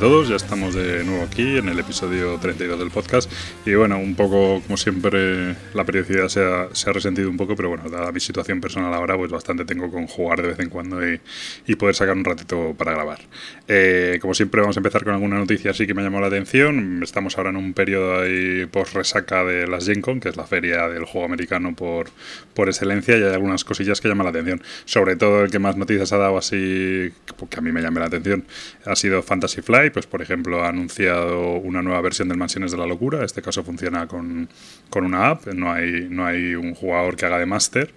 Hola 0.00 0.08
a 0.08 0.12
todos, 0.12 0.19
ya 0.30 0.36
estamos 0.36 0.76
de 0.76 1.02
nuevo 1.02 1.24
aquí 1.24 1.56
en 1.56 1.68
el 1.68 1.78
episodio 1.80 2.38
32 2.38 2.78
del 2.78 2.92
podcast. 2.92 3.28
Y 3.66 3.74
bueno, 3.74 3.98
un 3.98 4.14
poco 4.14 4.62
como 4.62 4.76
siempre 4.76 5.56
la 5.74 5.84
periodicidad 5.84 6.28
se 6.28 6.44
ha, 6.44 6.68
se 6.72 6.88
ha 6.88 6.92
resentido 6.92 7.28
un 7.28 7.36
poco, 7.36 7.56
pero 7.56 7.70
bueno, 7.70 7.90
dada 7.90 8.12
mi 8.12 8.20
situación 8.20 8.60
personal 8.60 8.94
ahora 8.94 9.16
pues 9.16 9.32
bastante 9.32 9.64
tengo 9.64 9.90
con 9.90 10.06
jugar 10.06 10.40
de 10.40 10.48
vez 10.48 10.60
en 10.60 10.68
cuando 10.68 11.04
y, 11.04 11.20
y 11.66 11.74
poder 11.74 11.96
sacar 11.96 12.16
un 12.16 12.24
ratito 12.24 12.76
para 12.78 12.92
grabar. 12.92 13.18
Eh, 13.66 14.18
como 14.20 14.34
siempre 14.34 14.60
vamos 14.60 14.76
a 14.76 14.78
empezar 14.78 15.02
con 15.02 15.14
alguna 15.14 15.36
noticia 15.36 15.72
así 15.72 15.84
que 15.84 15.94
me 15.94 16.02
ha 16.02 16.04
llamado 16.04 16.20
la 16.20 16.28
atención, 16.28 17.00
estamos 17.02 17.36
ahora 17.36 17.50
en 17.50 17.56
un 17.56 17.72
periodo 17.72 18.20
ahí 18.20 18.66
post 18.66 18.94
resaca 18.94 19.42
de 19.42 19.66
las 19.66 19.86
Gen 19.86 20.00
Con, 20.00 20.20
que 20.20 20.28
es 20.28 20.36
la 20.36 20.46
feria 20.46 20.88
del 20.88 21.06
juego 21.06 21.26
americano 21.26 21.74
por, 21.74 22.10
por 22.54 22.68
excelencia 22.68 23.18
y 23.18 23.24
hay 23.24 23.32
algunas 23.32 23.64
cosillas 23.64 24.00
que 24.00 24.06
llaman 24.06 24.26
la 24.26 24.30
atención, 24.30 24.62
sobre 24.84 25.16
todo 25.16 25.42
el 25.42 25.50
que 25.50 25.58
más 25.58 25.76
noticias 25.76 26.12
ha 26.12 26.18
dado 26.18 26.38
así, 26.38 27.12
que 27.50 27.58
a 27.58 27.60
mí 27.60 27.72
me 27.72 27.82
llame 27.82 27.98
la 27.98 28.06
atención, 28.06 28.44
ha 28.84 28.94
sido 28.94 29.24
Fantasy 29.24 29.60
Fly, 29.60 29.90
pues 29.90 30.06
por 30.06 30.19
ejemplo 30.22 30.64
ha 30.64 30.68
anunciado 30.68 31.54
una 31.54 31.82
nueva 31.82 32.00
versión 32.00 32.28
del 32.28 32.38
Mansiones 32.38 32.72
de 32.72 32.78
la 32.78 32.86
Locura, 32.86 33.24
este 33.24 33.42
caso 33.42 33.62
funciona 33.62 34.06
con, 34.06 34.48
con 34.88 35.04
una 35.04 35.30
app, 35.30 35.46
no 35.48 35.72
hay, 35.72 36.06
no 36.10 36.26
hay 36.26 36.54
un 36.54 36.74
jugador 36.74 37.16
que 37.16 37.26
haga 37.26 37.38
de 37.38 37.46
máster 37.46 37.92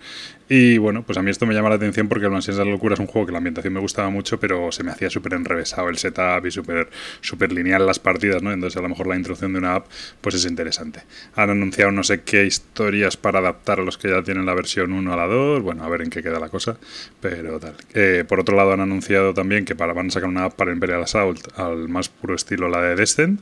y 0.49 0.77
bueno, 0.77 1.03
pues 1.03 1.17
a 1.17 1.21
mí 1.21 1.31
esto 1.31 1.45
me 1.45 1.53
llama 1.53 1.69
la 1.69 1.75
atención 1.75 2.07
porque 2.07 2.25
el 2.25 2.31
Mansiones 2.31 2.57
de 2.57 2.65
la 2.65 2.71
Locura 2.71 2.93
es 2.95 2.99
un 2.99 3.07
juego 3.07 3.25
que 3.25 3.31
la 3.31 3.37
ambientación 3.37 3.73
me 3.73 3.79
gustaba 3.79 4.09
mucho, 4.09 4.39
pero 4.39 4.71
se 4.71 4.83
me 4.83 4.91
hacía 4.91 5.09
súper 5.09 5.33
enrevesado 5.33 5.89
el 5.89 5.97
setup 5.97 6.45
y 6.45 6.51
súper 6.51 6.89
super 7.21 7.51
lineal 7.51 7.85
las 7.85 7.99
partidas, 7.99 8.41
¿no? 8.41 8.51
Entonces 8.51 8.77
a 8.77 8.81
lo 8.81 8.89
mejor 8.89 9.07
la 9.07 9.15
introducción 9.15 9.53
de 9.53 9.59
una 9.59 9.75
app 9.75 9.87
pues 10.21 10.35
es 10.35 10.45
interesante. 10.45 11.03
Han 11.35 11.49
anunciado 11.49 11.91
no 11.91 12.03
sé 12.03 12.21
qué 12.21 12.45
historias 12.45 13.17
para 13.17 13.39
adaptar 13.39 13.79
a 13.79 13.83
los 13.83 13.97
que 13.97 14.09
ya 14.09 14.21
tienen 14.23 14.45
la 14.45 14.53
versión 14.53 14.93
1 14.93 15.13
a 15.13 15.15
la 15.15 15.27
2, 15.27 15.61
bueno, 15.61 15.83
a 15.83 15.89
ver 15.89 16.01
en 16.01 16.09
qué 16.09 16.21
queda 16.21 16.39
la 16.39 16.49
cosa, 16.49 16.77
pero 17.21 17.59
tal. 17.59 17.75
Eh, 17.93 18.25
por 18.27 18.39
otro 18.39 18.55
lado 18.55 18.73
han 18.73 18.81
anunciado 18.81 19.33
también 19.33 19.65
que 19.65 19.75
para, 19.75 19.93
van 19.93 20.07
a 20.07 20.11
sacar 20.11 20.29
una 20.29 20.45
app 20.45 20.53
para 20.53 20.73
Imperial 20.73 21.03
Assault 21.03 21.57
al 21.57 21.87
más 21.89 22.09
puro 22.09 22.35
estilo 22.35 22.69
la 22.69 22.81
de 22.81 22.95
Descent 22.95 23.39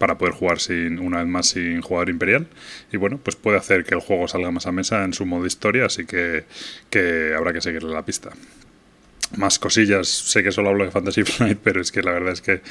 para 0.00 0.16
poder 0.16 0.32
jugar 0.32 0.60
sin 0.60 0.98
una 0.98 1.18
vez 1.18 1.26
más 1.26 1.48
sin 1.48 1.82
jugador 1.82 2.08
imperial 2.08 2.46
y 2.90 2.96
bueno 2.96 3.20
pues 3.22 3.36
puede 3.36 3.58
hacer 3.58 3.84
que 3.84 3.94
el 3.94 4.00
juego 4.00 4.26
salga 4.28 4.50
más 4.50 4.66
a 4.66 4.72
mesa 4.72 5.04
en 5.04 5.12
su 5.12 5.26
modo 5.26 5.44
historia 5.44 5.84
así 5.84 6.06
que, 6.06 6.44
que 6.88 7.34
habrá 7.36 7.52
que 7.52 7.60
seguirle 7.60 7.92
la 7.92 8.02
pista 8.02 8.30
más 9.36 9.58
cosillas. 9.58 10.08
Sé 10.08 10.42
que 10.42 10.50
solo 10.50 10.70
hablo 10.70 10.84
de 10.84 10.90
Fantasy 10.90 11.22
Flight, 11.24 11.58
pero 11.62 11.80
es 11.80 11.92
que 11.92 12.02
la 12.02 12.12
verdad 12.12 12.32
es 12.32 12.40
que 12.40 12.62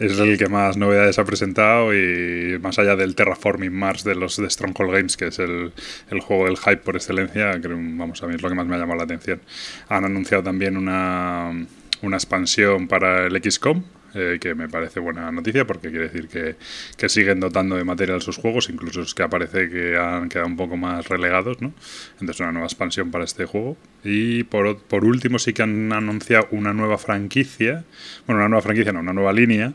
es 0.00 0.18
el 0.18 0.38
que 0.38 0.48
más 0.48 0.76
novedades 0.76 1.18
ha 1.18 1.24
presentado 1.24 1.94
y 1.94 2.58
más 2.58 2.78
allá 2.78 2.96
del 2.96 3.14
Terraforming 3.14 3.72
Mars 3.72 4.02
de 4.02 4.16
los 4.16 4.36
de 4.36 4.50
Stronghold 4.50 4.90
Games, 4.90 5.16
que 5.16 5.28
es 5.28 5.38
el, 5.38 5.72
el 6.10 6.20
juego 6.20 6.46
del 6.46 6.56
hype 6.56 6.78
por 6.78 6.96
excelencia, 6.96 7.52
creo, 7.60 7.76
vamos, 7.76 8.20
a 8.22 8.26
mí 8.26 8.34
es 8.34 8.42
lo 8.42 8.48
que 8.48 8.54
más 8.54 8.66
me 8.66 8.74
ha 8.74 8.78
llamado 8.78 8.96
la 8.96 9.04
atención. 9.04 9.40
Han 9.88 10.06
anunciado 10.06 10.42
también 10.42 10.76
una, 10.76 11.52
una 12.02 12.16
expansión 12.16 12.88
para 12.88 13.26
el 13.26 13.40
XCOM, 13.40 13.84
eh, 14.18 14.38
que 14.40 14.54
me 14.54 14.68
parece 14.68 14.98
buena 14.98 15.30
noticia 15.30 15.64
porque 15.64 15.90
quiere 15.90 16.08
decir 16.08 16.28
que, 16.28 16.56
que, 16.96 17.08
siguen 17.08 17.38
dotando 17.38 17.76
de 17.76 17.84
material 17.84 18.20
sus 18.20 18.36
juegos, 18.36 18.68
incluso 18.68 19.02
es 19.02 19.14
que 19.14 19.22
aparece 19.22 19.70
que 19.70 19.96
han 19.96 20.28
quedado 20.28 20.48
un 20.48 20.56
poco 20.56 20.76
más 20.76 21.08
relegados, 21.08 21.62
¿no? 21.62 21.72
Entonces 22.14 22.40
una 22.40 22.50
nueva 22.50 22.66
expansión 22.66 23.12
para 23.12 23.24
este 23.24 23.44
juego. 23.44 23.76
Y 24.02 24.42
por, 24.44 24.78
por 24.78 25.04
último 25.04 25.38
sí 25.38 25.52
que 25.52 25.62
han 25.62 25.92
anunciado 25.92 26.48
una 26.50 26.72
nueva 26.72 26.98
franquicia, 26.98 27.84
bueno, 28.26 28.40
una 28.40 28.48
nueva 28.48 28.62
franquicia, 28.62 28.92
no, 28.92 29.00
una 29.00 29.12
nueva 29.12 29.32
línea, 29.32 29.72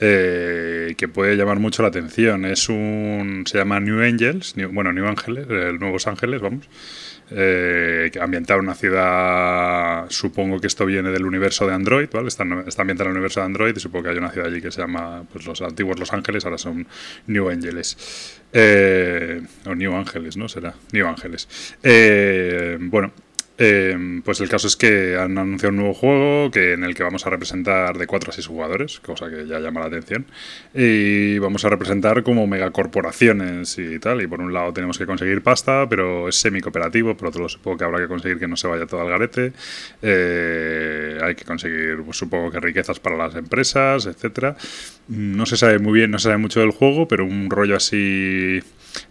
eh, 0.00 0.94
que 0.98 1.06
puede 1.06 1.36
llamar 1.36 1.60
mucho 1.60 1.82
la 1.82 1.88
atención. 1.88 2.44
Es 2.44 2.68
un, 2.68 3.44
se 3.46 3.58
llama 3.58 3.78
New 3.78 4.02
Angels, 4.02 4.54
bueno, 4.72 4.92
New 4.92 5.06
Ángeles, 5.06 5.46
eh, 5.48 5.72
Nuevos 5.78 6.06
Ángeles, 6.08 6.40
vamos 6.40 6.68
eh, 7.36 8.10
ambientar 8.20 8.60
una 8.60 8.74
ciudad, 8.74 10.06
supongo 10.08 10.60
que 10.60 10.66
esto 10.66 10.86
viene 10.86 11.10
del 11.10 11.26
universo 11.26 11.66
de 11.66 11.74
Android, 11.74 12.08
¿vale? 12.12 12.28
Está, 12.28 12.44
está 12.66 12.82
ambientada 12.82 13.08
en 13.08 13.12
el 13.12 13.16
universo 13.16 13.40
de 13.40 13.46
Android 13.46 13.76
y 13.76 13.80
supongo 13.80 14.04
que 14.04 14.10
hay 14.10 14.18
una 14.18 14.30
ciudad 14.30 14.48
allí 14.48 14.60
que 14.60 14.70
se 14.70 14.80
llama, 14.80 15.24
pues 15.32 15.46
los 15.46 15.60
antiguos 15.62 15.98
Los 15.98 16.12
Ángeles, 16.12 16.44
ahora 16.44 16.58
son 16.58 16.86
New 17.26 17.48
Angeles. 17.48 18.40
Eh, 18.52 19.42
o 19.66 19.74
New 19.74 19.94
Ángeles, 19.96 20.36
¿no? 20.36 20.48
Será 20.48 20.74
New 20.92 21.06
Ángeles. 21.08 21.76
Eh, 21.82 22.78
bueno, 22.80 23.12
eh, 23.56 24.20
pues 24.24 24.40
el 24.40 24.48
caso 24.48 24.66
es 24.66 24.76
que 24.76 25.16
han 25.16 25.38
anunciado 25.38 25.70
un 25.70 25.76
nuevo 25.76 25.94
juego 25.94 26.50
que 26.50 26.72
en 26.72 26.82
el 26.82 26.94
que 26.94 27.04
vamos 27.04 27.24
a 27.24 27.30
representar 27.30 27.96
de 27.96 28.06
4 28.06 28.30
a 28.30 28.32
6 28.32 28.46
jugadores, 28.48 28.98
cosa 28.98 29.30
que 29.30 29.46
ya 29.46 29.60
llama 29.60 29.80
la 29.80 29.86
atención. 29.86 30.26
Y 30.74 31.38
vamos 31.38 31.64
a 31.64 31.68
representar 31.68 32.24
como 32.24 32.46
megacorporaciones 32.46 33.78
y 33.78 33.98
tal. 34.00 34.22
Y 34.22 34.26
por 34.26 34.40
un 34.40 34.52
lado 34.52 34.72
tenemos 34.72 34.98
que 34.98 35.06
conseguir 35.06 35.42
pasta, 35.42 35.88
pero 35.88 36.28
es 36.28 36.36
semi-cooperativo. 36.36 37.16
Por 37.16 37.28
otro 37.28 37.48
supongo 37.48 37.78
que 37.78 37.84
habrá 37.84 37.98
que 37.98 38.08
conseguir 38.08 38.38
que 38.38 38.48
no 38.48 38.56
se 38.56 38.66
vaya 38.66 38.86
todo 38.86 39.02
al 39.02 39.08
garete. 39.08 39.52
Eh, 40.02 41.18
hay 41.22 41.34
que 41.36 41.44
conseguir, 41.44 42.02
pues, 42.04 42.16
supongo 42.16 42.50
que 42.50 42.58
riquezas 42.60 42.98
para 42.98 43.16
las 43.16 43.36
empresas, 43.36 44.06
etcétera. 44.06 44.56
No 45.08 45.46
se 45.46 45.56
sabe 45.56 45.78
muy 45.78 45.92
bien, 45.92 46.10
no 46.10 46.18
se 46.18 46.24
sabe 46.24 46.38
mucho 46.38 46.60
del 46.60 46.70
juego, 46.70 47.06
pero 47.06 47.24
un 47.24 47.50
rollo 47.50 47.76
así 47.76 48.60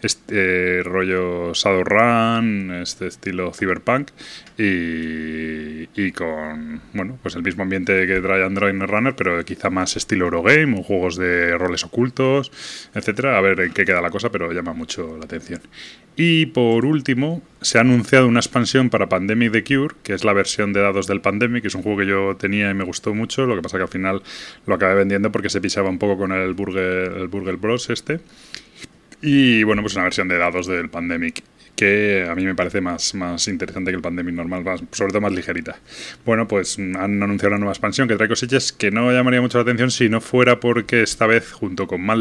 este 0.02 0.82
rollo 0.82 1.52
Shadowrun, 1.52 2.70
este 2.82 3.06
estilo 3.06 3.52
cyberpunk 3.52 4.10
y, 4.56 5.88
y, 5.94 6.12
con 6.12 6.80
bueno 6.92 7.18
pues 7.22 7.34
el 7.34 7.42
mismo 7.42 7.62
ambiente 7.62 8.06
que 8.06 8.20
trae 8.20 8.44
Android 8.44 8.74
Runner, 8.80 9.14
pero 9.16 9.44
quizá 9.44 9.70
más 9.70 9.96
estilo 9.96 10.26
Eurogame 10.26 10.78
o 10.78 10.82
juegos 10.82 11.16
de 11.16 11.56
roles 11.58 11.84
ocultos, 11.84 12.52
etcétera. 12.94 13.38
A 13.38 13.40
ver 13.40 13.60
en 13.60 13.72
qué 13.72 13.84
queda 13.84 14.00
la 14.00 14.10
cosa, 14.10 14.30
pero 14.30 14.52
llama 14.52 14.72
mucho 14.72 15.16
la 15.18 15.24
atención. 15.24 15.60
Y 16.16 16.46
por 16.46 16.86
último, 16.86 17.42
se 17.60 17.78
ha 17.78 17.80
anunciado 17.80 18.28
una 18.28 18.38
expansión 18.38 18.88
para 18.88 19.08
Pandemic 19.08 19.50
The 19.50 19.64
Cure, 19.64 19.94
que 20.04 20.14
es 20.14 20.22
la 20.22 20.32
versión 20.32 20.72
de 20.72 20.80
dados 20.80 21.08
del 21.08 21.20
Pandemic, 21.20 21.62
que 21.62 21.68
es 21.68 21.74
un 21.74 21.82
juego 21.82 21.98
que 21.98 22.06
yo 22.06 22.36
tenía 22.36 22.70
y 22.70 22.74
me 22.74 22.84
gustó 22.84 23.14
mucho, 23.14 23.46
lo 23.46 23.56
que 23.56 23.62
pasa 23.62 23.78
que 23.78 23.82
al 23.82 23.88
final 23.88 24.22
lo 24.66 24.74
acabé 24.74 24.94
vendiendo 24.94 25.32
porque 25.32 25.50
se 25.50 25.60
pisaba 25.60 25.88
un 25.88 25.98
poco 25.98 26.16
con 26.16 26.30
el 26.30 26.54
Burger, 26.54 27.14
el 27.16 27.26
Burger 27.26 27.56
Bros. 27.56 27.90
este. 27.90 28.20
Y 29.22 29.62
bueno, 29.64 29.82
pues 29.82 29.94
una 29.94 30.04
versión 30.04 30.28
de 30.28 30.38
dados 30.38 30.66
del 30.66 30.88
Pandemic 30.90 31.42
que 31.84 32.26
a 32.28 32.34
mí 32.34 32.44
me 32.44 32.54
parece 32.54 32.80
más, 32.80 33.14
más 33.14 33.46
interesante 33.46 33.90
que 33.90 33.96
el 33.96 34.02
Pandemic 34.02 34.34
normal, 34.34 34.64
más, 34.64 34.82
sobre 34.92 35.12
todo 35.12 35.20
más 35.20 35.32
ligerita. 35.32 35.76
Bueno, 36.24 36.48
pues 36.48 36.78
han 36.78 37.22
anunciado 37.22 37.48
una 37.48 37.58
nueva 37.58 37.72
expansión 37.72 38.08
que 38.08 38.16
trae 38.16 38.28
cosillas 38.28 38.72
que 38.72 38.90
no 38.90 39.12
llamaría 39.12 39.42
mucho 39.42 39.58
la 39.58 39.62
atención 39.62 39.90
si 39.90 40.08
no 40.08 40.20
fuera 40.22 40.60
porque 40.60 41.02
esta 41.02 41.26
vez, 41.26 41.52
junto 41.52 41.86
con 41.86 42.00
Matt 42.00 42.20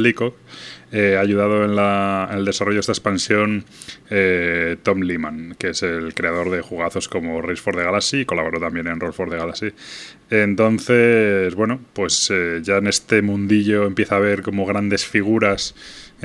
eh, 0.91 1.15
ha 1.17 1.21
ayudado 1.21 1.63
en, 1.63 1.75
la, 1.75 2.29
el 2.31 2.45
desarrollo 2.45 2.75
de 2.75 2.81
esta 2.81 2.91
expansión 2.91 3.65
eh, 4.09 4.75
Tom 4.83 4.99
Lehman, 5.01 5.55
que 5.57 5.69
es 5.69 5.81
el 5.81 6.13
creador 6.13 6.51
de 6.51 6.61
jugazos 6.61 7.07
como 7.07 7.41
Race 7.41 7.61
for 7.61 7.75
the 7.75 7.83
Galaxy 7.83 8.19
y 8.19 8.25
colaboró 8.25 8.59
también 8.59 8.87
en 8.87 8.99
Roll 8.99 9.13
for 9.13 9.29
the 9.29 9.37
Galaxy. 9.37 9.71
Entonces, 10.29 11.55
bueno, 11.55 11.79
pues 11.93 12.29
eh, 12.31 12.59
ya 12.61 12.77
en 12.77 12.87
este 12.87 13.21
mundillo 13.21 13.85
empieza 13.85 14.15
a 14.15 14.17
haber 14.17 14.41
como 14.41 14.65
grandes 14.65 15.05
figuras 15.05 15.73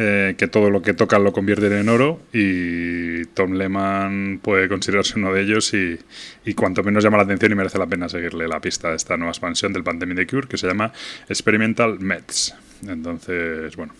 eh, 0.01 0.37
que 0.39 0.47
todo 0.47 0.71
lo 0.71 0.81
que 0.81 0.95
tocan 0.95 1.25
lo 1.25 1.33
convierten 1.33 1.73
en 1.73 1.89
oro 1.89 2.21
y 2.33 3.25
Tom 3.35 3.55
Lehman 3.55 4.39
puede 4.41 4.69
considerarse 4.69 5.19
uno 5.19 5.33
de 5.33 5.43
ellos 5.43 5.75
y, 5.75 5.99
y, 6.45 6.55
cuanto 6.55 6.85
menos 6.85 7.03
llama 7.03 7.17
la 7.17 7.25
atención 7.25 7.51
y 7.51 7.57
merece 7.57 7.79
la 7.79 7.87
pena 7.89 8.09
seguirle 8.09 8.47
la 8.47 8.61
pista 8.61 8.91
de 8.91 8.97
esta 8.97 9.17
nueva 9.17 9.33
expansión 9.33 9.73
del 9.73 9.83
Pandemic 9.83 10.17
de 10.17 10.27
Cure 10.29 10.47
que 10.47 10.57
se 10.57 10.69
llama 10.69 10.93
Experimental 11.29 11.99
Meds. 11.99 12.55
Entonces, 12.87 13.75
bueno, 13.75 13.93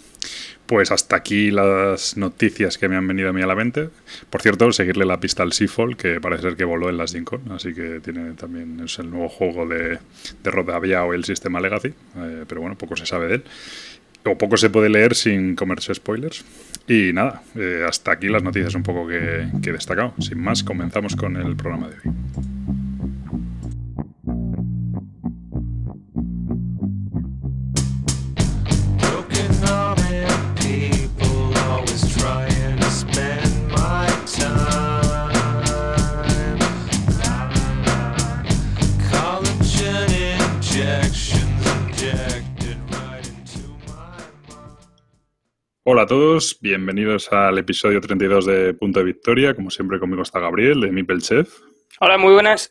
pues 0.67 0.93
hasta 0.93 1.17
aquí 1.17 1.51
las 1.51 2.17
noticias 2.17 2.79
que 2.79 2.89
me 2.89 2.95
han 2.95 3.09
venido 3.09 3.31
a 3.31 3.33
mí 3.33 3.43
a 3.43 3.47
la 3.47 3.57
mente. 3.57 3.91
Por 4.31 4.41
cierto, 4.41 4.71
seguirle 4.71 5.05
la 5.05 5.19
pista 5.19 5.43
al 5.43 5.53
Seafall, 5.53 5.97
que 5.97 6.21
parece 6.21 6.43
ser 6.43 6.57
que 6.57 6.65
voló 6.65 6.91
en 6.91 6.97
las 6.97 7.17
Con, 7.25 7.51
así 7.51 7.75
que 7.75 8.01
tiene 8.01 8.35
también 8.35 8.79
es 8.85 8.99
el 9.01 9.11
nuevo 9.11 9.29
juego 9.29 9.67
de, 9.67 9.99
de 10.45 10.51
Rod 10.51 10.69
o 10.69 11.15
el 11.15 11.25
sistema 11.25 11.61
Legacy, 11.61 11.89
eh, 11.89 12.45
pero 12.47 12.61
bueno, 12.61 12.79
poco 12.79 12.97
se 12.97 13.07
sabe 13.07 13.27
de 13.27 13.35
él 13.37 13.45
poco 14.37 14.57
se 14.57 14.69
puede 14.69 14.89
leer 14.89 15.15
sin 15.15 15.55
comerse 15.55 15.95
spoilers. 15.95 16.45
Y 16.87 17.13
nada, 17.13 17.43
eh, 17.55 17.85
hasta 17.87 18.13
aquí 18.13 18.29
las 18.29 18.43
noticias 18.43 18.75
un 18.75 18.83
poco 18.83 19.07
que, 19.07 19.49
que 19.63 19.71
he 19.71 19.73
destacado. 19.73 20.15
Sin 20.19 20.41
más, 20.41 20.63
comenzamos 20.63 21.17
con 21.17 21.37
el 21.37 21.57
programa 21.57 21.89
de 21.89 21.95
hoy. 21.95 22.88
Hola 45.91 46.03
a 46.03 46.07
todos, 46.07 46.59
bienvenidos 46.61 47.33
al 47.33 47.57
episodio 47.57 47.99
32 47.99 48.45
de 48.45 48.75
Punto 48.75 48.99
de 48.99 49.07
Victoria. 49.07 49.55
Como 49.55 49.71
siempre, 49.71 49.99
conmigo 49.99 50.21
está 50.21 50.39
Gabriel 50.39 50.83
de 50.83 50.93
Mipel 50.93 51.23
Chef. 51.23 51.49
Hola, 52.01 52.19
muy 52.19 52.35
buenas. 52.35 52.71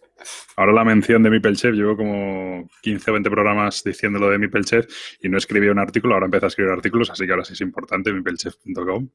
Ahora 0.56 0.72
la 0.72 0.84
mención 0.84 1.24
de 1.24 1.32
Mipel 1.32 1.58
Chef, 1.58 1.74
llevo 1.74 1.98
como 1.98 2.70
15 2.84 3.10
o 3.10 3.14
20 3.14 3.32
programas 3.32 3.84
diciéndolo 3.84 4.30
de 4.30 4.38
Mipel 4.38 4.66
Chef 4.66 4.86
y 5.20 5.30
no 5.30 5.40
escribí 5.40 5.68
un 5.68 5.80
artículo, 5.80 6.14
ahora 6.14 6.28
empiezo 6.28 6.46
a 6.46 6.50
escribir 6.50 6.72
artículos, 6.72 7.10
así 7.10 7.26
que 7.26 7.32
ahora 7.32 7.44
sí 7.44 7.54
es 7.54 7.62
importante, 7.62 8.14
mipelchef.com. 8.14 9.10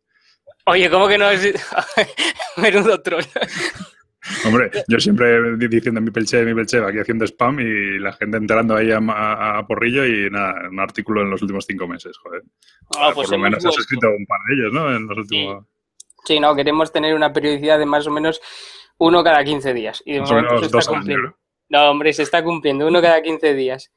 Oye, 0.66 0.90
¿cómo 0.90 1.06
que 1.06 1.18
no 1.18 1.30
es...? 1.30 1.54
Menudo 2.56 3.00
troll. 3.02 3.22
Hombre, 4.44 4.70
yo 4.86 5.00
siempre 5.00 5.56
diciendo 5.56 6.00
mi 6.00 6.10
pelche, 6.10 6.44
mi 6.44 6.54
pelche, 6.54 6.78
aquí 6.78 6.98
haciendo 6.98 7.24
spam 7.24 7.58
y 7.60 7.98
la 7.98 8.12
gente 8.12 8.36
entrando 8.36 8.76
ahí 8.76 8.90
a, 8.92 9.64
porrillo 9.66 10.06
y 10.06 10.30
nada, 10.30 10.68
un 10.70 10.78
artículo 10.78 11.22
en 11.22 11.30
los 11.30 11.42
últimos 11.42 11.64
cinco 11.66 11.88
meses, 11.88 12.16
joder. 12.18 12.42
Ah, 12.96 13.10
pues 13.14 13.28
por 13.28 13.38
lo 13.38 13.42
menos 13.42 13.64
has 13.66 13.78
escrito 13.78 14.08
un 14.08 14.26
par 14.26 14.38
de 14.48 14.54
ellos, 14.54 14.72
¿no? 14.72 14.94
En 14.94 15.06
los 15.06 15.18
últimos... 15.18 15.64
Sí. 16.24 16.38
no, 16.38 16.54
queremos 16.54 16.92
tener 16.92 17.16
una 17.16 17.32
periodicidad 17.32 17.80
de 17.80 17.86
más 17.86 18.06
o 18.06 18.10
menos 18.12 18.40
uno 18.98 19.24
cada 19.24 19.42
15 19.42 19.74
días. 19.74 20.02
Y 20.06 20.14
de 20.14 20.20
momento 20.20 20.58
se 20.58 20.66
está 20.66 20.92
cumpliendo. 20.92 21.36
¿no? 21.68 21.90
hombre, 21.90 22.12
se 22.12 22.22
está 22.22 22.44
cumpliendo, 22.44 22.86
uno 22.86 23.02
cada 23.02 23.20
15 23.22 23.54
días. 23.54 23.90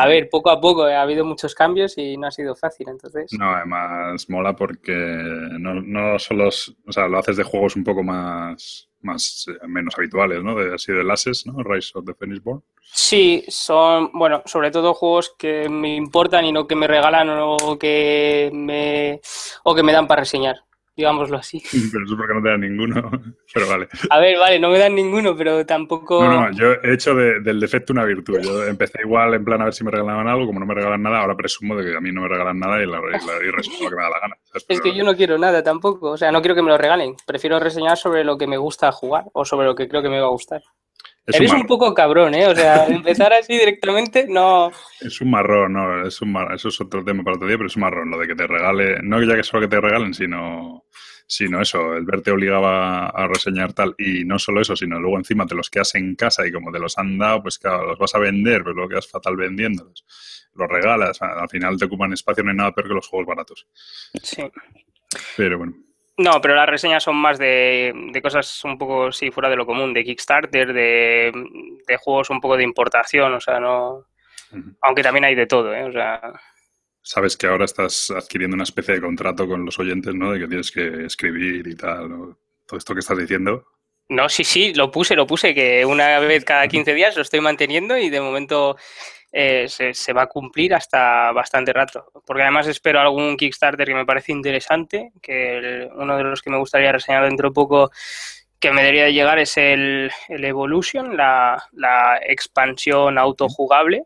A 0.00 0.06
ver, 0.06 0.28
poco 0.30 0.50
a 0.50 0.60
poco 0.60 0.84
ha 0.84 1.02
habido 1.02 1.24
muchos 1.24 1.56
cambios 1.56 1.98
y 1.98 2.16
no 2.16 2.28
ha 2.28 2.30
sido 2.30 2.54
fácil, 2.54 2.88
entonces. 2.88 3.32
No, 3.36 3.50
además 3.50 4.30
mola 4.30 4.54
porque 4.54 4.92
no, 4.94 5.74
no 5.74 6.18
solo, 6.20 6.48
o 6.48 6.92
sea, 6.92 7.08
lo 7.08 7.18
haces 7.18 7.36
de 7.36 7.42
juegos 7.42 7.74
un 7.74 7.82
poco 7.82 8.04
más, 8.04 8.88
más 9.00 9.46
eh, 9.48 9.66
menos 9.66 9.98
habituales, 9.98 10.40
¿no? 10.44 10.54
De, 10.54 10.72
así 10.72 10.92
de 10.92 11.02
Lasses, 11.02 11.46
¿no? 11.46 11.64
Rise 11.64 11.98
of 11.98 12.04
the 12.04 12.14
Phoenix 12.14 12.44
Born. 12.44 12.62
Sí, 12.80 13.44
son, 13.48 14.10
bueno, 14.12 14.40
sobre 14.46 14.70
todo 14.70 14.94
juegos 14.94 15.34
que 15.36 15.68
me 15.68 15.96
importan 15.96 16.44
y 16.44 16.52
no 16.52 16.68
que 16.68 16.76
me 16.76 16.86
regalan 16.86 17.28
o 17.30 17.76
que 17.76 18.50
me, 18.52 19.20
o 19.64 19.74
que 19.74 19.82
me 19.82 19.92
dan 19.92 20.06
para 20.06 20.20
reseñar 20.20 20.67
digámoslo 20.98 21.36
así. 21.38 21.62
Pero 21.92 22.04
eso 22.04 22.16
porque 22.16 22.34
no 22.34 22.42
te 22.42 22.48
dan 22.48 22.60
ninguno, 22.60 23.10
pero 23.54 23.68
vale. 23.68 23.88
A 24.10 24.18
ver, 24.18 24.36
vale, 24.36 24.58
no 24.58 24.68
me 24.68 24.78
dan 24.78 24.94
ninguno, 24.94 25.36
pero 25.36 25.64
tampoco... 25.64 26.22
No, 26.22 26.50
no, 26.50 26.52
yo 26.52 26.72
he 26.82 26.92
hecho 26.92 27.14
del 27.14 27.60
defecto 27.60 27.92
una 27.92 28.04
virtud. 28.04 28.40
Yo 28.42 28.64
empecé 28.64 29.00
igual 29.02 29.32
en 29.34 29.44
plan 29.44 29.62
a 29.62 29.66
ver 29.66 29.74
si 29.74 29.84
me 29.84 29.90
regalaban 29.90 30.26
algo, 30.26 30.46
como 30.46 30.58
no 30.58 30.66
me 30.66 30.74
regalan 30.74 31.02
nada, 31.02 31.20
ahora 31.20 31.36
presumo 31.36 31.76
de 31.76 31.84
que 31.90 31.96
a 31.96 32.00
mí 32.00 32.10
no 32.12 32.22
me 32.22 32.28
regalan 32.28 32.58
nada 32.58 32.82
y, 32.82 32.86
la, 32.86 32.98
y, 32.98 33.50
resumo 33.50 33.76
lo 33.84 33.90
que 33.90 33.96
me 33.96 34.02
da 34.02 34.10
la 34.10 34.20
gana. 34.20 34.36
Es 34.68 34.80
que 34.80 34.94
yo 34.94 35.04
no 35.04 35.14
quiero 35.14 35.38
nada 35.38 35.62
tampoco, 35.62 36.10
o 36.10 36.16
sea, 36.16 36.32
no 36.32 36.40
quiero 36.40 36.56
que 36.56 36.62
me 36.62 36.70
lo 36.70 36.78
regalen, 36.78 37.14
prefiero 37.26 37.60
reseñar 37.60 37.96
sobre 37.96 38.24
lo 38.24 38.36
que 38.36 38.48
me 38.48 38.56
gusta 38.56 38.90
jugar 38.90 39.26
o 39.32 39.44
sobre 39.44 39.66
lo 39.66 39.74
que 39.74 39.88
creo 39.88 40.02
que 40.02 40.10
me 40.10 40.20
va 40.20 40.26
a 40.26 40.30
gustar. 40.30 40.62
Eres 41.30 41.52
un, 41.52 41.66
poco 41.66 41.92
cabrón, 41.92 42.34
¿eh? 42.34 42.46
O 42.46 42.54
sea, 42.54 42.86
empezar 42.88 43.32
así 43.32 43.52
directamente, 43.52 44.26
no. 44.28 44.72
Es 45.00 45.20
un 45.20 45.30
marrón, 45.30 45.74
no, 45.74 46.06
es 46.06 46.20
un 46.22 46.34
eso 46.54 46.68
es 46.68 46.80
otro 46.80 47.04
tema 47.04 47.22
para 47.22 47.36
otro 47.36 47.46
día, 47.46 47.56
pero 47.56 47.66
es 47.66 47.76
un 47.76 47.82
marrón, 47.82 48.10
lo 48.10 48.18
de 48.18 48.26
que 48.26 48.34
te 48.34 48.46
regale, 48.46 49.00
no 49.02 49.22
ya 49.22 49.36
que 49.36 49.42
solo 49.42 49.62
que 49.62 49.68
te 49.68 49.80
regalen, 49.80 50.14
sino, 50.14 50.86
sino 51.26 51.60
eso, 51.60 51.94
el 51.94 52.04
verte 52.04 52.30
obligaba 52.30 53.08
a 53.08 53.26
reseñar 53.28 53.74
tal, 53.74 53.94
y 53.98 54.24
no 54.24 54.38
solo 54.38 54.62
eso, 54.62 54.74
sino 54.74 54.98
luego 54.98 55.18
encima 55.18 55.46
te 55.46 55.54
los 55.54 55.68
quedas 55.68 55.94
en 55.96 56.14
casa 56.14 56.46
y 56.46 56.52
como 56.52 56.72
te 56.72 56.78
los 56.78 56.96
han 56.96 57.18
dado, 57.18 57.42
pues 57.42 57.58
claro, 57.58 57.86
los 57.86 57.98
vas 57.98 58.14
a 58.14 58.18
vender, 58.18 58.62
pero 58.64 58.74
lo 58.74 58.88
quedas 58.88 59.06
fatal 59.06 59.36
vendiéndolos. 59.36 60.04
Los 60.54 60.68
regalas, 60.68 61.20
al 61.20 61.48
final 61.48 61.76
te 61.76 61.84
ocupan 61.84 62.12
espacio, 62.14 62.42
no 62.42 62.50
hay 62.50 62.56
nada 62.56 62.72
peor 62.72 62.88
que 62.88 62.94
los 62.94 63.06
juegos 63.06 63.28
baratos. 63.28 63.66
Sí. 64.22 64.42
Pero 65.36 65.58
bueno. 65.58 65.87
No, 66.18 66.40
pero 66.40 66.56
las 66.56 66.68
reseñas 66.68 67.04
son 67.04 67.14
más 67.14 67.38
de, 67.38 68.10
cosas 68.20 68.64
un 68.64 68.76
poco, 68.76 69.12
sí, 69.12 69.30
fuera 69.30 69.48
de 69.48 69.54
lo 69.54 69.64
común, 69.64 69.94
de 69.94 70.02
Kickstarter, 70.02 70.72
de, 70.72 71.32
juegos 72.00 72.28
un 72.30 72.40
poco 72.40 72.56
de 72.56 72.64
importación, 72.64 73.34
o 73.34 73.40
sea, 73.40 73.60
no... 73.60 74.04
Aunque 74.82 75.02
también 75.02 75.24
hay 75.24 75.36
de 75.36 75.46
todo, 75.46 75.72
¿eh? 75.72 75.84
O 75.84 75.92
sea... 75.92 76.20
Sabes 77.02 77.36
que 77.36 77.46
ahora 77.46 77.66
estás 77.66 78.10
adquiriendo 78.10 78.56
una 78.56 78.64
especie 78.64 78.94
de 78.94 79.00
contrato 79.00 79.46
con 79.46 79.64
los 79.64 79.78
oyentes, 79.78 80.12
¿no? 80.12 80.32
De 80.32 80.40
que 80.40 80.48
tienes 80.48 80.72
que 80.72 81.04
escribir 81.04 81.68
y 81.68 81.76
tal, 81.76 82.08
Todo 82.66 82.78
esto 82.78 82.94
que 82.94 83.00
estás 83.00 83.16
diciendo. 83.16 83.64
No, 84.08 84.28
sí, 84.28 84.42
sí, 84.42 84.72
lo 84.74 84.90
puse, 84.90 85.14
lo 85.14 85.26
puse, 85.26 85.54
que 85.54 85.84
una 85.84 86.18
vez 86.20 86.44
cada 86.44 86.66
15 86.66 86.94
días 86.94 87.14
lo 87.14 87.22
estoy 87.22 87.40
manteniendo 87.40 87.98
y 87.98 88.08
de 88.08 88.20
momento 88.22 88.76
eh, 89.30 89.66
se, 89.68 90.12
va 90.14 90.22
a 90.22 90.26
cumplir 90.26 90.74
hasta 90.74 91.30
bastante 91.32 91.72
rato. 91.74 92.10
Porque 92.26 92.42
además 92.42 92.66
espero 92.66 93.00
algún 93.00 93.36
Kickstarter 93.36 93.86
que 93.86 93.94
me 93.94 94.06
parece 94.06 94.32
interesante, 94.32 95.12
que 95.20 95.88
uno 95.94 96.16
de 96.16 96.24
los 96.24 96.40
que 96.40 96.50
me 96.50 96.58
gustaría 96.58 96.92
reseñar 96.92 97.24
dentro 97.24 97.50
de 97.50 97.54
poco 97.54 97.90
que 98.58 98.72
me 98.72 98.80
debería 98.80 99.04
de 99.04 99.12
llegar 99.12 99.38
es 99.38 99.56
el, 99.56 100.10
Evolution, 100.28 101.16
la, 101.16 101.62
expansión 102.22 103.18
autojugable, 103.18 104.04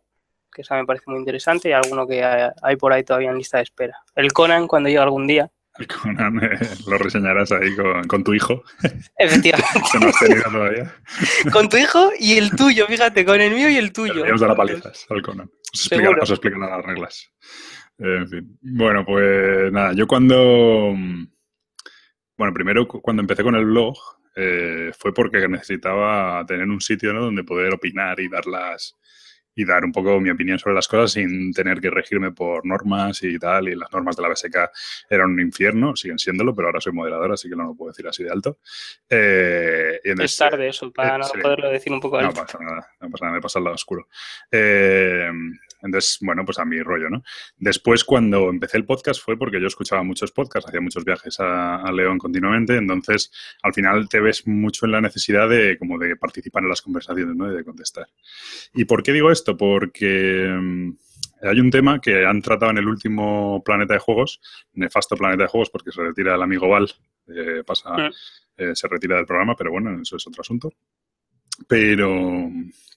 que 0.53 0.63
esa 0.63 0.75
me 0.75 0.85
parece 0.85 1.05
muy 1.07 1.21
interesante, 1.21 1.71
y 1.71 1.73
alguno 1.73 2.07
que 2.07 2.23
hay 2.25 2.77
por 2.77 2.93
ahí 2.93 3.05
todavía 3.05 3.31
en 3.31 3.39
lista 3.39 3.59
de 3.59 3.63
espera. 3.63 3.99
El 4.15 4.33
Conan, 4.33 4.67
cuando 4.67 4.89
llegue 4.89 5.01
algún 5.01 5.27
día, 5.27 5.51
Conan 6.03 6.41
lo 6.87 6.99
reseñarás 6.99 7.51
ahí 7.53 7.75
con, 8.07 8.25
tu 8.25 8.35
hijo. 8.35 8.63
Efectivamente. 9.19 10.43
todavía. 10.53 10.95
con 11.51 11.69
tu 11.69 11.79
hijo 11.79 12.11
y 12.19 12.37
el 12.37 12.51
tuyo, 12.51 12.87
fíjate, 12.87 13.25
con 13.25 13.41
el 13.41 13.55
mío 13.55 13.71
y 13.71 13.77
el 13.77 13.93
tuyo. 13.93 14.23
Vamos 14.23 14.43
a 14.43 14.49
dar 14.49 14.57
palizas 14.57 15.07
al 15.09 15.23
Conan. 15.23 15.51
Os 15.73 16.31
explican, 16.31 16.61
las 16.61 16.85
reglas. 16.85 17.33
En 17.99 18.29
fin. 18.29 18.59
Bueno, 18.61 19.05
pues 19.05 19.73
nada, 19.73 19.93
yo 19.95 20.07
cuando. 20.07 20.95
Bueno, 22.37 22.55
primero 22.55 22.87
cuando 22.87 23.23
empecé 23.23 23.43
con 23.43 23.55
el 23.55 23.65
blog 23.65 23.97
eh, 24.35 24.93
fue 24.99 25.13
porque 25.13 25.47
necesitaba 25.49 26.45
tener 26.47 26.67
un 26.67 26.81
sitio 26.81 27.13
¿no? 27.13 27.23
donde 27.23 27.45
poder 27.45 27.75
opinar 27.75 28.19
y 28.21 28.29
dar 28.29 28.47
las, 28.47 28.97
y 29.55 29.65
dar 29.65 29.85
un 29.85 29.93
poco 29.93 30.19
mi 30.21 30.31
opinión 30.31 30.59
sobre 30.59 30.75
las 30.75 30.89
cosas 30.89 31.13
sin 31.13 31.53
tener 31.53 31.81
que 31.81 31.91
regirme 31.91 32.33
por 32.33 32.65
normas 32.65 33.23
y 33.23 33.39
tal. 33.39 33.69
Y 33.69 33.75
las 33.75 33.93
normas 33.93 34.17
de 34.17 34.23
la 34.23 34.29
BSK 34.29 34.57
eran 35.11 35.31
un 35.31 35.41
infierno, 35.41 35.95
siguen 35.97 36.19
siéndolo, 36.19 36.55
pero 36.55 36.69
ahora 36.69 36.81
soy 36.81 36.93
moderador, 36.93 37.33
así 37.33 37.49
que 37.49 37.57
no 37.57 37.65
lo 37.65 37.75
puedo 37.75 37.91
decir 37.93 38.07
así 38.07 38.25
de 38.25 38.31
alto. 38.31 38.59
Eh, 39.09 40.01
es 40.03 40.37
tarde 40.37 40.69
eso, 40.69 40.93
para 40.93 41.17
eh, 41.17 41.19
no 41.19 41.43
poderlo 41.43 41.71
decir 41.71 41.93
un 41.93 42.01
poco 42.01 42.19
alto. 42.19 42.41
No 42.41 42.47
pasa 42.47 42.59
nada, 42.61 42.91
no 43.01 43.11
pasa 43.11 43.25
nada, 43.25 43.35
me 43.35 43.41
pasa 43.41 43.59
al 43.59 43.65
lado 43.65 43.75
oscuro. 43.75 44.09
Eh, 44.51 45.31
entonces, 45.83 46.19
bueno, 46.21 46.45
pues 46.45 46.59
a 46.59 46.65
mi 46.65 46.81
rollo, 46.81 47.11
¿no? 47.11 47.23
Después, 47.57 48.05
cuando 48.05 48.49
empecé 48.49 48.79
el 48.79 48.85
podcast 48.85 49.23
fue 49.23 49.37
porque 49.37 49.61
yo 49.61 49.67
escuchaba 49.67 50.03
muchos 50.03 50.33
podcasts, 50.33 50.69
hacía 50.69 50.81
muchos 50.81 51.05
viajes 51.05 51.37
a, 51.41 51.91
León 51.93 52.19
continuamente, 52.19 52.77
entonces 52.77 53.31
al 53.63 53.75
final 53.75 54.09
te 54.09 54.21
ves 54.21 54.47
mucho 54.47 54.87
en 54.87 54.93
la 54.93 55.01
necesidad 55.01 55.49
de 55.49 55.77
como 55.79 55.99
de 55.99 56.17
participar 56.17 56.63
en 56.63 56.71
las 56.71 56.81
conversaciones, 56.81 57.37
¿no? 57.37 57.53
Y 57.53 57.57
de 57.57 57.65
contestar. 57.65 58.07
¿Y 58.73 58.85
por 58.85 59.03
qué 59.03 59.13
digo 59.13 59.31
esto? 59.31 59.57
Porque 59.57 60.57
mm, 60.59 60.93
hay 61.43 61.61
un 61.61 61.71
tema 61.71 62.01
que 62.01 62.25
han 62.25 62.41
tratado 62.41 62.71
en 62.71 62.79
el 62.79 62.89
último 62.89 63.63
Planeta 63.65 63.95
de 63.95 64.01
Juegos, 64.01 64.41
nefasto 64.73 65.17
Planeta 65.17 65.43
de 65.43 65.49
Juegos, 65.49 65.71
porque 65.71 65.93
se 65.93 66.03
retira 66.03 66.35
el 66.35 66.43
amigo 66.43 66.69
Val, 66.69 66.91
eh, 67.29 67.63
pasa, 67.67 68.11
eh, 68.57 68.75
se 68.75 68.89
retira 68.89 69.17
del 69.17 69.27
programa, 69.27 69.55
pero 69.57 69.71
bueno, 69.71 70.01
eso 70.01 70.17
es 70.17 70.27
otro 70.27 70.41
asunto. 70.41 70.73
Pero, 71.69 72.51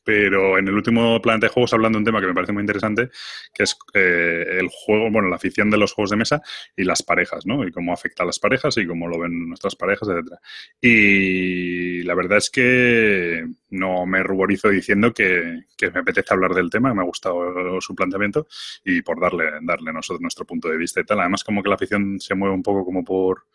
pero 0.06 0.58
en 0.60 0.68
el 0.68 0.76
último 0.76 1.20
Planeta 1.22 1.48
de 1.48 1.54
Juegos 1.54 1.74
hablando 1.74 1.98
de 1.98 2.02
un 2.02 2.06
tema 2.06 2.22
que 2.22 2.28
me 2.28 2.34
parece 2.34 2.54
muy 2.54 2.62
interesante, 2.62 3.10
que 3.54 3.64
es 3.64 3.76
eh, 3.96 4.58
el 4.60 4.70
juego, 4.70 5.10
bueno, 5.12 5.30
la 5.30 5.38
afición 5.38 5.72
de 5.72 5.78
los 5.78 5.94
juegos 5.94 6.12
de 6.12 6.18
mesa 6.18 6.42
y 6.78 6.84
las 6.84 7.02
parejas, 7.02 7.46
¿no? 7.48 7.68
Y 7.68 7.72
cómo 7.72 7.92
afecta 7.92 8.22
a 8.22 8.26
las 8.28 8.38
parejas 8.38 8.78
y 8.78 8.86
cómo 8.86 9.08
lo 9.08 9.20
ven 9.20 9.50
nuestras 9.50 9.76
parejas, 9.76 10.08
etcétera. 10.08 10.40
Y 10.80 12.04
la 12.04 12.14
verdad 12.14 12.38
es 12.38 12.52
que 12.52 13.48
no 13.72 14.06
me 14.06 14.22
ruborizo 14.22 14.70
diciendo 14.70 15.12
que, 15.12 15.64
que, 15.76 15.90
me 15.90 16.02
apetece 16.02 16.34
hablar 16.34 16.54
del 16.54 16.70
tema, 16.70 16.94
me 16.94 17.02
ha 17.02 17.06
gustado 17.06 17.82
su 17.82 17.96
planteamiento 17.96 18.48
y 18.84 19.02
por 19.02 19.20
darle, 19.20 19.46
darle 19.62 19.92
nosotros 19.92 20.22
nuestro 20.22 20.46
punto 20.46 20.70
de 20.70 20.78
vista 20.78 21.02
y 21.02 21.04
tal. 21.04 21.20
Además, 21.20 21.44
como 21.44 21.64
que 21.64 21.70
la 21.70 21.76
afición 21.76 22.20
se 22.20 22.36
mueve 22.36 22.54
un 22.54 22.64
poco 22.64 22.86
como 22.86 23.04
por 23.04 23.46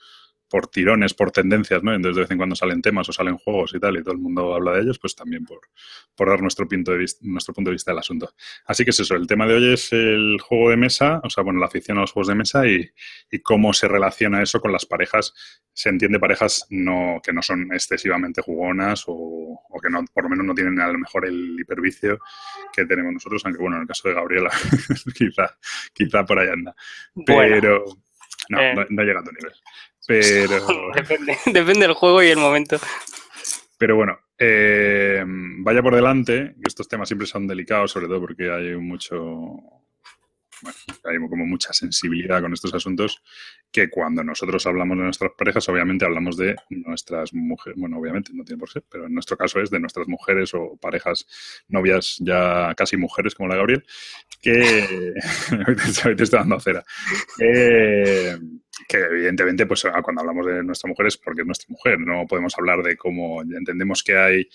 por 0.51 0.67
tirones, 0.67 1.15
por 1.15 1.31
tendencias, 1.31 1.83
¿no? 1.83 1.95
Entonces 1.95 2.17
de 2.17 2.23
vez 2.23 2.31
en 2.33 2.37
cuando 2.37 2.57
salen 2.57 2.83
temas 2.83 3.09
o 3.09 3.13
salen 3.13 3.39
juegos 3.39 3.73
y 3.75 3.81
tal, 3.81 3.97
y 3.97 4.03
todo 4.03 4.13
el 4.13 4.21
mundo 4.21 4.53
habla 4.53 4.73
de 4.73 4.83
ellos, 4.83 4.99
pues 4.99 5.15
también 5.15 5.47
por, 5.47 5.61
por 6.15 6.29
dar 6.29 6.43
nuestro 6.43 6.69
punto, 6.69 6.91
de 6.91 6.99
vista, 6.99 7.21
nuestro 7.23 7.55
punto 7.55 7.71
de 7.71 7.75
vista 7.75 7.93
del 7.93 8.01
asunto. 8.01 8.35
Así 8.67 8.85
que 8.85 8.91
es 8.91 9.01
eso, 9.01 9.15
el 9.15 9.27
tema 9.29 9.47
de 9.47 9.55
hoy 9.55 9.73
es 9.73 9.93
el 9.93 10.39
juego 10.43 10.71
de 10.71 10.77
mesa, 10.77 11.21
o 11.23 11.31
sea, 11.31 11.45
bueno, 11.45 11.61
la 11.61 11.67
afición 11.67 11.99
a 11.99 12.03
los 12.03 12.13
juegos 12.13 12.29
de 12.29 12.35
mesa 12.35 12.67
y, 12.67 12.91
cómo 13.43 13.73
se 13.73 13.89
relaciona 13.89 14.43
eso 14.43 14.61
con 14.61 14.73
las 14.73 14.85
parejas. 14.87 15.33
Se 15.73 15.89
entiende 15.89 16.19
parejas 16.19 16.67
no, 16.69 17.21
que 17.23 17.33
no 17.33 17.43
son 17.43 17.73
excesivamente 17.73 18.43
jugonas 18.43 19.05
o, 19.07 19.63
que 19.81 19.89
no, 19.89 20.05
por 20.13 20.25
lo 20.25 20.31
menos 20.31 20.45
no 20.45 20.55
tienen 20.55 20.79
a 20.81 20.89
lo 20.89 20.99
mejor 20.99 21.27
el 21.27 21.57
hipervicio 21.59 22.19
que 22.73 22.85
tenemos 22.85 23.13
nosotros, 23.13 23.43
aunque 23.45 23.63
bueno, 23.63 23.77
en 23.77 23.83
el 23.83 23.89
caso 23.89 24.09
de 24.09 24.15
Gabriela, 24.15 24.51
quizá, 25.15 25.57
quizá 25.95 26.25
por 26.25 26.39
ahí 26.39 26.49
anda. 26.49 26.75
Pero 27.25 27.85
no, 28.51 28.61
eh. 28.61 28.87
no, 28.91 29.03
llega 29.03 29.21
a 29.21 29.25
tu 29.25 29.31
nivel. 29.31 29.53
Pero. 30.07 30.91
depende, 30.95 31.39
depende 31.47 31.87
del 31.87 31.95
juego 31.95 32.23
y 32.23 32.29
el 32.29 32.39
momento. 32.39 32.79
Pero 33.79 33.97
bueno, 33.97 34.19
eh, 34.39 35.25
vaya 35.27 35.83
por 35.83 35.95
delante, 35.95 36.55
estos 36.67 36.89
temas 36.89 37.09
siempre 37.09 37.27
son 37.27 37.47
delicados, 37.47 37.91
sobre 37.91 38.07
todo 38.07 38.21
porque 38.21 38.51
hay 38.51 38.77
mucho. 38.77 39.19
Bueno, 40.63 40.77
hay 41.05 41.19
como 41.29 41.47
mucha 41.47 41.73
sensibilidad 41.73 42.43
con 42.43 42.53
estos 42.53 42.75
asuntos 42.75 43.23
que 43.73 43.89
cuando 43.89 44.23
nosotros 44.23 44.67
hablamos 44.67 44.99
de 44.99 45.05
nuestras 45.05 45.33
parejas, 45.37 45.67
obviamente 45.71 46.05
hablamos 46.05 46.37
de 46.37 46.55
nuestras 46.69 47.33
mujeres, 47.33 47.79
bueno, 47.79 47.99
obviamente 47.99 48.33
no 48.35 48.45
tiene 48.45 48.61
por 48.61 48.69
ser, 48.69 48.83
pero 48.91 49.07
en 49.07 49.15
nuestro 49.15 49.39
caso 49.39 49.61
es 49.61 49.71
de 49.71 49.81
nuestras 49.81 50.07
mujeres 50.09 50.53
o 50.53 50.77
parejas, 50.77 51.27
novias 51.69 52.17
ya 52.21 52.75
casi 52.77 52.99
mujeres 52.99 53.35
como 53.35 53.49
la 53.49 53.57
Gabriel, 53.57 53.87
que 54.43 55.15
te 55.77 56.23
estoy 56.23 56.39
dando 56.39 56.61
cera. 56.61 56.85
Que, 57.39 58.39
que 58.89 58.99
evidentemente, 58.99 59.67
pues 59.67 59.85
ah, 59.85 60.03
cuando 60.03 60.21
hablamos 60.21 60.47
de 60.47 60.63
nuestra 60.63 60.89
mujer 60.89 61.07
es 61.07 61.17
porque 61.17 61.43
es 61.43 61.47
nuestra 61.47 61.67
mujer, 61.69 61.99
no 61.99 62.27
podemos 62.27 62.57
hablar 62.59 62.83
de 62.83 62.97
cómo 62.97 63.43
entendemos 63.43 64.03
que 64.03 64.17
hay, 64.17 64.49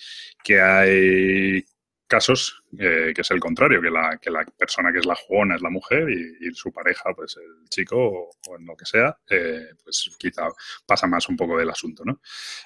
que 0.43 0.61
hay 0.61 1.65
casos 2.07 2.63
eh, 2.77 3.11
que 3.15 3.21
es 3.21 3.31
el 3.31 3.39
contrario, 3.39 3.81
que 3.81 3.89
la, 3.89 4.17
que 4.21 4.29
la 4.29 4.45
persona 4.57 4.91
que 4.91 4.99
es 4.99 5.05
la 5.05 5.15
jugona 5.15 5.55
es 5.55 5.61
la 5.61 5.69
mujer 5.69 6.09
y, 6.09 6.53
su 6.53 6.71
pareja, 6.71 7.13
pues 7.15 7.37
el 7.37 7.67
chico 7.69 8.29
o, 8.47 8.57
en 8.57 8.65
lo 8.65 8.75
que 8.75 8.85
sea, 8.85 9.17
eh, 9.29 9.69
pues 9.83 10.09
quizá 10.17 10.47
pasa 10.85 11.07
más 11.07 11.27
un 11.29 11.35
poco 11.35 11.57
del 11.57 11.69
asunto, 11.69 12.03
¿no? 12.05 12.21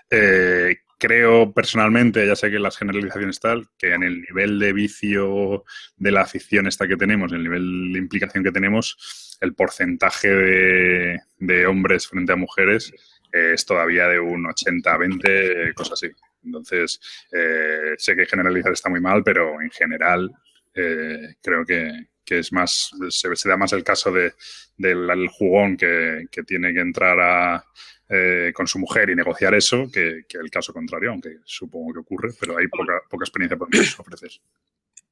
Eh, 0.09 0.79
creo 0.97 1.51
personalmente, 1.53 2.25
ya 2.27 2.35
sé 2.35 2.51
que 2.51 2.59
las 2.59 2.77
generalizaciones 2.77 3.39
tal, 3.39 3.67
que 3.77 3.93
en 3.93 4.03
el 4.03 4.21
nivel 4.21 4.59
de 4.59 4.73
vicio 4.73 5.63
de 5.95 6.11
la 6.11 6.21
afición 6.21 6.67
esta 6.67 6.87
que 6.87 6.97
tenemos, 6.97 7.31
el 7.31 7.43
nivel 7.43 7.93
de 7.93 7.99
implicación 7.99 8.43
que 8.43 8.51
tenemos, 8.51 9.28
el 9.39 9.53
porcentaje 9.53 10.29
de, 10.29 11.19
de 11.37 11.65
hombres 11.65 12.07
frente 12.07 12.33
a 12.33 12.35
mujeres 12.35 12.91
es 13.31 13.65
todavía 13.65 14.07
de 14.07 14.19
un 14.19 14.45
80-20, 14.45 15.73
cosas 15.73 15.93
así. 15.93 16.11
Entonces, 16.43 16.99
eh, 17.31 17.95
sé 17.97 18.15
que 18.15 18.25
generalizar 18.25 18.71
está 18.71 18.89
muy 18.89 19.01
mal, 19.01 19.23
pero 19.23 19.61
en 19.61 19.69
general 19.71 20.31
eh, 20.73 21.35
creo 21.41 21.65
que, 21.65 22.07
es 22.25 22.53
más, 22.53 22.91
se, 23.09 23.49
da 23.49 23.57
más 23.57 23.73
el 23.73 23.83
caso 23.83 24.11
de, 24.11 24.33
del 24.77 25.27
jugón 25.29 25.75
que, 25.75 26.27
tiene 26.45 26.73
que 26.73 26.79
entrar 26.79 27.19
a, 27.19 27.65
eh, 28.07 28.51
con 28.53 28.67
su 28.67 28.77
mujer 28.77 29.09
y 29.09 29.15
negociar 29.15 29.55
eso 29.55 29.89
que, 29.91 30.25
el 30.29 30.51
caso 30.51 30.71
contrario, 30.71 31.11
aunque 31.11 31.37
supongo 31.43 31.93
que 31.93 31.99
ocurre, 31.99 32.29
pero 32.39 32.57
hay 32.57 32.67
poca, 32.67 33.01
poca 33.09 33.25
experiencia 33.25 33.57
por 33.57 33.69
ofrecer. 33.73 34.31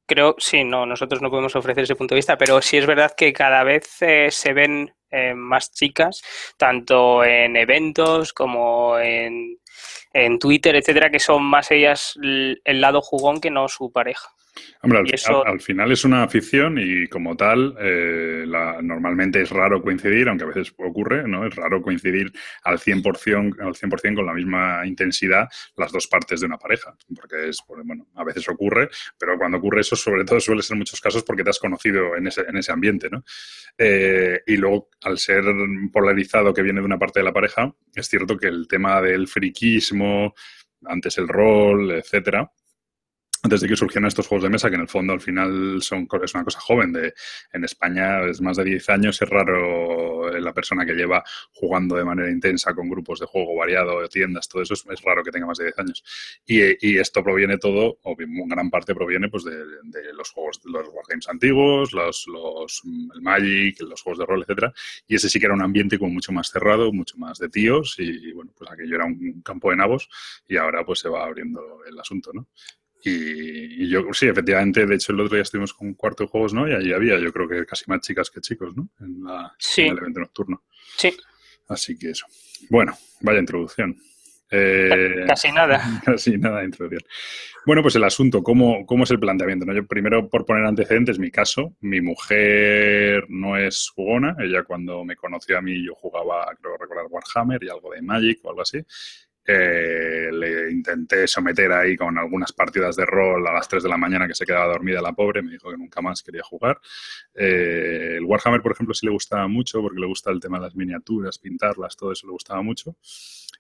Creo, 0.08 0.36
sí, 0.38 0.64
no, 0.64 0.86
nosotros 0.86 1.22
no 1.22 1.30
podemos 1.30 1.56
ofrecer 1.56 1.84
ese 1.84 1.96
punto 1.96 2.16
de 2.16 2.20
vista, 2.20 2.38
pero 2.38 2.62
sí 2.62 2.78
es 2.78 2.86
verdad 2.86 3.12
que 3.16 3.34
cada 3.34 3.64
vez 3.64 3.86
se 3.88 4.54
ven 4.54 4.94
más 5.36 5.72
chicas, 5.72 6.22
tanto 6.58 7.24
en 7.24 7.56
eventos 7.56 8.34
como 8.34 8.98
en 9.00 9.58
en 10.14 10.40
Twitter, 10.40 10.76
etcétera, 10.76 11.10
que 11.12 11.20
son 11.20 11.44
más 11.44 11.72
ellas 11.72 12.16
el 12.22 12.82
lado 12.82 13.02
jugón 13.02 13.40
que 13.40 13.52
no 13.52 13.68
su 13.68 13.92
pareja. 13.92 14.30
Hombre, 14.82 15.00
al, 15.46 15.60
final 15.60 15.92
es 15.92 16.06
una 16.06 16.24
afición 16.24 16.78
y 16.80 17.08
como 17.08 17.36
tal, 17.36 17.76
eh, 17.80 18.46
normalmente 18.82 19.42
es 19.42 19.50
raro 19.50 19.82
coincidir, 19.82 20.30
aunque 20.30 20.44
a 20.44 20.48
veces 20.48 20.74
ocurre, 20.78 21.28
¿no? 21.28 21.46
Es 21.46 21.56
raro 21.56 21.82
coincidir 21.82 22.32
al 22.64 22.80
100%, 22.80 23.60
al 23.60 23.76
100 23.76 24.16
con 24.16 24.26
la 24.26 24.34
misma 24.34 24.86
intensidad 24.86 25.50
las 25.76 25.92
dos 25.92 26.08
partes 26.08 26.40
de 26.40 26.46
una 26.46 26.58
pareja, 26.58 26.96
porque 27.16 27.50
es, 27.50 27.60
pues, 27.68 27.82
bueno, 27.84 28.08
a 28.16 28.24
veces 28.24 28.48
ocurre, 28.50 28.90
pero 29.18 29.38
cuando 29.38 29.58
ocurre 29.58 29.82
eso, 29.82 29.96
sobre 29.96 30.24
todo 30.24 30.40
suele 30.40 30.62
ser 30.62 30.76
en 30.76 30.80
muchos 30.80 31.02
casos 31.02 31.24
porque 31.24 31.44
te 31.44 31.50
has 31.50 31.60
conocido 31.60 32.16
en 32.16 32.28
ese, 32.28 32.42
en 32.42 32.58
ese 32.58 32.72
ambiente, 32.72 33.10
¿no? 33.10 33.24
Eh, 33.78 34.42
y 34.46 34.58
luego, 34.58 34.90
al 35.04 35.18
ser 35.18 35.44
polarizado 35.92 36.54
que 36.54 36.62
viene 36.62 36.80
de 36.80 36.86
una 36.86 37.00
parte 37.00 37.20
de 37.20 37.26
la 37.26 37.34
pareja, 37.34 37.74
es 37.94 38.08
cierto 38.08 38.38
que 38.38 38.48
el 38.48 38.68
tema 38.68 39.02
del 39.02 39.28
friquismo, 39.28 40.34
antes 40.86 41.18
el 41.18 41.28
rol, 41.28 41.92
etcétera, 41.92 42.52
antes 43.44 43.62
de 43.62 43.68
que 43.68 43.76
surgieran 43.76 44.08
estos 44.08 44.28
juegos 44.28 44.44
de 44.44 44.50
mesa, 44.50 44.70
que 44.70 44.76
en 44.76 44.82
el 44.82 44.88
fondo 44.88 45.14
al 45.14 45.22
final 45.22 45.82
son, 45.82 46.08
es 46.24 46.34
una 46.34 46.44
cosa 46.44 46.60
joven. 46.60 46.92
De, 46.92 47.14
en 47.54 47.64
España 47.64 48.24
es 48.26 48.42
más 48.42 48.58
de 48.58 48.64
10 48.64 48.90
años, 48.90 49.22
es 49.22 49.30
raro 49.30 50.30
la 50.40 50.54
persona 50.54 50.86
que 50.86 50.94
lleva 50.94 51.24
jugando 51.52 51.96
de 51.96 52.04
manera 52.04 52.30
intensa 52.30 52.74
con 52.74 52.90
grupos 52.90 53.20
de 53.20 53.26
juego 53.26 53.56
variado, 53.56 54.08
tiendas, 54.10 54.48
todo 54.48 54.62
eso, 54.62 54.74
es, 54.74 55.02
raro 55.02 55.24
que 55.24 55.32
tenga 55.32 55.46
más 55.46 55.58
de 55.58 55.66
10 55.66 55.80
años. 55.80 56.04
Y, 56.46 56.98
esto 56.98 57.24
proviene 57.24 57.58
todo, 57.58 58.00
o 58.02 58.16
en 58.18 58.48
gran 58.48 58.70
parte 58.70 58.96
proviene 58.96 59.30
pues 59.30 59.44
de, 59.44 59.54
los 60.14 60.32
juegos, 60.32 60.62
de 60.64 60.72
los 60.72 60.88
wargames 60.90 61.30
antiguos, 61.30 61.94
los, 61.94 62.26
los, 62.28 62.82
el 63.14 63.22
Magic, 63.22 63.80
los 63.82 64.02
juegos 64.02 64.20
de 64.20 64.26
rol, 64.26 64.42
etcétera. 64.42 64.74
Y 65.08 65.16
ese 65.16 65.30
sí 65.30 65.40
que 65.40 65.46
era 65.46 65.54
un 65.54 65.62
ambiente 65.62 66.00
como 66.00 66.12
mucho 66.12 66.32
más 66.32 66.50
cerrado, 66.50 66.92
mucho 66.92 67.18
más 67.18 67.38
de 67.38 67.50
tíos, 67.50 67.96
y, 68.00 68.30
y 68.30 68.32
bueno, 68.32 68.52
pues 68.58 68.72
aquello 68.72 68.96
era 68.96 69.06
un 69.06 69.42
campo 69.44 69.70
de 69.70 69.78
nabos, 69.78 70.10
y 70.48 70.58
ahora 70.58 70.84
pues 70.84 71.00
se 71.00 71.10
va 71.10 71.24
abriendo 71.26 71.62
el 71.88 72.00
asunto, 72.00 72.32
¿no? 72.34 72.48
Y, 73.04 73.88
yo, 73.90 74.02
sí, 74.12 74.28
efectivamente, 74.28 74.86
de 74.86 74.96
hecho 74.96 75.14
el 75.14 75.22
otro 75.22 75.36
día 75.36 75.44
estuvimos 75.44 75.74
con 75.74 75.88
un 75.88 75.94
cuarto 75.94 76.24
de 76.24 76.30
juegos, 76.30 76.54
¿no? 76.54 76.68
Y 76.68 76.74
allí 76.74 76.94
había, 76.94 77.18
yo 77.20 77.32
creo 77.32 77.48
que 77.48 77.66
casi 77.66 77.86
más 77.88 78.02
chicas 78.02 78.30
que 78.30 78.42
chicos, 78.42 78.76
¿no? 78.76 78.90
En, 79.00 79.24
el 79.78 79.98
evento 79.98 80.20
nocturno. 80.20 80.64
Sí. 80.98 81.16
Así 81.68 81.98
que 81.98 82.12
eso. 82.12 82.26
Bueno, 82.70 82.98
vaya 83.22 83.40
introducción. 83.40 83.98
Eh, 84.50 85.26
casi 85.28 85.52
nada. 85.52 86.02
Casi 86.06 86.38
nada 86.38 86.60
de 86.60 86.66
introducción. 86.66 87.02
Bueno, 87.66 87.82
pues 87.82 87.98
el 87.98 88.04
asunto, 88.06 88.44
¿cómo, 88.44 88.86
cómo 88.86 89.04
es 89.04 89.12
el 89.12 89.20
planteamiento? 89.20 89.66
¿no? 89.66 89.74
Yo 89.74 89.86
primero, 89.86 90.30
por 90.30 90.46
poner 90.46 90.66
antecedentes, 90.66 91.20
mi 91.20 91.32
caso, 91.32 91.76
mi 91.82 92.00
mujer 92.00 93.26
no 93.28 93.58
es 93.58 93.92
jugona. 93.94 94.38
Ella 94.40 94.64
cuando 94.64 95.04
me 95.04 95.18
conoció 95.18 95.58
a 95.58 95.62
mí, 95.62 95.86
yo 95.86 95.94
jugaba, 95.96 96.48
creo 96.62 96.78
recordar, 96.78 97.08
Warhammer 97.10 97.62
y 97.62 97.70
algo 97.70 97.92
de 97.92 98.02
Magic 98.02 98.40
o 98.44 98.50
algo 98.50 98.62
así. 98.62 98.80
Eh, 99.50 100.30
le 100.30 100.70
intenté 100.70 101.26
someter 101.26 101.72
ahí 101.72 101.96
con 101.96 102.18
algunas 102.18 102.52
partidas 102.52 102.98
de 102.98 103.06
rol 103.06 103.48
a 103.48 103.54
las 103.54 103.70
3 103.70 103.82
de 103.82 103.88
la 103.88 103.96
mañana 103.96 104.28
que 104.28 104.36
se 104.36 104.46
quedaba 104.46 104.66
dormida 104.66 105.02
la 105.02 105.14
pobre, 105.14 105.42
me 105.42 105.52
dijo 105.52 105.72
que 105.72 105.78
nunca 105.78 106.02
más 106.02 106.22
quería 106.22 106.44
jugar. 106.44 106.82
Eh, 107.34 108.16
el 108.18 108.26
Warhammer, 108.26 108.62
por 108.62 108.74
ejemplo, 108.74 108.94
sí 108.94 109.06
le 109.06 109.14
gustaba 109.14 109.48
mucho 109.48 109.82
porque 109.82 110.02
le 110.02 110.06
gusta 110.06 110.32
el 110.32 110.42
tema 110.42 110.58
de 110.58 110.66
las 110.66 110.76
miniaturas, 110.76 111.40
pintarlas, 111.40 111.96
todo 111.96 112.12
eso 112.12 112.28
le 112.28 112.34
gustaba 112.34 112.62
mucho. 112.62 112.98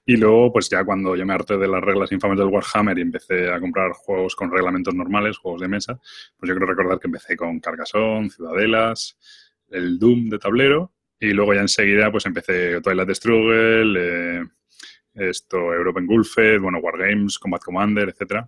Y 0.06 0.18
luego, 0.18 0.52
pues 0.52 0.70
ya 0.70 0.84
cuando 0.84 1.16
yo 1.16 1.26
me 1.26 1.34
harté 1.34 1.58
de 1.58 1.68
las 1.70 1.82
reglas 1.82 2.12
infames 2.12 2.38
del 2.38 2.48
Warhammer 2.48 2.98
y 2.98 3.02
empecé 3.02 3.50
a 3.50 3.60
comprar 3.60 3.92
juegos 3.94 4.36
con 4.36 4.52
reglamentos 4.52 4.94
normales, 4.94 5.38
juegos 5.38 5.62
de 5.62 5.70
mesa, 5.70 6.00
pues 6.38 6.50
yo 6.50 6.56
creo 6.56 6.68
recordar 6.68 7.00
que 7.00 7.08
empecé 7.08 7.38
con 7.38 7.62
Carcassonne, 7.62 8.30
Ciudadelas, 8.30 9.18
el 9.70 10.00
Doom 10.00 10.30
de 10.30 10.40
tablero 10.40 10.94
y 11.20 11.32
luego 11.32 11.54
ya 11.54 11.62
enseguida 11.62 12.12
pues 12.12 12.26
empecé 12.26 12.80
Twilight 12.82 13.10
Struggle, 13.12 14.00
eh, 14.00 14.46
esto, 15.18 15.74
Europe 15.74 16.00
Engulfed, 16.00 16.60
bueno, 16.60 16.80
Wargames, 16.80 17.40
Combat 17.40 17.62
Commander, 17.62 18.10
etcétera. 18.10 18.48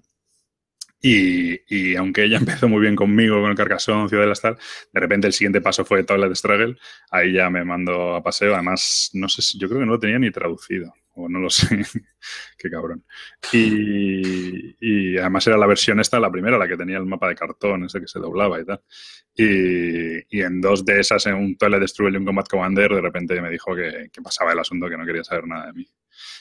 Y, 1.02 1.96
aunque 1.96 2.24
ella 2.26 2.38
empezó 2.40 2.68
muy 2.68 2.82
bien 2.82 2.96
conmigo 2.96 3.42
con 3.42 3.52
el 3.52 3.58
Carcassonne, 3.58 4.10
Ciudad 4.10 4.24
de 4.24 4.28
la 4.28 4.34
Star, 4.34 4.58
de 4.92 5.00
repente 5.00 5.28
el 5.28 5.34
siguiente 5.34 5.62
paso 5.62 5.86
fue 5.86 6.04
Toilet 6.04 6.36
Struggle. 6.36 6.78
Ahí 7.12 7.34
ya 7.34 7.50
me 7.50 7.64
mandó 7.64 8.16
a 8.16 8.24
paseo. 8.24 8.54
Además, 8.54 9.10
no 9.14 9.30
sé 9.30 9.42
si, 9.42 9.58
yo 9.58 9.68
creo 9.68 9.80
que 9.82 9.86
no 9.86 9.94
lo 9.94 10.00
tenía 10.00 10.20
ni 10.20 10.32
traducido. 10.32 10.94
O 11.16 11.28
no 11.30 11.40
lo 11.40 11.50
sé. 11.50 11.82
Qué 12.58 12.70
cabrón. 12.70 13.06
Y, 13.54 15.18
además 15.18 15.48
era 15.48 15.58
la 15.58 15.68
versión 15.68 16.00
esta, 16.00 16.20
la 16.20 16.32
primera, 16.32 16.58
la 16.58 16.68
que 16.68 16.78
tenía 16.78 16.98
el 16.98 17.06
mapa 17.06 17.28
de 17.30 17.36
cartón, 17.36 17.86
ese 17.86 18.00
que 18.02 18.08
se 18.08 18.20
doblaba 18.20 18.60
y 18.60 18.66
tal. 18.66 18.82
Y, 19.36 20.42
en 20.42 20.62
dos 20.62 20.86
de 20.86 21.00
esas, 21.00 21.26
en 21.28 21.36
un 21.36 21.58
Toilet 21.58 21.88
Struggle 21.88 22.16
y 22.16 22.20
un 22.20 22.26
Combat 22.26 22.48
Commander, 22.48 22.94
de 22.94 23.02
repente 23.02 23.42
me 23.42 23.50
dijo 23.50 23.76
que, 23.76 24.10
que 24.12 24.22
pasaba 24.22 24.52
el 24.54 24.60
asunto, 24.60 24.90
que 24.90 24.98
no 24.98 25.06
quería 25.06 25.24
saber 25.24 25.48
nada 25.48 25.68
de 25.68 25.74
mí 25.74 25.88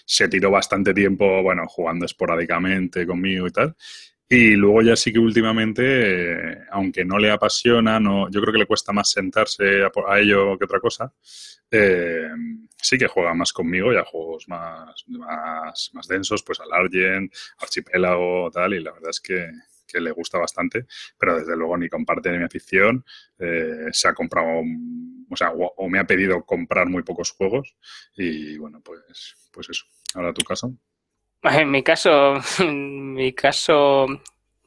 se 0.05 0.29
tiró 0.29 0.51
bastante 0.51 0.95
tiempo, 0.95 1.43
bueno, 1.43 1.65
jugando 1.69 2.07
esporádicamente 2.07 3.07
conmigo 3.07 3.47
y 3.47 3.51
tal. 3.51 3.77
Y 4.31 4.51
luego 4.57 4.83
ya 4.83 4.95
sí 4.95 5.11
que 5.11 5.19
últimamente, 5.19 6.59
aunque 6.71 7.03
no 7.03 7.19
le 7.19 7.31
apasiona, 7.31 7.99
no, 7.99 8.31
yo 8.31 8.43
creo 8.43 8.53
que 8.53 8.59
le 8.59 8.67
cuesta 8.67 8.93
más 8.93 9.11
sentarse 9.11 9.83
a, 9.83 10.19
ello 10.19 10.59
que 10.59 10.67
otra 10.67 10.81
cosa, 10.81 11.11
eh, 11.71 12.29
sí 12.77 12.99
que 12.99 13.07
juega 13.07 13.33
más 13.33 13.55
conmigo, 13.55 13.91
ya 13.91 14.05
juegos 14.05 14.47
más, 14.49 15.03
más, 15.09 15.91
más 15.95 16.07
densos, 16.07 16.43
pues 16.43 16.61
al 16.61 16.73
Argent, 16.73 17.33
Archipélago, 17.59 18.51
tal, 18.51 18.75
y 18.75 18.83
la 18.83 18.93
verdad 18.93 19.11
es 19.11 19.21
que, 19.21 19.51
que 19.89 20.01
le 20.01 20.13
gusta 20.13 20.39
bastante, 20.39 20.87
pero 21.19 21.39
desde 21.39 21.57
luego 21.57 21.77
ni 21.77 21.89
comparte 21.89 22.31
mi 22.31 22.45
afición, 22.45 23.05
eh, 23.39 23.87
se 23.93 24.09
ha 24.09 24.15
comprado, 24.15 24.63
o 25.31 25.37
sea, 25.37 25.53
o, 25.53 25.89
me 25.89 25.99
ha 25.99 26.07
pedido 26.07 26.45
comprar 26.45 26.87
muy 26.87 27.03
pocos 27.03 27.33
juegos 27.33 27.75
y 28.17 28.57
bueno, 28.59 28.81
pues, 28.85 29.35
pues 29.53 29.71
eso. 29.71 29.87
Ahora 30.15 30.33
tu 30.33 30.45
caso. 30.45 30.73
En 31.43 31.71
mi 31.71 31.83
caso, 31.83 32.35
en 32.59 33.15
mi 33.15 33.33
caso, 33.33 34.07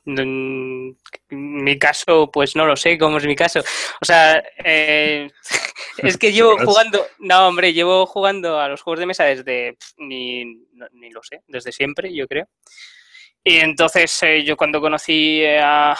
en 0.06 0.96
mi 1.30 1.78
caso, 1.78 2.32
pues 2.32 2.56
no 2.56 2.66
lo 2.66 2.76
sé 2.76 2.98
cómo 2.98 3.18
es 3.18 3.26
mi 3.26 3.36
caso. 3.36 3.60
O 4.02 4.06
sea, 4.06 4.44
eh, 4.64 5.30
es 5.98 6.18
que 6.18 6.32
llevo 6.34 6.58
jugando, 6.58 7.06
no 7.20 7.48
hombre, 7.48 7.74
llevo 7.74 8.06
jugando 8.06 8.60
a 8.60 8.68
los 8.68 8.82
juegos 8.82 9.00
de 9.00 9.06
mesa 9.06 9.26
desde, 9.26 9.78
ni, 9.98 10.46
ni 10.94 11.10
lo 11.12 11.22
sé, 11.24 11.42
desde 11.48 11.72
siempre, 11.72 12.14
yo 12.14 12.28
creo. 12.28 12.48
Y 13.44 13.58
entonces 13.58 14.22
eh, 14.22 14.44
yo 14.44 14.56
cuando 14.56 14.80
conocí 14.80 15.44
a, 15.46 15.96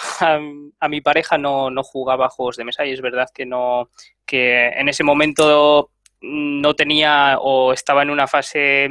a, 0.80 0.88
mi 0.88 1.00
pareja 1.00 1.36
no, 1.38 1.70
no, 1.70 1.82
jugaba 1.82 2.28
juegos 2.28 2.56
de 2.56 2.64
mesa 2.64 2.86
y 2.86 2.92
es 2.92 3.00
verdad 3.00 3.28
que 3.34 3.44
no 3.44 3.90
que 4.24 4.68
en 4.68 4.88
ese 4.88 5.02
momento 5.02 5.90
no 6.20 6.74
tenía 6.74 7.38
o 7.40 7.72
estaba 7.72 8.02
en 8.02 8.10
una 8.10 8.28
fase 8.28 8.88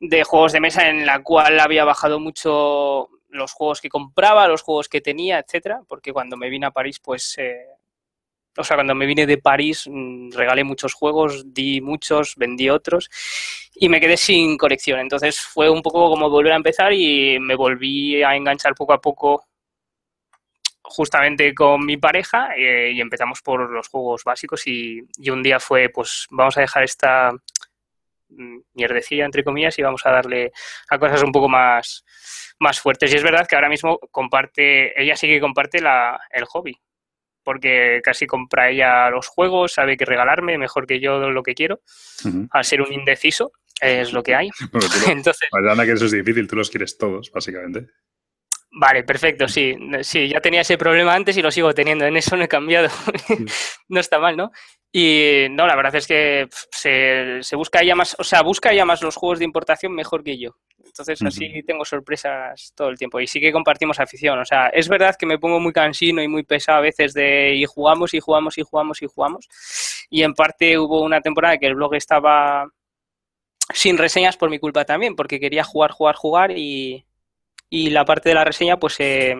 de 0.00 0.24
juegos 0.24 0.52
de 0.52 0.60
mesa 0.60 0.88
en 0.88 1.06
la 1.06 1.22
cual 1.22 1.60
había 1.60 1.84
bajado 1.84 2.18
mucho 2.18 3.08
los 3.28 3.52
juegos 3.52 3.80
que 3.80 3.88
compraba, 3.88 4.48
los 4.48 4.62
juegos 4.62 4.88
que 4.88 5.00
tenía, 5.00 5.38
etcétera, 5.38 5.82
porque 5.86 6.12
cuando 6.12 6.36
me 6.36 6.50
vine 6.50 6.66
a 6.66 6.70
París, 6.70 7.00
pues 7.00 7.36
eh, 7.38 7.66
o 8.56 8.64
sea, 8.64 8.76
cuando 8.76 8.94
me 8.94 9.06
vine 9.06 9.26
de 9.26 9.38
París 9.38 9.88
mm, 9.90 10.30
regalé 10.32 10.64
muchos 10.64 10.94
juegos, 10.94 11.52
di 11.52 11.80
muchos, 11.80 12.34
vendí 12.36 12.70
otros 12.70 13.10
y 13.74 13.88
me 13.88 14.00
quedé 14.00 14.16
sin 14.16 14.56
colección. 14.56 15.00
Entonces 15.00 15.38
fue 15.40 15.70
un 15.70 15.82
poco 15.82 16.10
como 16.10 16.30
volver 16.30 16.52
a 16.52 16.56
empezar 16.56 16.92
y 16.92 17.38
me 17.40 17.54
volví 17.54 18.22
a 18.22 18.34
enganchar 18.36 18.74
poco 18.74 18.92
a 18.92 19.00
poco 19.00 19.44
justamente 20.88 21.54
con 21.54 21.84
mi 21.84 21.96
pareja 21.96 22.50
eh, 22.56 22.92
y 22.92 23.00
empezamos 23.00 23.42
por 23.42 23.70
los 23.70 23.88
juegos 23.88 24.22
básicos 24.24 24.66
y, 24.66 25.00
un 25.30 25.42
día 25.42 25.58
fue 25.60 25.88
pues 25.88 26.26
vamos 26.30 26.56
a 26.56 26.60
dejar 26.60 26.84
esta 26.84 27.32
mm, 28.28 28.58
mierdecilla, 28.74 29.24
entre 29.24 29.44
comillas, 29.44 29.78
y 29.78 29.82
vamos 29.82 30.06
a 30.06 30.10
darle 30.10 30.52
a 30.88 30.98
cosas 30.98 31.22
un 31.22 31.32
poco 31.32 31.48
más, 31.48 32.04
más 32.58 32.80
fuertes. 32.80 33.12
Y 33.12 33.16
es 33.16 33.22
verdad 33.22 33.46
que 33.46 33.56
ahora 33.56 33.68
mismo 33.68 33.98
comparte, 34.10 35.00
ella 35.00 35.16
sí 35.16 35.26
que 35.26 35.40
comparte 35.40 35.80
la, 35.80 36.20
el 36.30 36.44
hobby, 36.44 36.78
porque 37.46 38.00
casi 38.02 38.26
compra 38.26 38.70
ella 38.70 39.08
los 39.08 39.28
juegos, 39.28 39.74
sabe 39.74 39.96
que 39.96 40.04
regalarme 40.04 40.58
mejor 40.58 40.84
que 40.84 40.98
yo 40.98 41.30
lo 41.30 41.44
que 41.44 41.54
quiero, 41.54 41.80
al 42.50 42.64
ser 42.64 42.82
un 42.82 42.92
indeciso, 42.92 43.52
es 43.80 44.12
lo 44.12 44.24
que 44.24 44.34
hay. 44.34 44.50
Entonces, 45.08 45.48
que 45.50 45.92
eso 45.92 46.06
es 46.06 46.12
difícil, 46.12 46.48
tú 46.48 46.56
los 46.56 46.70
quieres 46.70 46.98
todos, 46.98 47.30
básicamente. 47.30 47.86
Vale, 48.72 49.04
perfecto, 49.04 49.46
sí. 49.46 49.76
Sí, 50.02 50.28
ya 50.28 50.40
tenía 50.40 50.62
ese 50.62 50.76
problema 50.76 51.14
antes 51.14 51.36
y 51.36 51.42
lo 51.42 51.52
sigo 51.52 51.72
teniendo. 51.72 52.04
En 52.04 52.16
eso 52.16 52.36
no 52.36 52.42
he 52.42 52.48
cambiado. 52.48 52.88
no 53.88 54.00
está 54.00 54.18
mal, 54.18 54.36
¿no? 54.36 54.50
Y 54.92 55.46
no, 55.50 55.68
la 55.68 55.76
verdad 55.76 55.94
es 55.94 56.06
que 56.08 56.48
se, 56.72 57.42
se, 57.42 57.56
busca 57.56 57.84
ya 57.84 57.94
más, 57.94 58.16
o 58.18 58.24
sea, 58.24 58.42
busca 58.42 58.74
ya 58.74 58.84
más 58.84 59.02
los 59.02 59.14
juegos 59.14 59.38
de 59.38 59.44
importación 59.44 59.94
mejor 59.94 60.24
que 60.24 60.36
yo. 60.36 60.56
Entonces 60.98 61.20
así 61.22 61.62
tengo 61.62 61.84
sorpresas 61.84 62.72
todo 62.74 62.88
el 62.88 62.96
tiempo. 62.96 63.20
Y 63.20 63.26
sí 63.26 63.38
que 63.38 63.52
compartimos 63.52 64.00
afición. 64.00 64.38
O 64.38 64.44
sea, 64.46 64.68
es 64.68 64.88
verdad 64.88 65.14
que 65.18 65.26
me 65.26 65.38
pongo 65.38 65.60
muy 65.60 65.72
cansino 65.72 66.22
y 66.22 66.28
muy 66.28 66.42
pesado 66.42 66.78
a 66.78 66.80
veces 66.80 67.12
de 67.12 67.54
y 67.54 67.66
jugamos 67.66 68.14
y 68.14 68.20
jugamos 68.20 68.56
y 68.56 68.62
jugamos 68.62 69.02
y 69.02 69.06
jugamos. 69.06 69.48
Y 70.08 70.22
en 70.22 70.32
parte 70.32 70.78
hubo 70.78 71.02
una 71.02 71.20
temporada 71.20 71.58
que 71.58 71.66
el 71.66 71.74
blog 71.74 71.94
estaba 71.96 72.66
sin 73.74 73.98
reseñas 73.98 74.38
por 74.38 74.48
mi 74.48 74.58
culpa 74.58 74.86
también, 74.86 75.16
porque 75.16 75.38
quería 75.38 75.64
jugar, 75.64 75.90
jugar, 75.90 76.14
jugar 76.14 76.52
y, 76.52 77.04
y 77.68 77.90
la 77.90 78.04
parte 78.04 78.30
de 78.30 78.34
la 78.36 78.44
reseña, 78.44 78.78
pues, 78.78 78.96
eh, 79.00 79.36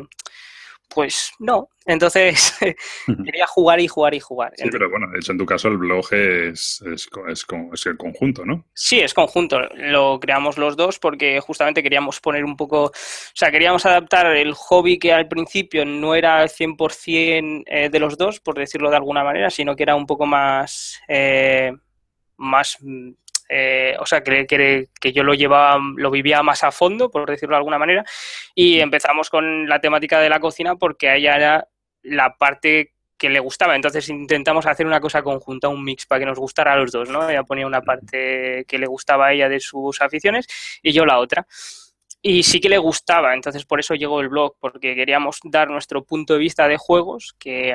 pues 0.88 1.32
no. 1.38 1.68
Entonces 1.84 2.56
quería 3.24 3.46
jugar 3.46 3.80
y 3.80 3.86
jugar 3.86 4.14
y 4.14 4.20
jugar. 4.20 4.52
Sí, 4.56 4.68
pero 4.70 4.90
bueno, 4.90 5.08
de 5.12 5.18
hecho 5.18 5.32
en 5.32 5.38
tu 5.38 5.46
caso 5.46 5.68
el 5.68 5.78
blog 5.78 6.12
es, 6.12 6.82
es, 6.82 7.08
es, 7.28 7.86
el 7.86 7.96
conjunto, 7.96 8.44
¿no? 8.44 8.64
Sí, 8.74 9.00
es 9.00 9.14
conjunto. 9.14 9.60
Lo 9.74 10.18
creamos 10.18 10.58
los 10.58 10.76
dos 10.76 10.98
porque 10.98 11.40
justamente 11.40 11.82
queríamos 11.82 12.20
poner 12.20 12.44
un 12.44 12.56
poco, 12.56 12.84
o 12.84 12.92
sea, 13.34 13.50
queríamos 13.50 13.86
adaptar 13.86 14.26
el 14.36 14.54
hobby 14.54 14.98
que 14.98 15.12
al 15.12 15.28
principio 15.28 15.84
no 15.84 16.14
era 16.14 16.38
al 16.38 16.48
100% 16.48 17.64
eh, 17.66 17.88
de 17.88 17.98
los 18.00 18.18
dos, 18.18 18.40
por 18.40 18.56
decirlo 18.56 18.90
de 18.90 18.96
alguna 18.96 19.22
manera, 19.22 19.50
sino 19.50 19.76
que 19.76 19.82
era 19.84 19.94
un 19.94 20.06
poco 20.06 20.26
más... 20.26 21.00
Eh, 21.08 21.72
más 22.38 22.78
eh, 23.48 23.96
o 23.98 24.06
sea, 24.06 24.22
que, 24.22 24.46
que, 24.46 25.12
yo 25.12 25.22
lo 25.22 25.34
llevaba, 25.34 25.80
lo 25.96 26.10
vivía 26.10 26.42
más 26.42 26.64
a 26.64 26.72
fondo, 26.72 27.10
por 27.10 27.28
decirlo 27.28 27.54
de 27.54 27.58
alguna 27.58 27.78
manera, 27.78 28.04
y 28.54 28.80
empezamos 28.80 29.30
con 29.30 29.68
la 29.68 29.80
temática 29.80 30.20
de 30.20 30.28
la 30.28 30.40
cocina 30.40 30.76
porque 30.76 31.08
a 31.08 31.16
ella 31.16 31.36
era 31.36 31.68
la 32.02 32.36
parte 32.36 32.92
que 33.18 33.30
le 33.30 33.40
gustaba, 33.40 33.74
entonces 33.74 34.08
intentamos 34.08 34.66
hacer 34.66 34.86
una 34.86 35.00
cosa 35.00 35.22
conjunta, 35.22 35.68
un 35.68 35.82
mix 35.82 36.06
para 36.06 36.20
que 36.20 36.26
nos 36.26 36.38
gustara 36.38 36.74
a 36.74 36.76
los 36.76 36.92
dos, 36.92 37.08
¿no? 37.08 37.28
Ella 37.28 37.44
ponía 37.44 37.66
una 37.66 37.80
parte 37.80 38.64
que 38.68 38.78
le 38.78 38.86
gustaba 38.86 39.28
a 39.28 39.32
ella 39.32 39.48
de 39.48 39.60
sus 39.60 40.02
aficiones 40.02 40.46
y 40.82 40.92
yo 40.92 41.06
la 41.06 41.18
otra. 41.18 41.46
Y 42.20 42.42
sí 42.42 42.60
que 42.60 42.68
le 42.68 42.78
gustaba, 42.78 43.34
entonces 43.34 43.64
por 43.64 43.80
eso 43.80 43.94
llegó 43.94 44.20
el 44.20 44.28
blog, 44.28 44.56
porque 44.58 44.94
queríamos 44.94 45.38
dar 45.44 45.70
nuestro 45.70 46.04
punto 46.04 46.34
de 46.34 46.40
vista 46.40 46.66
de 46.68 46.76
juegos, 46.76 47.34
que, 47.38 47.74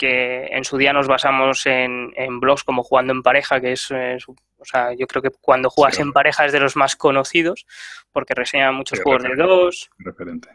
que 0.00 0.46
en 0.46 0.64
su 0.64 0.78
día 0.78 0.94
nos 0.94 1.08
basamos 1.08 1.66
en, 1.66 2.14
en 2.16 2.40
blogs 2.40 2.64
como 2.64 2.82
Jugando 2.82 3.12
en 3.12 3.22
Pareja, 3.22 3.60
que 3.60 3.72
es, 3.72 3.90
es 3.90 4.24
o 4.26 4.64
sea, 4.64 4.94
yo 4.94 5.06
creo 5.06 5.22
que 5.22 5.28
cuando 5.28 5.68
juegas 5.68 5.98
en 5.98 6.14
pareja 6.14 6.46
es 6.46 6.52
de 6.52 6.60
los 6.60 6.74
más 6.74 6.96
conocidos, 6.96 7.66
porque 8.12 8.32
reseña 8.34 8.72
muchos 8.72 8.98
juegos 9.00 9.24
de 9.24 9.36
dos. 9.36 9.90
Referente. 9.98 10.48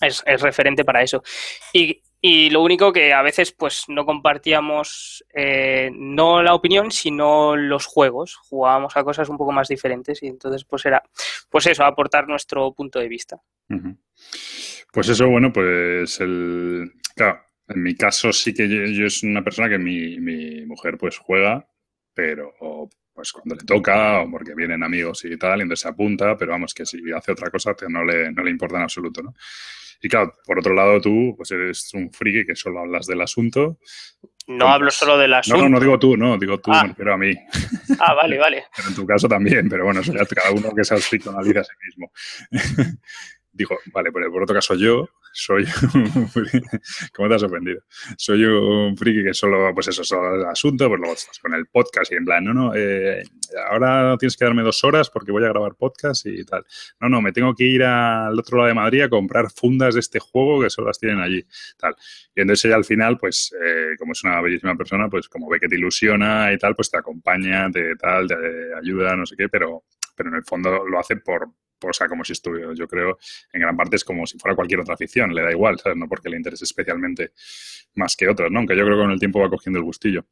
Es, 0.00 0.24
referente 0.40 0.86
para 0.86 1.02
eso. 1.02 1.22
Y, 1.74 2.00
lo 2.50 2.62
único 2.62 2.92
que 2.92 3.12
a 3.12 3.20
veces 3.20 3.52
pues 3.52 3.84
no 3.88 4.06
compartíamos 4.06 5.24
eh, 5.34 5.90
no 5.92 6.42
la 6.42 6.54
opinión, 6.54 6.90
sino 6.92 7.56
los 7.56 7.84
juegos. 7.84 8.36
Jugábamos 8.36 8.96
a 8.96 9.04
cosas 9.04 9.28
un 9.28 9.36
poco 9.36 9.52
más 9.52 9.68
diferentes 9.68 10.22
y 10.22 10.28
entonces 10.28 10.64
pues 10.64 10.86
era 10.86 11.02
pues 11.50 11.66
eso, 11.66 11.84
aportar 11.84 12.28
nuestro 12.28 12.72
punto 12.72 13.00
de 13.00 13.08
vista. 13.08 13.42
Pues 14.92 15.08
eso, 15.08 15.28
bueno, 15.28 15.52
pues 15.52 16.20
el... 16.20 16.92
Claro, 17.16 17.42
en 17.74 17.82
mi 17.82 17.94
caso 17.94 18.32
sí 18.32 18.54
que 18.54 18.68
yo, 18.68 18.84
yo 18.84 19.06
es 19.06 19.22
una 19.22 19.42
persona 19.42 19.68
que 19.68 19.78
mi, 19.78 20.18
mi 20.20 20.64
mujer 20.66 20.96
pues 20.98 21.18
juega, 21.18 21.66
pero 22.14 22.54
pues 23.14 23.32
cuando 23.32 23.54
le 23.54 23.64
toca 23.64 24.20
o 24.20 24.30
porque 24.30 24.54
vienen 24.54 24.82
amigos 24.82 25.24
y 25.24 25.36
tal, 25.36 25.58
y 25.58 25.62
entonces 25.62 25.82
se 25.82 25.88
apunta, 25.88 26.36
pero 26.36 26.52
vamos, 26.52 26.74
que 26.74 26.86
si 26.86 26.98
hace 27.12 27.32
otra 27.32 27.50
cosa 27.50 27.74
no 27.88 28.04
le, 28.04 28.32
no 28.32 28.42
le 28.42 28.50
importa 28.50 28.76
en 28.76 28.82
absoluto, 28.82 29.22
¿no? 29.22 29.34
Y 30.04 30.08
claro, 30.08 30.34
por 30.44 30.58
otro 30.58 30.74
lado 30.74 31.00
tú, 31.00 31.34
pues 31.36 31.52
eres 31.52 31.94
un 31.94 32.12
friki 32.12 32.44
que 32.44 32.56
solo 32.56 32.80
hablas 32.80 33.06
del 33.06 33.20
asunto. 33.20 33.78
No 34.48 34.66
hablo 34.66 34.90
solo 34.90 35.16
del 35.16 35.32
asunto. 35.32 35.58
No, 35.58 35.68
no, 35.68 35.76
no 35.76 35.80
digo 35.80 35.98
tú, 35.98 36.16
no, 36.16 36.36
digo 36.36 36.58
tú, 36.58 36.72
ah. 36.74 36.92
pero 36.96 37.14
a 37.14 37.16
mí. 37.16 37.32
Ah, 38.00 38.14
vale, 38.14 38.36
vale. 38.36 38.64
pero 38.76 38.88
en 38.88 38.94
tu 38.96 39.06
caso 39.06 39.28
también, 39.28 39.68
pero 39.68 39.84
bueno, 39.84 40.00
eso 40.00 40.12
ya 40.12 40.26
cada 40.26 40.50
uno 40.50 40.74
que 40.74 40.82
friki 40.82 41.28
analiza 41.28 41.60
a 41.60 41.64
sí 41.64 41.72
mismo. 41.86 42.10
Dijo, 43.52 43.78
vale, 43.92 44.10
por, 44.10 44.28
por 44.32 44.42
otro 44.42 44.56
caso 44.56 44.74
yo, 44.74 45.08
soy 45.32 45.64
un 45.94 46.30
¿Cómo 47.14 47.28
te 47.28 47.34
has 47.34 47.40
sorprendido? 47.40 47.82
Soy 48.16 48.44
un 48.44 48.96
friki 48.96 49.24
que 49.24 49.34
solo, 49.34 49.72
pues 49.74 49.88
eso, 49.88 50.04
solo 50.04 50.34
el 50.34 50.44
asunto, 50.46 50.88
pues 50.88 51.00
luego 51.00 51.14
estás 51.14 51.38
con 51.38 51.54
el 51.54 51.66
podcast 51.66 52.12
y 52.12 52.16
en 52.16 52.24
plan, 52.24 52.44
no, 52.44 52.54
no, 52.54 52.74
eh, 52.74 53.22
ahora 53.70 54.16
tienes 54.18 54.36
que 54.36 54.44
darme 54.44 54.62
dos 54.62 54.82
horas 54.84 55.10
porque 55.10 55.32
voy 55.32 55.44
a 55.44 55.48
grabar 55.48 55.74
podcast 55.74 56.26
y 56.26 56.44
tal. 56.44 56.64
No, 57.00 57.08
no, 57.08 57.22
me 57.22 57.32
tengo 57.32 57.54
que 57.54 57.64
ir 57.64 57.82
al 57.82 58.38
otro 58.38 58.58
lado 58.58 58.68
de 58.68 58.74
Madrid 58.74 59.02
a 59.02 59.08
comprar 59.08 59.50
fundas 59.50 59.94
de 59.94 60.00
este 60.00 60.18
juego 60.18 60.62
que 60.62 60.70
solo 60.70 60.88
las 60.88 60.98
tienen 60.98 61.20
allí, 61.20 61.44
tal. 61.76 61.94
Y 62.34 62.40
entonces 62.40 62.64
ella 62.66 62.76
al 62.76 62.84
final, 62.84 63.18
pues, 63.18 63.54
eh, 63.64 63.96
como 63.98 64.12
es 64.12 64.22
una 64.24 64.40
bellísima 64.40 64.76
persona, 64.76 65.08
pues 65.08 65.28
como 65.28 65.48
ve 65.48 65.60
que 65.60 65.68
te 65.68 65.76
ilusiona 65.76 66.52
y 66.52 66.58
tal, 66.58 66.74
pues 66.74 66.90
te 66.90 66.98
acompaña, 66.98 67.70
te 67.70 67.96
tal, 67.96 68.28
te 68.28 68.34
ayuda, 68.78 69.16
no 69.16 69.26
sé 69.26 69.36
qué, 69.36 69.48
pero, 69.48 69.84
pero 70.14 70.30
en 70.30 70.36
el 70.36 70.44
fondo 70.44 70.86
lo 70.86 70.98
hace 70.98 71.16
por, 71.16 71.48
o 71.90 71.92
sea, 71.92 72.08
como 72.08 72.24
si 72.24 72.32
estuviera, 72.32 72.72
yo 72.74 72.86
creo, 72.88 73.18
en 73.52 73.60
gran 73.60 73.76
parte 73.76 73.96
es 73.96 74.04
como 74.04 74.26
si 74.26 74.38
fuera 74.38 74.54
cualquier 74.54 74.80
otra 74.80 74.94
afición, 74.94 75.34
le 75.34 75.42
da 75.42 75.50
igual, 75.50 75.78
¿sabes? 75.78 75.98
No 75.98 76.08
porque 76.08 76.28
le 76.28 76.36
interese 76.36 76.64
especialmente 76.64 77.32
más 77.94 78.16
que 78.16 78.28
otros, 78.28 78.50
¿no? 78.50 78.58
Aunque 78.58 78.76
yo 78.76 78.84
creo 78.84 78.96
que 78.96 79.02
con 79.02 79.10
el 79.10 79.18
tiempo 79.18 79.40
va 79.40 79.50
cogiendo 79.50 79.78
el 79.78 79.84
gustillo. 79.84 80.26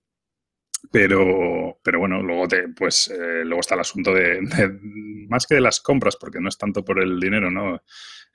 Pero, 0.91 1.79
pero 1.83 1.99
bueno, 1.99 2.23
luego 2.23 2.49
te, 2.49 2.69
pues 2.69 3.09
eh, 3.09 3.45
luego 3.45 3.61
está 3.61 3.75
el 3.75 3.83
asunto 3.83 4.15
de, 4.15 4.41
más 5.29 5.47
que 5.47 5.57
de 5.57 5.61
las 5.61 5.81
compras, 5.81 6.17
porque 6.17 6.41
no 6.41 6.49
es 6.49 6.57
tanto 6.57 6.85
por 6.85 7.03
el 7.03 7.21
dinero, 7.21 7.51
¿no? 7.51 7.83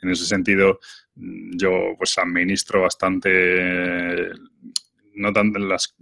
En 0.02 0.10
ese 0.10 0.26
sentido, 0.26 0.80
yo 1.16 1.96
pues 1.98 2.18
administro 2.18 2.82
bastante, 2.82 4.30
no 5.16 5.34
tanto 5.34 5.58
las, 5.60 5.96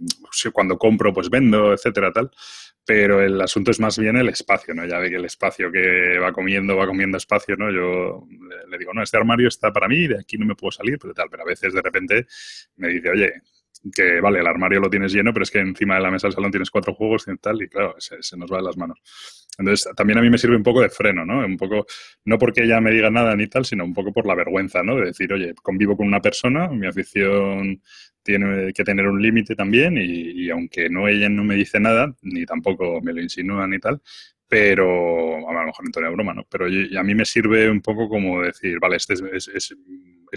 cuando 0.52 0.76
compro, 0.76 1.14
pues 1.14 1.30
vendo, 1.30 1.72
etcétera, 1.72 2.12
tal 2.12 2.30
pero 2.86 3.22
el 3.22 3.40
asunto 3.40 3.70
es 3.70 3.80
más 3.80 3.98
bien 3.98 4.16
el 4.16 4.28
espacio, 4.28 4.74
¿no? 4.74 4.84
Ya 4.86 4.98
ve 4.98 5.10
que 5.10 5.16
el 5.16 5.24
espacio 5.24 5.72
que 5.72 6.18
va 6.18 6.32
comiendo, 6.32 6.76
va 6.76 6.86
comiendo 6.86 7.16
espacio, 7.16 7.56
¿no? 7.56 7.70
Yo 7.70 8.26
le 8.68 8.78
digo, 8.78 8.92
no, 8.92 9.02
este 9.02 9.16
armario 9.16 9.48
está 9.48 9.72
para 9.72 9.88
mí, 9.88 10.06
de 10.06 10.20
aquí 10.20 10.36
no 10.36 10.46
me 10.46 10.54
puedo 10.54 10.70
salir, 10.70 10.98
pero 10.98 11.14
tal, 11.14 11.28
pero 11.30 11.42
a 11.42 11.46
veces 11.46 11.72
de 11.72 11.82
repente 11.82 12.26
me 12.76 12.88
dice, 12.88 13.10
oye, 13.10 13.32
que 13.92 14.20
vale, 14.20 14.40
el 14.40 14.46
armario 14.46 14.80
lo 14.80 14.90
tienes 14.90 15.12
lleno, 15.12 15.32
pero 15.32 15.42
es 15.42 15.50
que 15.50 15.58
encima 15.58 15.96
de 15.96 16.00
la 16.00 16.10
mesa 16.10 16.26
del 16.26 16.34
salón 16.34 16.50
tienes 16.50 16.70
cuatro 16.70 16.94
juegos 16.94 17.26
y 17.28 17.36
tal, 17.36 17.62
y 17.62 17.68
claro, 17.68 17.94
se, 17.98 18.36
nos 18.36 18.50
va 18.50 18.58
de 18.58 18.62
las 18.62 18.76
manos. 18.76 18.98
Entonces, 19.58 19.94
también 19.94 20.18
a 20.18 20.22
mí 20.22 20.30
me 20.30 20.38
sirve 20.38 20.56
un 20.56 20.62
poco 20.62 20.80
de 20.80 20.88
freno, 20.88 21.24
¿no? 21.24 21.44
Un 21.44 21.56
poco, 21.56 21.86
no 22.24 22.38
porque 22.38 22.64
ella 22.64 22.80
me 22.80 22.90
diga 22.90 23.10
nada 23.10 23.36
ni 23.36 23.46
tal, 23.46 23.64
sino 23.64 23.84
un 23.84 23.94
poco 23.94 24.12
por 24.12 24.26
la 24.26 24.34
vergüenza, 24.34 24.82
¿no? 24.82 24.96
De 24.96 25.06
decir, 25.06 25.32
oye, 25.32 25.54
convivo 25.54 25.96
con 25.96 26.06
una 26.06 26.20
persona, 26.20 26.68
mi 26.68 26.86
afición 26.86 27.80
tiene 28.22 28.72
que 28.72 28.84
tener 28.84 29.06
un 29.06 29.20
límite 29.22 29.54
también 29.54 29.96
y, 29.98 30.48
aunque 30.50 30.88
no 30.88 31.06
ella 31.06 31.28
no 31.28 31.44
me 31.44 31.54
dice 31.54 31.78
nada, 31.78 32.14
ni 32.22 32.46
tampoco 32.46 33.00
me 33.02 33.12
lo 33.12 33.20
insinúa 33.20 33.66
ni 33.68 33.78
tal, 33.78 34.00
pero 34.48 35.48
a 35.48 35.52
lo 35.52 35.66
mejor 35.66 35.84
en 35.84 35.92
tono 35.92 36.12
broma, 36.12 36.34
¿no? 36.34 36.46
Pero 36.50 36.66
a 36.66 37.02
mí 37.02 37.14
me 37.14 37.24
sirve 37.24 37.70
un 37.70 37.82
poco 37.82 38.08
como 38.08 38.42
decir, 38.42 38.78
vale, 38.80 38.96
este 38.96 39.14
es, 39.14 39.22
es, 39.32 39.48
es, 39.48 39.76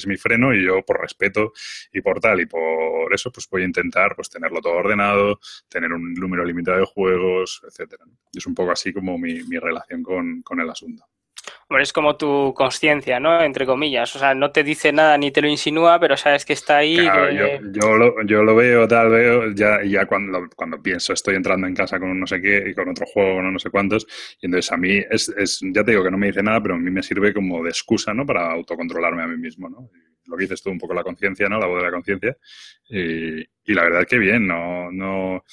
mi 0.08 0.18
freno 0.18 0.54
y 0.54 0.66
yo 0.66 0.84
por 0.84 1.02
respeto 1.02 1.54
y 1.92 2.02
por 2.02 2.20
tal 2.20 2.42
y 2.42 2.46
por 2.46 3.14
eso 3.14 3.32
pues 3.32 3.48
voy 3.50 3.64
a 3.64 3.66
intentar 3.66 4.16
pues 4.16 4.30
tenerlo 4.30 4.62
todo 4.62 4.74
ordenado, 4.74 5.40
tener 5.68 5.92
un 5.92 6.14
número 6.14 6.46
limitado 6.46 6.80
de 6.80 6.86
juegos, 6.86 7.62
etcétera. 7.68 8.06
Es 8.34 8.46
un 8.46 8.56
poco 8.56 8.72
así 8.72 8.94
como 8.94 9.18
mi, 9.18 9.44
mi 9.44 9.58
relación 9.58 10.04
con, 10.04 10.42
con 10.42 10.60
el 10.60 10.70
asunto 10.70 11.06
es 11.70 11.92
como 11.92 12.16
tu 12.16 12.54
conciencia, 12.56 13.20
¿no? 13.20 13.44
Entre 13.44 13.66
comillas. 13.66 14.16
O 14.16 14.20
sea, 14.20 14.34
no 14.34 14.52
te 14.52 14.64
dice 14.64 14.94
nada 14.94 15.18
ni 15.18 15.32
te 15.32 15.42
lo 15.42 15.50
insinúa, 15.50 16.00
pero 16.00 16.16
sabes 16.16 16.46
que 16.46 16.54
está 16.54 16.78
ahí. 16.78 16.96
yo, 16.96 17.98
lo, 17.98 18.24
yo, 18.24 18.44
lo, 18.44 18.56
veo, 18.56 18.88
tal, 18.88 19.10
veo, 19.10 19.52
ya, 19.52 19.84
ya 19.84 20.06
cuando, 20.06 20.48
cuando 20.56 20.82
pienso, 20.82 21.12
estoy 21.12 21.36
entrando 21.36 21.68
en 21.68 21.76
casa 21.76 22.00
con 22.00 22.10
un 22.10 22.20
no 22.22 22.28
sé 22.28 22.42
qué 22.42 22.70
y 22.70 22.74
con 22.74 22.88
otro 22.90 23.06
juego, 23.06 23.36
con 23.36 23.52
no 23.52 23.60
sé 23.60 23.70
cuántos, 23.70 24.08
y 24.42 24.46
entonces 24.46 24.72
a 24.72 24.78
mí, 24.78 25.02
es, 25.10 25.30
es, 25.30 25.60
ya 25.62 25.84
te 25.84 25.92
digo 25.92 26.04
que 26.04 26.12
no 26.12 26.18
me 26.18 26.28
dice 26.28 26.42
nada, 26.42 26.62
pero 26.62 26.76
a 26.76 26.80
mí 26.80 26.90
me 26.90 27.04
sirve 27.04 27.34
como 27.34 27.62
de 27.64 27.70
excusa, 27.70 28.14
¿no? 28.14 28.26
Para 28.26 28.52
autocontrolarme 28.52 29.24
a 29.24 29.28
mí 29.28 29.38
mismo, 29.38 29.70
¿no? 29.70 29.90
Lo 30.26 30.38
que 30.38 30.44
dices 30.44 30.62
tú, 30.62 30.70
un 30.70 30.80
poco 30.80 30.94
la 30.94 31.04
conciencia, 31.04 31.50
¿no? 31.50 31.60
La 31.60 31.68
voz 31.68 31.80
de 31.80 31.86
la 31.86 31.92
conciencia. 31.92 32.38
Y, 32.90 33.42
y, 33.42 33.74
la 33.74 33.84
verdad 33.84 34.02
es 34.02 34.08
que 34.08 34.18
bien, 34.18 34.46
no, 34.46 34.92
no, 34.92 35.44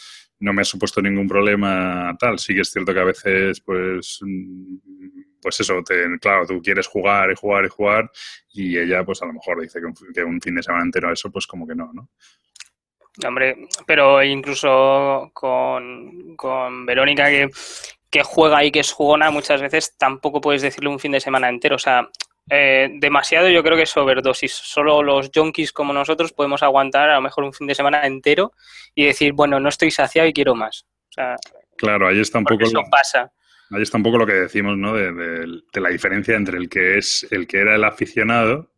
no 0.40 0.52
me 0.52 0.62
ha 0.62 0.64
supuesto 0.64 1.00
ningún 1.00 1.28
problema 1.28 2.16
tal. 2.18 2.38
Sí 2.38 2.54
que 2.54 2.60
es 2.62 2.70
cierto 2.70 2.92
que 2.92 3.00
a 3.00 3.04
veces, 3.04 3.60
pues 3.60 4.20
pues 5.44 5.60
eso, 5.60 5.82
te, 5.84 6.18
claro, 6.18 6.46
tú 6.46 6.62
quieres 6.62 6.86
jugar 6.86 7.30
y 7.30 7.36
jugar 7.36 7.66
y 7.66 7.68
jugar 7.68 8.10
y 8.54 8.78
ella 8.78 9.04
pues 9.04 9.20
a 9.20 9.26
lo 9.26 9.34
mejor 9.34 9.60
dice 9.60 9.78
que 9.78 10.24
un, 10.24 10.40
fin 10.40 10.54
de 10.54 10.62
semana 10.62 10.84
entero 10.84 11.12
eso 11.12 11.30
pues 11.30 11.46
como 11.46 11.66
que 11.66 11.74
no, 11.74 11.92
¿no? 11.92 12.08
Hombre, 13.28 13.68
pero 13.86 14.22
incluso 14.22 15.30
con, 15.34 16.34
con 16.34 16.86
Verónica 16.86 17.26
que, 17.26 17.50
que 18.10 18.22
juega 18.22 18.64
y 18.64 18.72
que 18.72 18.80
es 18.80 18.90
jugona, 18.90 19.30
muchas 19.30 19.60
veces 19.60 19.96
tampoco 19.98 20.40
puedes 20.40 20.62
decirle 20.62 20.88
un 20.88 20.98
fin 20.98 21.12
de 21.12 21.20
semana 21.20 21.48
entero. 21.48 21.76
O 21.76 21.78
sea, 21.78 22.08
eh, 22.50 22.88
demasiado 22.94 23.48
yo 23.48 23.62
creo 23.62 23.76
que 23.76 23.84
es 23.84 23.96
overdosis. 23.96 24.52
Solo 24.52 25.02
los 25.02 25.30
junkies 25.32 25.72
como 25.72 25.92
nosotros 25.92 26.32
podemos 26.32 26.62
aguantar 26.62 27.10
a 27.10 27.14
lo 27.14 27.20
mejor 27.20 27.44
un 27.44 27.52
fin 27.52 27.66
de 27.66 27.74
semana 27.74 28.04
entero 28.06 28.52
y 28.94 29.04
decir, 29.04 29.32
bueno, 29.32 29.60
no 29.60 29.68
estoy 29.68 29.90
saciado 29.90 30.26
y 30.26 30.32
quiero 30.32 30.56
más. 30.56 30.86
O 31.10 31.12
sea, 31.12 31.36
claro, 31.76 32.08
ahí 32.08 32.20
está 32.20 32.38
un 32.38 32.44
poco... 32.44 32.64
Eso 32.64 32.82
pasa. 32.90 33.32
Ahí 33.74 33.82
está 33.82 33.98
un 33.98 34.04
poco 34.04 34.18
lo 34.18 34.26
que 34.26 34.34
decimos, 34.34 34.76
¿no? 34.76 34.94
De, 34.94 35.12
de, 35.12 35.80
la 35.80 35.88
diferencia 35.88 36.36
entre 36.36 36.58
el 36.58 36.68
que 36.68 36.98
es 36.98 37.26
el 37.30 37.46
que 37.46 37.58
era 37.58 37.74
el 37.74 37.84
aficionado 37.84 38.74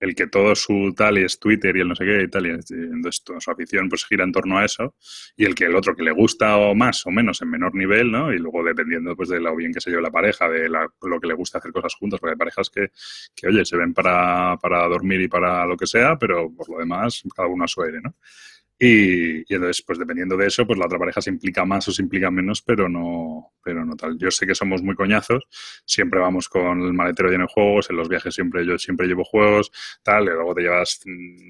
el 0.00 0.14
que 0.14 0.26
todo 0.26 0.54
su 0.54 0.92
tal 0.96 1.18
y 1.18 1.24
es 1.24 1.38
Twitter 1.38 1.76
y 1.76 1.80
el 1.80 1.88
no 1.88 1.94
sé 1.94 2.04
qué 2.04 2.22
y 2.22 2.28
tal, 2.28 2.46
y 2.46 2.50
entonces 2.50 3.22
su 3.38 3.50
afición 3.50 3.88
pues 3.88 4.04
gira 4.04 4.24
en 4.24 4.32
torno 4.32 4.58
a 4.58 4.64
eso, 4.64 4.94
y 5.36 5.44
el 5.44 5.54
que 5.54 5.64
el 5.64 5.74
otro 5.74 5.94
que 5.94 6.02
le 6.02 6.12
gusta 6.12 6.56
o 6.56 6.74
más 6.74 7.06
o 7.06 7.10
menos 7.10 7.40
en 7.42 7.50
menor 7.50 7.74
nivel, 7.74 8.10
¿no? 8.10 8.32
Y 8.32 8.38
luego 8.38 8.62
dependiendo 8.62 9.16
pues 9.16 9.28
de 9.28 9.40
lo 9.40 9.54
bien 9.56 9.72
que 9.72 9.80
se 9.80 9.90
lleve 9.90 10.02
la 10.02 10.10
pareja, 10.10 10.48
de 10.48 10.68
lo 10.68 11.20
que 11.20 11.26
le 11.26 11.34
gusta 11.34 11.58
hacer 11.58 11.72
cosas 11.72 11.94
juntos, 11.94 12.20
porque 12.20 12.32
hay 12.32 12.38
parejas 12.38 12.70
que, 12.70 12.90
que 13.34 13.48
oye, 13.48 13.64
se 13.64 13.76
ven 13.76 13.94
para, 13.94 14.56
para 14.58 14.86
dormir 14.86 15.20
y 15.22 15.28
para 15.28 15.64
lo 15.66 15.76
que 15.76 15.86
sea, 15.86 16.16
pero 16.18 16.50
por 16.54 16.68
lo 16.68 16.78
demás 16.78 17.22
cada 17.34 17.48
uno 17.48 17.64
a 17.64 17.68
su 17.68 17.82
aire, 17.82 18.00
¿no? 18.02 18.14
Y, 18.78 19.52
entonces, 19.52 19.82
pues 19.86 19.98
dependiendo 19.98 20.36
de 20.36 20.46
eso, 20.46 20.66
pues 20.66 20.78
la 20.78 20.84
otra 20.84 20.98
pareja 20.98 21.22
se 21.22 21.30
implica 21.30 21.64
más 21.64 21.88
o 21.88 21.92
se 21.92 22.02
implica 22.02 22.30
menos, 22.30 22.60
pero 22.60 22.88
no, 22.90 23.54
pero 23.62 23.86
no 23.86 23.96
tal. 23.96 24.18
Yo 24.18 24.30
sé 24.30 24.46
que 24.46 24.54
somos 24.54 24.82
muy 24.82 24.94
coñazos, 24.94 25.44
siempre 25.86 26.20
vamos 26.20 26.48
con 26.50 26.82
el 26.82 26.92
maletero 26.92 27.30
lleno 27.30 27.44
de 27.44 27.52
juegos, 27.52 27.88
en 27.88 27.96
los 27.96 28.08
viajes 28.08 28.34
siempre 28.34 28.66
yo 28.66 28.76
siempre 28.78 29.06
llevo 29.06 29.24
juegos, 29.24 29.72
tal, 30.02 30.24
y 30.24 30.26
luego 30.26 30.54
te 30.54 30.62
llevas, 30.62 31.00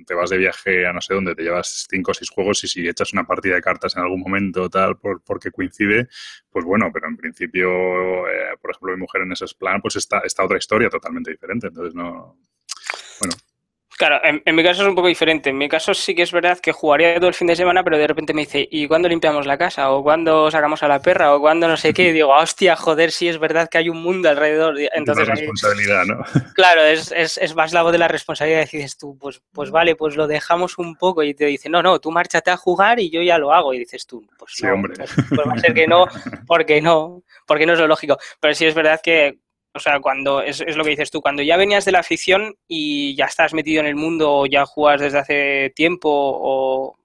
te 0.07 0.15
vas 0.15 0.31
de 0.31 0.39
viaje 0.39 0.87
a 0.87 0.93
no 0.93 1.01
sé 1.01 1.15
dónde, 1.15 1.35
te 1.35 1.43
llevas 1.43 1.87
cinco 1.91 2.13
o 2.13 2.15
seis 2.15 2.31
juegos 2.31 2.63
y 2.63 2.69
si 2.69 2.89
echas 2.89 3.13
una 3.13 3.25
partida 3.25 3.57
de 3.57 3.63
cartas 3.63 3.97
en 3.97 4.03
algún 4.03 4.21
momento, 4.21 4.71
tal, 4.71 4.97
por, 4.99 5.23
porque 5.25 5.51
coincide, 5.51 6.09
pues 6.49 6.65
bueno, 6.65 6.91
pero 6.93 7.09
en 7.09 7.17
principio, 7.17 7.69
eh, 8.29 8.57
por 8.61 8.71
ejemplo, 8.71 8.93
mi 8.93 9.01
mujer 9.01 9.23
en 9.23 9.33
ese 9.33 9.47
plan, 9.59 9.81
pues 9.81 9.97
está, 9.97 10.21
está 10.21 10.45
otra 10.45 10.59
historia 10.59 10.89
totalmente 10.89 11.33
diferente, 11.33 11.67
entonces 11.69 11.95
no, 11.95 12.39
bueno, 13.21 13.35
Claro, 13.97 14.21
en, 14.23 14.55
mi 14.55 14.63
caso 14.63 14.83
es 14.83 14.89
un 14.89 14.95
poco 14.95 15.09
diferente. 15.09 15.49
En 15.51 15.57
mi 15.57 15.69
caso 15.69 15.95
sí 15.95 16.15
que 16.15 16.23
es 16.23 16.31
verdad 16.31 16.59
que 16.59 16.71
jugaría 16.71 17.17
todo 17.17 17.29
el 17.29 17.35
fin 17.35 17.47
de 17.47 17.57
semana, 17.57 17.83
pero 17.83 17.97
de 17.97 18.07
repente 18.07 18.35
me 18.35 18.43
dice, 18.43 18.69
¿y 18.71 18.87
cuándo 18.87 19.09
limpiamos 19.09 19.47
la 19.47 19.57
casa? 19.57 19.91
¿O 19.91 20.03
cuándo 20.03 20.51
sacamos 20.51 20.83
a 20.83 20.89
la 20.89 21.01
perra? 21.01 21.35
¿O 21.35 21.41
cuándo 21.41 21.67
no 21.67 21.79
sé 21.79 21.95
qué? 21.95 22.09
Y 22.09 22.13
digo, 22.13 22.29
hostia, 22.29 22.77
joder, 22.77 23.11
sí 23.11 23.27
es 23.29 23.39
verdad 23.39 23.71
que 23.71 23.79
hay 23.79 23.89
un 23.89 24.03
mundo 24.03 24.29
alrededor. 24.29 24.77
Entonces, 24.93 25.27
la 25.27 25.35
responsabilidad, 25.35 26.05
¿no? 26.05 26.23
Claro, 26.55 26.83
es, 26.83 27.11
es, 27.13 27.39
es, 27.39 27.55
más 27.55 27.73
la 27.73 27.83
voz 27.83 27.93
de 27.93 27.99
la 27.99 28.09
responsabilidad. 28.09 28.69
Dices 28.71 28.99
tú, 28.99 29.17
pues, 29.19 29.41
pues 29.53 29.71
vale, 29.71 29.97
pues 29.97 30.17
lo 30.17 30.27
dejamos 30.27 30.77
un 30.77 30.97
poco. 30.97 31.23
Y 31.23 31.33
te 31.33 31.47
dice, 31.47 31.71
no, 31.71 31.83
no, 31.83 31.99
tú 31.99 32.11
márchate 32.11 32.51
a 32.51 32.57
jugar 32.57 33.01
y 33.01 33.11
yo 33.11 33.23
ya 33.23 33.39
lo 33.39 33.53
hago. 33.53 33.73
Y 33.73 33.79
dices 33.79 34.07
tú, 34.07 34.27
pues 34.39 34.53
sí, 34.57 34.67
hombre. 34.67 34.95
Pues, 34.97 35.11
pues 35.29 35.49
va 35.49 35.55
a 35.55 35.59
ser 35.59 35.73
que 35.73 35.87
no, 35.87 36.07
porque 36.47 36.83
no, 36.83 37.23
porque 37.47 37.65
no 37.65 37.73
es 37.73 37.79
lo 37.79 37.87
lógico. 37.87 38.19
Pero 38.41 38.55
sí 38.55 38.67
es 38.67 38.75
verdad 38.75 39.01
que 39.03 39.39
o 39.77 39.81
sea, 39.81 40.01
cuando 40.01 40.43
es, 40.43 40.65
lo 40.77 40.83
que 40.83 40.91
dices 40.91 41.11
tú, 41.11 41.21
cuando 41.21 41.43
ya 41.43 41.57
venías 41.57 41.85
de 41.85 41.93
la 41.93 42.01
afición 42.01 42.57
y 42.67 43.15
ya 43.15 43.27
estás 43.27 43.55
metido 43.55 43.81
en 43.81 43.87
el 43.87 43.95
mundo 43.95 44.33
o 44.33 44.47
ya 44.47 44.65
juegas 44.65 45.01
desde 45.01 45.19
hace 45.19 45.73
tiempo 45.75 46.09
o, 46.11 46.99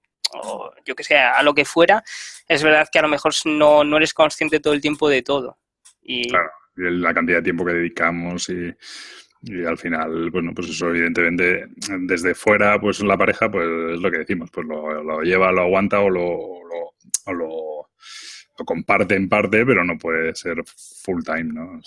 yo 0.86 0.94
que 0.94 1.04
sé, 1.04 1.18
a 1.18 1.42
lo 1.42 1.54
que 1.54 1.66
fuera, 1.66 2.02
es 2.48 2.62
verdad 2.62 2.88
que 2.90 2.98
a 2.98 3.02
lo 3.02 3.08
mejor 3.08 3.32
no, 3.44 3.84
no 3.84 3.98
eres 3.98 4.14
consciente 4.14 4.60
todo 4.60 4.72
el 4.72 4.80
tiempo 4.80 5.08
de 5.08 5.22
todo. 5.22 5.58
Y... 6.02 6.28
Claro, 6.28 6.50
la 6.76 7.12
cantidad 7.12 7.38
de 7.38 7.42
tiempo 7.42 7.66
que 7.66 7.74
dedicamos 7.74 8.48
y, 8.48 8.74
al 9.66 9.76
final, 9.76 10.30
bueno, 10.30 10.52
pues 10.54 10.70
eso 10.70 10.88
evidentemente 10.88 11.66
desde 12.00 12.34
fuera, 12.34 12.80
pues 12.80 13.00
la 13.00 13.18
pareja, 13.18 13.50
pues 13.50 13.66
es 13.94 14.00
lo 14.00 14.10
que 14.10 14.18
decimos, 14.18 14.50
pues 14.50 14.66
lo, 14.66 15.20
lleva, 15.22 15.52
lo 15.52 15.62
aguanta 15.62 16.00
o 16.00 16.08
lo 16.08 16.62
comparte 18.56 19.14
en 19.14 19.28
parte, 19.28 19.64
pero 19.64 19.84
no 19.84 19.98
puede 19.98 20.34
ser 20.34 20.62
full 21.04 21.22
time, 21.24 21.44
¿no? 21.44 21.80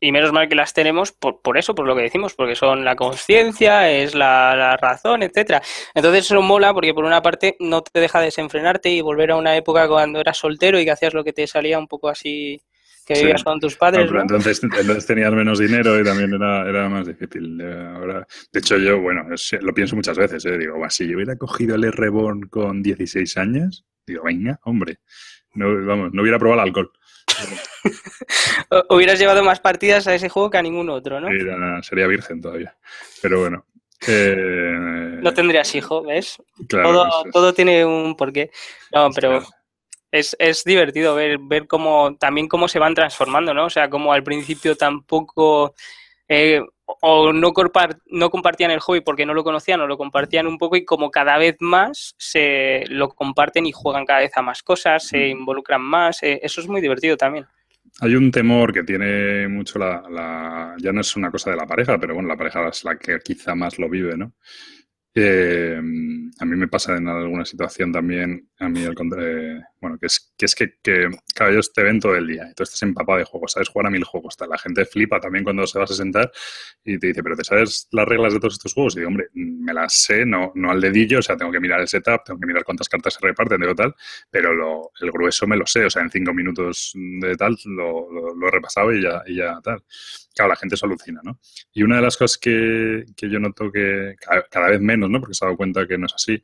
y 0.00 0.12
menos 0.12 0.32
mal 0.32 0.48
que 0.48 0.54
las 0.54 0.72
tenemos 0.72 1.12
por, 1.12 1.40
por, 1.42 1.58
eso, 1.58 1.74
por 1.74 1.86
lo 1.86 1.96
que 1.96 2.02
decimos, 2.02 2.34
porque 2.34 2.54
son 2.54 2.84
la 2.84 2.96
conciencia, 2.96 3.90
es 3.90 4.14
la, 4.14 4.76
razón, 4.76 5.22
etcétera. 5.22 5.62
Entonces 5.94 6.26
eso 6.26 6.40
mola 6.42 6.72
porque 6.72 6.94
por 6.94 7.04
una 7.04 7.22
parte 7.22 7.56
no 7.60 7.82
te 7.82 8.00
deja 8.00 8.20
desenfrenarte 8.20 8.90
y 8.90 9.00
volver 9.00 9.32
a 9.32 9.36
una 9.36 9.56
época 9.56 9.88
cuando 9.88 10.20
eras 10.20 10.38
soltero 10.38 10.78
y 10.78 10.84
que 10.84 10.90
hacías 10.90 11.14
lo 11.14 11.24
que 11.24 11.32
te 11.32 11.46
salía 11.46 11.78
un 11.78 11.88
poco 11.88 12.08
así 12.08 12.60
que 13.06 13.14
vivías 13.14 13.44
con 13.44 13.60
tus 13.60 13.76
padres. 13.76 14.06
pero 14.08 14.22
Entonces, 14.22 14.62
entonces, 14.62 15.06
tenías 15.06 15.32
menos 15.32 15.58
dinero 15.58 16.00
y 16.00 16.04
también 16.04 16.32
era, 16.32 16.68
era 16.68 16.88
más 16.88 17.06
difícil. 17.06 17.60
Ahora, 17.60 18.26
de 18.52 18.60
hecho, 18.60 18.78
yo, 18.78 19.00
bueno, 19.00 19.26
lo 19.60 19.74
pienso 19.74 19.94
muchas 19.96 20.16
veces, 20.16 20.44
¿eh? 20.46 20.56
digo, 20.56 20.74
si 20.88 21.06
yo 21.06 21.16
hubiera 21.16 21.36
cogido 21.36 21.76
el 21.76 21.84
R-Born 21.84 22.48
con 22.48 22.82
16 22.82 23.36
años, 23.36 23.84
digo, 24.06 24.24
venga, 24.24 24.58
hombre, 24.64 24.98
no, 25.54 25.86
vamos, 25.86 26.12
no 26.12 26.22
hubiera 26.22 26.38
probado 26.38 26.62
el 26.62 26.68
alcohol. 26.68 26.92
Hubieras 28.90 29.18
llevado 29.18 29.42
más 29.44 29.60
partidas 29.60 30.06
a 30.06 30.14
ese 30.14 30.28
juego 30.28 30.50
que 30.50 30.58
a 30.58 30.62
ningún 30.62 30.90
otro, 30.90 31.20
¿no? 31.20 31.28
sería 31.82 32.06
virgen 32.06 32.40
todavía. 32.40 32.76
Pero 33.22 33.40
bueno. 33.40 33.64
Eh, 34.06 35.18
no 35.22 35.32
tendrías 35.32 35.74
hijo, 35.74 36.02
¿ves? 36.02 36.36
todo, 36.68 37.08
todo 37.32 37.54
tiene 37.54 37.84
un 37.84 38.16
porqué. 38.16 38.50
No, 38.92 39.10
pero 39.10 39.42
es, 40.10 40.36
es, 40.38 40.64
divertido 40.64 41.14
ver, 41.14 41.38
ver 41.40 41.66
cómo 41.66 42.16
también 42.16 42.48
cómo 42.48 42.68
se 42.68 42.78
van 42.78 42.94
transformando, 42.94 43.54
¿no? 43.54 43.66
O 43.66 43.70
sea, 43.70 43.88
como 43.88 44.12
al 44.12 44.22
principio 44.22 44.76
tampoco 44.76 45.74
eh, 46.28 46.60
o 46.86 47.32
no, 47.32 47.52
no 48.06 48.30
compartían 48.30 48.70
el 48.70 48.80
hobby 48.80 49.00
porque 49.00 49.26
no 49.26 49.34
lo 49.34 49.44
conocían 49.44 49.80
o 49.80 49.86
lo 49.86 49.96
compartían 49.96 50.46
un 50.46 50.58
poco 50.58 50.76
y 50.76 50.84
como 50.84 51.10
cada 51.10 51.38
vez 51.38 51.56
más 51.60 52.14
se 52.18 52.84
lo 52.88 53.08
comparten 53.08 53.66
y 53.66 53.72
juegan 53.72 54.04
cada 54.04 54.20
vez 54.20 54.32
a 54.36 54.42
más 54.42 54.62
cosas, 54.62 55.06
se 55.06 55.28
involucran 55.28 55.82
más, 55.82 56.22
eh, 56.22 56.40
eso 56.42 56.60
es 56.60 56.68
muy 56.68 56.80
divertido 56.80 57.16
también. 57.16 57.46
Hay 58.00 58.14
un 58.16 58.30
temor 58.30 58.72
que 58.72 58.82
tiene 58.82 59.46
mucho 59.48 59.78
la, 59.78 60.02
la, 60.10 60.74
ya 60.78 60.92
no 60.92 61.00
es 61.00 61.16
una 61.16 61.30
cosa 61.30 61.50
de 61.50 61.56
la 61.56 61.66
pareja, 61.66 61.98
pero 61.98 62.14
bueno, 62.14 62.28
la 62.28 62.36
pareja 62.36 62.68
es 62.68 62.84
la 62.84 62.96
que 62.96 63.18
quizá 63.20 63.54
más 63.54 63.78
lo 63.78 63.88
vive, 63.88 64.16
¿no? 64.16 64.32
Eh, 65.16 65.76
a 65.76 66.44
mí 66.44 66.56
me 66.56 66.66
pasa 66.66 66.96
en 66.96 67.06
alguna 67.06 67.44
situación 67.44 67.92
también, 67.92 68.48
a 68.58 68.68
mí 68.68 68.82
el 68.82 68.94
eh, 69.20 69.60
bueno, 69.84 69.98
que 69.98 70.06
es 70.06 70.32
que, 70.38 70.46
es 70.46 70.54
que, 70.54 70.78
que 70.82 71.10
claro, 71.34 71.60
te 71.74 71.82
ven 71.82 72.00
todo 72.00 72.16
el 72.16 72.26
día 72.26 72.48
y 72.50 72.54
tú 72.54 72.62
estás 72.62 72.82
empapado 72.82 73.18
de 73.18 73.24
juegos, 73.24 73.52
sabes 73.52 73.68
jugar 73.68 73.88
a 73.88 73.90
mil 73.90 74.02
juegos, 74.02 74.34
la 74.48 74.56
gente 74.56 74.86
flipa 74.86 75.20
también 75.20 75.44
cuando 75.44 75.66
se 75.66 75.78
vas 75.78 75.90
a 75.90 75.94
sentar 75.94 76.32
y 76.82 76.98
te 76.98 77.08
dice, 77.08 77.22
pero 77.22 77.36
¿te 77.36 77.44
sabes 77.44 77.86
las 77.92 78.08
reglas 78.08 78.32
de 78.32 78.40
todos 78.40 78.54
estos 78.54 78.72
juegos? 78.72 78.96
Y 78.96 79.00
digo, 79.00 79.08
hombre, 79.08 79.26
me 79.34 79.74
las 79.74 79.92
sé, 79.92 80.24
no, 80.24 80.52
no 80.54 80.70
al 80.70 80.80
dedillo, 80.80 81.18
o 81.18 81.22
sea, 81.22 81.36
tengo 81.36 81.52
que 81.52 81.60
mirar 81.60 81.80
el 81.82 81.88
setup, 81.88 82.24
tengo 82.24 82.40
que 82.40 82.46
mirar 82.46 82.64
cuántas 82.64 82.88
cartas 82.88 83.12
se 83.12 83.20
reparten, 83.20 83.60
digo 83.60 83.74
tal, 83.74 83.94
pero 84.30 84.54
lo, 84.54 84.90
el 85.02 85.10
grueso 85.10 85.46
me 85.46 85.58
lo 85.58 85.66
sé, 85.66 85.84
o 85.84 85.90
sea, 85.90 86.00
en 86.00 86.10
cinco 86.10 86.32
minutos 86.32 86.92
de 86.94 87.36
tal 87.36 87.54
lo, 87.66 88.34
lo, 88.34 88.48
he 88.48 88.50
repasado 88.50 88.90
y 88.90 89.02
ya, 89.02 89.22
y 89.26 89.36
ya 89.36 89.60
tal 89.62 89.82
claro, 90.34 90.50
la 90.50 90.56
gente 90.56 90.76
se 90.76 90.84
alucina, 90.84 91.20
¿no? 91.22 91.38
Y 91.72 91.82
una 91.82 91.96
de 91.96 92.02
las 92.02 92.16
cosas 92.16 92.38
que, 92.38 93.04
que 93.16 93.30
yo 93.30 93.38
noto 93.38 93.70
que 93.70 94.16
cada, 94.50 94.68
vez 94.68 94.80
menos, 94.80 95.08
¿no? 95.08 95.20
Porque 95.20 95.34
se 95.34 95.44
ha 95.44 95.46
dado 95.46 95.56
cuenta 95.56 95.86
que 95.86 95.96
no 95.96 96.06
es 96.06 96.14
así, 96.14 96.42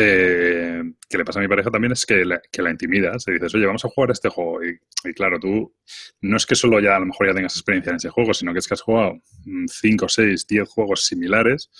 eh, 0.00 0.82
que 1.08 1.18
le 1.18 1.24
pasa 1.24 1.38
a 1.38 1.42
mi 1.42 1.48
pareja 1.48 1.70
también 1.70 1.92
es 1.92 2.06
que 2.06 2.24
la, 2.24 2.40
que 2.50 2.62
la 2.62 2.70
intimida. 2.70 3.18
Se 3.18 3.32
dices, 3.32 3.54
oye, 3.54 3.66
vamos 3.66 3.84
a 3.84 3.88
jugar 3.88 4.10
este 4.10 4.28
juego. 4.28 4.64
Y, 4.64 4.78
y, 5.04 5.12
claro, 5.12 5.38
tú 5.38 5.74
no 6.20 6.36
es 6.36 6.46
que 6.46 6.54
solo 6.54 6.80
ya 6.80 6.96
a 6.96 7.00
lo 7.00 7.06
mejor 7.06 7.28
ya 7.28 7.34
tengas 7.34 7.56
experiencia 7.56 7.90
en 7.90 7.96
ese 7.96 8.10
juego, 8.10 8.34
sino 8.34 8.52
que 8.52 8.60
es 8.60 8.68
que 8.68 8.74
has 8.74 8.80
jugado 8.80 9.20
5, 9.66 10.08
6, 10.08 10.46
10 10.46 10.68
juegos 10.68 11.04
similares 11.04 11.70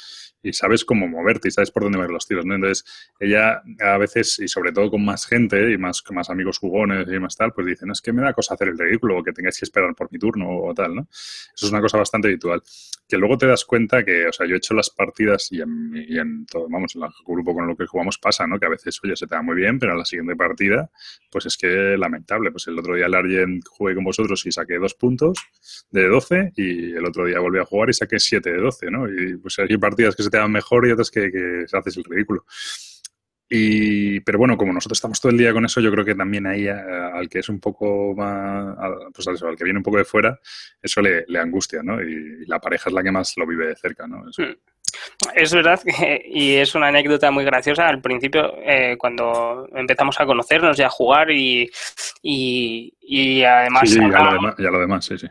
y 0.43 0.53
sabes 0.53 0.85
cómo 0.85 1.07
moverte 1.09 1.49
y 1.49 1.51
sabes 1.51 1.71
por 1.71 1.83
dónde 1.83 1.99
ver 1.99 2.11
los 2.11 2.27
tiros, 2.27 2.45
¿no? 2.45 2.55
Entonces, 2.55 2.85
ella 3.19 3.63
a 3.81 3.99
veces, 3.99 4.39
y 4.39 4.49
sobre 4.49 4.73
todo 4.73 4.91
con 4.91 5.05
más 5.05 5.27
gente 5.27 5.73
y 5.73 5.79
más, 5.79 6.03
más 6.11 6.31
amigos 6.31 6.59
jugones 6.59 7.07
y 7.09 7.19
más 7.19 7.37
tal, 7.37 7.53
pues 7.53 7.67
dicen, 7.67 7.91
es 7.91 8.01
que 8.01 8.13
me 8.13 8.23
da 8.23 8.33
cosa 8.33 8.55
hacer 8.55 8.69
el 8.69 8.79
ridículo 8.79 9.19
o 9.19 9.23
que 9.23 9.33
tengáis 9.33 9.59
que 9.59 9.65
esperar 9.65 9.95
por 9.95 10.11
mi 10.11 10.19
turno 10.19 10.49
o 10.49 10.75
tal, 10.75 10.95
¿no? 10.95 11.03
Eso 11.11 11.67
es 11.67 11.71
una 11.71 11.81
cosa 11.81 11.99
bastante 11.99 12.29
habitual. 12.29 12.63
Que 13.09 13.17
luego 13.17 13.37
te 13.37 13.47
das 13.47 13.65
cuenta 13.65 14.05
que, 14.05 14.29
o 14.29 14.33
sea, 14.33 14.47
yo 14.47 14.55
he 14.55 14.59
hecho 14.59 14.73
las 14.73 14.89
partidas 14.91 15.51
y 15.51 15.61
en, 15.61 15.93
y 15.97 16.19
en 16.19 16.47
todo, 16.47 16.69
vamos, 16.69 16.95
en 16.95 17.03
el 17.03 17.09
grupo 17.27 17.55
con 17.55 17.67
lo 17.67 17.77
que 17.77 17.87
jugamos 17.87 18.19
pasa, 18.19 18.47
¿no? 18.47 18.59
Que 18.59 18.67
a 18.67 18.71
veces, 18.71 19.01
oye, 19.03 19.17
se 19.17 19.27
te 19.27 19.35
da 19.35 19.43
muy 19.43 19.57
bien, 19.57 19.79
pero 19.79 19.93
en 19.93 19.99
la 19.99 20.05
siguiente 20.05 20.37
partida, 20.37 20.91
pues 21.31 21.47
es 21.47 21.57
que 21.57 21.97
lamentable. 21.99 22.51
Pues 22.51 22.67
el 22.69 22.79
otro 22.79 22.95
día 22.95 23.07
el 23.07 23.15
Argent 23.15 23.65
jugué 23.69 23.95
con 23.95 24.05
vosotros 24.05 24.47
y 24.47 24.53
saqué 24.53 24.79
dos 24.79 24.95
puntos 24.95 25.39
de 25.91 26.07
12 26.07 26.53
y 26.57 26.93
el 26.93 27.05
otro 27.05 27.27
día 27.27 27.41
volví 27.41 27.59
a 27.59 27.65
jugar 27.65 27.91
y 27.91 27.95
saqué 27.95 28.19
7 28.19 28.51
de 28.51 28.59
12, 28.59 28.91
¿no? 28.91 29.09
Y 29.09 29.37
pues 29.37 29.59
hay 29.59 29.77
partidas 29.77 30.15
que 30.15 30.23
se 30.23 30.30
te 30.31 30.39
dan 30.39 30.53
mejor 30.53 30.87
y 30.87 30.93
otras 30.93 31.11
que, 31.11 31.31
que 31.31 31.65
haces 31.77 31.97
el 31.97 32.05
ridículo. 32.05 32.45
Y, 33.53 34.21
pero 34.21 34.39
bueno, 34.39 34.57
como 34.57 34.73
nosotros 34.73 34.97
estamos 34.97 35.21
todo 35.21 35.33
el 35.33 35.39
día 35.39 35.53
con 35.53 35.65
eso, 35.65 35.81
yo 35.81 35.91
creo 35.91 36.05
que 36.05 36.15
también 36.15 36.47
ahí 36.47 36.69
al 36.69 37.29
que 37.29 37.41
es 37.41 37.49
un 37.49 37.59
poco 37.59 38.15
más, 38.15 38.77
pues 39.13 39.27
al, 39.27 39.57
que 39.57 39.65
viene 39.65 39.81
un 39.81 39.83
poco 39.83 39.97
de 39.99 40.05
fuera, 40.05 40.39
eso 40.81 41.03
le, 41.03 41.25
le 41.27 41.41
angustia, 41.41 41.83
¿no? 41.83 42.01
Y, 42.01 42.47
la 42.47 42.61
pareja 42.61 42.89
es 42.89 42.95
la 42.95 43.03
que 43.03 43.11
más 43.11 43.37
lo 43.37 43.47
vive 43.49 43.67
de 43.67 43.75
cerca, 43.75 44.07
¿no? 44.07 44.19
Hmm. 44.19 44.55
Es 45.35 45.53
verdad 45.53 45.81
que, 45.83 46.23
y 46.25 46.55
es 46.55 46.77
una 46.77 46.89
anécdota 46.89 47.33
muy 47.33 47.45
graciosa. 47.45 47.89
Al 47.89 48.01
principio, 48.01 48.55
eh, 48.63 48.97
cuando 48.97 49.69
empezamos 49.75 50.21
a 50.21 50.27
conocernos 50.27 50.79
y 50.79 50.83
a 50.83 50.89
jugar 50.89 51.33
y, 51.33 51.69
y, 52.23 53.43
además... 53.43 53.91
Sí, 53.91 53.99
lo 53.99 54.33
demás, 54.33 54.55
ya 54.59 54.71
lo 54.71 54.79
demás, 54.79 55.05
sí, 55.05 55.19
sí. 55.19 55.27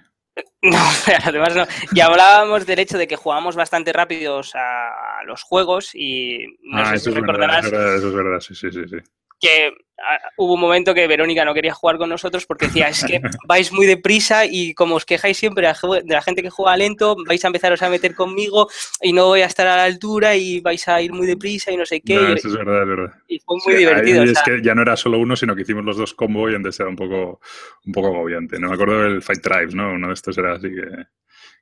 No, 0.63 0.77
además 1.23 1.55
no. 1.55 1.65
Y 1.93 2.01
hablábamos 2.01 2.65
del 2.65 2.79
hecho 2.79 2.97
de 2.97 3.07
que 3.07 3.15
jugamos 3.15 3.55
bastante 3.55 3.93
rápidos 3.93 4.51
a 4.55 5.23
los 5.25 5.41
juegos 5.41 5.91
y 5.93 6.47
no 6.63 6.79
ah, 6.79 6.89
sé 6.89 6.95
eso, 6.95 7.03
si 7.05 7.09
es 7.11 7.15
recordarás... 7.15 7.71
verdad, 7.71 7.95
eso 7.95 8.07
es 8.09 8.13
verdad, 8.13 8.39
sí, 8.41 8.55
sí, 8.55 8.69
sí. 8.71 8.97
Que 9.39 9.73
hubo 10.37 10.53
un 10.53 10.61
momento 10.61 10.93
que 10.93 11.07
Verónica 11.07 11.43
no 11.43 11.53
quería 11.53 11.73
jugar 11.73 11.97
con 11.97 12.09
nosotros 12.09 12.45
porque 12.45 12.67
decía, 12.67 12.87
es 12.87 13.03
que 13.03 13.21
vais 13.47 13.71
muy 13.71 13.85
deprisa 13.85 14.45
y 14.45 14.73
como 14.73 14.95
os 14.95 15.05
quejáis 15.05 15.37
siempre 15.37 15.67
de 15.67 16.13
la 16.13 16.21
gente 16.21 16.41
que 16.41 16.49
juega 16.49 16.77
lento, 16.77 17.15
vais 17.27 17.43
a 17.43 17.47
empezaros 17.47 17.81
a 17.81 17.89
meter 17.89 18.15
conmigo 18.15 18.69
y 19.01 19.13
no 19.13 19.25
voy 19.25 19.41
a 19.41 19.45
estar 19.45 19.67
a 19.67 19.75
la 19.75 19.83
altura 19.83 20.35
y 20.35 20.61
vais 20.61 20.87
a 20.87 21.01
ir 21.01 21.13
muy 21.13 21.27
deprisa 21.27 21.71
y 21.71 21.77
no 21.77 21.85
sé 21.85 22.01
qué. 22.01 22.15
eso 22.33 22.47
es 22.47 22.55
verdad, 22.55 22.81
es 22.83 22.87
verdad. 22.87 23.13
Y 23.27 23.39
fue 23.39 23.57
muy 23.65 23.75
divertido. 23.75 24.23
es 24.23 24.41
que 24.41 24.61
ya 24.61 24.73
no 24.75 24.81
era 24.81 24.95
solo 24.95 25.19
uno, 25.19 25.35
sino 25.35 25.55
que 25.55 25.63
hicimos 25.63 25.83
los 25.83 25.97
dos 25.97 26.13
combo 26.13 26.49
y 26.49 26.55
entonces 26.55 26.79
era 26.79 26.89
un 26.89 26.95
poco, 26.95 27.41
un 27.85 27.93
poco 27.93 28.07
agobiante. 28.07 28.59
No 28.59 28.69
me 28.69 28.75
acuerdo 28.75 29.01
del 29.01 29.21
Fight 29.21 29.41
Tribes, 29.41 29.75
¿no? 29.75 29.91
Uno 29.91 30.07
de 30.07 30.13
estos 30.13 30.37
era 30.37 30.53
así 30.53 30.69
que 30.69 31.05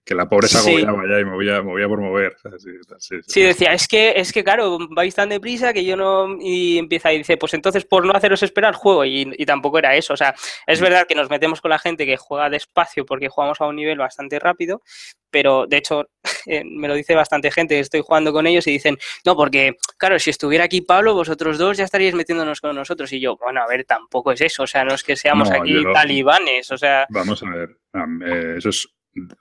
que 0.08 0.16
la 0.16 0.30
pobreza 0.30 0.60
sí. 0.60 0.78
agobiaba 0.78 1.04
ya 1.08 1.20
y 1.20 1.26
movía, 1.26 1.62
movía 1.62 1.88
por 1.88 2.00
mover. 2.00 2.38
Sí, 2.58 2.72
sí, 2.98 3.16
sí, 3.28 3.42
decía, 3.42 3.74
es 3.74 3.88
que, 3.88 4.14
es 4.16 4.32
que 4.32 4.44
claro, 4.44 4.78
vais 4.92 5.14
tan 5.14 5.28
deprisa 5.28 5.74
que 5.74 5.84
yo 5.84 5.98
no... 5.98 6.38
Y 6.40 6.78
empieza 6.78 7.12
y 7.12 7.18
dice, 7.18 7.36
pues 7.36 7.54
entonces 7.54 7.86
por 7.86 8.06
no 8.06 8.14
haceros 8.14 8.42
esperar 8.42 8.74
juego. 8.74 9.04
Y, 9.04 9.34
y, 9.38 9.46
tampoco 9.46 9.80
era 9.80 9.96
eso. 9.96 10.14
O 10.14 10.18
sea, 10.18 10.34
es 10.66 10.80
verdad 10.80 11.06
que 11.08 11.16
nos 11.16 11.30
metemos 11.30 11.60
con 11.60 11.72
la 11.72 11.80
gente 11.80 12.06
que 12.06 12.16
juega 12.16 12.50
despacio 12.50 13.06
porque 13.06 13.28
jugamos 13.28 13.60
a 13.60 13.68
un 13.68 13.76
nivel 13.76 13.98
bastante 13.98 14.40
rápido, 14.40 14.82
pero 15.30 15.68
de 15.68 15.78
hecho 15.78 16.06
eh, 16.46 16.64
me 16.64 16.88
lo 16.88 16.96
dice 16.96 17.14
bastante 17.14 17.52
gente, 17.52 17.78
estoy 17.78 18.02
jugando 18.02 18.32
con 18.32 18.48
ellos 18.48 18.66
y 18.68 18.72
dicen, 18.72 18.98
no, 19.26 19.36
porque 19.36 19.76
claro, 19.98 20.18
si 20.20 20.30
estuviera 20.30 20.64
aquí 20.64 20.82
Pablo, 20.82 21.14
vosotros 21.16 21.58
dos 21.58 21.78
ya 21.78 21.84
estaríais 21.84 22.16
metiéndonos 22.16 22.62
con 22.62 22.76
nosotros. 22.76 23.12
Y 23.12 23.20
yo, 23.20 23.36
bueno, 23.36 23.62
a 23.62 23.68
ver, 23.68 23.84
tampoco 23.84 24.32
es 24.32 24.40
eso. 24.40 24.64
O 24.64 24.68
sea, 24.68 24.86
no 24.86 24.94
es 24.94 25.04
que 25.04 25.18
seamos 25.18 25.52
aquí 25.52 25.84
talibanes. 25.94 26.72
O 26.72 26.78
sea... 26.78 27.06
Vamos 27.10 27.44
a 27.44 27.50
ver, 27.50 27.78
eh, 28.26 28.56
eso 28.58 28.70
es 28.70 28.88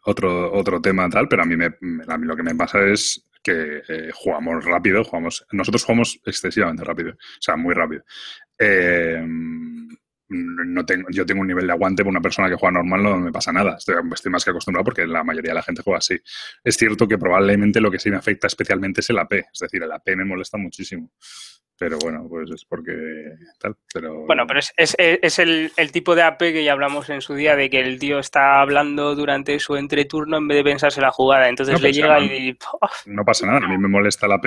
otro, 0.05 0.53
otro 0.53 0.81
tema 0.81 1.09
tal, 1.09 1.29
pero 1.29 1.43
a 1.43 1.47
mí, 1.47 1.57
me, 1.57 1.67
a 1.67 2.19
mí 2.19 2.27
lo 2.27 2.37
que 2.37 2.43
me 2.43 2.55
pasa 2.55 2.85
es 2.87 3.27
que 3.43 3.83
eh, 3.89 4.11
jugamos 4.13 4.65
rápido, 4.65 5.05
jugamos, 5.05 5.47
nosotros 5.53 5.85
jugamos 5.85 6.21
excesivamente 6.25 6.85
rápido, 6.85 7.13
o 7.13 7.41
sea, 7.41 7.57
muy 7.57 7.75
rápido. 7.75 8.03
Eh, 8.59 9.25
no 10.29 10.85
tengo, 10.85 11.09
yo 11.11 11.25
tengo 11.25 11.41
un 11.41 11.47
nivel 11.47 11.67
de 11.67 11.73
aguante 11.73 12.03
por 12.03 12.11
una 12.11 12.21
persona 12.21 12.49
que 12.49 12.57
juega 12.57 12.73
normal, 12.73 13.03
no 13.03 13.19
me 13.19 13.33
pasa 13.33 13.53
nada. 13.53 13.77
Estoy, 13.79 13.97
estoy, 14.13 14.33
más 14.33 14.45
que 14.45 14.51
acostumbrado 14.51 14.85
porque 14.85 15.07
la 15.07 15.23
mayoría 15.23 15.53
de 15.53 15.57
la 15.57 15.63
gente 15.63 15.83
juega 15.83 15.99
así. 15.99 16.19
Es 16.65 16.77
cierto 16.77 17.07
que 17.07 17.19
probablemente 17.19 17.81
lo 17.81 17.91
que 17.91 17.99
sí 17.99 18.11
me 18.11 18.17
afecta 18.17 18.47
especialmente 18.47 19.01
es 19.01 19.11
el 19.11 19.19
AP, 19.19 19.33
es 19.35 19.59
decir, 19.61 19.83
el 19.83 19.93
AP 19.93 20.17
me 20.17 20.25
molesta 20.25 20.59
muchísimo. 20.59 21.11
Pero 21.79 21.99
bueno, 21.99 22.27
pues 22.29 22.51
es 22.51 22.65
porque 22.65 22.93
tal. 23.59 23.77
Pero... 23.93 24.25
Bueno, 24.27 24.47
pero 24.47 24.61
es, 24.61 24.73
es, 24.79 24.97
es 24.99 25.39
el, 25.39 25.71
el, 25.77 25.93
tipo 25.93 26.15
de 26.15 26.23
AP 26.23 26.39
que 26.39 26.65
ya 26.65 26.73
hablamos 26.73 27.11
en 27.11 27.21
su 27.21 27.35
día, 27.35 27.55
de 27.55 27.69
que 27.69 27.81
el 27.81 27.99
tío 27.99 28.19
está 28.19 28.63
hablando 28.63 29.15
durante 29.15 29.59
su 29.61 29.77
entreturno 29.77 30.39
en 30.39 30.49
vez 30.49 30.57
de 30.57 30.65
pensarse 30.65 31.03
la 31.03 31.11
jugada. 31.11 31.51
Entonces 31.51 31.81
le 31.83 31.93
llega 31.93 32.19
y. 32.21 32.57
No 33.05 33.25
pasa 33.27 33.47
nada, 33.47 33.59
a 33.59 33.69
mí 33.69 33.77
me 33.77 33.89
molesta 33.89 34.25
el 34.25 34.33
AP 34.33 34.47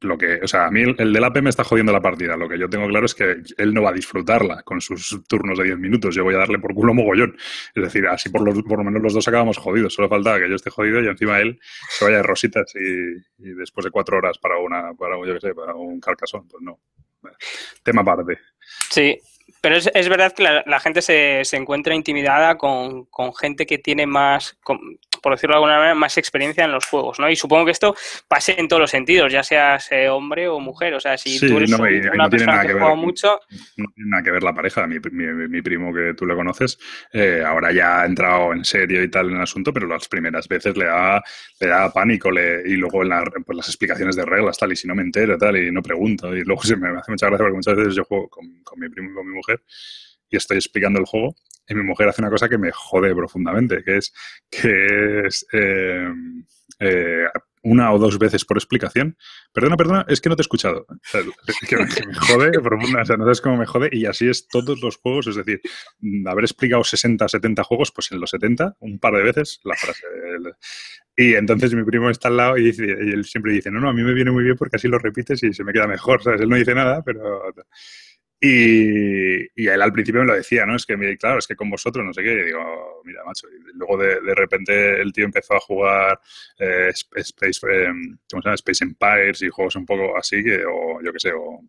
lo 0.00 0.16
que, 0.16 0.40
o 0.42 0.46
sea, 0.46 0.66
a 0.66 0.70
mí 0.70 0.82
el, 0.82 1.12
del 1.12 1.24
AP 1.24 1.42
me 1.42 1.50
está 1.50 1.64
jodiendo 1.64 1.92
la 1.92 2.00
partida. 2.00 2.36
Lo 2.36 2.48
que 2.48 2.58
yo 2.58 2.68
tengo 2.70 2.86
claro 2.86 3.06
es 3.06 3.14
que 3.14 3.36
él 3.56 3.74
no 3.74 3.82
va 3.82 3.90
a 3.90 3.92
disfrutarla 3.92 4.62
con 4.62 4.80
sus 4.80 5.24
turnos 5.26 5.58
de 5.58 5.64
10 5.64 5.78
minutos. 5.78 6.14
Yo 6.14 6.24
voy 6.24 6.34
a 6.34 6.38
darle 6.38 6.58
por 6.58 6.74
culo 6.74 6.94
mogollón. 6.94 7.36
Es 7.74 7.82
decir, 7.82 8.06
así 8.06 8.28
por, 8.28 8.44
por 8.64 8.78
lo 8.78 8.84
menos 8.84 9.02
los 9.02 9.14
dos 9.14 9.26
acabamos 9.26 9.58
jodidos. 9.58 9.94
Solo 9.94 10.08
faltaba 10.08 10.38
que 10.38 10.48
yo 10.48 10.54
esté 10.54 10.70
jodido 10.70 11.02
y 11.02 11.08
encima 11.08 11.40
él 11.40 11.58
se 11.88 12.04
vaya 12.04 12.18
de 12.18 12.22
rositas 12.22 12.72
y, 12.76 13.54
después 13.54 13.84
de 13.84 13.90
cuatro 13.90 14.18
horas 14.18 14.38
para 14.38 14.58
una, 14.58 14.94
para, 14.94 15.16
yo 15.26 15.34
qué 15.34 15.40
sé, 15.40 15.54
para 15.54 15.74
un 15.74 16.00
carcasón. 16.00 16.46
Pues 16.48 16.62
no. 16.62 16.78
Tema 17.82 18.02
aparte. 18.02 18.38
Sí, 18.90 19.18
pero 19.60 19.76
es, 19.76 19.90
es, 19.92 20.08
verdad 20.08 20.32
que 20.32 20.44
la, 20.44 20.80
gente 20.80 21.02
se, 21.02 21.40
se, 21.44 21.56
encuentra 21.56 21.94
intimidada 21.94 22.56
con, 22.56 23.06
con, 23.06 23.34
gente 23.34 23.66
que 23.66 23.78
tiene 23.78 24.06
más, 24.06 24.56
por 25.22 25.32
decirlo 25.32 25.54
de 25.54 25.56
alguna 25.56 25.76
manera, 25.76 25.94
más 25.94 26.16
experiencia 26.18 26.64
en 26.64 26.72
los 26.72 26.86
juegos, 26.86 27.18
¿no? 27.18 27.30
Y 27.30 27.36
supongo 27.36 27.66
que 27.66 27.72
esto 27.72 27.94
pase 28.26 28.58
en 28.58 28.68
todos 28.68 28.80
los 28.80 28.90
sentidos, 28.90 29.32
ya 29.32 29.42
seas 29.42 29.90
eh, 29.92 30.08
hombre 30.08 30.48
o 30.48 30.60
mujer. 30.60 30.94
O 30.94 31.00
sea, 31.00 31.16
si 31.18 31.38
sí, 31.38 31.48
tú 31.48 31.56
eres 31.56 31.70
no, 31.70 31.78
una 31.78 32.24
no 32.24 32.30
persona 32.30 32.62
que, 32.62 32.68
que, 32.68 32.72
juega 32.74 32.94
mucho... 32.94 33.40
No 33.76 33.86
tiene 33.94 34.10
nada 34.10 34.22
que 34.22 34.30
ver 34.30 34.42
la 34.42 34.54
pareja. 34.54 34.86
Mi, 34.86 34.98
mi, 35.10 35.48
mi 35.48 35.62
primo, 35.62 35.92
que 35.92 36.14
tú 36.14 36.26
le 36.26 36.34
conoces, 36.34 36.78
eh, 37.12 37.42
ahora 37.44 37.72
ya 37.72 38.02
ha 38.02 38.06
entrado 38.06 38.52
en 38.52 38.64
serio 38.64 39.02
y 39.02 39.10
tal 39.10 39.30
en 39.30 39.36
el 39.36 39.42
asunto, 39.42 39.72
pero 39.72 39.86
las 39.86 40.08
primeras 40.08 40.48
veces 40.48 40.76
le 40.76 40.86
da, 40.86 41.22
le 41.60 41.66
da 41.66 41.92
pánico 41.92 42.30
le, 42.30 42.62
y 42.66 42.76
luego 42.76 43.02
en 43.02 43.10
la, 43.10 43.24
pues 43.24 43.56
las 43.56 43.68
explicaciones 43.68 44.16
de 44.16 44.24
reglas, 44.24 44.58
tal, 44.58 44.72
y 44.72 44.76
si 44.76 44.86
no 44.86 44.94
me 44.94 45.02
entero, 45.02 45.36
tal, 45.38 45.56
y 45.56 45.70
no 45.70 45.82
pregunto. 45.82 46.34
Y 46.34 46.42
luego 46.42 46.62
se 46.62 46.76
me 46.76 46.88
hace 46.88 47.10
mucha 47.10 47.26
gracia 47.26 47.44
porque 47.44 47.56
muchas 47.56 47.76
veces 47.76 47.94
yo 47.94 48.04
juego 48.04 48.28
con, 48.28 48.62
con 48.62 48.78
mi 48.78 48.88
primo 48.88 49.10
y 49.10 49.14
con 49.14 49.26
mi 49.26 49.34
mujer 49.34 49.62
y 50.30 50.36
estoy 50.36 50.56
explicando 50.56 50.98
el 50.98 51.06
juego 51.06 51.34
y 51.68 51.74
mi 51.74 51.82
mujer 51.82 52.08
hace 52.08 52.22
una 52.22 52.30
cosa 52.30 52.48
que 52.48 52.58
me 52.58 52.72
jode 52.72 53.14
profundamente, 53.14 53.84
que 53.84 53.98
es 53.98 54.12
que 54.50 55.26
es 55.26 55.46
eh, 55.52 56.08
eh, 56.80 57.26
una 57.62 57.92
o 57.92 57.98
dos 57.98 58.18
veces 58.18 58.44
por 58.44 58.56
explicación. 58.56 59.16
Perdona, 59.52 59.76
perdona, 59.76 60.06
es 60.08 60.20
que 60.20 60.30
no 60.30 60.36
te 60.36 60.40
he 60.40 60.44
escuchado. 60.44 60.86
Que 61.68 61.76
me, 61.76 62.14
jode 62.14 62.52
profunda, 62.62 63.02
o 63.02 63.04
sea, 63.04 63.16
no 63.16 63.24
sabes 63.24 63.40
cómo 63.40 63.58
me 63.58 63.66
jode 63.66 63.90
y 63.92 64.06
así 64.06 64.28
es 64.28 64.48
todos 64.48 64.80
los 64.80 64.96
juegos, 64.96 65.26
es 65.26 65.36
decir, 65.36 65.60
haber 66.26 66.44
explicado 66.44 66.82
60, 66.82 67.28
70 67.28 67.64
juegos, 67.64 67.92
pues 67.92 68.10
en 68.12 68.20
los 68.20 68.30
70, 68.30 68.76
un 68.80 68.98
par 68.98 69.14
de 69.14 69.22
veces 69.22 69.60
la 69.64 69.74
frase. 69.76 70.04
Y 71.16 71.34
entonces 71.34 71.74
mi 71.74 71.84
primo 71.84 72.08
está 72.08 72.28
al 72.28 72.36
lado 72.36 72.56
y, 72.56 72.64
dice, 72.64 72.84
y 72.84 73.10
él 73.10 73.24
siempre 73.24 73.52
dice, 73.52 73.70
no, 73.70 73.80
no, 73.80 73.90
a 73.90 73.92
mí 73.92 74.02
me 74.02 74.14
viene 74.14 74.30
muy 74.30 74.44
bien 74.44 74.56
porque 74.56 74.76
así 74.76 74.88
lo 74.88 74.98
repites 74.98 75.42
y 75.42 75.52
se 75.52 75.64
me 75.64 75.72
queda 75.72 75.86
mejor, 75.86 76.22
¿sabes? 76.22 76.40
Él 76.40 76.48
no 76.48 76.56
dice 76.56 76.74
nada, 76.74 77.02
pero... 77.04 77.42
Y, 78.40 79.42
y, 79.60 79.66
él 79.66 79.82
al 79.82 79.92
principio 79.92 80.20
me 80.20 80.28
lo 80.28 80.34
decía, 80.34 80.64
¿no? 80.64 80.76
Es 80.76 80.86
que, 80.86 80.96
claro, 81.18 81.40
es 81.40 81.46
que 81.48 81.56
con 81.56 81.70
vosotros, 81.70 82.04
no 82.04 82.12
sé 82.12 82.22
qué, 82.22 82.32
y 82.32 82.44
digo, 82.44 83.02
mira, 83.04 83.24
macho. 83.24 83.48
Y 83.48 83.76
luego 83.76 83.96
de, 83.98 84.20
de 84.20 84.34
repente 84.34 85.00
el 85.00 85.12
tío 85.12 85.24
empezó 85.24 85.54
a 85.54 85.60
jugar 85.60 86.20
eh, 86.58 86.90
Space, 86.92 87.66
eh, 87.68 87.88
¿cómo 88.30 88.42
se 88.42 88.48
llama? 88.48 88.54
Space 88.54 88.84
Empires 88.84 89.42
y 89.42 89.48
juegos 89.48 89.74
un 89.74 89.86
poco 89.86 90.16
así, 90.16 90.44
que, 90.44 90.64
o 90.64 91.00
yo 91.02 91.12
qué 91.12 91.18
sé, 91.18 91.32
o 91.32 91.62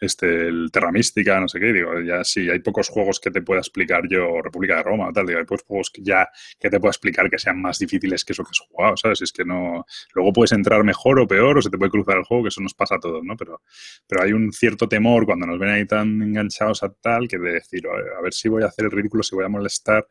este, 0.00 0.48
el 0.48 0.70
Terra 0.72 0.90
Mística, 0.90 1.38
no 1.38 1.48
sé 1.48 1.60
qué, 1.60 1.72
digo, 1.72 2.00
ya 2.00 2.24
sí, 2.24 2.50
hay 2.50 2.58
pocos 2.58 2.88
juegos 2.88 3.20
que 3.20 3.30
te 3.30 3.40
pueda 3.40 3.60
explicar 3.60 4.02
yo, 4.08 4.42
República 4.42 4.76
de 4.76 4.82
Roma, 4.82 5.12
tal, 5.12 5.26
digo, 5.26 5.38
hay 5.38 5.44
pocos 5.44 5.62
juegos 5.64 5.90
que 5.90 6.02
ya 6.02 6.28
que 6.58 6.70
te 6.70 6.80
pueda 6.80 6.90
explicar 6.90 7.30
que 7.30 7.38
sean 7.38 7.60
más 7.62 7.78
difíciles 7.78 8.24
que 8.24 8.32
eso 8.32 8.42
que 8.42 8.50
has 8.50 8.58
jugado, 8.58 8.96
¿sabes? 8.96 9.22
Es 9.22 9.32
que 9.32 9.44
no, 9.44 9.84
luego 10.14 10.32
puedes 10.32 10.52
entrar 10.52 10.82
mejor 10.82 11.20
o 11.20 11.26
peor, 11.28 11.58
o 11.58 11.62
se 11.62 11.70
te 11.70 11.78
puede 11.78 11.90
cruzar 11.90 12.18
el 12.18 12.24
juego, 12.24 12.44
que 12.44 12.48
eso 12.48 12.60
nos 12.60 12.74
pasa 12.74 12.96
a 12.96 13.00
todos, 13.00 13.22
¿no? 13.22 13.36
Pero, 13.36 13.62
pero 14.08 14.22
hay 14.24 14.32
un 14.32 14.52
cierto 14.52 14.88
temor 14.88 15.24
cuando 15.24 15.46
nos 15.46 15.58
ven 15.58 15.70
ahí 15.70 15.86
tan 15.86 16.20
enganchados 16.20 16.82
a 16.82 16.92
tal, 16.92 17.28
que 17.28 17.38
de 17.38 17.52
decir, 17.52 17.84
a 17.86 18.20
ver 18.20 18.32
si 18.32 18.48
voy 18.48 18.64
a 18.64 18.66
hacer 18.66 18.86
el 18.86 18.90
ridículo, 18.90 19.22
si 19.22 19.36
voy 19.36 19.44
a 19.44 19.48
molestar, 19.48 20.06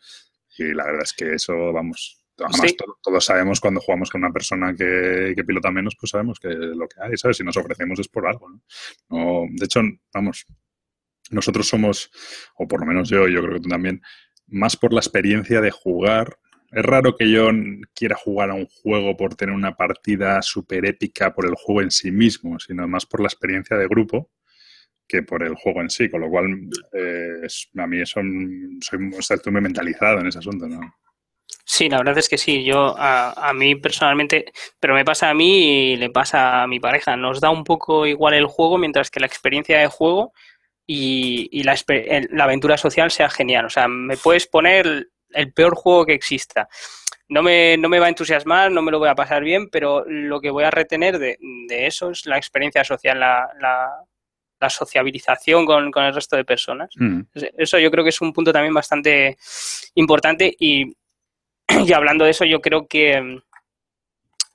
y 0.58 0.74
la 0.74 0.86
verdad 0.86 1.04
es 1.04 1.14
que 1.14 1.34
eso, 1.34 1.74
vamos, 1.74 2.21
Además, 2.44 2.70
sí. 2.70 2.76
todos, 2.76 2.98
todos 3.02 3.26
sabemos 3.26 3.60
cuando 3.60 3.82
jugamos 3.82 4.10
con 4.10 4.24
una 4.24 4.34
persona 4.34 4.76
que, 4.76 5.34
que, 5.36 5.44
pilota 5.44 5.72
menos, 5.72 5.96
pues 6.00 6.12
sabemos 6.12 6.40
que 6.40 6.50
lo 6.50 6.88
que 6.88 7.02
hay, 7.02 7.18
¿sabes? 7.18 7.38
Si 7.38 7.44
nos 7.44 7.58
ofrecemos 7.58 8.00
es 8.00 8.08
por 8.08 8.28
algo, 8.28 8.50
¿no? 8.50 8.62
no 9.10 9.46
de 9.52 9.66
hecho, 9.66 9.82
vamos, 10.14 10.46
nosotros 11.32 11.68
somos, 11.68 12.12
o 12.56 12.68
por 12.68 12.82
lo 12.82 12.86
menos 12.86 13.10
yo, 13.10 13.28
yo 13.28 13.42
creo 13.42 13.56
que 13.56 13.62
tú 13.62 13.70
también, 13.70 14.02
más 14.48 14.76
por 14.76 14.94
la 14.94 15.00
experiencia 15.00 15.62
de 15.62 15.72
jugar. 15.72 16.38
Es 16.72 16.84
raro 16.84 17.18
que 17.18 17.30
yo 17.30 17.50
quiera 17.94 18.16
jugar 18.16 18.50
a 18.50 18.54
un 18.54 18.66
juego 18.66 19.18
por 19.18 19.36
tener 19.36 19.54
una 19.54 19.76
partida 19.76 20.42
súper 20.42 20.86
épica 20.86 21.34
por 21.34 21.46
el 21.46 21.56
juego 21.56 21.82
en 21.82 21.92
sí 21.92 22.12
mismo, 22.12 22.60
sino 22.60 22.88
más 22.88 23.06
por 23.06 23.20
la 23.20 23.28
experiencia 23.28 23.76
de 23.78 23.88
grupo 23.88 24.32
que 25.06 25.24
por 25.24 25.44
el 25.44 25.56
juego 25.56 25.82
en 25.82 25.90
sí, 25.90 26.10
con 26.10 26.22
lo 26.22 26.30
cual 26.30 26.46
eh, 26.94 27.42
es, 27.44 27.70
a 27.76 27.86
mí 27.86 28.00
eso, 28.00 28.22
soy, 28.80 29.12
estoy 29.20 29.52
muy 29.52 29.62
mentalizado 29.62 30.22
en 30.22 30.28
ese 30.28 30.40
asunto, 30.40 30.70
¿no? 30.70 30.80
Sí, 31.74 31.88
la 31.88 32.00
verdad 32.00 32.18
es 32.18 32.28
que 32.28 32.38
sí. 32.38 32.66
Yo, 32.66 32.96
a, 32.98 33.32
a, 33.32 33.54
mí 33.54 33.76
personalmente, 33.76 34.52
pero 34.78 34.94
me 34.94 35.06
pasa 35.06 35.30
a 35.30 35.34
mí 35.34 35.94
y 35.94 35.96
le 35.96 36.10
pasa 36.10 36.64
a 36.64 36.68
mi 36.68 36.82
pareja. 36.82 37.16
Nos 37.16 37.40
da 37.40 37.50
un 37.50 37.64
poco 37.64 38.06
igual 38.06 38.34
el 38.34 38.46
juego, 38.46 38.78
mientras 38.78 39.10
que 39.10 39.22
la 39.22 39.26
experiencia 39.26 39.80
de 39.80 39.88
juego 39.88 40.34
y, 40.86 41.48
y 41.50 41.64
la, 41.64 41.78
la, 42.32 42.44
aventura 42.44 42.76
social 42.76 43.10
sea 43.10 43.30
genial. 43.30 43.68
O 43.68 43.70
sea, 43.70 43.88
me 43.88 44.18
puedes 44.18 44.48
poner 44.48 45.12
el 45.30 45.54
peor 45.54 45.76
juego 45.76 46.06
que 46.06 46.14
exista. 46.14 46.68
No 47.30 47.42
me, 47.42 47.78
no 47.78 47.88
me 47.88 48.00
va 48.00 48.08
a 48.08 48.10
entusiasmar, 48.10 48.70
no 48.70 48.82
me 48.82 48.92
lo 48.92 49.00
voy 49.00 49.08
a 49.08 49.16
pasar 49.16 49.42
bien, 49.42 49.70
pero 49.70 50.04
lo 50.06 50.42
que 50.42 50.52
voy 50.52 50.66
a 50.66 50.72
retener 50.72 51.20
de, 51.20 51.38
de 51.70 51.88
eso 51.88 52.10
es 52.10 52.26
la 52.26 52.36
experiencia 52.36 52.84
social, 52.84 53.18
la, 53.18 53.50
la, 53.62 53.88
la 54.60 54.70
sociabilización 54.70 55.66
con, 55.66 55.90
con, 55.90 56.04
el 56.04 56.14
resto 56.14 56.36
de 56.36 56.44
personas. 56.44 56.90
Mm. 56.98 57.22
Eso 57.34 57.80
yo 57.80 57.90
creo 57.90 58.04
que 58.04 58.10
es 58.10 58.20
un 58.20 58.34
punto 58.34 58.52
también 58.52 58.74
bastante 58.74 59.38
importante 59.96 60.54
y 60.60 60.98
y 61.88 61.94
hablando 61.94 62.26
de 62.26 62.32
eso, 62.32 62.46
yo 62.46 62.62
creo 62.62 62.88
que 62.88 63.42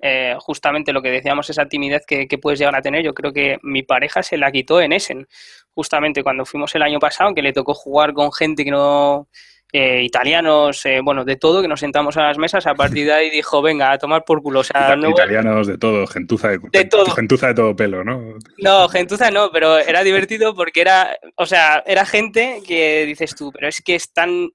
eh, 0.01 0.37
justamente 0.39 0.93
lo 0.93 1.03
que 1.03 1.11
decíamos, 1.11 1.49
esa 1.49 1.67
timidez 1.67 2.05
que, 2.07 2.29
que, 2.29 2.39
puedes 2.39 2.59
llegar 2.59 2.77
a 2.77 2.83
tener, 2.83 3.03
yo 3.03 3.15
creo 3.15 3.33
que 3.33 3.59
mi 3.63 3.83
pareja 3.83 4.23
se 4.23 4.37
la 4.37 4.53
quitó 4.53 4.81
en 4.81 4.93
Essen, 4.93 5.27
justamente 5.75 6.23
cuando 6.23 6.45
fuimos 6.45 6.75
el 6.75 6.83
año 6.83 6.99
pasado, 6.99 7.35
que 7.35 7.43
le 7.43 7.53
tocó 7.53 7.75
jugar 7.75 8.13
con 8.13 8.33
gente 8.33 8.65
que 8.65 8.71
no... 8.71 9.29
Eh, 9.73 10.05
italianos, 10.05 10.87
eh, 10.87 11.01
bueno, 11.03 11.25
de 11.25 11.37
todo, 11.37 11.61
que 11.61 11.67
nos 11.67 11.81
sentamos 11.81 12.17
a 12.17 12.23
las 12.23 12.39
mesas, 12.39 12.67
a 12.69 12.75
partir 12.75 13.05
de 13.05 13.13
ahí 13.13 13.31
dijo, 13.31 13.61
venga, 13.61 13.91
a 13.91 13.99
tomar 13.99 14.25
por 14.25 14.41
culo. 14.41 14.61
O 14.61 14.65
sea, 14.65 14.95
no... 14.95 15.11
Italianos 15.11 15.67
de 15.67 15.77
todo, 15.77 16.07
gentuza 16.07 16.49
de, 16.49 16.61
de 16.73 16.85
todo. 16.85 17.11
gentuza 17.11 17.49
de 17.49 17.55
todo 17.55 17.75
pelo, 17.75 18.05
¿no? 18.05 18.37
No, 18.59 18.89
gentuza 18.89 19.31
no, 19.33 19.51
pero 19.51 19.77
era 19.79 20.05
divertido 20.05 20.55
porque 20.55 20.81
era, 20.83 21.19
o 21.35 21.47
sea, 21.47 21.83
era 21.85 22.07
gente 22.07 22.63
que 22.67 23.05
dices 23.07 23.35
tú, 23.35 23.51
pero 23.53 23.67
es 23.67 23.83
que 23.83 23.97
están 23.97 24.51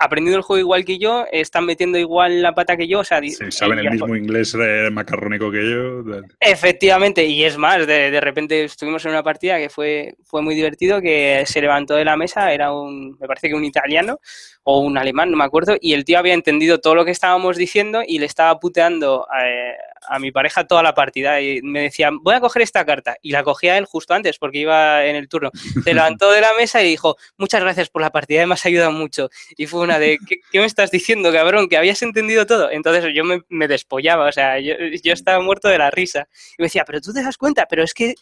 aprendiendo 0.00 0.38
el 0.38 0.42
juego 0.42 0.58
igual 0.58 0.84
que 0.86 0.98
yo, 0.98 1.26
están 1.30 1.66
metiendo 1.66 1.98
igual 1.98 2.40
la 2.40 2.54
pata 2.54 2.74
que 2.74 2.88
yo, 2.88 3.00
o 3.00 3.04
sea... 3.04 3.20
Sí, 3.20 3.36
saben 3.50 3.80
el 3.80 3.90
mismo 3.90 4.16
inglés 4.16 4.56
eh, 4.58 4.88
macarrónico 4.90 5.50
que 5.50 5.70
yo. 5.70 6.02
Efectivamente, 6.40 7.26
y 7.26 7.44
es 7.44 7.58
más, 7.58 7.86
de, 7.86 8.10
de, 8.10 8.20
repente 8.22 8.64
estuvimos 8.64 9.04
en 9.04 9.10
una 9.10 9.22
partida 9.22 9.58
que 9.58 9.68
fue, 9.68 10.16
fue 10.24 10.40
muy 10.40 10.54
divertido, 10.54 11.02
que 11.02 11.44
se 11.44 11.60
levantó 11.60 11.96
de 11.96 12.06
la 12.06 12.16
mesa, 12.16 12.50
era 12.50 12.72
un, 12.72 13.18
me 13.20 13.26
parece 13.26 13.48
que 13.48 13.54
un 13.54 13.64
italiano, 13.64 14.20
o 14.62 14.80
un 14.80 14.96
alemán, 14.96 15.30
no 15.30 15.36
me 15.36 15.44
acuerdo, 15.44 15.76
y 15.78 15.92
el 15.92 16.06
tío 16.06 16.18
había 16.18 16.32
entendido 16.32 16.80
todo 16.80 16.94
lo 16.94 17.04
que 17.04 17.10
estábamos 17.10 17.58
diciendo 17.58 18.00
y 18.06 18.20
le 18.20 18.26
estaba 18.26 18.58
puteando 18.58 19.26
eh, 19.44 19.76
a, 20.10 20.18
mi 20.18 20.32
pareja 20.32 20.66
toda 20.66 20.82
la 20.82 20.94
partida 20.94 21.40
y 21.40 21.62
me 21.62 21.82
decía, 21.82 22.10
voy 22.12 22.34
a 22.34 22.40
coger 22.40 22.62
esta 22.62 22.84
carta, 22.84 23.16
y 23.22 23.32
la 23.32 23.42
cogía 23.42 23.78
él 23.78 23.84
justo 23.84 24.14
antes 24.14 24.38
porque 24.38 24.58
iba 24.58 25.04
en 25.04 25.16
el 25.16 25.28
turno. 25.28 25.50
Se 25.84 25.94
levantó 25.94 26.30
de 26.30 26.40
la 26.40 26.52
mesa 26.54 26.82
y 26.82 26.88
dijo, 26.88 27.16
muchas 27.36 27.60
gracias 27.60 27.88
por 27.88 28.02
la 28.02 28.10
partida, 28.10 28.46
me 28.46 28.54
has 28.54 28.66
ayudado 28.66 28.92
mucho. 28.92 29.30
Y 29.56 29.66
fue 29.66 29.80
una 29.80 29.98
de, 29.98 30.18
¿qué, 30.26 30.58
me 30.58 30.66
estás 30.66 30.90
diciendo, 30.90 31.32
cabrón? 31.32 31.68
Que 31.68 31.76
habías 31.76 32.02
entendido 32.02 32.46
todo. 32.46 32.70
Entonces 32.70 33.12
yo 33.14 33.24
me, 33.24 33.42
me 33.48 33.68
despollaba, 33.68 34.28
o 34.28 34.32
sea, 34.32 34.58
yo, 34.58 34.74
yo 35.02 35.12
estaba 35.12 35.40
muerto 35.42 35.68
de 35.68 35.78
la 35.78 35.90
risa. 35.90 36.28
Y 36.58 36.62
me 36.62 36.66
decía, 36.66 36.84
pero 36.84 37.00
tú 37.00 37.12
te 37.12 37.22
das 37.22 37.36
cuenta, 37.36 37.66
pero 37.68 37.82
es 37.82 37.94
que 37.94 38.14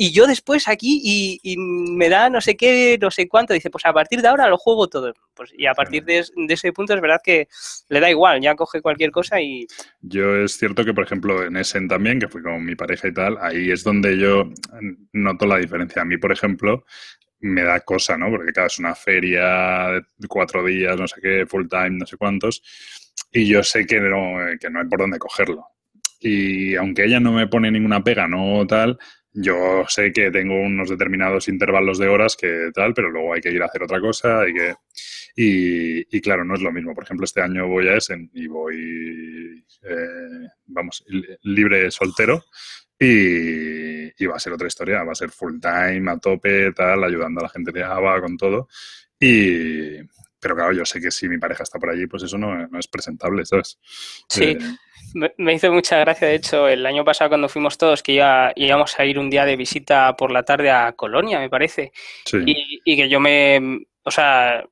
y 0.00 0.12
yo 0.12 0.28
después 0.28 0.68
aquí 0.68 1.00
y, 1.42 1.56
me 1.58 2.08
da 2.08 2.30
no 2.30 2.40
sé 2.40 2.56
qué, 2.56 2.96
no 3.02 3.10
sé 3.10 3.26
cuánto, 3.26 3.52
dice, 3.52 3.68
pues 3.68 3.84
a 3.84 3.92
partir 3.92 4.22
de 4.22 4.28
ahora 4.28 4.48
lo 4.48 4.56
juego 4.56 4.86
todo. 4.86 5.12
Pues, 5.34 5.52
y 5.58 5.66
a 5.66 5.74
partir 5.74 6.04
de, 6.04 6.24
ese 6.48 6.72
punto 6.72 6.94
es 6.94 7.00
verdad 7.00 7.20
que 7.22 7.48
le 7.88 7.98
da 7.98 8.08
igual, 8.08 8.40
ya 8.40 8.54
coge 8.54 8.80
cualquier 8.80 9.10
cosa 9.10 9.40
y... 9.40 9.66
Yo 10.00 10.36
es 10.36 10.56
cierto 10.56 10.84
que, 10.84 10.94
por 10.94 11.02
ejemplo, 11.02 11.42
en 11.42 11.56
Essen 11.56 11.88
también, 11.88 12.20
que 12.20 12.28
fui 12.28 12.42
con 12.42 12.64
mi 12.64 12.76
pareja 12.76 13.08
y 13.08 13.12
tal, 13.12 13.38
ahí 13.40 13.72
es 13.72 13.82
donde 13.82 14.16
yo 14.16 14.48
noto 15.12 15.46
la 15.46 15.56
diferencia. 15.56 16.02
A 16.02 16.04
mí, 16.04 16.16
por 16.16 16.30
ejemplo, 16.30 16.84
me 17.40 17.64
da 17.64 17.80
cosa, 17.80 18.16
¿no? 18.16 18.30
Porque 18.30 18.52
cada 18.52 18.68
es 18.68 18.78
una 18.78 18.94
feria 18.94 20.00
de 20.16 20.28
cuatro 20.28 20.64
días, 20.64 20.96
no 20.96 21.08
sé 21.08 21.20
qué, 21.20 21.44
full 21.44 21.66
time, 21.68 21.98
no 21.98 22.06
sé 22.06 22.16
cuántos, 22.16 22.62
y 23.32 23.48
yo 23.48 23.64
sé 23.64 23.84
que 23.84 23.98
no, 23.98 24.36
que 24.60 24.70
no 24.70 24.78
hay 24.78 24.86
por 24.86 25.00
dónde 25.00 25.18
cogerlo. 25.18 25.66
Y 26.20 26.76
aunque 26.76 27.04
ella 27.04 27.18
no 27.18 27.32
me 27.32 27.48
pone 27.48 27.70
ninguna 27.70 28.02
pega, 28.02 28.28
no 28.28 28.64
tal, 28.66 28.96
yo 29.40 29.84
sé 29.88 30.12
que 30.12 30.30
tengo 30.30 30.54
unos 30.54 30.88
determinados 30.88 31.48
intervalos 31.48 31.98
de 31.98 32.08
horas 32.08 32.36
que 32.36 32.70
tal, 32.74 32.92
pero 32.92 33.08
luego 33.10 33.34
hay 33.34 33.40
que 33.40 33.52
ir 33.52 33.62
a 33.62 33.66
hacer 33.66 33.82
otra 33.82 34.00
cosa, 34.00 34.40
hay 34.40 34.52
que... 34.52 34.74
Y, 35.40 36.20
claro, 36.20 36.44
no 36.44 36.54
es 36.54 36.62
lo 36.62 36.72
mismo. 36.72 36.94
Por 36.94 37.04
ejemplo, 37.04 37.24
este 37.24 37.40
año 37.40 37.68
voy 37.68 37.86
a 37.86 37.96
Essen 37.96 38.28
y 38.34 38.48
voy, 38.48 39.64
eh, 39.84 40.48
vamos, 40.66 41.04
libre 41.42 41.92
soltero 41.92 42.42
y, 42.98 44.26
va 44.26 44.34
a 44.34 44.40
ser 44.40 44.52
otra 44.52 44.66
historia, 44.66 45.04
va 45.04 45.12
a 45.12 45.14
ser 45.14 45.30
full 45.30 45.60
time, 45.60 46.10
a 46.10 46.18
tope, 46.18 46.72
tal, 46.72 47.04
ayudando 47.04 47.38
a 47.38 47.44
la 47.44 47.48
gente 47.48 47.70
de 47.70 47.84
ABA 47.84 48.20
con 48.20 48.36
todo. 48.36 48.68
Y, 49.20 49.98
pero 50.40 50.54
claro, 50.54 50.72
yo 50.72 50.84
sé 50.84 51.00
que 51.00 51.10
si 51.10 51.28
mi 51.28 51.38
pareja 51.38 51.62
está 51.62 51.78
por 51.78 51.90
allí, 51.90 52.06
pues 52.06 52.22
eso 52.22 52.38
no, 52.38 52.66
no 52.68 52.78
es 52.78 52.88
presentable, 52.88 53.44
¿sabes? 53.44 53.78
Sí. 54.28 54.44
Eh, 54.44 54.58
me, 55.36 55.54
hizo 55.54 55.72
mucha 55.72 55.98
gracia, 55.98 56.28
de 56.28 56.34
hecho, 56.34 56.68
el 56.68 56.84
año 56.84 57.04
pasado 57.04 57.30
cuando 57.30 57.48
fuimos 57.48 57.78
todos, 57.78 58.02
que 58.02 58.12
íbamos 58.56 58.98
a 58.98 59.04
ir 59.04 59.18
un 59.18 59.30
día 59.30 59.44
de 59.44 59.56
visita 59.56 60.14
por 60.16 60.30
la 60.30 60.42
tarde 60.42 60.70
a 60.70 60.92
Colonia, 60.92 61.38
me 61.38 61.48
parece. 61.48 61.92
Y, 62.32 62.80
y, 62.84 62.96
que 62.96 63.08
yo 63.08 63.18
me, 63.20 63.86
o 64.02 64.10
sea, 64.10 64.64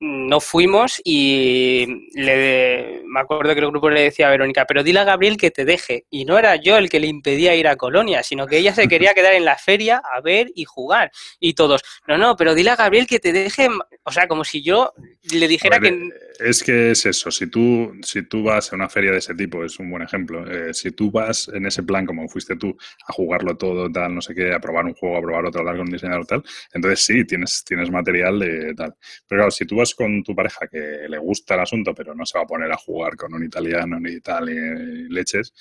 no 0.00 0.40
fuimos 0.40 1.00
y 1.04 1.86
le, 2.14 3.02
me 3.04 3.20
acuerdo 3.20 3.52
que 3.54 3.60
el 3.60 3.66
grupo 3.66 3.90
le 3.90 4.02
decía 4.02 4.28
a 4.28 4.30
Verónica, 4.30 4.64
pero 4.64 4.84
dile 4.84 5.00
a 5.00 5.04
Gabriel 5.04 5.36
que 5.36 5.50
te 5.50 5.64
deje. 5.64 6.06
Y 6.10 6.24
no 6.24 6.38
era 6.38 6.56
yo 6.56 6.76
el 6.76 6.88
que 6.88 7.00
le 7.00 7.08
impedía 7.08 7.56
ir 7.56 7.66
a 7.66 7.76
Colonia, 7.76 8.22
sino 8.22 8.46
que 8.46 8.58
ella 8.58 8.74
se 8.74 8.86
quería 8.88 9.14
quedar 9.14 9.34
en 9.34 9.44
la 9.44 9.56
feria 9.56 10.00
a 10.14 10.20
ver 10.20 10.50
y 10.54 10.64
jugar. 10.64 11.10
Y 11.40 11.54
todos, 11.54 11.82
no, 12.06 12.16
no, 12.16 12.36
pero 12.36 12.54
dile 12.54 12.70
a 12.70 12.76
Gabriel 12.76 13.06
que 13.06 13.18
te 13.18 13.32
deje, 13.32 13.68
o 14.04 14.12
sea, 14.12 14.28
como 14.28 14.44
si 14.44 14.62
yo 14.62 14.92
le 15.32 15.48
dijera 15.48 15.80
que... 15.80 16.08
Es 16.38 16.62
que 16.62 16.92
es 16.92 17.04
eso, 17.04 17.32
si 17.32 17.48
tú, 17.48 17.92
si 18.02 18.22
tú 18.22 18.44
vas 18.44 18.72
a 18.72 18.76
una 18.76 18.88
feria 18.88 19.10
de 19.10 19.18
ese 19.18 19.34
tipo, 19.34 19.64
es 19.64 19.80
un 19.80 19.90
buen 19.90 20.04
ejemplo, 20.04 20.48
eh, 20.48 20.72
si 20.72 20.92
tú 20.92 21.10
vas 21.10 21.50
en 21.52 21.66
ese 21.66 21.82
plan 21.82 22.06
como 22.06 22.28
fuiste 22.28 22.54
tú 22.54 22.76
a 23.08 23.12
jugarlo 23.12 23.56
todo, 23.56 23.90
tal, 23.90 24.14
no 24.14 24.22
sé 24.22 24.36
qué, 24.36 24.52
a 24.52 24.60
probar 24.60 24.84
un 24.84 24.94
juego, 24.94 25.16
a 25.16 25.20
probar 25.20 25.46
otro, 25.46 25.58
a 25.58 25.62
hablar 25.62 25.76
con 25.78 25.88
un 25.88 25.92
diseñador, 25.92 26.26
tal, 26.26 26.44
entonces 26.72 27.04
sí, 27.04 27.24
tienes, 27.24 27.64
tienes 27.64 27.90
material 27.90 28.38
de 28.38 28.72
tal. 28.74 28.94
Pero 29.26 29.40
claro, 29.40 29.50
si 29.50 29.66
tú 29.66 29.76
vas 29.76 29.87
con 29.94 30.22
tu 30.22 30.34
pareja 30.34 30.66
que 30.66 31.06
le 31.08 31.18
gusta 31.18 31.54
el 31.54 31.60
asunto, 31.60 31.94
pero 31.94 32.14
no 32.14 32.24
se 32.26 32.38
va 32.38 32.44
a 32.44 32.46
poner 32.46 32.70
a 32.72 32.76
jugar 32.76 33.16
con 33.16 33.34
un 33.34 33.44
italiano 33.44 33.98
ni 34.00 34.20
tal, 34.20 34.48
y 34.48 35.08
leches, 35.08 35.52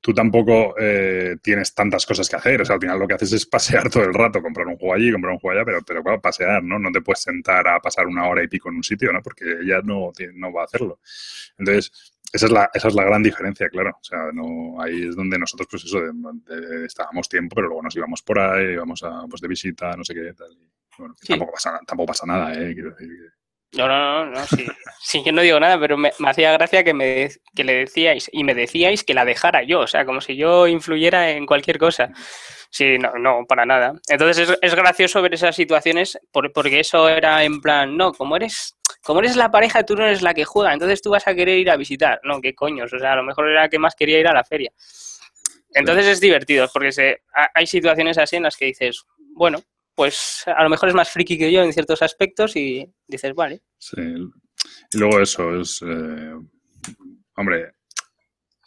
tú 0.00 0.14
tampoco 0.14 0.74
eh, 0.78 1.36
tienes 1.42 1.74
tantas 1.74 2.06
cosas 2.06 2.28
que 2.28 2.36
hacer. 2.36 2.62
O 2.62 2.64
sea, 2.64 2.74
al 2.74 2.80
final 2.80 2.98
lo 2.98 3.06
que 3.06 3.14
haces 3.14 3.32
es 3.32 3.46
pasear 3.46 3.90
todo 3.90 4.04
el 4.04 4.14
rato, 4.14 4.42
comprar 4.42 4.66
un 4.66 4.76
juego 4.76 4.94
allí, 4.94 5.12
comprar 5.12 5.34
un 5.34 5.38
juego 5.38 5.56
allá, 5.58 5.64
pero, 5.64 5.82
pero 5.86 6.02
claro, 6.02 6.20
pasear, 6.20 6.62
¿no? 6.62 6.78
No 6.78 6.90
te 6.90 7.02
puedes 7.02 7.22
sentar 7.22 7.68
a 7.68 7.78
pasar 7.80 8.06
una 8.06 8.28
hora 8.28 8.42
y 8.42 8.48
pico 8.48 8.70
en 8.70 8.76
un 8.76 8.82
sitio, 8.84 9.12
¿no? 9.12 9.22
Porque 9.22 9.44
ella 9.62 9.80
no, 9.82 10.12
no 10.34 10.52
va 10.52 10.62
a 10.62 10.64
hacerlo. 10.64 11.00
Entonces, 11.58 12.14
esa 12.32 12.46
es, 12.46 12.52
la, 12.52 12.70
esa 12.72 12.88
es 12.88 12.94
la 12.94 13.04
gran 13.04 13.22
diferencia, 13.22 13.68
claro. 13.68 13.90
O 14.00 14.04
sea, 14.04 14.30
no, 14.32 14.80
ahí 14.80 15.08
es 15.08 15.16
donde 15.16 15.38
nosotros, 15.38 15.68
pues 15.70 15.84
eso, 15.84 16.00
estábamos 16.86 17.28
tiempo, 17.28 17.54
pero 17.56 17.68
luego 17.68 17.82
nos 17.82 17.96
íbamos 17.96 18.22
por 18.22 18.38
ahí, 18.38 18.72
íbamos 18.72 19.02
a, 19.02 19.24
pues 19.28 19.40
de 19.40 19.48
visita, 19.48 19.96
no 19.96 20.04
sé 20.04 20.14
qué, 20.14 20.32
tal. 20.34 20.56
Bueno, 21.00 21.14
tampoco, 21.26 21.52
pasa, 21.52 21.80
tampoco 21.86 22.06
pasa 22.06 22.26
nada, 22.26 22.52
¿eh? 22.54 22.72
Quiero 22.74 22.90
decir 22.90 23.08
que 23.08 23.40
no, 23.72 23.86
no, 23.86 24.24
no, 24.24 24.30
no 24.32 24.46
sí. 24.46 24.66
sí, 25.00 25.22
yo 25.24 25.32
no 25.32 25.42
digo 25.42 25.60
nada, 25.60 25.78
pero 25.78 25.96
me, 25.96 26.10
hacía 26.26 26.52
gracia 26.52 26.82
que, 26.82 26.92
me, 26.92 27.30
que 27.54 27.64
le 27.64 27.74
decíais, 27.74 28.28
y 28.32 28.42
me 28.42 28.54
decíais 28.54 29.04
que 29.04 29.14
la 29.14 29.24
dejara 29.24 29.62
yo, 29.62 29.80
o 29.80 29.86
sea, 29.86 30.04
como 30.04 30.20
si 30.20 30.36
yo 30.36 30.66
influyera 30.66 31.30
en 31.30 31.46
cualquier 31.46 31.78
cosa. 31.78 32.10
Sí, 32.72 32.98
no, 32.98 33.12
no, 33.18 33.46
para 33.48 33.66
nada. 33.66 33.94
Entonces 34.08 34.48
es, 34.48 34.58
es 34.60 34.74
gracioso 34.74 35.22
ver 35.22 35.34
esas 35.34 35.56
situaciones 35.56 36.18
porque 36.30 36.80
eso 36.80 37.08
era 37.08 37.42
en 37.42 37.60
plan, 37.60 37.96
no, 37.96 38.12
como 38.12 38.36
eres, 38.36 38.76
como 39.02 39.20
eres 39.20 39.36
la 39.36 39.50
pareja, 39.50 39.84
tú 39.84 39.96
no 39.96 40.04
eres 40.04 40.22
la 40.22 40.34
que 40.34 40.44
juega, 40.44 40.72
entonces 40.72 41.02
tú 41.02 41.10
vas 41.10 41.26
a 41.26 41.34
querer 41.34 41.58
ir 41.58 41.70
a 41.70 41.76
visitar. 41.76 42.20
No, 42.24 42.40
qué 42.40 42.54
coños, 42.54 42.92
o 42.92 42.98
sea, 42.98 43.12
a 43.12 43.16
lo 43.16 43.24
mejor 43.24 43.48
era 43.48 43.68
que 43.68 43.78
más 43.78 43.94
quería 43.94 44.20
ir 44.20 44.28
a 44.28 44.34
la 44.34 44.44
feria. 44.44 44.72
Entonces 45.72 46.06
es 46.06 46.20
divertido 46.20 46.68
porque 46.72 46.90
se, 46.90 47.22
hay 47.54 47.66
situaciones 47.66 48.18
así 48.18 48.36
en 48.36 48.42
las 48.44 48.56
que 48.56 48.66
dices, 48.66 49.04
bueno, 49.34 49.62
pues 49.94 50.44
a 50.46 50.62
lo 50.62 50.70
mejor 50.70 50.88
es 50.88 50.94
más 50.94 51.10
friki 51.10 51.38
que 51.38 51.52
yo 51.52 51.62
en 51.62 51.72
ciertos 51.72 52.02
aspectos 52.02 52.56
y 52.56 52.86
dices, 53.06 53.34
vale. 53.34 53.62
Sí. 53.78 54.00
Y 54.92 54.98
luego 54.98 55.20
eso 55.20 55.60
es, 55.60 55.82
eh, 55.82 56.34
hombre, 57.36 57.72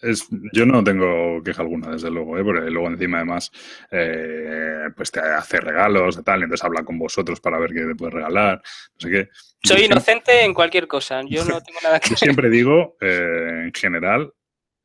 es, 0.01 0.27
yo 0.51 0.65
no 0.65 0.83
tengo 0.83 1.41
queja 1.43 1.62
alguna, 1.62 1.91
desde 1.91 2.12
luego, 2.12 2.38
¿eh? 2.38 2.43
porque 2.43 2.69
luego 2.69 2.89
encima 2.89 3.17
además 3.17 3.51
eh, 3.89 4.89
pues 4.95 5.12
te 5.12 5.21
hace 5.21 5.62
regalos 5.62 6.17
y 6.17 6.23
tal, 6.23 6.41
y 6.41 6.43
entonces 6.43 6.65
habla 6.65 6.83
con 6.83 6.99
vosotros 6.99 7.39
para 7.39 7.57
ver 7.57 7.71
qué 7.71 7.86
te 7.86 7.95
puede 7.95 8.12
regalar, 8.12 8.57
no 8.57 8.99
sé 8.99 9.09
qué. 9.09 9.29
Soy 9.63 9.86
inocente 9.86 10.43
en 10.43 10.53
cualquier 10.53 10.88
cosa, 10.88 11.21
yo 11.25 11.45
no 11.45 11.62
tengo 11.62 11.79
nada 11.81 11.99
que 11.99 12.09
Yo 12.12 12.15
siempre 12.17 12.49
digo, 12.49 12.97
eh, 12.99 13.63
en 13.65 13.73
general, 13.73 14.33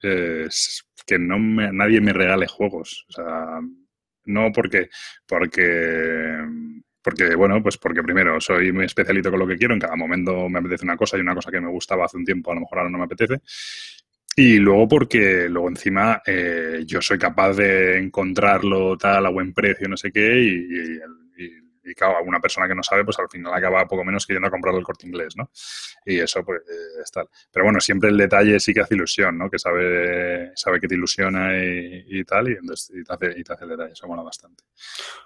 que 0.00 1.18
no 1.18 1.38
nadie 1.38 2.00
me 2.00 2.12
regale 2.12 2.46
juegos, 2.46 3.04
o 3.08 3.12
sea, 3.12 3.60
no 4.28 4.52
porque, 4.52 4.88
porque, 5.26 6.38
porque, 7.02 7.34
bueno, 7.34 7.62
pues 7.62 7.76
porque 7.78 8.02
primero 8.02 8.40
soy 8.40 8.72
muy 8.72 8.84
especialito 8.84 9.30
con 9.30 9.40
lo 9.40 9.46
que 9.46 9.56
quiero, 9.56 9.74
en 9.74 9.80
cada 9.80 9.96
momento 9.96 10.48
me 10.48 10.60
apetece 10.60 10.84
una 10.84 10.96
cosa 10.96 11.16
y 11.16 11.20
una 11.20 11.34
cosa 11.34 11.50
que 11.50 11.60
me 11.60 11.68
gustaba 11.68 12.04
hace 12.04 12.16
un 12.16 12.24
tiempo, 12.24 12.50
a 12.50 12.54
lo 12.54 12.60
mejor 12.60 12.78
ahora 12.78 12.90
no 12.90 12.98
me 12.98 13.04
apetece. 13.04 13.40
Y 14.36 14.58
luego 14.58 14.86
porque 14.86 15.48
luego 15.48 15.68
encima 15.68 16.22
eh, 16.24 16.84
yo 16.86 17.02
soy 17.02 17.18
capaz 17.18 17.54
de 17.54 17.98
encontrarlo 17.98 18.96
tal 18.96 19.26
a 19.26 19.30
buen 19.30 19.52
precio, 19.52 19.88
no 19.88 19.96
sé 19.96 20.12
qué, 20.12 20.40
y, 20.40 20.48
y 20.48 21.00
claro, 21.94 22.16
alguna 22.16 22.40
persona 22.40 22.68
que 22.68 22.74
no 22.74 22.82
sabe, 22.82 23.04
pues 23.04 23.18
al 23.18 23.28
final 23.28 23.52
acaba 23.52 23.86
poco 23.86 24.04
menos 24.04 24.26
que 24.26 24.34
yendo 24.34 24.48
a 24.48 24.50
comprarlo 24.50 24.78
el 24.78 24.84
corte 24.84 25.06
inglés, 25.06 25.36
¿no? 25.36 25.50
Y 26.04 26.18
eso, 26.18 26.44
pues, 26.44 26.60
eh, 26.62 27.02
es 27.02 27.10
tal. 27.10 27.28
Pero 27.52 27.64
bueno, 27.64 27.80
siempre 27.80 28.10
el 28.10 28.16
detalle 28.16 28.58
sí 28.60 28.72
que 28.72 28.80
hace 28.80 28.94
ilusión, 28.94 29.38
¿no? 29.38 29.50
Que 29.50 29.58
sabe, 29.58 30.52
sabe 30.54 30.80
que 30.80 30.88
te 30.88 30.94
ilusiona 30.94 31.50
y, 31.56 32.24
tal, 32.24 32.48
y, 32.48 32.52
entonces, 32.52 32.92
y, 32.94 33.04
te 33.04 33.12
hace, 33.12 33.38
y 33.38 33.44
te 33.44 33.52
hace 33.52 33.64
el 33.64 33.70
detalle, 33.70 33.92
eso 33.92 34.06
mola 34.06 34.22
bastante. 34.22 34.64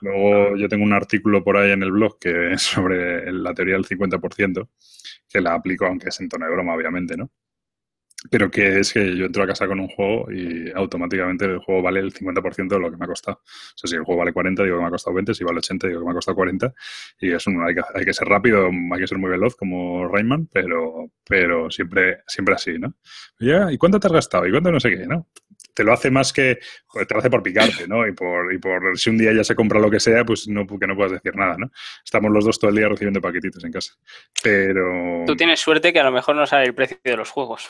Luego 0.00 0.56
yo 0.56 0.68
tengo 0.68 0.84
un 0.84 0.92
artículo 0.92 1.42
por 1.44 1.56
ahí 1.56 1.72
en 1.72 1.82
el 1.82 1.92
blog 1.92 2.18
que 2.18 2.52
es 2.52 2.62
sobre 2.62 3.30
la 3.32 3.54
teoría 3.54 3.74
del 3.74 3.86
50%, 3.86 4.68
que 5.28 5.40
la 5.40 5.54
aplico, 5.54 5.86
aunque 5.86 6.08
es 6.08 6.20
en 6.20 6.28
tono 6.28 6.46
de 6.46 6.52
broma, 6.52 6.74
obviamente, 6.74 7.16
¿no? 7.16 7.30
Pero 8.30 8.50
que 8.50 8.80
es 8.80 8.92
que 8.92 9.16
yo 9.16 9.26
entro 9.26 9.42
a 9.42 9.46
casa 9.46 9.66
con 9.66 9.80
un 9.80 9.88
juego 9.88 10.30
y 10.30 10.70
automáticamente 10.74 11.44
el 11.44 11.58
juego 11.58 11.82
vale 11.82 12.00
el 12.00 12.12
50% 12.12 12.68
de 12.68 12.78
lo 12.78 12.90
que 12.90 12.96
me 12.96 13.04
ha 13.04 13.08
costado. 13.08 13.38
O 13.38 13.76
sea, 13.76 13.88
si 13.88 13.96
el 13.96 14.04
juego 14.04 14.20
vale 14.20 14.32
40, 14.32 14.62
digo 14.62 14.76
que 14.76 14.82
me 14.82 14.88
ha 14.88 14.90
costado 14.90 15.14
20, 15.14 15.34
si 15.34 15.44
vale 15.44 15.58
80, 15.58 15.88
digo 15.88 16.00
que 16.00 16.06
me 16.06 16.12
ha 16.12 16.14
costado 16.14 16.36
40. 16.36 16.72
Y 17.20 17.32
es 17.32 17.46
un, 17.46 17.62
hay, 17.66 17.74
que, 17.74 17.80
hay 17.94 18.04
que 18.04 18.14
ser 18.14 18.28
rápido, 18.28 18.68
hay 18.92 19.00
que 19.00 19.06
ser 19.06 19.18
muy 19.18 19.30
veloz 19.30 19.56
como 19.56 20.06
Rayman, 20.08 20.48
pero, 20.52 21.10
pero 21.28 21.70
siempre, 21.70 22.22
siempre 22.26 22.54
así, 22.54 22.78
¿no? 22.78 22.94
¿Y 23.38 23.76
cuánto 23.76 23.98
te 23.98 24.06
has 24.06 24.12
gastado? 24.12 24.46
¿Y 24.46 24.50
cuánto 24.50 24.70
no 24.70 24.78
sé 24.78 24.90
qué, 24.90 25.06
no? 25.06 25.28
Te 25.74 25.84
lo 25.84 25.92
hace 25.92 26.10
más 26.10 26.32
que, 26.32 26.58
pues, 26.92 27.08
te 27.08 27.14
lo 27.14 27.20
hace 27.20 27.30
por 27.30 27.42
picarte, 27.42 27.88
¿no? 27.88 28.06
Y 28.06 28.12
por, 28.12 28.52
y 28.52 28.58
por 28.58 28.96
si 28.98 29.10
un 29.10 29.18
día 29.18 29.32
ya 29.32 29.42
se 29.42 29.54
compra 29.54 29.80
lo 29.80 29.90
que 29.90 30.00
sea, 30.00 30.24
pues 30.24 30.46
no, 30.46 30.66
que 30.66 30.86
no 30.86 30.94
puedas 30.94 31.12
decir 31.12 31.34
nada, 31.34 31.56
¿no? 31.58 31.70
Estamos 32.04 32.30
los 32.30 32.44
dos 32.44 32.58
todo 32.58 32.70
el 32.70 32.76
día 32.76 32.88
recibiendo 32.88 33.20
paquetitos 33.20 33.64
en 33.64 33.72
casa. 33.72 33.94
Pero... 34.42 35.24
Tú 35.26 35.34
tienes 35.34 35.60
suerte 35.60 35.92
que 35.92 35.98
a 35.98 36.04
lo 36.04 36.12
mejor 36.12 36.36
no 36.36 36.46
sabe 36.46 36.66
el 36.66 36.74
precio 36.74 36.98
de 37.02 37.16
los 37.16 37.30
juegos. 37.30 37.68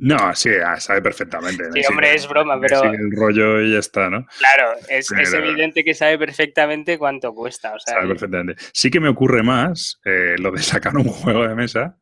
No, 0.00 0.34
sí, 0.34 0.48
ah, 0.64 0.80
sabe 0.80 1.02
perfectamente. 1.02 1.64
Sí, 1.74 1.82
hombre, 1.88 2.14
es 2.14 2.26
broma, 2.26 2.58
pero... 2.58 2.84
el 2.84 3.12
rollo 3.12 3.60
y 3.60 3.72
ya 3.72 3.78
está, 3.78 4.08
¿no? 4.08 4.26
Claro, 4.38 4.72
es, 4.88 5.10
evidente 5.10 5.84
que 5.84 5.92
sabe 5.92 6.18
perfectamente 6.18 6.96
cuánto 6.96 7.34
cuesta. 7.34 7.74
sabe 7.84 8.08
perfectamente. 8.08 8.62
Sí 8.72 8.90
que 8.90 8.98
me 8.98 9.10
ocurre 9.10 9.42
más 9.42 10.00
eh, 10.06 10.36
lo 10.38 10.52
de 10.52 10.62
sacar 10.62 10.96
un 10.96 11.04
juego 11.08 11.46
de 11.46 11.54
mesa 11.54 11.98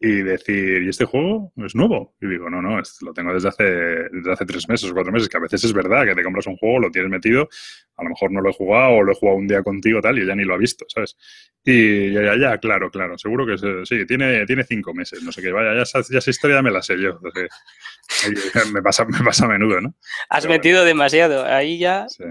y 0.00 0.22
decir, 0.22 0.82
¿y 0.82 0.88
este 0.88 1.04
juego 1.04 1.52
es 1.56 1.74
nuevo? 1.74 2.14
Y 2.20 2.28
digo, 2.28 2.48
no, 2.48 2.62
no, 2.62 2.80
lo 3.00 3.12
tengo 3.12 3.34
desde 3.34 3.48
hace, 3.48 3.64
desde 3.64 4.32
hace 4.32 4.46
tres 4.46 4.68
meses 4.68 4.90
o 4.90 4.94
cuatro 4.94 5.12
meses, 5.12 5.28
que 5.28 5.36
a 5.36 5.40
veces 5.40 5.64
es 5.64 5.72
verdad 5.72 6.04
que 6.04 6.14
te 6.14 6.22
compras 6.22 6.46
un 6.46 6.56
juego, 6.56 6.78
lo 6.78 6.90
tienes 6.90 7.10
metido, 7.10 7.48
a 7.96 8.04
lo 8.04 8.10
mejor 8.10 8.30
no 8.30 8.40
lo 8.40 8.50
he 8.50 8.52
jugado 8.52 8.92
o 8.92 9.02
lo 9.02 9.12
he 9.12 9.14
jugado 9.16 9.38
un 9.38 9.48
día 9.48 9.62
contigo 9.62 10.00
tal 10.00 10.18
y 10.18 10.26
ya 10.26 10.36
ni 10.36 10.44
lo 10.44 10.54
ha 10.54 10.58
visto, 10.58 10.84
¿sabes? 10.88 11.16
Y 11.64 12.12
ya, 12.12 12.36
ya, 12.36 12.58
claro, 12.58 12.90
claro, 12.90 13.18
seguro 13.18 13.44
que 13.44 13.58
sí, 13.84 14.06
tiene, 14.06 14.46
tiene 14.46 14.62
cinco 14.62 14.94
meses, 14.94 15.22
no 15.22 15.32
sé 15.32 15.42
qué, 15.42 15.50
vaya, 15.50 15.74
ya 15.74 15.82
esa, 15.82 16.00
ya 16.08 16.18
esa 16.18 16.30
historia 16.30 16.62
me 16.62 16.70
la 16.70 16.80
sé 16.80 16.96
yo, 17.00 17.18
me, 18.72 18.82
pasa, 18.82 19.04
me 19.04 19.18
pasa 19.24 19.46
a 19.46 19.48
menudo, 19.48 19.80
¿no? 19.80 19.96
Has 20.28 20.46
metido 20.46 20.84
demasiado, 20.84 21.44
ahí 21.44 21.78
ya... 21.78 22.06
Sí. 22.08 22.24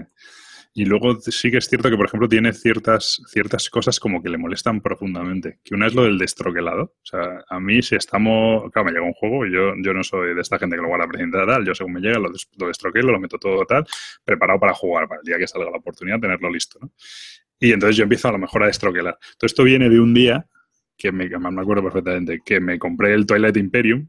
Y 0.74 0.84
luego 0.84 1.18
sí 1.20 1.50
que 1.50 1.58
es 1.58 1.68
cierto 1.68 1.90
que, 1.90 1.96
por 1.96 2.06
ejemplo, 2.06 2.28
tiene 2.28 2.52
ciertas, 2.52 3.20
ciertas 3.26 3.68
cosas 3.68 3.98
como 3.98 4.22
que 4.22 4.28
le 4.28 4.38
molestan 4.38 4.80
profundamente. 4.80 5.58
Que 5.64 5.74
una 5.74 5.86
es 5.86 5.94
lo 5.94 6.04
del 6.04 6.18
destroquelado. 6.18 6.82
O 6.82 7.04
sea, 7.04 7.44
a 7.48 7.58
mí 7.58 7.82
si 7.82 7.96
estamos... 7.96 8.70
Claro, 8.70 8.86
me 8.86 8.92
llega 8.92 9.04
un 9.04 9.12
juego 9.14 9.46
yo, 9.46 9.72
yo 9.82 9.92
no 9.92 10.04
soy 10.04 10.34
de 10.34 10.40
esta 10.40 10.58
gente 10.58 10.76
que 10.76 10.82
lo 10.82 10.88
guarda 10.88 11.08
presentar 11.08 11.46
tal. 11.46 11.64
Yo 11.64 11.74
según 11.74 11.94
me 11.94 12.00
llega 12.00 12.18
lo, 12.18 12.30
lo 12.30 12.66
destroquelo, 12.68 13.12
lo 13.12 13.20
meto 13.20 13.38
todo 13.38 13.64
tal, 13.64 13.86
preparado 14.24 14.60
para 14.60 14.74
jugar, 14.74 15.08
para 15.08 15.20
el 15.20 15.26
día 15.26 15.38
que 15.38 15.46
salga 15.46 15.70
la 15.70 15.78
oportunidad 15.78 16.20
tenerlo 16.20 16.50
listo. 16.50 16.78
Y 17.58 17.72
entonces 17.72 17.96
yo 17.96 18.04
empiezo 18.04 18.28
a 18.28 18.32
lo 18.32 18.38
mejor 18.38 18.62
a 18.62 18.66
destroquelar. 18.66 19.18
Todo 19.36 19.46
esto 19.46 19.64
viene 19.64 19.88
de 19.88 19.98
un 19.98 20.14
día 20.14 20.46
que 20.96 21.12
me, 21.12 21.28
me 21.28 21.60
acuerdo 21.60 21.82
perfectamente, 21.82 22.40
que 22.44 22.60
me 22.60 22.78
compré 22.78 23.14
el 23.14 23.26
Twilight 23.26 23.56
Imperium 23.56 24.08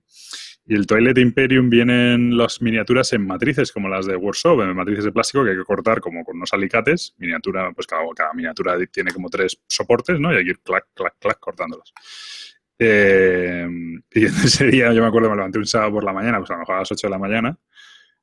y 0.69 0.75
el 0.75 0.85
Toilet 0.85 1.17
Imperium 1.17 1.67
vienen 1.67 2.37
las 2.37 2.61
miniaturas 2.61 3.11
en 3.13 3.25
matrices, 3.25 3.71
como 3.71 3.89
las 3.89 4.05
de 4.05 4.15
Workshop, 4.15 4.61
en 4.61 4.75
matrices 4.75 5.03
de 5.03 5.11
plástico 5.11 5.43
que 5.43 5.49
hay 5.49 5.57
que 5.57 5.63
cortar 5.63 5.99
como 5.99 6.23
con 6.23 6.37
unos 6.37 6.53
alicates. 6.53 7.15
Miniatura, 7.17 7.71
pues 7.73 7.87
cada, 7.87 8.03
cada 8.15 8.33
miniatura 8.33 8.77
tiene 8.85 9.11
como 9.11 9.31
tres 9.31 9.59
soportes, 9.67 10.19
¿no? 10.19 10.31
Y 10.31 10.37
hay 10.37 10.43
que 10.43 10.51
ir 10.51 10.59
clac, 10.59 10.85
clac, 10.93 11.15
clac 11.17 11.39
cortándolos. 11.39 11.91
Eh, 12.77 13.67
y 14.11 14.25
ese 14.25 14.67
día 14.67 14.93
yo 14.93 15.01
me 15.01 15.07
acuerdo, 15.07 15.31
me 15.31 15.37
levanté 15.37 15.57
un 15.57 15.65
sábado 15.65 15.93
por 15.93 16.03
la 16.03 16.13
mañana, 16.13 16.37
pues 16.37 16.51
a 16.51 16.53
lo 16.53 16.59
mejor 16.59 16.75
a 16.75 16.79
las 16.81 16.91
8 16.91 17.07
de 17.07 17.11
la 17.11 17.17
mañana, 17.17 17.57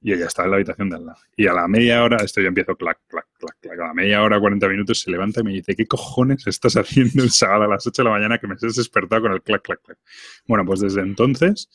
y 0.00 0.12
ella 0.12 0.26
estaba 0.26 0.46
en 0.46 0.50
la 0.52 0.56
habitación 0.58 0.88
de 0.88 0.96
al 0.98 1.06
lado. 1.06 1.18
Y 1.36 1.48
a 1.48 1.52
la 1.52 1.66
media 1.66 2.04
hora, 2.04 2.18
esto 2.18 2.40
yo 2.40 2.46
empiezo 2.46 2.76
clac, 2.76 3.00
clac, 3.08 3.26
clac, 3.40 3.56
clac. 3.60 3.80
A 3.80 3.86
la 3.88 3.92
media 3.92 4.22
hora, 4.22 4.38
40 4.38 4.68
minutos, 4.68 5.00
se 5.00 5.10
levanta 5.10 5.40
y 5.40 5.42
me 5.42 5.50
dice, 5.50 5.74
¿qué 5.74 5.84
cojones 5.86 6.46
estás 6.46 6.76
haciendo 6.76 7.24
el 7.24 7.30
sábado 7.30 7.64
a 7.64 7.68
las 7.74 7.84
8 7.84 8.02
de 8.02 8.04
la 8.04 8.14
mañana 8.14 8.38
que 8.38 8.46
me 8.46 8.54
has 8.54 8.76
despertado 8.76 9.22
con 9.22 9.32
el 9.32 9.42
clac, 9.42 9.62
clac, 9.62 9.82
clac? 9.82 9.98
Bueno, 10.46 10.64
pues 10.64 10.78
desde 10.78 11.00
entonces 11.00 11.68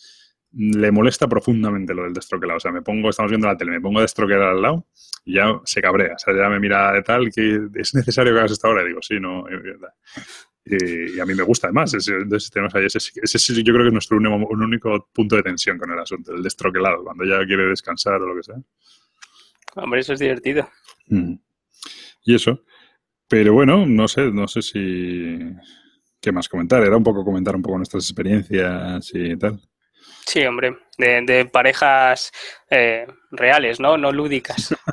le 0.53 0.91
molesta 0.91 1.27
profundamente 1.27 1.93
lo 1.93 2.03
del 2.03 2.13
destroquelado. 2.13 2.57
O 2.57 2.59
sea, 2.59 2.71
me 2.71 2.81
pongo, 2.81 3.09
estamos 3.09 3.31
viendo 3.31 3.47
la 3.47 3.57
tele, 3.57 3.71
me 3.71 3.81
pongo 3.81 3.99
a 3.99 4.03
destroquelar 4.03 4.49
al 4.49 4.61
lado 4.61 4.87
y 5.23 5.35
ya 5.35 5.59
se 5.63 5.81
cabrea. 5.81 6.15
O 6.15 6.19
sea, 6.19 6.35
ya 6.35 6.49
me 6.49 6.59
mira 6.59 6.91
de 6.91 7.03
tal 7.03 7.31
que 7.31 7.67
es 7.75 7.93
necesario 7.95 8.33
que 8.33 8.39
hagas 8.39 8.51
esta 8.51 8.67
hora. 8.67 8.83
Y 8.83 8.87
digo, 8.87 9.01
sí, 9.01 9.19
no, 9.19 9.45
y, 10.63 11.19
a 11.19 11.25
mí 11.25 11.33
me 11.33 11.43
gusta 11.43 11.67
además. 11.67 11.93
Entonces, 11.93 12.51
tenemos 12.51 12.73
ahí 12.75 12.85
ese, 12.85 12.99
ese, 13.21 13.63
yo 13.63 13.73
creo 13.73 13.83
que 13.83 13.87
es 13.87 13.93
nuestro 13.93 14.17
un 14.17 14.63
único 14.63 15.09
punto 15.13 15.35
de 15.35 15.43
tensión 15.43 15.77
con 15.77 15.91
el 15.91 15.99
asunto, 15.99 16.33
el 16.33 16.43
destroquelado, 16.43 17.03
cuando 17.03 17.25
ya 17.25 17.45
quiere 17.45 17.65
descansar 17.65 18.21
o 18.21 18.27
lo 18.27 18.35
que 18.35 18.43
sea. 18.43 18.55
Hombre, 19.75 20.01
eso 20.01 20.13
es 20.13 20.19
divertido. 20.19 20.69
Mm. 21.07 21.35
Y 22.23 22.35
eso. 22.35 22.63
Pero 23.27 23.53
bueno, 23.53 23.85
no 23.85 24.07
sé, 24.07 24.31
no 24.31 24.47
sé 24.47 24.61
si... 24.61 25.39
¿Qué 26.19 26.31
más 26.31 26.47
comentar? 26.47 26.83
Era 26.83 26.97
un 26.97 27.03
poco 27.03 27.25
comentar 27.25 27.55
un 27.55 27.63
poco 27.63 27.77
nuestras 27.77 28.03
experiencias 28.03 29.09
y 29.15 29.35
tal. 29.37 29.59
Sí, 30.25 30.45
hombre, 30.45 30.77
de, 30.97 31.49
parejas 31.51 32.31
eh, 32.69 33.07
reales, 33.31 33.79
¿no? 33.79 33.97
No 33.97 34.11
lúdicas. 34.11 34.75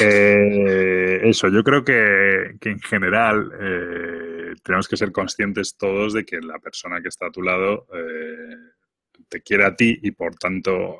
Eh, 0.00 1.20
eso, 1.22 1.48
yo 1.48 1.62
creo 1.62 1.84
que, 1.84 2.56
en 2.60 2.80
general 2.80 3.52
eh, 3.60 4.52
tenemos 4.64 4.88
que 4.88 4.96
ser 4.96 5.12
conscientes 5.12 5.76
todos 5.78 6.12
de 6.12 6.26
que 6.26 6.40
la 6.40 6.58
persona 6.58 7.00
que 7.00 7.08
está 7.08 7.26
a 7.26 7.30
tu 7.30 7.40
lado 7.40 7.86
te 9.28 9.42
quiere 9.42 9.64
a 9.64 9.76
ti 9.76 9.96
y 10.02 10.10
por 10.10 10.34
tanto 10.34 10.98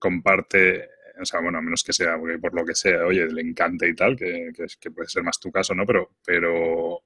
comparte 0.00 0.90
o 1.20 1.24
sea, 1.24 1.40
bueno, 1.40 1.58
a 1.58 1.62
menos 1.62 1.84
que 1.84 1.92
sea 1.92 2.16
por 2.40 2.54
lo 2.54 2.64
que 2.64 2.74
sea, 2.74 3.06
oye, 3.06 3.26
le 3.26 3.42
encante 3.42 3.88
y 3.88 3.94
tal, 3.94 4.16
que, 4.16 4.50
que, 4.80 4.90
puede 4.90 5.08
ser 5.08 5.22
más 5.22 5.38
tu 5.38 5.52
caso, 5.52 5.74
¿no? 5.74 5.84
Pero, 5.86 6.16
pero 6.24 7.02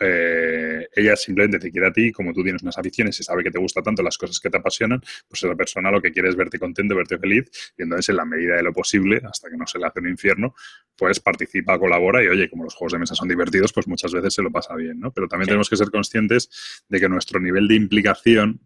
eh, 0.00 0.88
ella 0.94 1.16
simplemente 1.16 1.58
te 1.58 1.70
quiere 1.70 1.88
a 1.88 1.92
ti, 1.92 2.12
como 2.12 2.32
tú 2.32 2.42
tienes 2.42 2.62
unas 2.62 2.78
aficiones 2.78 3.18
y 3.20 3.22
sabe 3.22 3.42
que 3.42 3.50
te 3.50 3.58
gusta 3.58 3.82
tanto 3.82 4.02
las 4.02 4.16
cosas 4.16 4.40
que 4.40 4.50
te 4.50 4.56
apasionan, 4.58 5.00
pues 5.28 5.42
esa 5.44 5.54
persona 5.54 5.90
lo 5.90 6.00
que 6.00 6.12
quiere 6.12 6.28
es 6.28 6.36
verte 6.36 6.58
contento, 6.58 6.94
verte 6.94 7.18
feliz, 7.18 7.50
y 7.76 7.82
entonces 7.82 8.08
en 8.08 8.16
la 8.16 8.24
medida 8.24 8.56
de 8.56 8.62
lo 8.62 8.72
posible, 8.72 9.20
hasta 9.24 9.50
que 9.50 9.56
no 9.56 9.66
se 9.66 9.78
le 9.78 9.86
hace 9.86 10.00
un 10.00 10.08
infierno, 10.08 10.54
pues 10.96 11.20
participa, 11.20 11.78
colabora 11.78 12.22
y 12.22 12.28
oye, 12.28 12.48
como 12.48 12.64
los 12.64 12.74
juegos 12.74 12.92
de 12.92 12.98
mesa 12.98 13.14
son 13.14 13.28
divertidos, 13.28 13.72
pues 13.72 13.86
muchas 13.86 14.12
veces 14.12 14.34
se 14.34 14.42
lo 14.42 14.50
pasa 14.50 14.74
bien, 14.74 14.98
¿no? 15.00 15.12
Pero 15.12 15.28
también 15.28 15.46
tenemos 15.46 15.68
que 15.68 15.76
ser 15.76 15.90
conscientes 15.90 16.84
de 16.88 17.00
que 17.00 17.08
nuestro 17.08 17.40
nivel 17.40 17.68
de 17.68 17.74
implicación 17.74 18.60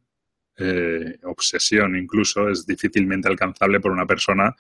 eh, 0.59 1.19
obsesión 1.23 1.97
incluso 1.97 2.51
es 2.51 2.67
difícilmente 2.67 3.27
alcanzable 3.27 3.81
por 3.81 3.91
una 3.91 4.07
persona 4.07 4.55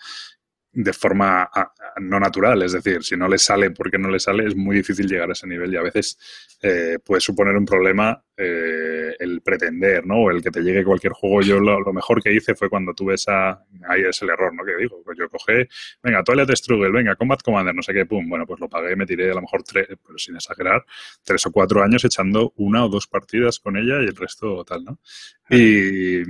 de 0.73 0.93
forma 0.93 1.51
no 2.01 2.19
natural, 2.19 2.63
es 2.63 2.73
decir, 2.73 3.03
si 3.03 3.17
no 3.17 3.29
le 3.29 3.37
sale 3.37 3.71
porque 3.71 3.99
no 3.99 4.09
le 4.09 4.19
sale, 4.19 4.47
es 4.47 4.57
muy 4.57 4.77
difícil 4.77 5.07
llegar 5.07 5.29
a 5.29 5.33
ese 5.33 5.47
nivel 5.47 5.73
y 5.73 5.77
a 5.77 5.83
veces 5.83 6.19
eh, 6.63 6.99
puede 7.05 7.21
suponer 7.21 7.55
un 7.57 7.67
problema 7.67 8.25
eh, 8.37 9.15
el 9.19 9.43
pretender, 9.43 10.07
¿no? 10.07 10.23
O 10.23 10.31
el 10.31 10.43
que 10.43 10.51
te 10.51 10.63
llegue 10.63 10.85
cualquier 10.85 11.13
juego. 11.13 11.43
Yo 11.43 11.61
lo, 11.61 11.93
mejor 11.93 12.23
que 12.23 12.33
hice 12.33 12.55
fue 12.55 12.71
cuando 12.71 12.95
tuve 12.95 13.15
esa, 13.15 13.65
ahí 13.87 14.03
es 14.09 14.23
el 14.23 14.31
error, 14.31 14.55
¿no? 14.55 14.65
Que 14.65 14.77
digo, 14.77 15.03
pues 15.05 15.19
yo 15.19 15.29
cogé, 15.29 15.69
venga, 16.03 16.25
Toilet 16.25 16.51
Struggle, 16.57 16.91
venga, 16.91 17.17
Combat 17.17 17.43
Commander, 17.43 17.75
no 17.75 17.83
sé 17.83 17.93
qué, 17.93 18.07
pum, 18.07 18.27
bueno, 18.29 18.47
pues 18.47 18.59
lo 18.59 18.69
pagué, 18.69 18.97
me 18.97 19.05
tiré 19.05 19.31
a 19.31 19.35
lo 19.35 19.43
mejor 19.43 19.63
tres, 19.63 19.89
pero 19.89 20.19
sin 20.19 20.37
exagerar, 20.37 20.85
tres 21.23 21.45
o 21.47 21.53
cuatro 21.53 21.83
años 21.83 22.05
echando 22.05 22.55
una 22.57 22.87
o 22.87 22.89
dos 22.89 23.07
partidas 23.07 23.59
con 23.59 23.77
ella 23.77 24.01
y 24.01 24.07
el 24.07 24.17
resto 24.17 24.65
tal, 24.65 24.85
¿no? 24.85 24.99
Y 25.51 26.23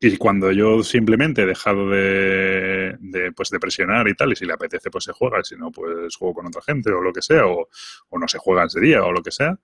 y 0.00 0.16
cuando 0.16 0.50
yo 0.50 0.82
simplemente 0.82 1.42
he 1.42 1.46
dejado 1.46 1.90
de, 1.90 2.96
pues, 3.36 3.50
de 3.50 3.60
presionar 3.60 4.08
y 4.08 4.14
tal, 4.14 4.32
y 4.32 4.36
si 4.36 4.46
le 4.46 4.54
apetece, 4.54 4.90
pues 4.90 5.04
se 5.04 5.12
juega, 5.12 5.40
y 5.40 5.44
si 5.44 5.56
no, 5.56 5.70
pues 5.70 6.16
juego 6.16 6.34
con 6.34 6.46
otra 6.46 6.62
gente 6.62 6.90
o 6.90 7.02
lo 7.02 7.12
que 7.12 7.20
sea, 7.20 7.46
o, 7.46 7.68
o 8.08 8.18
no 8.18 8.26
se 8.26 8.38
juega 8.38 8.64
ese 8.64 8.80
día 8.80 9.04
o 9.04 9.12
lo 9.12 9.22
que 9.22 9.30
sea, 9.30 9.58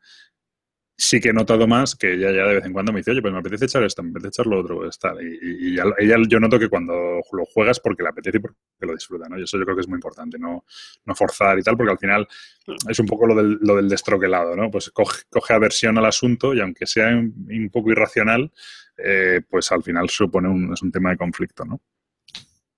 sí 0.97 1.21
que 1.21 1.29
he 1.29 1.33
notado 1.33 1.67
más 1.67 1.95
que 1.95 2.15
ella 2.15 2.31
ya 2.33 2.47
de 2.47 2.55
vez 2.55 2.65
en 2.65 2.73
cuando 2.73 2.93
me 2.93 3.01
dice, 3.01 3.11
oye, 3.11 3.21
pues 3.21 3.33
me 3.33 3.41
apetece 3.41 3.67
echar 3.67 3.83
esto, 3.83 4.03
me 4.03 4.11
apetece 4.11 4.29
echar 4.29 4.47
lo 4.47 4.61
otro, 4.61 4.77
pues 4.77 4.99
tal. 4.99 5.19
Y, 5.23 5.75
y 5.75 5.79
ella, 5.99 6.17
yo 6.27 6.41
noto 6.41 6.59
que 6.59 6.69
cuando 6.69 7.21
lo 7.33 7.45
juegas 7.45 7.81
porque 7.81 8.03
le 8.03 8.09
apetece 8.09 8.39
y 8.39 8.41
porque 8.41 8.57
lo 8.81 8.95
disfruta, 8.95 9.29
¿no? 9.29 9.39
Y 9.39 9.43
eso 9.43 9.59
yo 9.59 9.65
creo 9.65 9.77
que 9.77 9.83
es 9.83 9.89
muy 9.89 9.97
importante, 9.97 10.39
no, 10.39 10.65
no 11.05 11.15
forzar 11.15 11.59
y 11.59 11.63
tal, 11.63 11.77
porque 11.77 11.93
al 11.93 11.99
final 11.99 12.27
es 12.89 12.99
un 12.99 13.07
poco 13.07 13.27
lo 13.27 13.35
del, 13.35 13.59
lo 13.61 13.77
del 13.77 13.89
destroquelado, 13.89 14.57
¿no? 14.57 14.71
Pues 14.71 14.91
coge, 14.91 15.23
coge 15.29 15.53
aversión 15.53 15.99
al 15.99 16.07
asunto 16.07 16.55
y 16.55 16.61
aunque 16.61 16.87
sea 16.87 17.09
un, 17.09 17.71
poco 17.71 17.91
irracional, 17.91 18.51
eh, 18.97 19.43
pues 19.49 19.71
al 19.73 19.83
final 19.83 20.09
supone 20.09 20.49
un, 20.49 20.73
es 20.73 20.83
un 20.83 20.91
tema 20.91 21.11
de 21.11 21.19
conflicto, 21.19 21.65
¿no? 21.65 21.81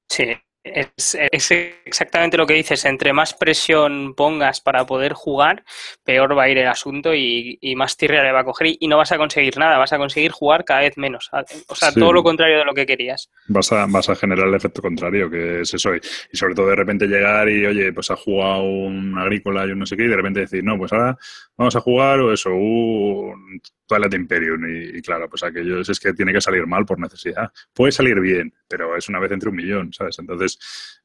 Sí, 0.09 0.25
es, 0.75 1.51
exactamente 1.85 2.37
lo 2.37 2.47
que 2.47 2.55
dices. 2.55 2.85
Entre 2.85 3.13
más 3.13 3.35
presión 3.35 4.15
pongas 4.15 4.61
para 4.61 4.85
poder 4.87 5.13
jugar, 5.13 5.65
peor 6.05 6.37
va 6.37 6.45
a 6.45 6.49
ir 6.49 6.59
el 6.59 6.69
asunto 6.69 7.15
y, 7.15 7.59
más 7.77 7.97
tirria 7.97 8.23
le 8.23 8.33
va 8.33 8.41
a 8.41 8.45
coger 8.45 8.77
y, 8.81 8.89
no 8.89 8.97
vas 8.97 9.13
a 9.13 9.19
conseguir 9.19 9.59
nada. 9.59 9.79
Vas 9.79 9.93
a 9.93 9.99
conseguir 9.99 10.31
jugar 10.31 10.65
cada 10.65 10.81
vez 10.81 10.97
menos. 10.97 11.31
O 11.69 11.75
sea, 11.75 11.93
todo 11.93 12.13
lo 12.13 12.23
contrario 12.23 12.59
de 12.59 12.65
lo 12.65 12.75
que 12.75 12.87
querías. 12.87 13.31
Vas 13.49 13.73
a, 13.73 13.87
vas 13.87 14.09
a 14.09 14.17
generar 14.17 14.49
el 14.49 14.55
efecto 14.55 14.83
contrario, 14.83 15.31
que 15.31 15.61
es 15.63 15.75
eso. 15.75 15.95
Y, 15.95 16.01
sobre 16.37 16.55
todo 16.55 16.69
de 16.69 16.77
repente 16.77 17.07
llegar 17.07 17.49
y, 17.49 17.67
oye, 17.67 17.93
pues 17.93 18.11
ha 18.11 18.17
jugado 18.17 18.63
un 18.63 19.17
agrícola 19.19 19.67
y 19.67 19.71
un 19.71 19.79
no 19.79 19.87
sé 19.87 19.97
qué, 19.97 20.05
y 20.05 20.09
de 20.09 20.17
repente 20.17 20.41
decir, 20.41 20.65
no, 20.65 20.77
pues 20.77 20.93
ahora 20.93 21.17
vamos 21.57 21.77
a 21.77 21.81
jugar 21.81 22.21
o 22.21 22.33
eso, 22.33 22.51
un 22.51 23.61
Twilight 23.89 24.15
Imperium. 24.15 24.63
Y, 24.69 25.03
claro, 25.03 25.29
pues 25.29 25.43
aquello 25.43 25.81
es, 25.81 25.99
que 25.99 26.13
tiene 26.13 26.33
que 26.33 26.41
salir 26.41 26.67
mal 26.67 26.85
por 26.85 27.01
necesidad. 27.01 27.51
Puede 27.73 27.91
salir 27.91 28.21
bien, 28.21 28.53
pero 28.69 28.97
es 28.97 29.09
una 29.09 29.19
vez 29.19 29.33
entre 29.33 29.49
un 29.49 29.57
millón, 29.57 29.93
¿sabes? 29.93 30.19
Entonces, 30.19 30.59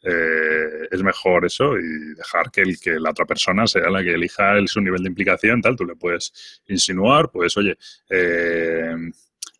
eh, 0.03 0.87
es 0.91 1.01
mejor 1.01 1.45
eso 1.45 1.77
y 1.79 2.13
dejar 2.15 2.51
que, 2.51 2.61
el, 2.61 2.79
que 2.79 2.99
la 2.99 3.11
otra 3.11 3.25
persona 3.25 3.65
sea 3.65 3.89
la 3.89 4.03
que 4.03 4.13
elija 4.13 4.57
el, 4.57 4.67
su 4.67 4.81
nivel 4.81 5.01
de 5.01 5.09
implicación, 5.09 5.61
tal. 5.61 5.75
Tú 5.75 5.85
le 5.85 5.95
puedes 5.95 6.61
insinuar, 6.67 7.31
pues, 7.31 7.57
oye, 7.57 7.77
eh, 8.09 8.95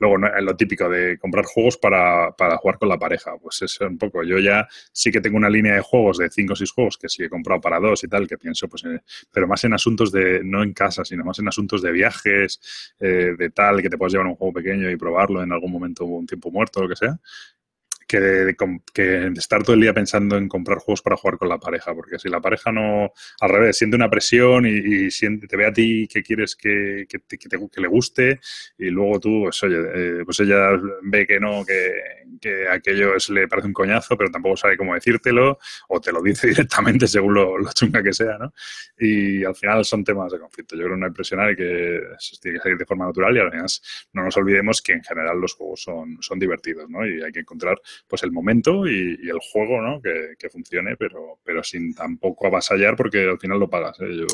Luego, 0.04 0.18
lo 0.18 0.56
típico 0.58 0.90
de 0.90 1.18
comprar 1.18 1.46
juegos 1.46 1.78
para, 1.78 2.36
para, 2.36 2.58
jugar 2.58 2.78
con 2.78 2.90
la 2.90 3.00
pareja, 3.00 3.38
pues 3.42 3.62
es 3.62 3.80
un 3.80 3.98
poco. 3.98 4.22
Yo 4.24 4.38
ya 4.38 4.68
sí 4.92 5.12
que 5.12 5.22
tengo 5.22 5.38
una 5.38 5.50
línea 5.50 5.76
de 5.76 5.80
juegos 5.80 6.18
de 6.18 6.30
5 6.30 6.52
o 6.52 6.56
6 6.58 6.72
juegos 6.72 6.98
que 6.98 7.08
sí 7.08 7.24
he 7.24 7.30
comprado 7.30 7.62
para 7.62 7.80
dos 7.80 8.04
y 8.04 8.10
tal, 8.10 8.28
que 8.28 8.38
pienso, 8.38 8.68
pues, 8.68 8.84
eh, 8.84 9.00
pero 9.32 9.48
más 9.48 9.64
en 9.64 9.72
asuntos 9.72 10.12
de, 10.12 10.42
no 10.44 10.62
en 10.62 10.74
casa, 10.74 11.06
sino 11.06 11.24
más 11.24 11.40
en 11.40 11.48
asuntos 11.48 11.82
de 11.82 11.94
viajes, 11.94 12.60
eh, 13.00 13.34
de 13.38 13.50
tal, 13.52 13.82
que 13.82 13.90
te 13.90 13.98
puedes 13.98 14.12
llevar 14.12 14.28
un 14.28 14.36
juego 14.36 14.52
pequeño 14.52 14.92
y 14.92 14.98
probarlo 14.98 15.42
en 15.42 15.54
algún 15.54 15.72
momento, 15.72 16.04
un 16.04 16.28
tiempo 16.28 16.52
muerto, 16.52 16.82
lo 16.82 16.90
que 16.90 16.98
sea 16.98 17.18
que, 18.14 18.56
que, 18.94 19.28
estar 19.36 19.64
todo 19.64 19.74
el 19.74 19.82
día 19.82 19.94
pensando 19.94 20.38
en 20.38 20.48
comprar 20.48 20.78
juegos 20.78 21.02
para 21.02 21.18
jugar 21.18 21.38
con 21.38 21.50
la 21.50 21.58
pareja, 21.58 21.96
porque 21.96 22.20
si 22.20 22.30
la 22.30 22.40
pareja 22.40 22.72
no, 22.72 23.12
al 23.40 23.50
revés, 23.50 23.78
siente 23.78 23.96
una 23.96 24.10
presión 24.10 24.66
y, 24.68 25.10
siente, 25.10 25.48
te 25.48 25.58
ve 25.58 25.66
a 25.66 25.74
ti 25.74 26.08
que 26.08 26.22
quieres 26.22 26.56
que, 26.56 27.06
que, 27.10 27.20
te, 27.20 27.38
que, 27.38 27.82
le 27.82 27.88
guste 27.88 28.40
y 28.78 28.90
luego 28.90 29.20
tú, 29.20 29.42
pues 29.44 29.64
oye, 29.64 29.78
eh, 29.96 30.22
pues 30.26 30.40
ella 30.42 30.80
ve 31.02 31.26
que 31.26 31.40
no, 31.40 31.66
que, 31.66 32.68
aquello 32.70 33.16
es, 33.16 33.30
le 33.30 33.48
parece 33.48 33.68
un 33.68 33.74
coñazo, 33.74 34.18
pero 34.18 34.30
tampoco 34.30 34.58
sabe 34.58 34.78
cómo 34.78 34.94
decírtelo 34.94 35.58
o 35.88 36.02
te 36.02 36.12
lo 36.12 36.22
dice 36.22 36.48
directamente 36.50 37.08
según 37.08 37.34
lo, 37.34 37.58
chunga 37.74 38.04
que 38.04 38.14
sea, 38.14 38.38
¿no? 38.38 38.54
Y 39.00 39.44
al 39.44 39.56
final 39.56 39.86
son 39.86 40.04
temas 40.04 40.32
de 40.32 40.40
conflicto. 40.40 40.76
Yo 40.76 40.84
creo 40.84 40.96
que 40.96 41.00
no 41.00 41.06
hay 41.06 41.12
presionar 41.12 41.52
y 41.52 41.56
que 41.56 41.98
eso 41.98 42.38
tiene 42.42 42.58
que 42.58 42.64
salir 42.64 42.78
de 42.78 42.86
forma 42.86 43.06
natural 43.06 43.36
y 43.36 43.40
además 43.40 44.10
no 44.14 44.24
nos 44.24 44.38
olvidemos 44.38 44.82
que 44.82 44.94
en 44.94 45.04
general 45.04 45.40
los 45.40 45.54
juegos 45.56 45.82
son, 45.82 46.18
son 46.22 46.38
divertidos, 46.38 46.90
¿no? 46.90 47.08
Y 47.08 47.24
hay 47.24 47.32
que 47.32 47.40
encontrar 47.40 47.80
pues 48.08 48.24
el 48.24 48.32
momento 48.32 48.88
y, 48.88 49.18
el 49.30 49.40
juego, 49.52 49.82
¿no? 49.82 50.02
Que, 50.02 50.50
funcione, 50.50 50.96
pero, 50.98 51.40
pero 51.44 51.64
sin 51.64 51.94
tampoco 51.94 52.48
avasallar 52.48 52.96
porque 52.96 53.30
al 53.30 53.40
final 53.40 53.60
lo 53.60 53.70
pagas, 53.70 54.00
¿eh? 54.02 54.26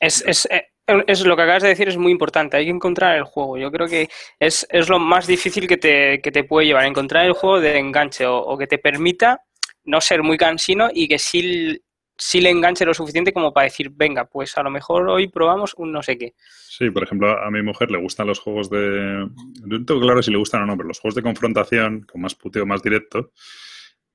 Es, 0.00 0.24
es, 0.26 0.46
eh, 0.50 0.66
es, 1.06 1.24
lo 1.24 1.36
que 1.36 1.42
acabas 1.42 1.62
de 1.62 1.70
decir 1.70 1.88
es 1.88 1.96
muy 1.96 2.12
importante, 2.12 2.56
hay 2.56 2.64
que 2.64 2.70
encontrar 2.70 3.16
el 3.16 3.24
juego. 3.24 3.58
Yo 3.58 3.70
creo 3.70 3.86
que 3.86 4.08
es, 4.38 4.66
es 4.70 4.88
lo 4.88 4.98
más 4.98 5.26
difícil 5.26 5.66
que 5.66 5.76
te, 5.76 6.20
que 6.20 6.32
te, 6.32 6.44
puede 6.44 6.66
llevar, 6.66 6.86
encontrar 6.86 7.26
el 7.26 7.32
juego 7.32 7.60
de 7.60 7.78
enganche 7.78 8.26
o, 8.26 8.38
o, 8.38 8.58
que 8.58 8.66
te 8.66 8.78
permita 8.78 9.42
no 9.84 10.00
ser 10.00 10.22
muy 10.22 10.36
cansino 10.36 10.90
y 10.92 11.08
que 11.08 11.18
sí 11.18 11.82
sí 12.20 12.40
le 12.40 12.50
enganche 12.50 12.84
lo 12.84 12.94
suficiente 12.94 13.32
como 13.32 13.52
para 13.52 13.64
decir, 13.64 13.90
venga, 13.90 14.26
pues 14.26 14.56
a 14.58 14.62
lo 14.62 14.70
mejor 14.70 15.08
hoy 15.08 15.28
probamos 15.28 15.74
un 15.76 15.90
no 15.90 16.02
sé 16.02 16.18
qué. 16.18 16.34
Sí, 16.68 16.90
por 16.90 17.02
ejemplo, 17.02 17.30
a 17.30 17.50
mi 17.50 17.62
mujer 17.62 17.90
le 17.90 17.98
gustan 17.98 18.26
los 18.26 18.38
juegos 18.38 18.68
de... 18.68 19.26
No 19.64 19.84
tengo 19.84 20.00
claro 20.00 20.22
si 20.22 20.30
le 20.30 20.36
gustan 20.36 20.62
o 20.62 20.66
no, 20.66 20.76
pero 20.76 20.88
los 20.88 21.00
juegos 21.00 21.14
de 21.14 21.22
confrontación, 21.22 22.02
con 22.02 22.20
más 22.20 22.34
puteo, 22.34 22.66
más 22.66 22.82
directo, 22.82 23.32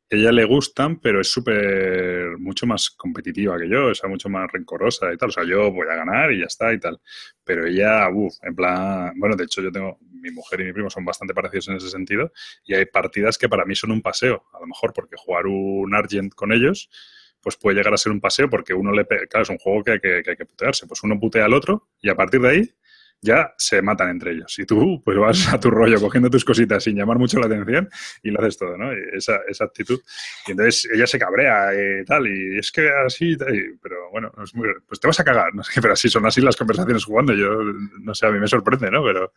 ella 0.07 0.31
le 0.31 0.45
gustan, 0.45 0.99
pero 0.99 1.19
es 1.19 1.29
súper, 1.29 2.37
mucho 2.37 2.67
más 2.67 2.91
competitiva 2.91 3.57
que 3.57 3.67
yo, 3.67 3.87
o 3.87 3.95
sea, 3.95 4.07
mucho 4.07 4.29
más 4.29 4.51
rencorosa 4.51 5.11
y 5.11 5.17
tal. 5.17 5.29
O 5.29 5.31
sea, 5.31 5.43
yo 5.43 5.71
voy 5.71 5.87
a 5.87 5.95
ganar 5.95 6.31
y 6.31 6.39
ya 6.39 6.45
está 6.45 6.71
y 6.73 6.79
tal. 6.79 7.01
Pero 7.43 7.65
ella, 7.65 8.07
uff, 8.13 8.35
en 8.43 8.55
plan, 8.55 9.13
bueno, 9.17 9.35
de 9.35 9.45
hecho 9.45 9.63
yo 9.63 9.71
tengo, 9.71 9.97
mi 10.11 10.29
mujer 10.29 10.61
y 10.61 10.65
mi 10.65 10.73
primo 10.73 10.91
son 10.91 11.05
bastante 11.05 11.33
parecidos 11.33 11.69
en 11.69 11.77
ese 11.77 11.89
sentido 11.89 12.31
y 12.65 12.75
hay 12.75 12.85
partidas 12.85 13.39
que 13.39 13.49
para 13.49 13.65
mí 13.65 13.75
son 13.75 13.91
un 13.91 14.03
paseo, 14.03 14.43
a 14.53 14.59
lo 14.59 14.67
mejor 14.67 14.93
porque 14.93 15.15
jugar 15.17 15.47
un 15.47 15.93
Argent 15.95 16.35
con 16.35 16.51
ellos 16.51 16.89
pues 17.45 17.57
puede 17.57 17.77
llegar 17.77 17.93
a 17.93 17.97
ser 17.97 18.11
un 18.11 18.19
paseo 18.19 18.49
porque 18.49 18.73
uno 18.73 18.91
le... 18.91 19.05
Claro, 19.05 19.43
es 19.43 19.49
un 19.51 19.59
juego 19.59 19.83
que 19.83 19.91
hay 19.91 19.99
que, 19.99 20.23
hay 20.27 20.35
que 20.35 20.45
putearse. 20.47 20.87
Pues 20.87 21.03
uno 21.03 21.19
putea 21.19 21.45
al 21.45 21.53
otro 21.53 21.89
y 22.01 22.09
a 22.09 22.15
partir 22.15 22.41
de 22.41 22.49
ahí 22.49 22.73
ya 23.21 23.53
se 23.55 23.83
matan 23.83 24.09
entre 24.09 24.31
ellos. 24.31 24.57
Y 24.57 24.65
tú, 24.65 24.99
pues 25.05 25.15
vas 25.15 25.53
a 25.53 25.59
tu 25.59 25.69
rollo 25.69 26.01
cogiendo 26.01 26.27
tus 26.27 26.43
cositas 26.43 26.83
sin 26.83 26.97
llamar 26.97 27.19
mucho 27.19 27.39
la 27.39 27.45
atención 27.45 27.87
y 28.23 28.31
lo 28.31 28.39
haces 28.39 28.57
todo, 28.57 28.75
¿no? 28.79 28.91
esa, 28.91 29.41
esa 29.47 29.65
actitud. 29.65 30.01
Y 30.47 30.51
entonces 30.51 30.89
ella 30.91 31.05
se 31.05 31.19
cabrea 31.19 31.69
y 31.71 32.03
tal, 32.03 32.25
y 32.25 32.57
es 32.57 32.71
que 32.71 32.89
así, 32.89 33.37
pero 33.79 34.09
bueno, 34.09 34.31
es 34.43 34.55
muy, 34.55 34.69
pues 34.87 34.99
te 34.99 35.05
vas 35.05 35.19
a 35.19 35.23
cagar, 35.23 35.53
no 35.53 35.63
sé, 35.63 35.79
pero 35.81 35.93
así 35.93 36.09
son 36.09 36.25
así 36.25 36.41
las 36.41 36.55
conversaciones 36.55 37.05
jugando. 37.05 37.33
Yo, 37.33 37.61
no 38.01 38.15
sé, 38.15 38.25
a 38.25 38.31
mí 38.31 38.39
me 38.39 38.47
sorprende, 38.47 38.89
¿no? 38.89 39.03
Pero, 39.03 39.33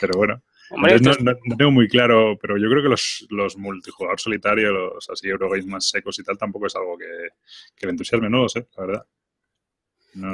pero 0.00 0.18
bueno 0.18 0.42
no, 0.70 1.56
tengo 1.56 1.70
muy 1.70 1.88
claro, 1.88 2.38
pero 2.40 2.56
yo 2.56 2.68
creo 2.68 2.82
que 2.82 2.88
los, 2.88 3.26
los 3.30 3.56
multijugador 3.56 4.20
solitarios, 4.20 4.72
los 4.72 5.10
así 5.10 5.28
Eurogames 5.28 5.66
más 5.66 5.88
secos 5.88 6.18
y 6.18 6.24
tal, 6.24 6.38
tampoco 6.38 6.66
es 6.66 6.76
algo 6.76 6.96
que, 6.96 7.28
que 7.76 7.86
le 7.86 7.92
entusiasme, 7.92 8.30
no 8.30 8.42
lo 8.42 8.48
sé, 8.48 8.66
la 8.76 8.86
verdad. 8.86 9.06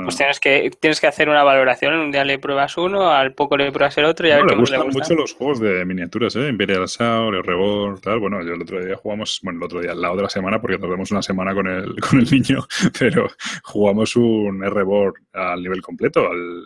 Pues 0.04 0.16
tienes 0.16 0.38
que, 0.40 0.70
tienes 0.78 1.00
que 1.00 1.06
hacer 1.06 1.28
una 1.28 1.42
valoración. 1.42 1.94
Un 1.94 2.12
día 2.12 2.24
le 2.24 2.38
pruebas 2.38 2.76
uno, 2.76 3.10
al 3.10 3.32
poco 3.32 3.56
le 3.56 3.72
pruebas 3.72 3.96
el 3.96 4.04
otro 4.04 4.28
y 4.28 4.30
a 4.30 4.36
ver 4.36 4.44
le 4.44 4.56
gustan 4.56 4.88
mucho 4.88 5.14
los 5.14 5.32
juegos 5.32 5.58
de 5.60 5.84
miniaturas, 5.86 6.36
¿eh? 6.36 6.48
Imperial 6.48 6.82
Assault, 6.82 7.34
el 7.34 7.42
Reborn, 7.42 8.00
tal. 8.00 8.18
Bueno, 8.18 8.42
yo 8.42 8.54
el 8.54 8.62
otro 8.62 8.84
día 8.84 8.96
jugamos, 8.96 9.40
bueno, 9.42 9.58
el 9.58 9.64
otro 9.64 9.80
día, 9.80 9.94
la 9.94 10.12
otra 10.12 10.28
semana, 10.28 10.60
porque 10.60 10.76
tardamos 10.76 11.10
una 11.12 11.22
semana 11.22 11.54
con 11.54 11.66
el, 11.66 11.98
con 12.00 12.18
el 12.20 12.30
niño, 12.30 12.66
pero 12.98 13.28
jugamos 13.62 14.16
un 14.16 14.62
R-Board 14.62 15.14
al 15.32 15.62
nivel 15.62 15.80
completo, 15.80 16.28
al, 16.28 16.64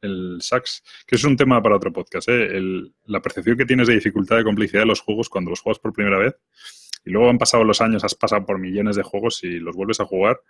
el 0.00 0.38
sax, 0.40 0.82
que 1.06 1.16
es 1.16 1.24
un 1.24 1.36
tema 1.36 1.62
para 1.62 1.76
otro 1.76 1.92
podcast, 1.92 2.28
¿eh? 2.28 2.60
la 3.06 3.20
percepción 3.20 3.56
que 3.56 3.66
tienes 3.66 3.88
de 3.88 3.94
dificultad 3.94 4.36
de 4.36 4.44
complicidad 4.44 4.82
de 4.82 4.86
los 4.86 5.00
juegos 5.00 5.28
cuando 5.28 5.50
los 5.50 5.60
juegas 5.60 5.78
por 5.78 5.92
primera 5.92 6.18
vez 6.18 6.36
y 7.04 7.10
luego 7.10 7.30
han 7.30 7.38
pasado 7.38 7.64
los 7.64 7.80
años, 7.80 8.04
has 8.04 8.14
pasado 8.14 8.44
por 8.44 8.58
millones 8.58 8.96
de 8.96 9.02
juegos 9.02 9.42
y 9.44 9.58
los 9.58 9.74
vuelves 9.74 10.00
a 10.00 10.04
jugar 10.04 10.40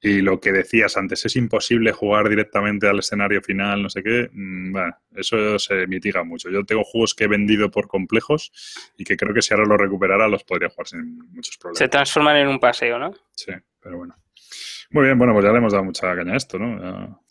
y 0.00 0.20
lo 0.20 0.40
que 0.40 0.52
decías 0.52 0.96
antes, 0.96 1.24
es 1.24 1.36
imposible 1.36 1.90
jugar 1.90 2.28
directamente 2.28 2.86
al 2.86 2.98
escenario 2.98 3.40
final, 3.40 3.82
no 3.82 3.88
sé 3.88 4.02
qué, 4.02 4.28
mm, 4.30 4.72
bueno, 4.72 4.96
eso 5.14 5.58
se 5.58 5.86
mitiga 5.86 6.22
mucho. 6.22 6.50
Yo 6.50 6.64
tengo 6.64 6.84
juegos 6.84 7.14
que 7.14 7.24
he 7.24 7.28
vendido 7.28 7.70
por 7.70 7.88
complejos 7.88 8.52
y 8.96 9.04
que 9.04 9.16
creo 9.16 9.32
que 9.32 9.42
si 9.42 9.54
ahora 9.54 9.66
los 9.66 9.78
recuperara 9.78 10.28
los 10.28 10.44
podría 10.44 10.68
jugar 10.68 10.86
sin 10.86 11.16
muchos 11.32 11.56
problemas. 11.56 11.78
Se 11.78 11.88
transforman 11.88 12.36
en 12.36 12.48
un 12.48 12.60
paseo, 12.60 12.98
¿no? 12.98 13.14
Sí, 13.34 13.52
pero 13.80 13.96
bueno. 13.96 14.14
Muy 14.90 15.04
bien, 15.04 15.18
bueno, 15.18 15.32
pues 15.32 15.44
ya 15.44 15.50
le 15.50 15.58
hemos 15.58 15.72
dado 15.72 15.84
mucha 15.84 16.14
caña 16.14 16.34
a 16.34 16.36
esto, 16.36 16.58
¿no? 16.58 17.25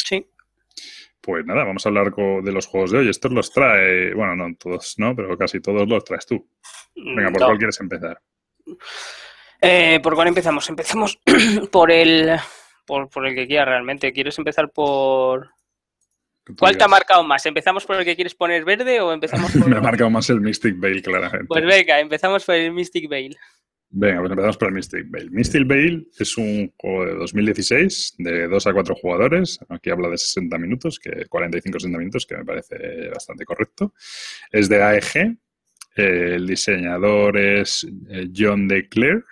Pues 1.25 1.43
nada, 1.43 1.63
vamos 1.63 1.83
a 1.83 1.89
hablar 1.89 2.13
de 2.13 2.51
los 2.51 2.67
juegos 2.67 2.91
de 2.91 2.99
hoy. 2.99 3.09
Estos 3.09 3.31
los 3.31 3.51
trae, 3.51 4.13
bueno, 4.13 4.35
no 4.35 4.55
todos, 4.55 4.93
¿no? 4.99 5.15
Pero 5.15 5.35
casi 5.35 5.59
todos 5.59 5.89
los 5.89 6.03
traes 6.03 6.27
tú. 6.27 6.47
Venga, 6.95 7.31
¿por 7.31 7.45
cuál 7.45 7.57
quieres 7.57 7.79
empezar? 7.79 8.21
Eh, 9.59 9.99
¿Por 10.03 10.13
cuál 10.13 10.27
empezamos? 10.27 10.69
Empecemos 10.69 11.19
por 11.71 11.91
el, 11.91 12.37
por, 12.85 13.09
el 13.25 13.33
que 13.33 13.47
quieras 13.47 13.69
realmente. 13.69 14.13
¿Quieres 14.13 14.37
empezar 14.37 14.69
por...? 14.69 15.49
¿Cuál 16.59 16.77
te 16.77 16.83
ha 16.83 16.87
marcado 16.87 17.23
más? 17.23 17.43
¿Empezamos 17.47 17.87
por 17.87 17.95
el 17.95 18.05
que 18.05 18.13
quieres 18.13 18.35
poner 18.35 18.63
verde 18.63 19.01
o 19.01 19.11
empezamos 19.11 19.51
por...? 19.59 19.67
Me 19.67 19.77
ha 19.77 19.81
marcado 19.81 20.11
más 20.11 20.29
el 20.29 20.41
Mystic 20.41 20.79
Veil, 20.79 21.01
claramente. 21.01 21.47
Pues 21.47 21.65
venga, 21.65 21.99
empezamos 21.99 22.45
por 22.45 22.53
el 22.53 22.71
Mystic 22.71 23.09
Veil. 23.09 23.35
Venga, 23.89 24.19
pues 24.19 24.31
empezamos 24.31 24.57
por 24.57 24.67
el 24.67 24.73
Mystic 24.73 25.09
Veil. 25.09 25.31
Mystic 25.31 25.67
Veil 25.67 26.09
es 26.19 26.37
un 26.37 26.73
juego 26.77 27.05
de 27.05 27.13
2016 27.15 28.15
de 28.17 28.47
2 28.47 28.67
a 28.67 28.73
4 28.73 28.95
jugadores. 28.95 29.59
Aquí 29.69 29.89
habla 29.89 30.09
de 30.09 30.17
60 30.17 30.57
minutos, 30.57 30.99
que 30.99 31.27
45-60 31.27 31.97
minutos, 31.97 32.25
que 32.25 32.37
me 32.37 32.45
parece 32.45 33.09
bastante 33.09 33.45
correcto. 33.45 33.93
Es 34.51 34.67
de 34.67 34.83
AEG. 34.83 35.37
el 35.95 36.45
diseñador 36.45 37.37
es 37.37 37.87
eh, 38.09 38.27
John 38.35 38.67
DeClaire. 38.67 39.23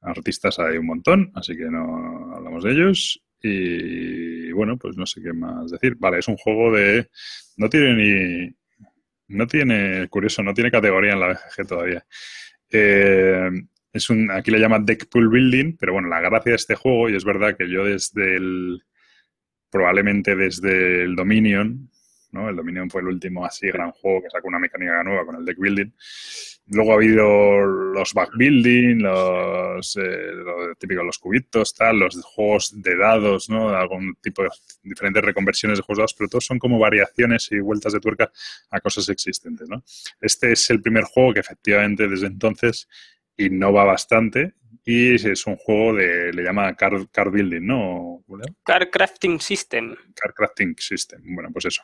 Artistas 0.00 0.58
hay 0.58 0.78
un 0.78 0.86
montón, 0.86 1.30
así 1.34 1.56
que 1.56 1.64
no 1.64 2.34
hablamos 2.34 2.64
de 2.64 2.72
ellos. 2.72 3.22
Y 3.42 4.52
bueno, 4.52 4.78
pues 4.78 4.96
no 4.96 5.04
sé 5.04 5.20
qué 5.22 5.34
más 5.34 5.70
decir. 5.70 5.96
Vale, 5.98 6.18
es 6.20 6.28
un 6.28 6.36
juego 6.38 6.72
de. 6.72 7.10
No 7.58 7.68
tiene 7.68 7.94
ni. 7.94 8.56
No 9.28 9.46
tiene. 9.46 10.08
Curioso, 10.08 10.42
no 10.42 10.54
tiene 10.54 10.70
categoría 10.70 11.12
en 11.12 11.20
la 11.20 11.28
BGG 11.28 11.66
todavía. 11.66 12.06
Es 13.92 14.10
un, 14.10 14.30
aquí 14.30 14.50
le 14.50 14.58
llaman 14.58 14.84
Deck 14.84 15.08
Pool 15.08 15.28
Building, 15.28 15.76
pero 15.78 15.92
bueno, 15.92 16.08
la 16.08 16.20
gracia 16.20 16.50
de 16.50 16.56
este 16.56 16.74
juego, 16.74 17.08
y 17.08 17.14
es 17.14 17.24
verdad 17.24 17.56
que 17.56 17.70
yo 17.70 17.84
desde 17.84 18.36
el, 18.36 18.82
probablemente 19.70 20.34
desde 20.34 21.04
el 21.04 21.14
Dominion, 21.14 21.90
¿no? 22.32 22.48
El 22.48 22.56
Dominion 22.56 22.90
fue 22.90 23.02
el 23.02 23.08
último 23.08 23.44
así 23.44 23.68
gran 23.68 23.92
juego 23.92 24.22
que 24.22 24.30
sacó 24.30 24.48
una 24.48 24.58
mecánica 24.58 25.02
nueva 25.04 25.24
con 25.24 25.36
el 25.36 25.44
Deck 25.44 25.58
Building. 25.58 25.92
Luego 26.66 26.92
ha 26.92 26.94
habido 26.94 27.66
los 27.66 28.14
back 28.14 28.30
building, 28.36 29.02
los, 29.02 29.96
eh, 29.96 30.32
típicos, 30.78 31.04
los 31.04 31.18
cubitos, 31.18 31.74
tal, 31.74 31.98
los 31.98 32.22
juegos 32.24 32.72
de 32.80 32.96
dados, 32.96 33.50
¿no? 33.50 33.68
Algún 33.68 34.16
tipo 34.22 34.42
de 34.42 34.48
diferentes 34.82 35.22
reconversiones 35.22 35.78
de 35.78 35.82
juegos 35.82 35.98
de 35.98 36.02
dados, 36.02 36.14
pero 36.14 36.28
todos 36.30 36.46
son 36.46 36.58
como 36.58 36.78
variaciones 36.78 37.52
y 37.52 37.60
vueltas 37.60 37.92
de 37.92 38.00
tuerca 38.00 38.32
a 38.70 38.80
cosas 38.80 39.08
existentes, 39.10 39.68
¿no? 39.68 39.84
Este 40.20 40.52
es 40.52 40.70
el 40.70 40.80
primer 40.80 41.04
juego 41.04 41.34
que 41.34 41.40
efectivamente 41.40 42.08
desde 42.08 42.28
entonces 42.28 42.88
innova 43.36 43.84
bastante 43.84 44.54
y 44.84 45.14
es 45.14 45.46
un 45.46 45.56
juego 45.56 45.94
de, 45.94 46.32
le 46.32 46.42
llama 46.42 46.74
Car, 46.76 46.92
car 47.10 47.30
Building, 47.30 47.66
¿no? 47.66 48.24
Car 48.64 48.90
Crafting 48.90 49.40
System. 49.40 49.96
Car 50.14 50.34
Crafting 50.34 50.76
System, 50.78 51.22
bueno, 51.34 51.50
pues 51.52 51.66
eso. 51.66 51.82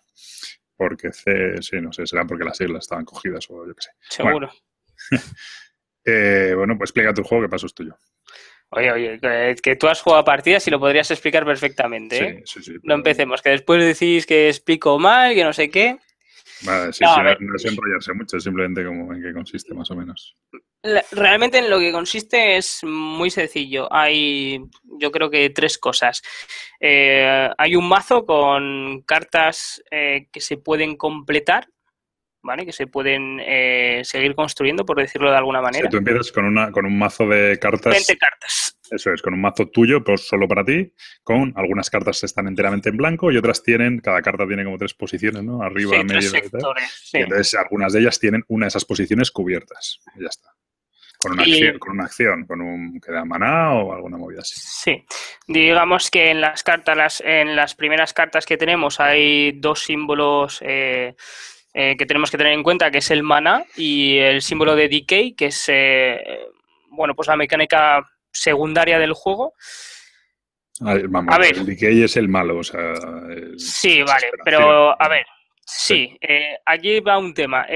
Porque 0.76 1.12
C, 1.12 1.60
sí, 1.60 1.80
no 1.80 1.92
sé, 1.92 2.06
será 2.06 2.26
porque 2.26 2.44
las 2.44 2.56
siglas 2.56 2.84
estaban 2.84 3.04
cogidas 3.04 3.46
o 3.50 3.66
yo 3.66 3.74
qué 3.74 3.82
sé. 3.82 3.90
Seguro. 4.08 4.48
Bueno, 4.48 4.52
eh, 6.04 6.54
bueno 6.56 6.76
pues 6.76 6.90
explica 6.90 7.14
tu 7.14 7.22
juego, 7.22 7.44
que 7.44 7.50
paso 7.50 7.66
es 7.66 7.74
tuyo. 7.74 7.96
Oye, 8.72 8.92
oye, 8.92 9.56
que, 9.60 9.74
tú 9.74 9.88
has 9.88 10.00
jugado 10.00 10.24
partidas 10.24 10.66
y 10.68 10.70
lo 10.70 10.78
podrías 10.78 11.10
explicar 11.10 11.44
perfectamente. 11.44 12.18
¿eh? 12.18 12.42
Sí, 12.44 12.62
sí, 12.62 12.72
sí. 12.72 12.78
No 12.84 12.94
empecemos, 12.94 13.42
que 13.42 13.50
después 13.50 13.84
decís 13.84 14.26
que 14.26 14.48
explico 14.48 14.96
mal, 14.98 15.34
que 15.34 15.42
no 15.42 15.52
sé 15.52 15.70
qué. 15.70 15.98
Vale, 16.62 16.92
sí, 16.92 17.04
sí, 17.04 17.20
no, 17.40 17.56
es 17.56 17.64
enrollarse 17.64 18.12
mucho, 18.12 18.38
simplemente 18.38 18.84
como 18.84 19.12
en 19.12 19.22
qué 19.22 19.32
consiste 19.32 19.74
más 19.74 19.90
o 19.90 19.96
menos. 19.96 20.36
Realmente 21.10 21.58
en 21.58 21.70
lo 21.70 21.78
que 21.78 21.90
consiste 21.90 22.56
es 22.56 22.84
muy 22.84 23.30
sencillo. 23.30 23.92
Hay, 23.92 24.60
yo 25.00 25.10
creo 25.10 25.30
que 25.30 25.50
tres 25.50 25.78
cosas. 25.78 26.22
Eh, 26.78 27.50
hay 27.56 27.76
un 27.76 27.88
mazo 27.88 28.24
con 28.24 29.02
cartas 29.02 29.82
eh, 29.90 30.28
que 30.30 30.40
se 30.40 30.58
pueden 30.58 30.96
completar 30.96 31.66
¿vale? 32.42 32.64
Que 32.64 32.72
se 32.72 32.86
pueden 32.86 33.40
eh, 33.40 34.00
seguir 34.04 34.34
construyendo, 34.34 34.84
por 34.84 34.98
decirlo 34.98 35.30
de 35.30 35.36
alguna 35.36 35.60
manera. 35.60 35.88
tú 35.88 35.98
empiezas 35.98 36.32
con, 36.32 36.44
una, 36.44 36.70
con 36.70 36.86
un 36.86 36.98
mazo 36.98 37.26
de 37.26 37.58
cartas. 37.58 37.92
20 37.92 38.16
cartas. 38.16 38.78
Eso 38.90 39.12
es, 39.12 39.22
con 39.22 39.34
un 39.34 39.40
mazo 39.40 39.68
tuyo, 39.68 40.02
pues 40.02 40.26
solo 40.26 40.48
para 40.48 40.64
ti, 40.64 40.92
con 41.22 41.52
algunas 41.56 41.88
cartas 41.90 42.24
están 42.24 42.48
enteramente 42.48 42.88
en 42.88 42.96
blanco 42.96 43.30
y 43.30 43.36
otras 43.36 43.62
tienen, 43.62 44.00
cada 44.00 44.20
carta 44.20 44.46
tiene 44.46 44.64
como 44.64 44.78
tres 44.78 44.94
posiciones, 44.94 45.44
¿no? 45.44 45.62
Arriba, 45.62 46.02
medio, 46.02 46.22
sectores, 46.22 47.10
y 47.12 47.18
entonces 47.18 47.54
algunas 47.54 47.92
de 47.92 48.00
ellas 48.00 48.18
tienen 48.18 48.44
una 48.48 48.66
de 48.66 48.68
esas 48.68 48.84
posiciones 48.84 49.30
cubiertas. 49.30 50.00
Y 50.16 50.22
ya 50.22 50.28
está. 50.28 50.50
Con 51.18 51.32
una, 51.32 51.42
acción, 51.42 51.78
con 51.78 51.92
una 51.92 52.04
acción, 52.04 52.46
con 52.46 52.60
un 52.62 52.98
que 52.98 53.12
da 53.12 53.26
maná 53.26 53.74
o 53.74 53.92
alguna 53.92 54.16
movida 54.16 54.40
así. 54.40 54.58
Sí, 54.58 55.04
digamos 55.46 56.10
que 56.10 56.30
en 56.30 56.40
las 56.40 56.62
cartas, 56.62 56.96
las, 56.96 57.20
en 57.20 57.54
las 57.54 57.74
primeras 57.74 58.14
cartas 58.14 58.46
que 58.46 58.56
tenemos 58.56 59.00
hay 59.00 59.52
dos 59.52 59.80
símbolos 59.82 60.60
eh, 60.62 61.14
eh, 61.74 61.96
que 61.96 62.06
tenemos 62.06 62.30
que 62.30 62.38
tener 62.38 62.52
en 62.52 62.62
cuenta, 62.62 62.90
que 62.90 62.98
es 62.98 63.10
el 63.10 63.22
mana 63.22 63.64
y 63.76 64.18
el 64.18 64.42
símbolo 64.42 64.76
de 64.76 64.88
decay, 64.88 65.34
que 65.34 65.46
es 65.46 65.64
eh, 65.68 66.20
bueno, 66.90 67.14
pues 67.14 67.28
la 67.28 67.36
mecánica 67.36 68.04
secundaria 68.32 68.98
del 68.98 69.12
juego. 69.12 69.54
A 70.80 70.94
ver, 71.38 71.56
el 71.56 71.66
decay 71.66 72.02
es 72.02 72.16
el 72.16 72.28
malo, 72.28 72.58
o 72.58 72.64
sea. 72.64 72.94
sí, 73.56 74.02
vale, 74.02 74.28
pero 74.44 75.00
a 75.00 75.08
ver, 75.08 75.26
sí, 75.64 76.18
aquí 76.64 77.00
va 77.00 77.18
un 77.18 77.34
tema. 77.34 77.66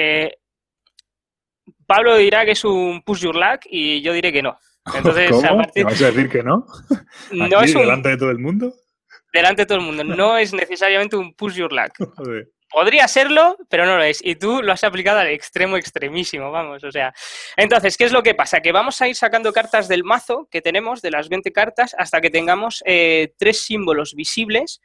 Pablo 1.86 2.16
dirá 2.16 2.44
que 2.44 2.52
es 2.52 2.64
un 2.64 3.02
push 3.02 3.20
your 3.20 3.36
luck 3.36 3.62
y 3.66 4.00
yo 4.02 4.12
diré 4.12 4.32
que 4.32 4.42
no. 4.42 4.58
Entonces, 4.94 5.30
¿Cómo? 5.30 5.60
A 5.60 5.84
vas 5.84 6.02
a 6.02 6.10
decir 6.10 6.28
que 6.28 6.42
no? 6.42 6.66
no 7.32 7.62
es 7.62 7.74
delante 7.74 8.10
de 8.10 8.16
todo 8.16 8.30
el 8.30 8.38
mundo? 8.38 8.74
Delante 9.32 9.62
de 9.62 9.66
todo 9.66 9.78
el 9.78 9.84
mundo. 9.84 10.04
No 10.04 10.36
es 10.36 10.52
necesariamente 10.52 11.16
un 11.16 11.34
push 11.34 11.54
your 11.54 11.72
luck. 11.72 11.92
Podría 12.74 13.06
serlo, 13.06 13.56
pero 13.68 13.86
no 13.86 13.96
lo 13.96 14.02
es. 14.02 14.18
Y 14.20 14.34
tú 14.34 14.60
lo 14.60 14.72
has 14.72 14.82
aplicado 14.82 15.20
al 15.20 15.28
extremo 15.28 15.76
extremísimo, 15.76 16.50
vamos. 16.50 16.82
O 16.82 16.90
sea, 16.90 17.14
entonces, 17.56 17.96
¿qué 17.96 18.02
es 18.02 18.10
lo 18.10 18.24
que 18.24 18.34
pasa? 18.34 18.60
Que 18.62 18.72
vamos 18.72 19.00
a 19.00 19.06
ir 19.06 19.14
sacando 19.14 19.52
cartas 19.52 19.86
del 19.86 20.02
mazo 20.02 20.48
que 20.50 20.60
tenemos, 20.60 21.00
de 21.00 21.12
las 21.12 21.28
20 21.28 21.52
cartas, 21.52 21.94
hasta 21.96 22.20
que 22.20 22.30
tengamos 22.30 22.82
eh, 22.84 23.32
tres 23.38 23.62
símbolos 23.62 24.14
visibles 24.16 24.80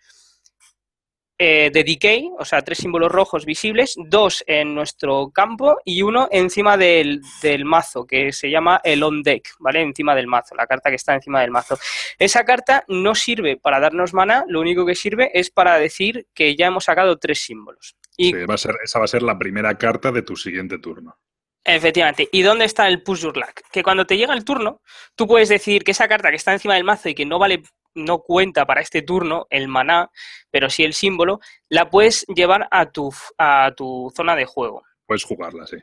eh, 1.42 1.72
de 1.72 1.86
decay, 1.86 2.30
o 2.38 2.44
sea, 2.44 2.62
tres 2.62 2.80
símbolos 2.80 3.10
rojos 3.10 3.46
visibles, 3.46 3.96
dos 3.98 4.44
en 4.46 4.76
nuestro 4.76 5.32
campo 5.32 5.78
y 5.86 6.02
uno 6.02 6.28
encima 6.32 6.76
del, 6.76 7.22
mazo, 7.64 8.06
que 8.06 8.34
se 8.34 8.50
llama 8.50 8.82
el 8.84 9.02
on 9.04 9.24
deck, 9.24 9.48
¿vale? 9.60 9.82
Encima 9.82 10.14
del 10.16 10.28
mazo, 10.28 10.54
la 10.56 10.68
carta 10.68 10.90
que 10.90 10.98
está 10.98 11.14
encima 11.14 11.40
del 11.40 11.52
mazo. 11.52 11.80
Esa 12.18 12.44
carta 12.44 12.84
no 12.90 13.16
sirve 13.16 13.56
para 13.56 13.80
darnos 13.80 14.14
mana, 14.14 14.44
lo 14.50 14.60
único 14.60 14.86
que 14.86 14.96
sirve 14.96 15.32
es 15.34 15.50
para 15.50 15.80
decir 15.80 16.28
que 16.34 16.58
ya 16.58 16.68
hemos 16.68 16.84
sacado 16.84 17.18
tres 17.18 17.40
símbolos. 17.40 17.96
Y 18.18 18.34
sí, 18.34 18.46
va 18.46 18.56
a 18.56 18.58
ser, 18.58 18.76
esa 18.84 19.00
va 19.00 19.06
a 19.06 19.08
ser 19.08 19.24
la 19.24 19.40
primera 19.40 19.78
carta 19.78 20.12
de 20.12 20.24
tu 20.24 20.36
siguiente 20.36 20.78
turno. 20.78 21.18
Efectivamente. 21.64 22.28
¿Y 22.34 22.42
dónde 22.42 22.66
está 22.66 22.88
el 22.88 23.02
push 23.02 23.22
your 23.22 23.38
luck? 23.38 23.62
Que 23.72 23.84
cuando 23.84 24.06
te 24.06 24.18
llega 24.18 24.34
el 24.34 24.44
turno, 24.44 24.82
tú 25.16 25.28
puedes 25.28 25.48
decir 25.48 25.84
que 25.84 25.92
esa 25.92 26.08
carta 26.08 26.32
que 26.32 26.36
está 26.36 26.52
encima 26.52 26.76
del 26.76 26.84
mazo 26.84 27.10
y 27.10 27.16
que 27.16 27.26
no 27.26 27.40
vale 27.40 27.64
no 27.96 28.20
cuenta 28.20 28.66
para 28.66 28.82
este 28.82 29.02
turno 29.02 29.48
el 29.50 29.68
maná, 29.68 30.12
pero 30.52 30.70
sí 30.70 30.84
el 30.84 30.94
símbolo, 30.94 31.40
la 31.70 31.90
puedes 31.90 32.26
llevar 32.28 32.68
a 32.72 32.92
tu, 32.92 33.14
a 33.38 33.72
tu 33.76 34.12
zona 34.16 34.36
de 34.36 34.46
juego. 34.46 34.84
Puedes 35.06 35.24
jugarla, 35.24 35.66
sí. 35.66 35.78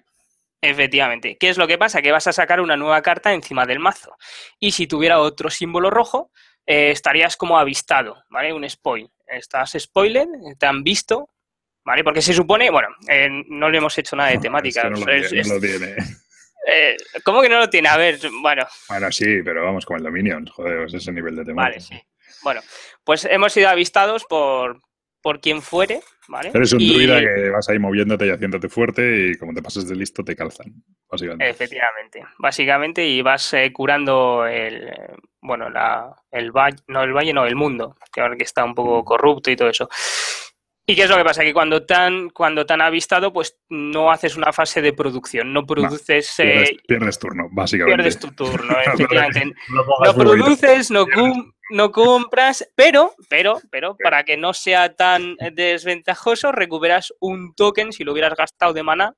Efectivamente. 0.61 1.37
¿Qué 1.39 1.49
es 1.49 1.59
lo 1.59 1.67
que 1.67 1.79
pasa? 1.79 2.03
Que 2.03 2.13
vas 2.13 2.27
a 2.27 2.33
sacar 2.33 2.61
una 2.61 2.77
nueva 2.77 3.03
carta 3.03 3.33
encima 3.33 3.67
del 3.67 3.79
mazo. 3.79 4.17
Y 4.59 4.73
si 4.73 4.87
tuviera 4.87 5.21
otro 5.21 5.51
símbolo 5.51 5.91
rojo, 5.91 6.31
eh, 6.67 6.91
estarías 6.91 7.37
como 7.37 7.59
avistado, 7.59 8.25
¿vale? 8.31 8.53
Un 8.53 8.69
spoil. 8.69 9.09
Estás 9.27 9.77
spoiler, 9.79 10.27
te 10.59 10.67
han 10.67 10.83
visto, 10.83 11.31
¿vale? 11.85 12.03
Porque 12.03 12.23
se 12.23 12.33
supone, 12.33 12.71
bueno, 12.71 12.89
eh, 13.09 13.29
no 13.49 13.71
le 13.71 13.79
hemos 13.79 13.97
hecho 13.99 14.17
nada 14.17 14.31
de 14.31 14.39
temática. 14.41 14.89
no, 14.91 14.99
lo, 14.99 15.61
tiene. 15.61 15.97
Eh, 16.67 16.97
¿Cómo 17.25 17.41
que 17.43 17.49
no 17.49 17.61
lo 17.61 17.71
tiene? 17.71 17.89
A 17.89 17.97
ver, 17.97 18.19
bueno. 18.43 18.67
Bueno, 18.89 19.13
sí, 19.13 19.41
pero 19.45 19.65
vamos 19.65 19.87
con 19.87 19.99
el 19.99 20.03
Dominion, 20.03 20.47
joder, 20.47 20.87
es 20.87 20.95
ese 20.95 21.13
nivel 21.13 21.37
de 21.37 21.45
tema. 21.45 21.63
Vale, 21.63 21.81
sí. 21.81 21.95
Bueno, 22.43 22.61
pues 23.05 23.25
hemos 23.25 23.53
sido 23.53 23.69
avistados 23.69 24.25
por, 24.25 24.81
por 25.23 25.41
quien 25.41 25.63
fuere, 25.63 26.01
¿vale? 26.29 26.51
Eres 26.53 26.73
un 26.73 26.79
druida 26.79 27.21
que 27.21 27.51
vas 27.51 27.69
ahí 27.69 27.79
moviéndote 27.79 28.27
y 28.27 28.31
haciéndote 28.31 28.69
fuerte 28.69 29.31
y 29.31 29.39
como 29.39 29.55
te 29.55 29.63
pases 29.63 29.89
de 29.89 29.95
listo 29.95 30.25
te 30.25 30.35
calzan, 30.35 30.73
básicamente. 31.09 31.49
Efectivamente, 31.49 32.25
básicamente 32.39 33.07
y 33.07 33.23
vas 33.23 33.55
eh, 33.55 33.73
curando 33.73 34.45
el, 34.47 34.93
bueno, 35.41 35.71
la, 35.71 36.15
el 36.33 36.51
valle, 36.51 36.79
no 36.89 37.03
el 37.05 37.13
valle, 37.13 37.33
no, 37.33 37.47
el 37.47 37.57
mundo, 37.57 37.97
que 38.13 38.21
ahora 38.21 38.37
que 38.37 38.45
está 38.45 38.65
un 38.65 38.75
poco 38.75 39.05
corrupto 39.05 39.51
y 39.51 39.57
todo 39.57 39.69
eso. 39.69 39.89
¿Y 40.89 40.95
qué 40.95 41.03
es 41.03 41.11
lo 41.11 41.17
que 41.17 41.25
pasa? 41.25 41.43
Que 41.43 41.53
cuando 41.53 41.85
tan, 41.85 42.31
cuando 42.31 42.65
tan 42.65 42.81
avistado, 42.81 43.33
pues 43.33 43.59
no 43.69 44.13
haces 44.13 44.37
una 44.37 44.53
fase 44.53 44.81
de 44.81 44.93
producción, 44.93 45.53
no 45.53 45.67
produces... 45.67 46.39
Eh, 46.39 46.77
pierdes, 46.87 47.19
turno, 47.19 47.49
básicamente. 47.51 47.97
Pierdes 47.97 48.21
tu 48.21 48.31
turno, 48.31 48.77
efectivamente. 48.87 49.53
no, 49.69 50.15
produces, 50.15 50.93
no, 50.93 51.05
no, 51.71 51.91
compras, 51.91 52.71
pero, 52.77 53.15
pero, 53.29 53.61
pero, 53.69 53.97
para 53.97 54.23
que 54.23 54.37
no 54.37 54.55
sea 54.55 54.95
tan 54.95 55.35
desventajoso, 55.55 56.53
recuperas 56.53 57.13
un 57.19 57.53
token 57.57 57.93
si 57.93 58.05
lo 58.05 58.13
hubieras 58.13 58.37
gastado 58.37 58.73
de 58.73 58.85
mana, 58.85 59.17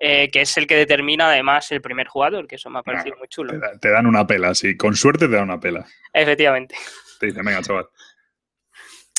eh, 0.00 0.28
que 0.32 0.40
es 0.40 0.56
el 0.56 0.66
que 0.66 0.74
determina 0.74 1.28
además 1.28 1.70
el 1.70 1.82
primer 1.82 2.08
jugador, 2.08 2.48
que 2.48 2.56
eso 2.56 2.68
me 2.68 2.80
ha 2.80 2.82
parecido 2.82 3.16
muy 3.16 3.28
chulo. 3.28 3.52
Te, 3.80 3.90
dan 3.90 4.06
una 4.06 4.26
pela, 4.26 4.56
sí, 4.56 4.76
con 4.76 4.96
suerte 4.96 5.28
te 5.28 5.36
dan 5.36 5.44
una 5.44 5.60
pela. 5.60 5.86
Efectivamente. 6.12 6.74
Te 7.20 7.26
dicen, 7.26 7.44
venga, 7.44 7.62
chaval. 7.62 7.86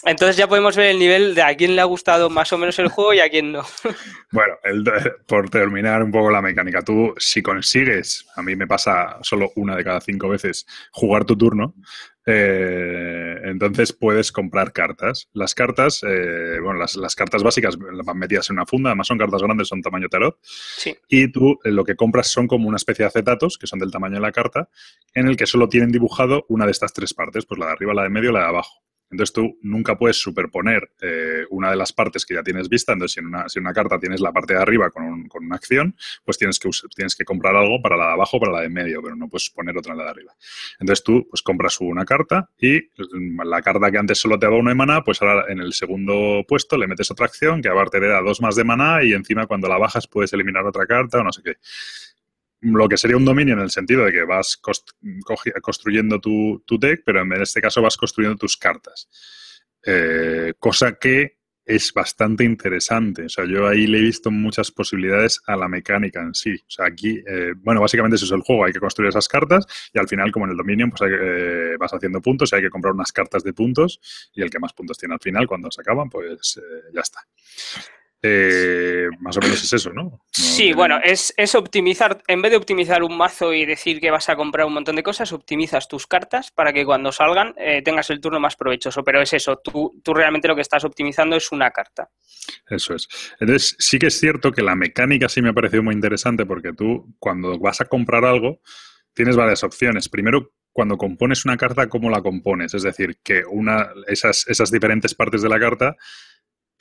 Entonces 0.04 0.36
ya 0.36 0.48
podemos 0.48 0.76
ver 0.76 0.88
el 0.88 1.00
nivel 1.00 1.36
de 1.36 1.44
a 1.44 1.56
quién 1.56 1.76
le 1.76 1.82
ha 1.82 1.86
gustado 1.86 2.30
más 2.30 2.52
o 2.54 2.58
menos 2.58 2.80
el 2.80 2.88
juego 2.88 3.14
y 3.14 3.20
a 3.20 3.30
quién 3.30 3.52
no. 3.52 3.64
Bueno, 4.32 4.56
por 5.28 5.50
terminar 5.50 6.02
un 6.02 6.12
poco 6.12 6.32
la 6.32 6.42
mecánica, 6.42 6.82
tú 6.82 7.14
si 7.18 7.42
consigues, 7.42 8.26
a 8.36 8.42
mí 8.42 8.56
me 8.56 8.66
pasa 8.66 9.18
solo 9.22 9.52
una 9.58 9.76
de 9.76 9.84
cada 9.84 10.00
cinco 10.00 10.30
veces, 10.30 10.66
jugar 10.92 11.26
tu 11.26 11.38
turno, 11.38 11.76
eh, 12.26 13.36
entonces 13.44 13.94
puedes 13.94 14.32
comprar 14.32 14.72
cartas. 14.74 15.30
Las 15.34 15.56
cartas, 15.56 16.02
eh, 16.04 16.60
bueno, 16.62 16.80
las, 16.80 17.16
cartas 17.16 17.44
básicas 17.44 17.78
van 17.78 18.18
metidas 18.18 18.50
en 18.50 18.58
una 18.58 18.66
funda, 18.66 18.90
además 18.90 19.08
son 19.08 19.18
cartas 19.18 19.42
grandes, 19.42 19.68
son 19.68 19.82
tamaño 19.82 20.08
tarot. 20.08 20.38
Sí. 20.44 20.96
Y 21.10 21.32
tú 21.32 21.60
eh, 21.64 21.72
lo 21.72 21.84
que 21.84 21.96
compras 21.96 22.28
son 22.28 22.48
como 22.48 22.68
una 22.68 22.78
especie 22.78 23.04
de 23.04 23.08
acetatos, 23.08 23.58
que 23.58 23.68
son 23.68 23.80
del 23.80 23.92
tamaño 23.92 24.16
de 24.16 24.22
la 24.22 24.32
carta, 24.32 24.70
en 25.14 25.28
el 25.28 25.36
que 25.36 25.48
solo 25.48 25.68
tienen 25.68 25.92
dibujado 25.92 26.46
una 26.48 26.66
de 26.66 26.72
estas 26.72 26.94
tres 26.94 27.14
partes, 27.14 27.46
pues 27.46 27.60
la 27.60 27.68
de 27.68 27.72
arriba, 27.74 27.94
la 27.94 28.04
de 28.04 28.10
medio 28.10 28.30
y 28.30 28.34
la 28.34 28.42
de 28.42 28.48
abajo. 28.48 28.82
Entonces 29.12 29.34
tú 29.34 29.58
nunca 29.62 29.98
puedes 29.98 30.18
superponer 30.18 30.92
eh, 31.02 31.46
una 31.50 31.70
de 31.70 31.76
las 31.76 31.92
partes 31.92 32.26
que 32.26 32.34
ya 32.34 32.44
tienes 32.44 32.70
vista. 32.70 32.94
Entonces, 32.94 33.14
si 33.14 33.20
en 33.20 33.28
una, 33.28 33.50
si 33.50 33.60
una 33.60 33.74
carta 33.74 34.00
tienes 34.00 34.22
la 34.22 34.32
parte 34.32 34.54
de 34.54 34.62
arriba 34.62 34.90
con, 34.90 35.28
con, 35.28 35.46
una 35.46 35.56
acción, 35.56 35.96
pues 36.24 36.38
tienes 36.38 36.60
que, 36.60 36.70
tienes 36.96 37.16
que 37.16 37.26
comprar 37.26 37.56
algo 37.56 37.82
para 37.82 37.98
la 37.98 38.08
de 38.08 38.12
abajo, 38.14 38.40
para 38.40 38.54
la 38.54 38.62
de 38.62 38.70
medio, 38.70 39.02
pero 39.02 39.16
no 39.16 39.28
puedes 39.28 39.50
poner 39.50 39.78
otra 39.78 39.92
en 39.92 39.98
la 39.98 40.06
de 40.06 40.10
arriba. 40.12 40.34
Entonces 40.80 41.04
tú 41.04 41.28
pues 41.30 41.42
compras 41.42 41.80
una 41.82 42.06
carta 42.06 42.50
y 42.58 42.82
la 43.44 43.62
carta 43.62 43.92
que 43.92 43.98
antes 43.98 44.18
solo 44.18 44.40
te 44.40 44.46
daba 44.46 44.58
una 44.58 44.72
de 44.72 44.76
maná, 44.76 45.04
pues 45.04 45.22
ahora 45.22 45.46
en 45.50 45.60
el 45.60 45.74
segundo 45.74 46.44
puesto 46.48 46.78
le 46.78 46.88
metes 46.88 47.12
otra 47.12 47.26
acción 47.26 47.62
que 47.62 47.70
aparte 47.70 48.00
te 48.00 48.08
da 48.08 48.22
dos 48.22 48.42
más 48.42 48.56
de 48.56 48.64
maná 48.64 49.04
y 49.04 49.14
encima 49.14 49.48
cuando 49.48 49.68
la 49.68 49.78
bajas 49.78 50.08
puedes 50.08 50.32
eliminar 50.34 50.66
otra 50.66 50.86
carta 50.86 51.20
o 51.20 51.24
no 51.24 51.32
sé 51.32 51.42
qué 51.44 51.56
lo 52.62 52.88
que 52.88 52.98
sería 52.98 53.18
un 53.18 53.26
dominio 53.26 53.56
en 53.56 53.62
el 53.62 53.72
sentido 53.72 54.06
de 54.06 54.12
que 54.12 54.24
vas 54.24 54.60
construyendo 55.62 56.20
tu, 56.20 56.64
deck, 56.80 57.02
pero 57.06 57.22
en 57.22 57.34
este 57.42 57.62
caso 57.62 57.82
vas 57.82 57.98
construyendo 57.98 58.38
tus 58.38 58.56
cartas. 58.56 59.10
Eh, 59.86 60.54
cosa 60.60 60.94
que 60.94 61.40
es 61.66 61.94
bastante 61.94 62.44
interesante. 62.44 63.26
O 63.26 63.30
sea, 63.30 63.46
yo 63.46 63.68
ahí 63.68 63.88
le 63.88 64.00
he 64.00 64.02
visto 64.02 64.30
muchas 64.30 64.72
posibilidades 64.72 65.42
a 65.48 65.56
la 65.56 65.68
mecánica 65.68 66.22
en 66.22 66.34
sí. 66.34 66.54
O 66.54 66.70
sea, 66.70 66.86
aquí, 66.88 67.24
eh, 67.26 67.54
bueno, 67.58 67.82
básicamente 67.82 68.16
eso 68.16 68.26
es 68.26 68.32
el 68.32 68.42
juego. 68.42 68.66
Hay 68.66 68.74
que 68.74 68.80
construir 68.80 69.10
esas 69.10 69.28
cartas 69.28 69.66
y 69.94 70.00
al 70.00 70.08
final, 70.08 70.32
como 70.32 70.46
en 70.46 70.52
el 70.52 70.58
Dominion, 70.58 70.92
pues 70.92 71.12
eh, 71.12 71.76
vas 71.80 71.94
haciendo 71.94 72.22
puntos 72.22 72.52
y 72.52 72.56
hay 72.56 72.62
que 72.62 72.70
comprar 72.70 72.94
unas 72.94 73.12
cartas 73.12 73.44
de 73.44 73.54
puntos 73.54 74.00
y 74.34 74.42
el 74.42 74.50
que 74.50 74.60
más 74.60 74.74
puntos 74.74 74.98
tiene 74.98 75.14
al 75.14 75.22
final, 75.22 75.48
cuando 75.48 75.72
se 75.72 75.82
acaban, 75.82 76.10
pues 76.10 76.60
ya 76.94 77.02
está. 77.02 77.22
Eh, 78.24 79.08
más 79.20 79.36
o 79.38 79.40
menos 79.42 79.64
es 79.64 79.74
eso, 79.74 79.92
¿no? 79.92 80.22
sí, 80.32 80.74
bueno, 80.74 81.00
es, 81.04 81.34
optimizar, 81.56 82.22
en 82.28 82.42
vez 82.42 82.52
de 82.52 82.58
optimizar 82.58 83.02
un 83.02 83.18
mazo 83.18 83.52
y 83.52 83.66
decir 83.66 84.00
que 84.00 84.12
vas 84.12 84.30
a 84.30 84.36
comprar 84.36 84.68
un 84.68 84.74
montón 84.74 84.96
de 84.96 85.02
cosas, 85.02 85.34
optimizas 85.34 85.88
tus 85.88 86.06
cartas 86.06 86.52
para 86.52 86.72
que 86.72 86.86
cuando 86.86 87.12
salgan 87.12 87.56
eh, 87.58 87.82
tengas 87.82 88.12
el 88.12 88.22
turno 88.22 88.40
más 88.40 88.56
provechoso. 88.56 89.04
Pero 89.04 89.22
es 89.22 89.34
eso, 89.34 89.58
tú, 89.58 90.00
tú 90.04 90.14
realmente 90.14 90.48
lo 90.48 90.56
que 90.56 90.62
estás 90.62 90.84
optimizando 90.84 91.36
es 91.36 91.52
una 91.52 91.72
carta. 91.72 92.10
Eso 92.70 92.94
es. 92.94 93.08
Entonces, 93.40 93.76
sí 93.80 93.98
que 93.98 94.08
es 94.08 94.20
cierto 94.20 94.52
que 94.52 94.62
la 94.62 94.76
mecánica 94.76 95.28
sí 95.28 95.42
me 95.42 95.50
ha 95.50 95.54
parecido 95.54 95.82
muy 95.82 95.96
interesante 95.96 96.46
porque 96.46 96.74
tú, 96.74 97.16
cuando 97.18 97.58
vas 97.58 97.82
a 97.82 97.86
comprar 97.86 98.24
algo, 98.26 98.62
tienes 99.14 99.36
varias 99.36 99.64
opciones. 99.64 100.10
Primero, 100.10 100.54
cuando 100.72 100.98
compones 100.98 101.44
una 101.46 101.58
carta, 101.58 101.90
¿cómo 101.90 102.10
la 102.10 102.22
compones? 102.22 102.74
Es 102.74 102.84
decir, 102.84 103.18
que 103.24 103.44
una, 103.50 103.90
esas, 104.08 104.48
esas 104.48 104.72
diferentes 104.72 105.16
partes 105.16 105.42
de 105.42 105.50
la 105.50 105.60
carta 105.60 105.98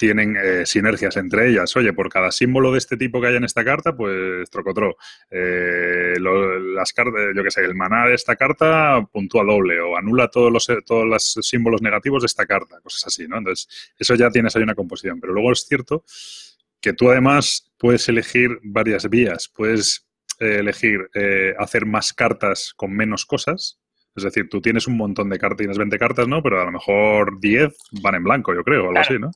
tienen 0.00 0.34
eh, 0.34 0.64
sinergias 0.64 1.18
entre 1.18 1.50
ellas. 1.50 1.76
Oye, 1.76 1.92
por 1.92 2.08
cada 2.08 2.32
símbolo 2.32 2.72
de 2.72 2.78
este 2.78 2.96
tipo 2.96 3.20
que 3.20 3.26
hay 3.26 3.36
en 3.36 3.44
esta 3.44 3.62
carta, 3.62 3.94
pues 3.94 4.48
trocotro. 4.48 4.96
Eh, 5.30 6.14
las 6.18 6.94
cartas, 6.94 7.20
yo 7.36 7.44
qué 7.44 7.50
sé, 7.50 7.60
el 7.66 7.74
maná 7.74 8.06
de 8.06 8.14
esta 8.14 8.34
carta 8.34 9.06
puntúa 9.12 9.44
doble 9.44 9.78
o 9.78 9.98
anula 9.98 10.28
todos 10.28 10.50
los, 10.50 10.66
todos 10.86 11.04
los 11.04 11.38
símbolos 11.42 11.82
negativos 11.82 12.22
de 12.22 12.28
esta 12.28 12.46
carta, 12.46 12.80
cosas 12.80 13.08
así, 13.08 13.28
¿no? 13.28 13.36
Entonces, 13.36 13.92
eso 13.98 14.14
ya 14.14 14.30
tienes 14.30 14.56
ahí 14.56 14.62
una 14.62 14.74
composición. 14.74 15.20
Pero 15.20 15.34
luego 15.34 15.52
es 15.52 15.66
cierto 15.66 16.02
que 16.80 16.94
tú 16.94 17.10
además 17.10 17.70
puedes 17.76 18.08
elegir 18.08 18.58
varias 18.62 19.06
vías. 19.10 19.52
Puedes 19.54 20.08
eh, 20.38 20.60
elegir 20.60 21.10
eh, 21.12 21.54
hacer 21.58 21.84
más 21.84 22.14
cartas 22.14 22.72
con 22.74 22.90
menos 22.90 23.26
cosas. 23.26 23.78
Es 24.16 24.24
decir, 24.24 24.48
tú 24.48 24.62
tienes 24.62 24.86
un 24.86 24.96
montón 24.96 25.28
de 25.28 25.38
cartas, 25.38 25.58
tienes 25.58 25.76
20 25.76 25.98
cartas, 25.98 26.26
¿no? 26.26 26.42
Pero 26.42 26.58
a 26.58 26.64
lo 26.64 26.72
mejor 26.72 27.38
10 27.38 27.76
van 28.02 28.14
en 28.14 28.24
blanco, 28.24 28.54
yo 28.54 28.64
creo, 28.64 28.88
algo 28.88 28.98
así, 28.98 29.18
¿no? 29.18 29.30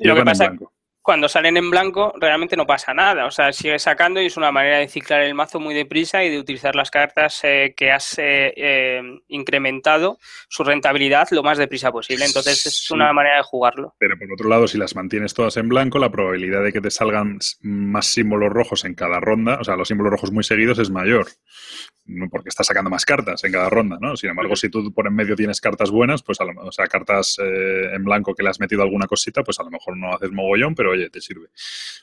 Lo 0.00 0.14
que 0.14 0.24
pasa, 0.24 0.52
cuando 1.02 1.28
salen 1.28 1.56
en 1.56 1.70
blanco 1.70 2.12
realmente 2.20 2.56
no 2.56 2.66
pasa 2.66 2.92
nada, 2.92 3.26
o 3.26 3.30
sea, 3.30 3.52
sigue 3.52 3.78
sacando 3.78 4.20
y 4.20 4.26
es 4.26 4.36
una 4.36 4.52
manera 4.52 4.78
de 4.78 4.88
ciclar 4.88 5.22
el 5.22 5.34
mazo 5.34 5.58
muy 5.58 5.74
deprisa 5.74 6.22
y 6.22 6.30
de 6.30 6.38
utilizar 6.38 6.74
las 6.74 6.90
cartas 6.90 7.40
eh, 7.42 7.74
que 7.76 7.90
has 7.90 8.18
eh, 8.18 8.52
eh, 8.56 9.02
incrementado 9.28 10.18
su 10.48 10.62
rentabilidad 10.62 11.28
lo 11.30 11.42
más 11.42 11.58
deprisa 11.58 11.90
posible. 11.90 12.26
Entonces 12.26 12.66
es 12.66 12.90
una 12.90 13.12
manera 13.12 13.36
de 13.36 13.42
jugarlo. 13.42 13.94
Pero 13.98 14.18
por 14.18 14.32
otro 14.32 14.48
lado, 14.48 14.68
si 14.68 14.78
las 14.78 14.94
mantienes 14.94 15.32
todas 15.32 15.56
en 15.56 15.68
blanco, 15.68 15.98
la 15.98 16.10
probabilidad 16.10 16.62
de 16.62 16.72
que 16.72 16.80
te 16.80 16.90
salgan 16.90 17.38
más 17.62 18.06
símbolos 18.06 18.52
rojos 18.52 18.84
en 18.84 18.94
cada 18.94 19.20
ronda, 19.20 19.58
o 19.60 19.64
sea, 19.64 19.76
los 19.76 19.88
símbolos 19.88 20.12
rojos 20.12 20.32
muy 20.32 20.44
seguidos 20.44 20.78
es 20.78 20.90
mayor 20.90 21.26
porque 22.30 22.48
estás 22.48 22.66
sacando 22.66 22.90
más 22.90 23.04
cartas 23.04 23.44
en 23.44 23.52
cada 23.52 23.68
ronda, 23.68 23.98
¿no? 24.00 24.16
Sin 24.16 24.30
embargo, 24.30 24.56
si 24.56 24.68
tú 24.68 24.92
por 24.92 25.06
en 25.06 25.14
medio 25.14 25.36
tienes 25.36 25.60
cartas 25.60 25.90
buenas, 25.90 26.22
pues 26.22 26.40
a 26.40 26.44
lo, 26.44 26.52
o 26.62 26.72
sea, 26.72 26.86
cartas 26.86 27.38
eh, 27.42 27.94
en 27.94 28.04
blanco 28.04 28.34
que 28.34 28.42
le 28.42 28.50
has 28.50 28.60
metido 28.60 28.82
alguna 28.82 29.06
cosita, 29.06 29.42
pues 29.42 29.60
a 29.60 29.62
lo 29.62 29.70
mejor 29.70 29.96
no 29.96 30.14
haces 30.14 30.32
mogollón, 30.32 30.74
pero 30.74 30.89
oye, 30.90 31.10
te 31.10 31.20
sirve. 31.20 31.48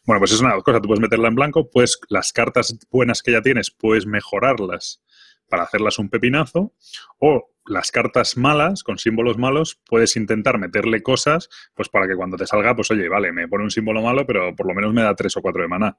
Bueno, 0.05 0.19
pues 0.19 0.31
es 0.31 0.41
una 0.41 0.59
cosa, 0.61 0.81
tú 0.81 0.87
puedes 0.87 1.01
meterla 1.01 1.27
en 1.27 1.35
blanco, 1.35 1.69
pues 1.69 1.99
las 2.09 2.33
cartas 2.33 2.77
buenas 2.89 3.21
que 3.21 3.31
ya 3.31 3.41
tienes, 3.41 3.71
puedes 3.71 4.05
mejorarlas 4.05 5.01
para 5.49 5.63
hacerlas 5.63 5.97
un 5.99 6.09
pepinazo, 6.09 6.73
o 7.19 7.53
las 7.65 7.91
cartas 7.91 8.37
malas, 8.37 8.83
con 8.83 8.97
símbolos 8.97 9.37
malos, 9.37 9.79
puedes 9.85 10.15
intentar 10.15 10.57
meterle 10.57 11.01
cosas, 11.03 11.49
pues 11.73 11.89
para 11.89 12.07
que 12.07 12.15
cuando 12.15 12.37
te 12.37 12.45
salga, 12.45 12.75
pues 12.75 12.91
oye, 12.91 13.07
vale, 13.09 13.31
me 13.31 13.47
pone 13.47 13.63
un 13.63 13.71
símbolo 13.71 14.01
malo, 14.01 14.25
pero 14.25 14.55
por 14.55 14.67
lo 14.67 14.73
menos 14.73 14.93
me 14.93 15.03
da 15.03 15.13
tres 15.15 15.35
o 15.37 15.41
cuatro 15.41 15.61
de 15.61 15.67
maná. 15.67 15.97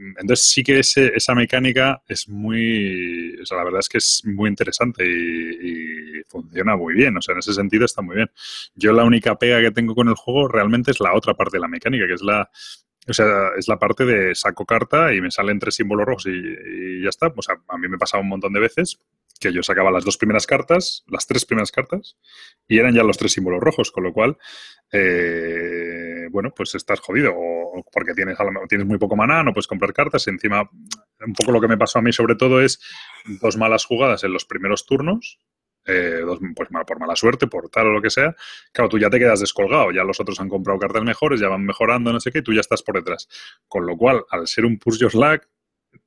Entonces 0.00 0.46
sí 0.46 0.62
que 0.62 0.78
ese, 0.78 1.12
esa 1.14 1.34
mecánica 1.34 2.02
es 2.08 2.28
muy, 2.28 3.36
o 3.40 3.44
sea, 3.44 3.58
la 3.58 3.64
verdad 3.64 3.80
es 3.80 3.88
que 3.88 3.98
es 3.98 4.22
muy 4.24 4.48
interesante 4.48 5.04
y, 5.06 6.22
funciona 6.28 6.76
muy 6.76 6.94
bien, 6.94 7.16
o 7.16 7.22
sea, 7.22 7.32
en 7.32 7.40
ese 7.40 7.52
sentido 7.52 7.84
está 7.84 8.02
muy 8.02 8.14
bien. 8.16 8.30
Yo 8.74 8.92
la 8.92 9.04
única 9.04 9.36
pega 9.36 9.60
que 9.60 9.72
tengo 9.72 9.94
con 9.94 10.08
el 10.08 10.14
juego 10.14 10.46
realmente 10.48 10.92
es 10.92 11.00
la 11.00 11.14
otra 11.14 11.34
parte 11.34 11.56
de 11.56 11.60
la 11.60 11.68
mecánica, 11.68 12.06
que 12.06 12.14
es 12.14 12.22
la, 12.22 12.48
o 13.08 13.12
sea, 13.12 13.48
es 13.58 13.66
la 13.66 13.78
parte 13.78 14.04
de 14.04 14.34
saco 14.34 14.64
carta 14.64 15.12
y 15.12 15.20
me 15.20 15.30
salen 15.30 15.58
tres 15.58 15.74
símbolos 15.74 16.06
rojos 16.06 16.26
y, 16.26 16.30
y, 16.30 17.02
ya 17.02 17.08
está. 17.08 17.32
O 17.34 17.42
sea, 17.42 17.56
a 17.68 17.78
mí 17.78 17.88
me 17.88 17.98
pasaba 17.98 18.22
un 18.22 18.28
montón 18.28 18.52
de 18.52 18.60
veces 18.60 19.00
que 19.40 19.52
yo 19.52 19.62
sacaba 19.62 19.90
las 19.90 20.04
dos 20.04 20.18
primeras 20.18 20.46
cartas, 20.46 21.02
las 21.08 21.26
tres 21.26 21.46
primeras 21.46 21.72
cartas, 21.72 22.18
y 22.68 22.78
eran 22.78 22.94
ya 22.94 23.02
los 23.02 23.16
tres 23.16 23.32
símbolos 23.32 23.60
rojos, 23.60 23.90
con 23.90 24.04
lo 24.04 24.12
cual, 24.12 24.36
eh, 24.92 26.28
bueno, 26.30 26.52
pues 26.54 26.74
estás 26.74 27.00
jodido, 27.00 27.32
o 27.34 27.84
porque 27.90 28.12
tienes, 28.12 28.36
tienes 28.68 28.86
muy 28.86 28.98
poco 28.98 29.16
maná, 29.16 29.42
no 29.42 29.52
puedes 29.52 29.66
comprar 29.66 29.92
cartas, 29.94 30.26
y 30.26 30.30
encima, 30.30 30.68
un 31.26 31.32
poco 31.32 31.52
lo 31.52 31.60
que 31.60 31.68
me 31.68 31.78
pasó 31.78 31.98
a 31.98 32.02
mí 32.02 32.12
sobre 32.12 32.36
todo 32.36 32.60
es 32.60 32.80
dos 33.40 33.56
malas 33.56 33.86
jugadas 33.86 34.22
en 34.24 34.32
los 34.32 34.44
primeros 34.44 34.84
turnos, 34.84 35.40
eh, 35.86 36.20
dos, 36.24 36.38
pues 36.54 36.68
por 36.86 37.00
mala 37.00 37.16
suerte, 37.16 37.46
por 37.46 37.70
tal 37.70 37.86
o 37.86 37.92
lo 37.92 38.02
que 38.02 38.10
sea, 38.10 38.36
claro, 38.72 38.90
tú 38.90 38.98
ya 38.98 39.08
te 39.08 39.18
quedas 39.18 39.40
descolgado, 39.40 39.90
ya 39.90 40.04
los 40.04 40.20
otros 40.20 40.38
han 40.38 40.50
comprado 40.50 40.78
cartas 40.78 41.02
mejores, 41.02 41.40
ya 41.40 41.48
van 41.48 41.64
mejorando, 41.64 42.12
no 42.12 42.20
sé 42.20 42.30
qué, 42.30 42.40
y 42.40 42.42
tú 42.42 42.52
ya 42.52 42.60
estás 42.60 42.82
por 42.82 42.96
detrás. 42.96 43.28
Con 43.66 43.86
lo 43.86 43.96
cual, 43.96 44.24
al 44.30 44.46
ser 44.46 44.66
un 44.66 44.78
push 44.78 44.98
your 44.98 45.14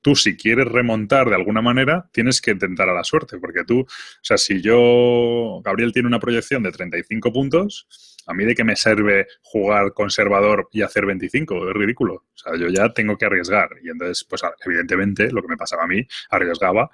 tú 0.03 0.15
si 0.15 0.37
quieres 0.37 0.67
remontar 0.67 1.29
de 1.29 1.35
alguna 1.35 1.61
manera, 1.61 2.07
tienes 2.11 2.41
que 2.41 2.51
intentar 2.51 2.89
a 2.89 2.93
la 2.93 3.03
suerte, 3.03 3.39
porque 3.39 3.63
tú, 3.63 3.79
o 3.79 3.87
sea, 4.21 4.37
si 4.37 4.61
yo, 4.61 5.61
Gabriel 5.63 5.93
tiene 5.93 6.07
una 6.07 6.19
proyección 6.19 6.61
de 6.61 6.71
35 6.71 7.31
puntos, 7.33 7.87
a 8.27 8.33
mí 8.33 8.45
de 8.45 8.53
qué 8.53 8.63
me 8.63 8.75
sirve 8.75 9.27
jugar 9.41 9.93
conservador 9.93 10.69
y 10.71 10.81
hacer 10.81 11.05
25, 11.05 11.69
es 11.69 11.73
ridículo. 11.73 12.13
O 12.13 12.37
sea, 12.37 12.55
yo 12.55 12.67
ya 12.67 12.93
tengo 12.93 13.17
que 13.17 13.25
arriesgar. 13.25 13.69
Y 13.81 13.89
entonces, 13.89 14.25
pues 14.29 14.41
evidentemente, 14.65 15.31
lo 15.31 15.41
que 15.41 15.47
me 15.47 15.57
pasaba 15.57 15.83
a 15.83 15.87
mí, 15.87 16.05
arriesgaba 16.29 16.89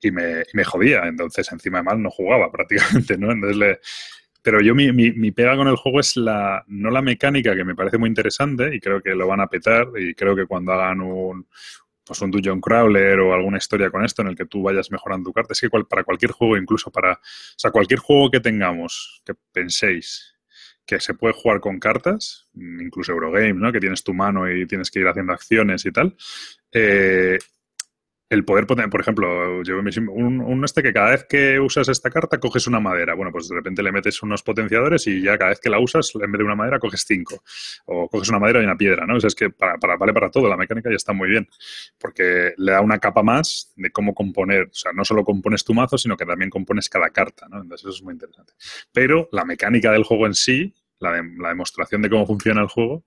y 0.00 0.10
me, 0.10 0.44
me 0.54 0.64
jodía. 0.64 1.02
Entonces, 1.04 1.50
encima 1.52 1.78
de 1.78 1.84
mal, 1.84 2.02
no 2.02 2.10
jugaba 2.10 2.50
prácticamente, 2.52 3.18
¿no? 3.18 3.30
Entonces 3.30 3.56
le, 3.56 3.80
pero 4.42 4.60
yo 4.60 4.74
mi, 4.74 4.92
mi, 4.92 5.12
mi, 5.12 5.30
pega 5.30 5.56
con 5.56 5.68
el 5.68 5.76
juego 5.76 6.00
es 6.00 6.16
la 6.16 6.64
no 6.66 6.90
la 6.90 7.00
mecánica, 7.00 7.54
que 7.54 7.64
me 7.64 7.76
parece 7.76 7.96
muy 7.96 8.08
interesante 8.08 8.74
y 8.74 8.80
creo 8.80 9.00
que 9.00 9.14
lo 9.14 9.28
van 9.28 9.40
a 9.40 9.46
petar 9.46 9.88
y 9.96 10.14
creo 10.14 10.34
que 10.34 10.46
cuando 10.46 10.72
hagan 10.72 11.00
un, 11.00 11.46
pues 12.04 12.20
un 12.20 12.30
dungeon 12.30 12.60
crawler 12.60 13.20
o 13.20 13.32
alguna 13.32 13.58
historia 13.58 13.90
con 13.90 14.04
esto 14.04 14.22
en 14.22 14.28
el 14.28 14.36
que 14.36 14.46
tú 14.46 14.62
vayas 14.62 14.90
mejorando 14.90 15.30
tu 15.30 15.32
carta. 15.32 15.52
Es 15.52 15.60
que 15.60 15.70
para 15.70 16.04
cualquier 16.04 16.32
juego, 16.32 16.56
incluso 16.56 16.90
para, 16.90 17.12
o 17.12 17.58
sea, 17.58 17.70
cualquier 17.70 18.00
juego 18.00 18.30
que 18.30 18.40
tengamos, 18.40 19.22
que 19.24 19.34
penséis 19.52 20.32
que 20.84 21.00
se 21.00 21.14
puede 21.14 21.34
jugar 21.34 21.60
con 21.60 21.78
cartas, 21.78 22.48
incluso 22.54 23.12
Eurogame, 23.12 23.54
¿no? 23.54 23.72
Que 23.72 23.80
tienes 23.80 24.02
tu 24.02 24.14
mano 24.14 24.50
y 24.50 24.66
tienes 24.66 24.90
que 24.90 25.00
ir 25.00 25.06
haciendo 25.06 25.32
acciones 25.32 25.86
y 25.86 25.92
tal. 25.92 26.16
Eh, 26.72 27.38
el 28.32 28.46
poder 28.46 28.66
poner, 28.66 28.88
por 28.88 29.02
ejemplo, 29.02 29.62
yo 29.62 29.78
un, 29.78 30.40
un, 30.40 30.64
este 30.64 30.82
que 30.82 30.94
cada 30.94 31.10
vez 31.10 31.26
que 31.28 31.60
usas 31.60 31.88
esta 31.90 32.08
carta 32.08 32.40
coges 32.40 32.66
una 32.66 32.80
madera. 32.80 33.14
Bueno, 33.14 33.30
pues 33.30 33.46
de 33.46 33.54
repente 33.54 33.82
le 33.82 33.92
metes 33.92 34.22
unos 34.22 34.42
potenciadores 34.42 35.06
y 35.06 35.20
ya 35.20 35.36
cada 35.36 35.50
vez 35.50 35.60
que 35.60 35.68
la 35.68 35.78
usas, 35.78 36.10
en 36.14 36.32
vez 36.32 36.38
de 36.38 36.44
una 36.44 36.54
madera, 36.54 36.78
coges 36.78 37.04
cinco. 37.06 37.42
O 37.84 38.08
coges 38.08 38.30
una 38.30 38.38
madera 38.38 38.62
y 38.62 38.64
una 38.64 38.76
piedra, 38.76 39.04
¿no? 39.04 39.16
O 39.16 39.20
sea, 39.20 39.28
es 39.28 39.34
que 39.34 39.50
para, 39.50 39.76
para, 39.76 39.98
vale 39.98 40.14
para 40.14 40.30
todo, 40.30 40.48
la 40.48 40.56
mecánica 40.56 40.88
ya 40.88 40.96
está 40.96 41.12
muy 41.12 41.28
bien. 41.28 41.46
Porque 41.98 42.54
le 42.56 42.72
da 42.72 42.80
una 42.80 42.98
capa 42.98 43.22
más 43.22 43.70
de 43.76 43.90
cómo 43.90 44.14
componer. 44.14 44.62
O 44.62 44.74
sea, 44.74 44.92
no 44.92 45.04
solo 45.04 45.24
compones 45.24 45.62
tu 45.62 45.74
mazo, 45.74 45.98
sino 45.98 46.16
que 46.16 46.24
también 46.24 46.48
compones 46.48 46.88
cada 46.88 47.10
carta, 47.10 47.48
¿no? 47.50 47.60
Entonces 47.60 47.86
eso 47.86 47.96
es 47.96 48.02
muy 48.02 48.14
interesante. 48.14 48.54
Pero 48.92 49.28
la 49.30 49.44
mecánica 49.44 49.92
del 49.92 50.04
juego 50.04 50.26
en 50.26 50.34
sí, 50.34 50.74
la, 51.02 51.22
la 51.38 51.48
demostración 51.50 52.00
de 52.00 52.08
cómo 52.08 52.26
funciona 52.26 52.62
el 52.62 52.68
juego, 52.68 53.04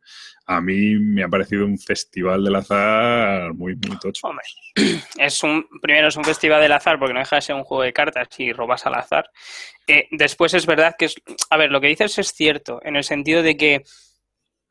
a 0.47 0.61
mí 0.61 0.95
me 0.95 1.23
ha 1.23 1.27
parecido 1.27 1.65
un 1.65 1.77
festival 1.79 2.43
del 2.43 2.55
azar 2.55 3.53
muy, 3.53 3.75
muy 3.75 3.97
tocho. 3.99 4.27
Hombre, 4.27 4.45
es 5.17 5.43
un, 5.43 5.67
primero 5.81 6.07
es 6.07 6.15
un 6.15 6.23
festival 6.23 6.61
del 6.61 6.71
azar 6.71 6.99
porque 6.99 7.13
no 7.13 7.19
deja 7.19 7.37
de 7.37 7.41
ser 7.41 7.55
un 7.55 7.63
juego 7.63 7.83
de 7.83 7.93
cartas 7.93 8.27
y 8.37 8.53
robas 8.53 8.85
al 8.85 8.95
azar. 8.95 9.29
Eh, 9.87 10.07
después 10.11 10.53
es 10.53 10.65
verdad 10.65 10.95
que 10.97 11.05
es, 11.05 11.15
a 11.49 11.57
ver, 11.57 11.71
lo 11.71 11.81
que 11.81 11.87
dices 11.87 12.17
es 12.19 12.33
cierto, 12.33 12.79
en 12.83 12.95
el 12.95 13.03
sentido 13.03 13.41
de 13.41 13.57
que 13.57 13.83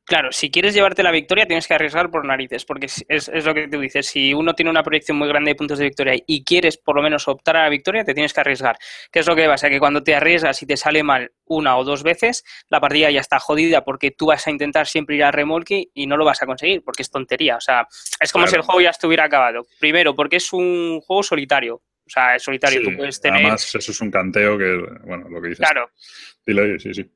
Claro, 0.07 0.33
si 0.33 0.51
quieres 0.51 0.75
llevarte 0.75 1.03
la 1.03 1.11
victoria 1.11 1.47
tienes 1.47 1.67
que 1.67 1.73
arriesgar 1.73 2.11
por 2.11 2.27
narices, 2.27 2.67
porque 2.67 2.87
es, 2.87 3.05
es, 3.09 3.45
lo 3.45 3.55
que 3.55 3.69
tú 3.69 3.81
dices, 3.81 4.07
si 4.07 4.35
uno 4.35 4.55
tiene 4.55 4.71
una 4.71 4.83
proyección 4.83 5.17
muy 5.17 5.27
grande 5.29 5.53
de 5.53 5.55
puntos 5.55 5.79
de 5.79 5.87
victoria 5.87 6.15
y 6.27 6.45
quieres 6.45 6.77
por 6.77 6.97
lo 6.97 7.03
menos 7.03 7.27
optar 7.27 7.57
a 7.57 7.63
la 7.63 7.69
victoria, 7.71 8.05
te 8.05 8.13
tienes 8.13 8.35
que 8.35 8.41
arriesgar. 8.41 8.77
¿Qué 9.11 9.21
es 9.21 9.27
lo 9.27 9.35
que 9.35 9.47
pasa? 9.47 9.71
Que 9.71 9.79
cuando 9.79 10.03
te 10.03 10.15
arriesgas 10.15 10.63
y 10.63 10.67
te 10.67 10.77
sale 10.77 11.03
mal 11.03 11.33
una 11.47 11.79
o 11.79 11.85
dos 11.85 12.03
veces, 12.03 12.45
la 12.69 12.81
partida 12.81 13.11
ya 13.11 13.21
está 13.21 13.41
jodida 13.41 13.83
porque 13.83 14.11
tú 14.11 14.27
vas 14.27 14.47
a 14.47 14.51
intentar 14.51 14.87
siempre 14.87 15.17
ir 15.17 15.25
a 15.25 15.31
remolque 15.31 15.89
y 15.95 16.07
no 16.07 16.19
lo 16.19 16.27
vas 16.27 16.43
a 16.43 16.47
conseguir, 16.47 16.83
porque 16.85 17.01
es 17.01 17.11
tontería. 17.11 17.57
O 17.57 17.61
sea, 17.61 17.89
es 18.21 18.31
como 18.31 18.47
si 18.47 18.57
el 18.57 18.63
juego 18.63 18.83
ya 18.83 18.91
estuviera 18.91 19.25
acabado. 19.25 19.67
Primero, 19.81 20.15
porque 20.15 20.37
es 20.37 20.53
un 20.53 21.01
juego 21.01 21.23
solitario. 21.23 21.77
O 21.77 22.11
sea, 22.11 22.37
es 22.37 22.43
solitario. 22.43 22.81
Sí, 22.81 22.91
tú 22.91 22.97
puedes 22.99 23.19
tener... 23.19 23.41
Además, 23.41 23.75
eso 23.75 23.91
es 23.91 24.01
un 24.03 24.11
canteo 24.11 24.59
que, 24.59 24.77
bueno, 25.07 25.31
lo 25.31 25.41
que 25.41 25.49
dices. 25.49 25.67
Claro. 25.67 25.91
Dilo, 26.45 26.79
sí, 26.79 26.93
sí 26.93 27.11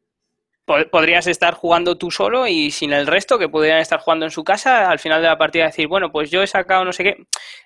podrías 0.90 1.26
estar 1.26 1.54
jugando 1.54 1.96
tú 1.96 2.10
solo 2.10 2.46
y 2.46 2.70
sin 2.70 2.92
el 2.92 3.06
resto 3.06 3.38
que 3.38 3.48
podrían 3.48 3.78
estar 3.78 4.00
jugando 4.00 4.26
en 4.26 4.30
su 4.30 4.44
casa, 4.44 4.90
al 4.90 4.98
final 4.98 5.22
de 5.22 5.28
la 5.28 5.38
partida 5.38 5.66
decir, 5.66 5.88
bueno, 5.88 6.12
pues 6.12 6.30
yo 6.30 6.42
he 6.42 6.46
sacado 6.46 6.84
no 6.84 6.92
sé 6.92 7.04
qué. 7.04 7.16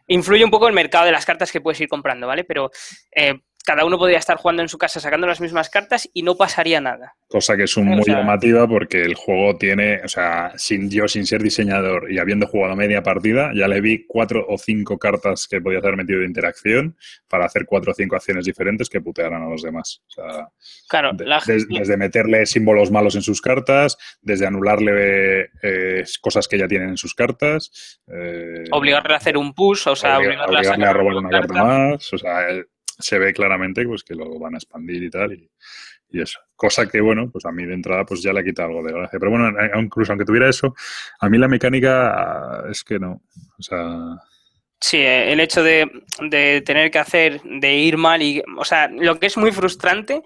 Influye 0.06 0.44
un 0.44 0.50
poco 0.50 0.68
el 0.68 0.74
mercado 0.74 1.06
de 1.06 1.12
las 1.12 1.26
cartas 1.26 1.50
que 1.52 1.60
puedes 1.60 1.80
ir 1.80 1.88
comprando, 1.88 2.26
¿vale? 2.26 2.44
Pero 2.44 2.70
eh, 3.14 3.40
cada 3.64 3.84
uno 3.84 3.98
podría 3.98 4.18
estar 4.18 4.36
jugando 4.36 4.62
en 4.62 4.68
su 4.68 4.78
casa 4.78 5.00
sacando 5.00 5.26
las 5.26 5.40
mismas 5.40 5.70
cartas 5.70 6.08
y 6.12 6.22
no 6.22 6.36
pasaría 6.36 6.80
nada. 6.80 7.14
Cosa 7.28 7.56
que 7.56 7.64
es 7.64 7.76
un 7.76 7.86
muy 7.86 8.02
llamativa 8.04 8.66
porque 8.68 9.02
el 9.02 9.14
juego 9.14 9.56
tiene, 9.56 10.00
o 10.04 10.08
sea, 10.08 10.52
sin 10.56 10.90
yo 10.90 11.08
sin 11.08 11.26
ser 11.26 11.42
diseñador 11.42 12.10
y 12.10 12.18
habiendo 12.18 12.46
jugado 12.46 12.76
media 12.76 13.02
partida, 13.02 13.52
ya 13.54 13.68
le 13.68 13.80
vi 13.80 14.04
cuatro 14.06 14.44
o 14.48 14.58
cinco 14.58 14.98
cartas 14.98 15.46
que 15.48 15.60
podías 15.60 15.82
haber 15.82 15.96
metido 15.96 16.20
de 16.20 16.26
interacción 16.26 16.96
para 17.28 17.46
hacer 17.46 17.64
cuatro 17.66 17.92
o 17.92 17.94
cinco 17.94 18.16
acciones 18.16 18.44
diferentes 18.44 18.88
que 18.88 19.00
putearan 19.00 19.42
a 19.42 19.48
los 19.48 19.62
demás. 19.62 20.02
O 20.08 20.10
sea, 20.10 20.48
claro, 20.88 21.12
desde 21.14 21.96
meterle 21.96 22.44
símbolos 22.46 22.90
malos 22.90 23.14
en 23.14 23.22
sus 23.22 23.40
cartas, 23.40 23.96
desde 24.20 24.46
anularle 24.46 25.50
eh, 25.62 26.04
cosas 26.20 26.48
que 26.48 26.58
ya 26.58 26.68
tienen 26.68 26.90
en 26.90 26.96
sus 26.96 27.14
cartas. 27.14 28.00
Eh, 28.08 28.64
obligarle 28.72 29.14
a 29.14 29.16
hacer 29.16 29.36
un 29.36 29.54
push, 29.54 29.88
o 29.88 29.96
sea, 29.96 30.18
obligarle, 30.18 30.56
obligarle 30.56 30.86
a, 30.86 30.92
robar 30.92 31.14
una 31.14 31.30
carta, 31.30 31.54
carta 31.54 31.64
más. 31.64 32.12
O 32.12 32.18
sea, 32.18 32.48
se 33.02 33.18
ve 33.18 33.32
claramente 33.32 33.84
pues, 33.84 34.02
que 34.02 34.14
lo 34.14 34.38
van 34.38 34.54
a 34.54 34.58
expandir 34.58 35.02
y 35.02 35.10
tal. 35.10 35.32
Y, 35.34 35.50
eso. 36.12 36.40
Cosa 36.54 36.86
que, 36.86 37.00
bueno, 37.00 37.30
pues 37.30 37.46
a 37.46 37.52
mí 37.52 37.64
de 37.64 37.72
entrada 37.72 38.04
pues 38.04 38.22
ya 38.22 38.34
le 38.34 38.44
quita 38.44 38.64
algo 38.64 38.82
de 38.82 38.92
gracia. 38.92 39.18
Pero 39.18 39.30
bueno, 39.30 39.50
incluso 39.80 40.12
aunque 40.12 40.26
tuviera 40.26 40.46
eso, 40.46 40.74
a 41.18 41.28
mí 41.30 41.38
la 41.38 41.48
mecánica 41.48 42.64
es 42.70 42.84
que 42.84 42.98
no. 42.98 43.22
O 43.58 43.62
sea... 43.62 44.18
Sí, 44.78 44.98
el 44.98 45.40
hecho 45.40 45.62
de, 45.62 45.90
de 46.20 46.60
tener 46.66 46.90
que 46.90 46.98
hacer, 46.98 47.40
de 47.42 47.74
ir 47.76 47.96
mal 47.96 48.20
y... 48.20 48.42
O 48.58 48.64
sea, 48.64 48.88
lo 48.88 49.18
que 49.18 49.26
es 49.26 49.38
muy 49.38 49.52
frustrante 49.52 50.22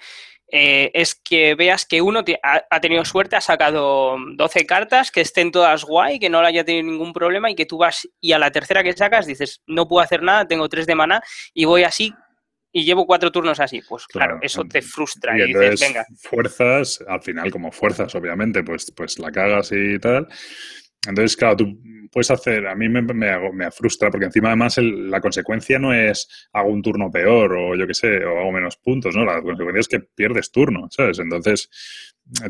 eh, 0.48 0.92
es 0.94 1.16
que 1.16 1.56
veas 1.56 1.86
que 1.86 2.00
uno 2.00 2.22
ha, 2.42 2.80
tenido 2.80 3.04
suerte, 3.04 3.34
ha 3.34 3.40
sacado 3.40 4.16
12 4.36 4.64
cartas, 4.64 5.10
que 5.10 5.20
estén 5.20 5.50
todas 5.50 5.84
guay, 5.84 6.20
que 6.20 6.30
no 6.30 6.38
haya 6.38 6.64
tenido 6.64 6.84
ningún 6.84 7.12
problema 7.12 7.50
y 7.50 7.56
que 7.56 7.66
tú 7.66 7.78
vas 7.78 8.08
y 8.20 8.32
a 8.32 8.38
la 8.38 8.52
tercera 8.52 8.84
que 8.84 8.92
sacas 8.92 9.26
dices, 9.26 9.62
no 9.66 9.88
puedo 9.88 10.04
hacer 10.04 10.22
nada, 10.22 10.46
tengo 10.46 10.68
3 10.68 10.86
de 10.86 10.94
mana 10.94 11.22
y 11.52 11.64
voy 11.64 11.82
así 11.82 12.14
y 12.76 12.84
llevo 12.84 13.06
cuatro 13.06 13.32
turnos 13.32 13.58
así. 13.58 13.80
Pues 13.88 14.06
claro, 14.06 14.38
eso 14.42 14.62
te 14.64 14.82
frustra 14.82 15.34
y, 15.38 15.46
dices, 15.46 15.80
venga. 15.80 16.04
Fuerzas, 16.20 17.02
al 17.08 17.22
final, 17.22 17.50
como 17.50 17.72
fuerzas, 17.72 18.14
obviamente, 18.14 18.62
pues, 18.62 18.92
pues 18.94 19.18
la 19.18 19.32
cagas 19.32 19.72
y 19.72 19.98
tal. 19.98 20.28
Entonces, 21.08 21.38
claro, 21.38 21.56
tú 21.56 21.80
puedes 22.12 22.30
hacer, 22.30 22.66
a 22.66 22.74
mí 22.74 22.90
me, 22.90 23.00
me, 23.00 23.70
frustra 23.70 24.10
porque 24.10 24.26
encima 24.26 24.48
además 24.48 24.76
la 24.76 25.22
consecuencia 25.22 25.78
no 25.78 25.94
es 25.94 26.48
hago 26.52 26.68
un 26.68 26.82
turno 26.82 27.10
peor 27.10 27.54
o 27.54 27.74
yo 27.74 27.86
qué 27.86 27.94
sé, 27.94 28.22
o 28.26 28.40
hago 28.40 28.52
menos 28.52 28.76
puntos, 28.76 29.16
¿no? 29.16 29.24
La 29.24 29.40
consecuencia 29.40 29.80
es 29.80 29.88
que 29.88 30.00
pierdes 30.00 30.52
turno, 30.52 30.88
¿sabes? 30.90 31.18
Entonces, 31.18 31.70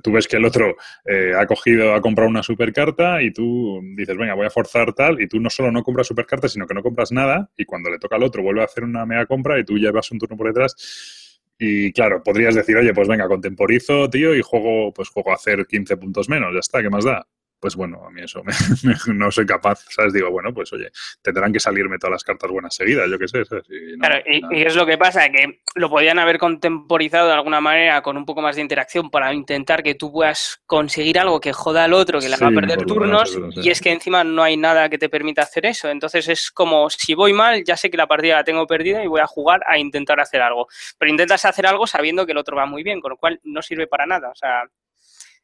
tú 0.03 0.13
ves 0.13 0.27
que 0.27 0.37
el 0.37 0.45
otro 0.45 0.77
eh, 1.05 1.33
ha 1.37 1.47
cogido, 1.47 1.95
ha 1.95 2.01
comprado 2.01 2.31
una 2.31 2.43
supercarta 2.43 3.23
y 3.23 3.33
tú 3.33 3.81
dices, 3.97 4.17
venga, 4.17 4.35
voy 4.35 4.47
a 4.47 4.51
forzar 4.51 4.93
tal, 4.93 5.21
y 5.21 5.29
tú 5.29 5.41
no 5.41 5.51
solo 5.51 5.71
no 5.71 5.83
compras 5.83 6.07
supercarta, 6.07 6.49
sino 6.49 6.67
que 6.67 6.75
no 6.75 6.83
compras 6.83 7.13
nada, 7.13 7.51
y 7.57 7.65
cuando 7.65 7.91
le 7.91 7.99
toca 7.99 8.17
al 8.17 8.23
otro 8.23 8.43
vuelve 8.43 8.63
a 8.63 8.65
hacer 8.65 8.85
una 8.85 9.05
mega 9.05 9.27
compra 9.27 9.59
y 9.59 9.65
tú 9.65 9.79
llevas 9.79 10.11
un 10.11 10.19
turno 10.19 10.37
por 10.37 10.47
detrás. 10.47 11.43
Y 11.59 11.93
claro, 11.93 12.23
podrías 12.23 12.55
decir, 12.55 12.77
oye, 12.77 12.93
pues 12.93 13.09
venga, 13.09 13.29
contemporizo, 13.29 14.11
tío, 14.11 14.35
y 14.35 14.43
juego, 14.43 14.93
pues 14.93 15.09
juego 15.09 15.31
a 15.31 15.35
hacer 15.35 15.67
15 15.67 15.97
puntos 15.97 16.29
menos, 16.29 16.53
ya 16.53 16.61
está, 16.61 16.83
¿qué 16.83 16.91
más 16.91 17.05
da? 17.05 17.27
Pues 17.67 17.75
bueno, 17.75 18.01
a 18.07 18.11
mí 18.11 18.23
eso 18.23 18.43
no 19.13 19.29
soy 19.33 19.45
capaz, 19.45 19.85
¿sabes? 19.89 20.13
Digo, 20.13 20.31
bueno, 20.31 20.55
pues 20.55 20.73
oye, 20.73 20.89
tendrán 21.21 21.53
que 21.53 21.59
salirme 21.59 21.99
todas 21.99 22.13
las 22.13 22.23
cartas 22.23 22.49
buenas 22.49 22.77
seguidas, 22.77 23.11
yo 23.11 23.19
qué 23.19 23.27
sé. 23.27 23.43
Y 23.69 23.99
claro, 23.99 24.23
y, 24.25 24.63
es 24.63 24.77
lo 24.77 24.87
que 24.87 24.97
pasa, 24.97 25.29
que 25.31 25.63
lo 25.75 25.91
podían 25.91 26.21
haber 26.21 26.39
contemporizado 26.39 27.27
de 27.27 27.33
alguna 27.33 27.61
manera 27.61 28.03
con 28.03 28.17
un 28.17 28.25
poco 28.25 28.41
más 28.41 28.55
de 28.55 28.63
interacción 28.63 29.11
para 29.11 29.35
intentar 29.35 29.83
que 29.83 29.97
tú 29.97 30.13
puedas 30.13 30.63
conseguir 30.65 31.19
algo 31.19 31.41
que 31.41 31.53
joda 31.53 31.83
al 31.83 31.93
otro, 31.93 32.21
que 32.21 32.29
le 32.29 32.37
haga 32.37 32.53
perder 32.53 32.85
turnos, 32.85 33.37
y 33.57 33.69
es 33.69 33.81
que 33.81 33.91
encima 33.91 34.23
no 34.23 34.45
hay 34.45 34.57
nada 34.57 34.89
que 34.89 34.97
te 34.97 35.09
permita 35.09 35.43
hacer 35.43 35.67
eso. 35.67 35.89
Entonces 35.89 36.29
es 36.29 36.53
como, 36.53 36.89
si 36.89 37.15
voy 37.15 37.33
mal, 37.33 37.65
ya 37.65 37.77
sé 37.77 37.91
que 37.91 37.97
la 37.97 38.07
partida 38.07 38.37
la 38.37 38.45
tengo 38.45 38.65
perdida 38.69 39.03
y 39.03 39.09
voy 39.09 39.23
a 39.23 39.27
jugar 39.27 39.63
a 39.67 39.77
intentar 39.77 40.21
hacer 40.21 40.41
algo. 40.41 40.69
Pero 40.99 41.11
intentas 41.11 41.45
hacer 41.45 41.67
algo 41.67 41.85
sabiendo 41.89 42.25
que 42.27 42.31
el 42.31 42.39
otro 42.39 42.57
va 42.57 42.67
muy 42.67 42.85
bien, 42.85 43.01
con 43.01 43.11
lo 43.11 43.17
cual 43.17 43.41
no 43.43 43.61
sirve 43.61 43.89
para 43.89 44.07
nada. 44.07 44.31
O 44.31 44.37
sea, 44.37 44.63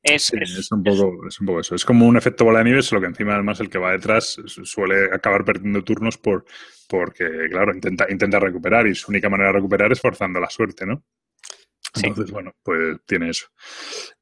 es, 0.02 0.32
un 0.72 0.82
poco, 0.82 1.28
es 1.28 1.40
un 1.40 1.46
poco 1.46 1.60
eso. 1.60 1.74
Es 1.74 1.84
como 1.84 2.06
un 2.06 2.16
efecto 2.16 2.44
bola 2.44 2.58
de 2.58 2.64
nieve, 2.64 2.82
solo 2.82 3.00
que 3.00 3.06
encima 3.06 3.34
además 3.34 3.60
el 3.60 3.70
que 3.70 3.78
va 3.78 3.92
detrás 3.92 4.36
suele 4.46 5.06
acabar 5.12 5.44
perdiendo 5.44 5.84
turnos 5.84 6.18
por 6.18 6.44
porque, 6.88 7.48
claro, 7.50 7.72
intenta, 7.72 8.06
intenta 8.10 8.38
recuperar 8.38 8.86
y 8.86 8.94
su 8.94 9.10
única 9.10 9.30
manera 9.30 9.48
de 9.48 9.54
recuperar 9.54 9.92
es 9.92 10.00
forzando 10.00 10.40
la 10.40 10.50
suerte, 10.50 10.84
¿no? 10.84 11.02
Entonces, 11.94 12.30
bueno, 12.30 12.52
pues 12.62 12.98
tiene 13.06 13.30
eso. 13.30 13.46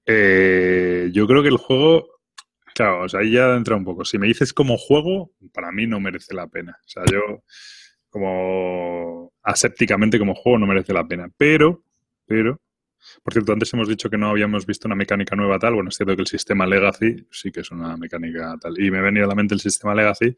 Eh, 0.06 1.10
yo 1.12 1.26
creo 1.26 1.42
que 1.42 1.48
el 1.48 1.56
juego, 1.56 2.20
claro, 2.74 3.04
o 3.04 3.08
sea, 3.08 3.20
ahí 3.20 3.32
ya 3.32 3.54
entra 3.54 3.76
un 3.76 3.84
poco. 3.84 4.04
Si 4.04 4.18
me 4.18 4.26
dices 4.26 4.52
como 4.52 4.76
juego, 4.76 5.32
para 5.52 5.72
mí 5.72 5.86
no 5.86 5.98
merece 6.00 6.34
la 6.34 6.46
pena. 6.46 6.78
O 6.84 6.88
sea, 6.88 7.04
yo 7.10 7.42
como 8.08 9.32
asépticamente 9.42 10.18
como 10.18 10.34
juego 10.34 10.58
no 10.58 10.66
merece 10.66 10.92
la 10.92 11.06
pena. 11.06 11.28
Pero, 11.36 11.82
pero, 12.26 12.60
por 13.22 13.32
cierto, 13.32 13.52
antes 13.52 13.72
hemos 13.74 13.88
dicho 13.88 14.08
que 14.10 14.18
no 14.18 14.30
habíamos 14.30 14.66
visto 14.66 14.88
una 14.88 14.94
mecánica 14.94 15.36
nueva 15.36 15.58
tal. 15.58 15.74
Bueno, 15.74 15.88
es 15.88 15.96
cierto 15.96 16.14
que 16.14 16.22
el 16.22 16.28
sistema 16.28 16.66
Legacy 16.66 17.26
sí 17.30 17.50
que 17.50 17.60
es 17.60 17.70
una 17.70 17.96
mecánica 17.96 18.56
tal. 18.60 18.80
Y 18.80 18.90
me 18.90 18.98
ha 18.98 19.02
venido 19.02 19.26
a 19.26 19.28
la 19.28 19.34
mente 19.34 19.54
el 19.54 19.60
sistema 19.60 19.94
Legacy 19.94 20.36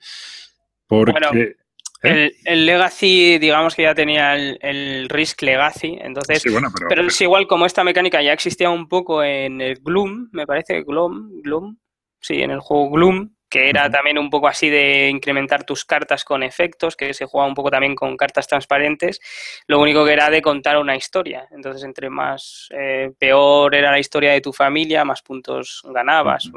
porque... 0.86 1.56
¿eh? 2.02 2.32
el, 2.44 2.66
Legacy, 2.66 3.38
digamos 3.38 3.74
que 3.74 3.82
ya 3.82 3.94
tenía 3.94 4.34
el, 4.36 5.08
Risk 5.08 5.42
Legacy, 5.42 5.98
entonces... 6.00 6.42
pero, 6.88 7.06
es 7.06 7.20
igual 7.20 7.46
como 7.46 7.64
esta 7.64 7.84
mecánica 7.84 8.20
ya 8.20 8.32
existía 8.32 8.68
un 8.70 8.88
poco 8.88 9.22
en 9.22 9.60
el 9.60 9.76
Gloom, 9.76 10.28
me 10.32 10.46
parece, 10.46 10.82
Gloom, 10.82 11.40
Gloom, 11.42 11.78
sí, 12.20 12.42
en 12.42 12.50
el 12.50 12.60
juego 12.60 12.90
Gloom, 12.90 13.34
que 13.52 13.68
era 13.68 13.90
también 13.90 14.16
un 14.16 14.30
poco 14.30 14.48
así 14.48 14.70
de 14.70 15.10
incrementar 15.10 15.64
tus 15.64 15.84
cartas 15.84 16.24
con 16.24 16.42
efectos, 16.42 16.96
que 16.96 17.12
se 17.12 17.26
jugaba 17.26 17.46
un 17.46 17.54
poco 17.54 17.70
también 17.70 17.94
con 17.94 18.16
cartas 18.16 18.48
transparentes, 18.48 19.20
lo 19.66 19.78
único 19.78 20.06
que 20.06 20.14
era 20.14 20.30
de 20.30 20.40
contar 20.40 20.78
una 20.78 20.96
historia. 20.96 21.46
Entonces, 21.50 21.84
entre 21.84 22.08
más 22.08 22.70
eh, 22.70 23.12
peor 23.18 23.74
era 23.74 23.90
la 23.90 23.98
historia 23.98 24.32
de 24.32 24.40
tu 24.40 24.54
familia, 24.54 25.04
más 25.04 25.20
puntos 25.20 25.82
ganabas. 25.84 26.50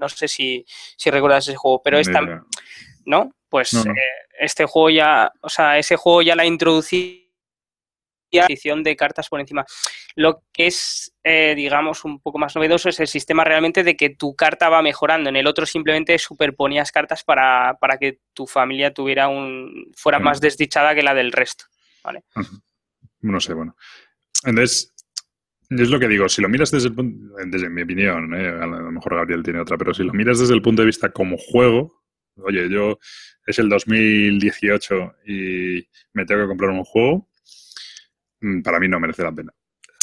No 0.00 0.08
sé 0.08 0.26
si, 0.26 0.64
si, 0.96 1.08
recuerdas 1.08 1.46
ese 1.46 1.56
juego, 1.56 1.82
pero 1.84 2.00
esta... 2.00 2.20
¿No? 3.06 3.30
Pues 3.48 3.72
eh, 3.72 3.92
este 4.40 4.64
juego 4.64 4.90
ya, 4.90 5.32
o 5.42 5.48
sea, 5.48 5.78
ese 5.78 5.94
juego 5.94 6.20
ya 6.22 6.34
la 6.34 6.46
introducí 6.46 7.29
edición 8.38 8.82
de 8.82 8.96
cartas 8.96 9.28
por 9.28 9.40
encima. 9.40 9.64
Lo 10.14 10.42
que 10.52 10.66
es, 10.66 11.14
eh, 11.24 11.54
digamos, 11.56 12.04
un 12.04 12.20
poco 12.20 12.38
más 12.38 12.54
novedoso 12.54 12.88
es 12.88 13.00
el 13.00 13.08
sistema 13.08 13.44
realmente 13.44 13.82
de 13.84 13.96
que 13.96 14.10
tu 14.10 14.34
carta 14.34 14.68
va 14.68 14.82
mejorando. 14.82 15.28
En 15.28 15.36
el 15.36 15.46
otro 15.46 15.66
simplemente 15.66 16.18
superponías 16.18 16.92
cartas 16.92 17.24
para, 17.24 17.76
que 17.98 18.20
tu 18.32 18.46
familia 18.46 18.92
tuviera 18.92 19.28
un 19.28 19.90
fuera 19.96 20.18
más 20.18 20.40
desdichada 20.40 20.94
que 20.94 21.02
la 21.02 21.14
del 21.14 21.32
resto. 21.32 21.64
¿vale? 22.02 22.24
No 23.20 23.40
sé, 23.40 23.52
bueno. 23.54 23.76
Entonces, 24.44 24.94
es 25.68 25.88
lo 25.88 26.00
que 26.00 26.08
digo, 26.08 26.28
si 26.28 26.42
lo 26.42 26.48
miras 26.48 26.70
desde 26.70 26.88
el 26.88 26.94
punto, 26.94 27.34
desde 27.46 27.68
mi 27.68 27.82
opinión, 27.82 28.34
¿eh? 28.34 28.48
a 28.48 28.66
lo 28.66 28.90
mejor 28.90 29.16
Gabriel 29.16 29.42
tiene 29.42 29.60
otra, 29.60 29.78
pero 29.78 29.94
si 29.94 30.02
lo 30.02 30.12
miras 30.12 30.38
desde 30.38 30.54
el 30.54 30.62
punto 30.62 30.82
de 30.82 30.86
vista 30.86 31.10
como 31.10 31.36
juego, 31.36 32.02
oye, 32.36 32.68
yo 32.70 32.98
es 33.46 33.58
el 33.58 33.68
2018 33.68 35.12
y 35.26 35.86
me 36.12 36.24
tengo 36.24 36.42
que 36.42 36.48
comprar 36.48 36.70
un 36.70 36.84
juego, 36.84 37.28
para 38.62 38.80
mí 38.80 38.88
no 38.88 39.00
merece 39.00 39.22
la 39.22 39.32
pena. 39.32 39.52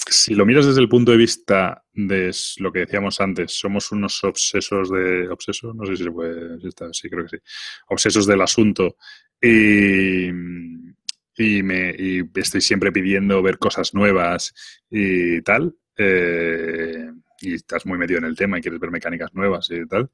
Si 0.09 0.35
lo 0.35 0.45
miras 0.45 0.65
desde 0.65 0.79
el 0.79 0.87
punto 0.87 1.11
de 1.11 1.17
vista 1.17 1.83
de 1.93 2.31
lo 2.59 2.71
que 2.71 2.79
decíamos 2.79 3.19
antes, 3.19 3.51
somos 3.51 3.91
unos 3.91 4.23
obsesos 4.23 4.89
de... 4.89 5.27
¿Obsesos? 5.27 5.75
No 5.75 5.85
sé 5.85 5.97
si 5.97 6.03
se 6.05 6.11
puede... 6.11 6.59
Sí, 6.93 7.09
creo 7.09 7.25
que 7.25 7.37
sí. 7.37 7.43
Obsesos 7.89 8.25
del 8.25 8.41
asunto. 8.41 8.95
Y, 9.41 10.27
y, 10.27 11.63
me, 11.63 11.93
estoy 12.35 12.61
siempre 12.61 12.91
pidiendo 12.91 13.41
ver 13.41 13.57
cosas 13.57 13.93
nuevas 13.93 14.53
y 14.89 15.41
tal. 15.41 15.75
Eh, 15.97 17.11
y 17.41 17.55
estás 17.55 17.85
muy 17.85 17.97
metido 17.97 18.19
en 18.19 18.25
el 18.25 18.35
tema 18.35 18.57
y 18.57 18.61
quieres 18.61 18.79
ver 18.79 18.91
mecánicas 18.91 19.33
nuevas 19.33 19.69
y 19.71 19.85
tal. 19.87 20.09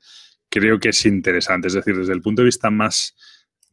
Creo 0.49 0.79
que 0.79 0.89
es 0.89 1.05
interesante. 1.05 1.67
Es 1.67 1.73
decir, 1.75 1.95
desde 1.95 2.13
el 2.13 2.21
punto 2.21 2.41
de 2.41 2.47
vista 2.47 2.71
más 2.71 3.15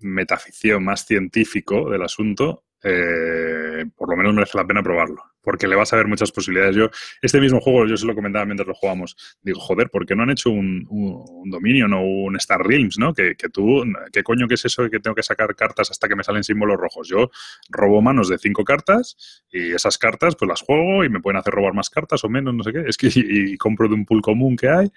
metaficción, 0.00 0.84
más 0.84 1.06
científico 1.06 1.90
del 1.90 2.02
asunto, 2.02 2.64
eh, 2.82 3.84
por 3.96 4.08
lo 4.08 4.16
menos 4.16 4.34
merece 4.34 4.56
la 4.56 4.66
pena 4.66 4.82
probarlo, 4.82 5.22
porque 5.42 5.68
le 5.68 5.76
vas 5.76 5.92
a 5.92 5.96
ver 5.96 6.06
muchas 6.06 6.32
posibilidades. 6.32 6.76
Yo, 6.76 6.90
este 7.20 7.40
mismo 7.40 7.60
juego, 7.60 7.86
yo 7.86 7.96
se 7.96 8.06
lo 8.06 8.14
comentaba 8.14 8.44
mientras 8.44 8.66
lo 8.66 8.74
jugamos, 8.74 9.16
digo, 9.42 9.60
joder, 9.60 9.90
¿por 9.90 10.06
qué 10.06 10.16
no 10.16 10.22
han 10.22 10.30
hecho 10.30 10.50
un, 10.50 10.86
un, 10.88 11.50
Dominion 11.50 11.92
o 11.92 12.00
un 12.00 12.36
Star 12.36 12.66
Realms, 12.66 12.98
no? 12.98 13.12
Que, 13.12 13.34
tú, 13.52 13.84
¿qué 14.12 14.22
coño 14.22 14.48
que 14.48 14.54
es 14.54 14.64
eso 14.64 14.82
de 14.82 14.90
que 14.90 15.00
tengo 15.00 15.14
que 15.14 15.22
sacar 15.22 15.54
cartas 15.54 15.90
hasta 15.90 16.08
que 16.08 16.16
me 16.16 16.24
salen 16.24 16.44
símbolos 16.44 16.78
rojos? 16.78 17.08
Yo 17.08 17.30
robo 17.68 18.00
manos 18.00 18.28
de 18.28 18.38
cinco 18.38 18.64
cartas 18.64 19.44
y 19.50 19.72
esas 19.72 19.98
cartas 19.98 20.36
pues 20.36 20.48
las 20.48 20.62
juego 20.62 21.04
y 21.04 21.08
me 21.08 21.20
pueden 21.20 21.38
hacer 21.38 21.52
robar 21.52 21.74
más 21.74 21.90
cartas 21.90 22.24
o 22.24 22.28
menos, 22.28 22.54
no 22.54 22.62
sé 22.62 22.72
qué. 22.72 22.84
Es 22.86 22.96
que 22.96 23.08
y, 23.08 23.52
y 23.52 23.56
compro 23.56 23.88
de 23.88 23.94
un 23.94 24.06
pool 24.06 24.22
común 24.22 24.56
que 24.56 24.68
hay. 24.68 24.90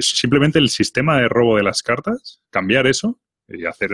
Simplemente 0.00 0.58
el 0.58 0.68
sistema 0.68 1.18
de 1.18 1.28
robo 1.28 1.56
de 1.56 1.62
las 1.62 1.82
cartas, 1.82 2.42
cambiar 2.50 2.86
eso 2.86 3.18
y 3.48 3.64
hacer, 3.64 3.90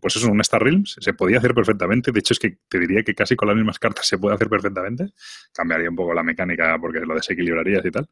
pues 0.00 0.16
eso, 0.16 0.30
un 0.30 0.40
Star 0.40 0.62
Realms, 0.62 0.96
se 1.00 1.12
podía 1.14 1.38
hacer 1.38 1.54
perfectamente. 1.54 2.12
De 2.12 2.20
hecho, 2.20 2.32
es 2.34 2.38
que 2.38 2.58
te 2.68 2.78
diría 2.78 3.02
que 3.02 3.14
casi 3.14 3.36
con 3.36 3.48
las 3.48 3.56
mismas 3.56 3.78
cartas 3.78 4.06
se 4.06 4.18
puede 4.18 4.34
hacer 4.34 4.48
perfectamente. 4.48 5.12
Cambiaría 5.52 5.90
un 5.90 5.96
poco 5.96 6.14
la 6.14 6.22
mecánica 6.22 6.76
porque 6.80 7.00
lo 7.00 7.14
desequilibrarías 7.14 7.84
y 7.84 7.90
tal. 7.90 8.08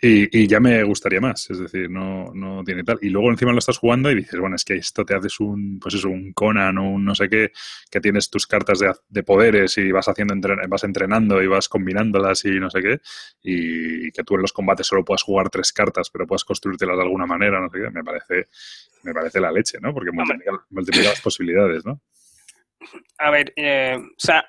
Y, 0.00 0.46
ya 0.46 0.60
me 0.60 0.82
gustaría 0.82 1.20
más, 1.20 1.48
es 1.50 1.58
decir, 1.58 1.88
no, 1.90 2.30
no 2.34 2.62
tiene 2.64 2.84
tal. 2.84 2.98
Y 3.00 3.08
luego 3.08 3.30
encima 3.30 3.52
lo 3.52 3.58
estás 3.58 3.78
jugando 3.78 4.10
y 4.10 4.16
dices, 4.16 4.38
bueno, 4.38 4.56
es 4.56 4.64
que 4.64 4.74
esto 4.74 5.04
te 5.04 5.14
haces 5.14 5.40
un, 5.40 5.78
pues 5.80 5.94
eso, 5.94 6.10
un 6.10 6.32
Conan 6.32 6.76
o 6.78 6.90
un 6.90 7.04
no 7.04 7.14
sé 7.14 7.28
qué, 7.28 7.50
que 7.90 8.00
tienes 8.00 8.28
tus 8.28 8.46
cartas 8.46 8.78
de, 8.78 8.92
de 9.08 9.22
poderes 9.22 9.78
y 9.78 9.90
vas 9.90 10.06
haciendo, 10.08 10.34
vas 10.68 10.84
entrenando 10.84 11.42
y 11.42 11.46
vas 11.46 11.68
combinándolas 11.68 12.44
y 12.44 12.60
no 12.60 12.68
sé 12.68 12.82
qué, 12.82 13.00
y 13.42 14.10
que 14.12 14.22
tú 14.22 14.34
en 14.34 14.42
los 14.42 14.52
combates 14.52 14.86
solo 14.86 15.04
puedas 15.04 15.22
jugar 15.22 15.48
tres 15.48 15.72
cartas, 15.72 16.10
pero 16.10 16.26
puedas 16.26 16.44
construírtelas 16.44 16.96
de 16.96 17.02
alguna 17.02 17.26
manera, 17.26 17.60
no 17.60 17.70
sé 17.70 17.78
qué, 17.78 17.90
me 17.90 18.04
parece, 18.04 18.48
me 19.02 19.14
parece 19.14 19.40
la 19.40 19.50
leche, 19.50 19.78
¿no? 19.80 19.94
Porque 19.94 20.10
multiplica, 20.12 21.08
las 21.08 21.20
posibilidades, 21.22 21.86
¿no? 21.86 22.00
A 23.18 23.30
ver, 23.30 23.52
eh, 23.56 23.96
o 23.98 24.14
sea, 24.18 24.46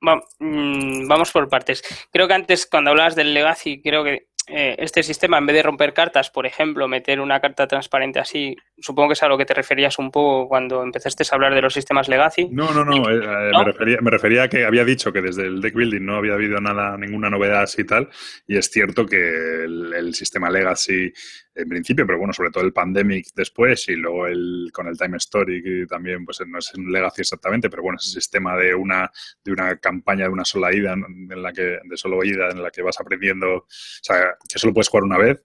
mm, 0.00 1.06
vamos 1.06 1.30
por 1.30 1.48
partes. 1.48 1.82
Creo 2.12 2.26
que 2.26 2.34
antes, 2.34 2.66
cuando 2.66 2.90
hablabas 2.90 3.14
del 3.14 3.32
Legacy, 3.32 3.80
creo 3.80 4.02
que 4.02 4.33
eh, 4.46 4.76
este 4.78 5.02
sistema, 5.02 5.38
en 5.38 5.46
vez 5.46 5.56
de 5.56 5.62
romper 5.62 5.94
cartas, 5.94 6.30
por 6.30 6.44
ejemplo, 6.44 6.86
meter 6.86 7.20
una 7.20 7.40
carta 7.40 7.66
transparente 7.66 8.18
así, 8.18 8.56
supongo 8.78 9.08
que 9.08 9.12
es 9.14 9.22
a 9.22 9.28
lo 9.28 9.38
que 9.38 9.46
te 9.46 9.54
referías 9.54 9.98
un 9.98 10.10
poco 10.10 10.48
cuando 10.48 10.82
empezaste 10.82 11.24
a 11.24 11.34
hablar 11.34 11.54
de 11.54 11.62
los 11.62 11.72
sistemas 11.72 12.08
Legacy. 12.08 12.48
No, 12.50 12.72
no, 12.74 12.84
no, 12.84 13.10
eh, 13.10 13.20
eh, 13.22 13.50
Me, 13.56 13.64
refería, 13.64 13.98
me, 14.02 14.10
refería, 14.10 14.42
a 14.42 14.48
que 14.48 14.66
había 14.66 14.84
dicho 14.84 15.12
que 15.12 15.22
desde 15.22 15.46
el 15.46 15.62
deck 15.62 15.74
building 15.74 16.04
no 16.04 16.16
había 16.16 16.34
habido 16.34 16.60
nada, 16.60 16.96
ninguna 16.98 17.30
novedad 17.30 17.62
así 17.62 17.82
y 17.82 17.86
tal, 17.86 18.10
y 18.46 18.58
es 18.58 18.70
cierto 18.70 19.06
que 19.06 19.64
el 19.64 20.14
sistema 20.14 20.50
Legacy 20.50 21.12
en 21.54 21.68
principio, 21.68 22.06
pero 22.06 22.18
bueno, 22.18 22.32
sobre 22.32 22.50
todo 22.50 22.64
el 22.64 22.72
Pandemic 22.72 23.28
después 23.34 23.88
y 23.88 23.94
luego 23.94 24.26
el 24.26 24.70
con 24.72 24.88
el 24.88 24.98
Time 24.98 25.16
Story, 25.18 25.62
que 25.62 25.86
también 25.86 26.24
pues 26.24 26.40
no 26.46 26.58
es 26.58 26.74
un 26.74 26.90
legacy 26.90 27.20
exactamente, 27.20 27.70
pero 27.70 27.82
bueno, 27.82 27.98
ese 28.00 28.10
sistema 28.10 28.56
de 28.56 28.74
una, 28.74 29.10
de 29.44 29.52
una 29.52 29.76
campaña 29.76 30.24
de 30.24 30.30
una 30.30 30.44
sola 30.44 30.74
ida, 30.74 30.94
en 30.94 31.42
la 31.42 31.52
que, 31.52 31.78
de 31.84 31.96
solo 31.96 32.24
ida, 32.24 32.50
en 32.50 32.62
la 32.62 32.70
que 32.70 32.82
vas 32.82 32.98
aprendiendo, 33.00 33.56
o 33.56 33.66
sea, 33.68 34.36
que 34.48 34.58
solo 34.58 34.72
puedes 34.72 34.88
jugar 34.88 35.04
una 35.04 35.18
vez. 35.18 35.42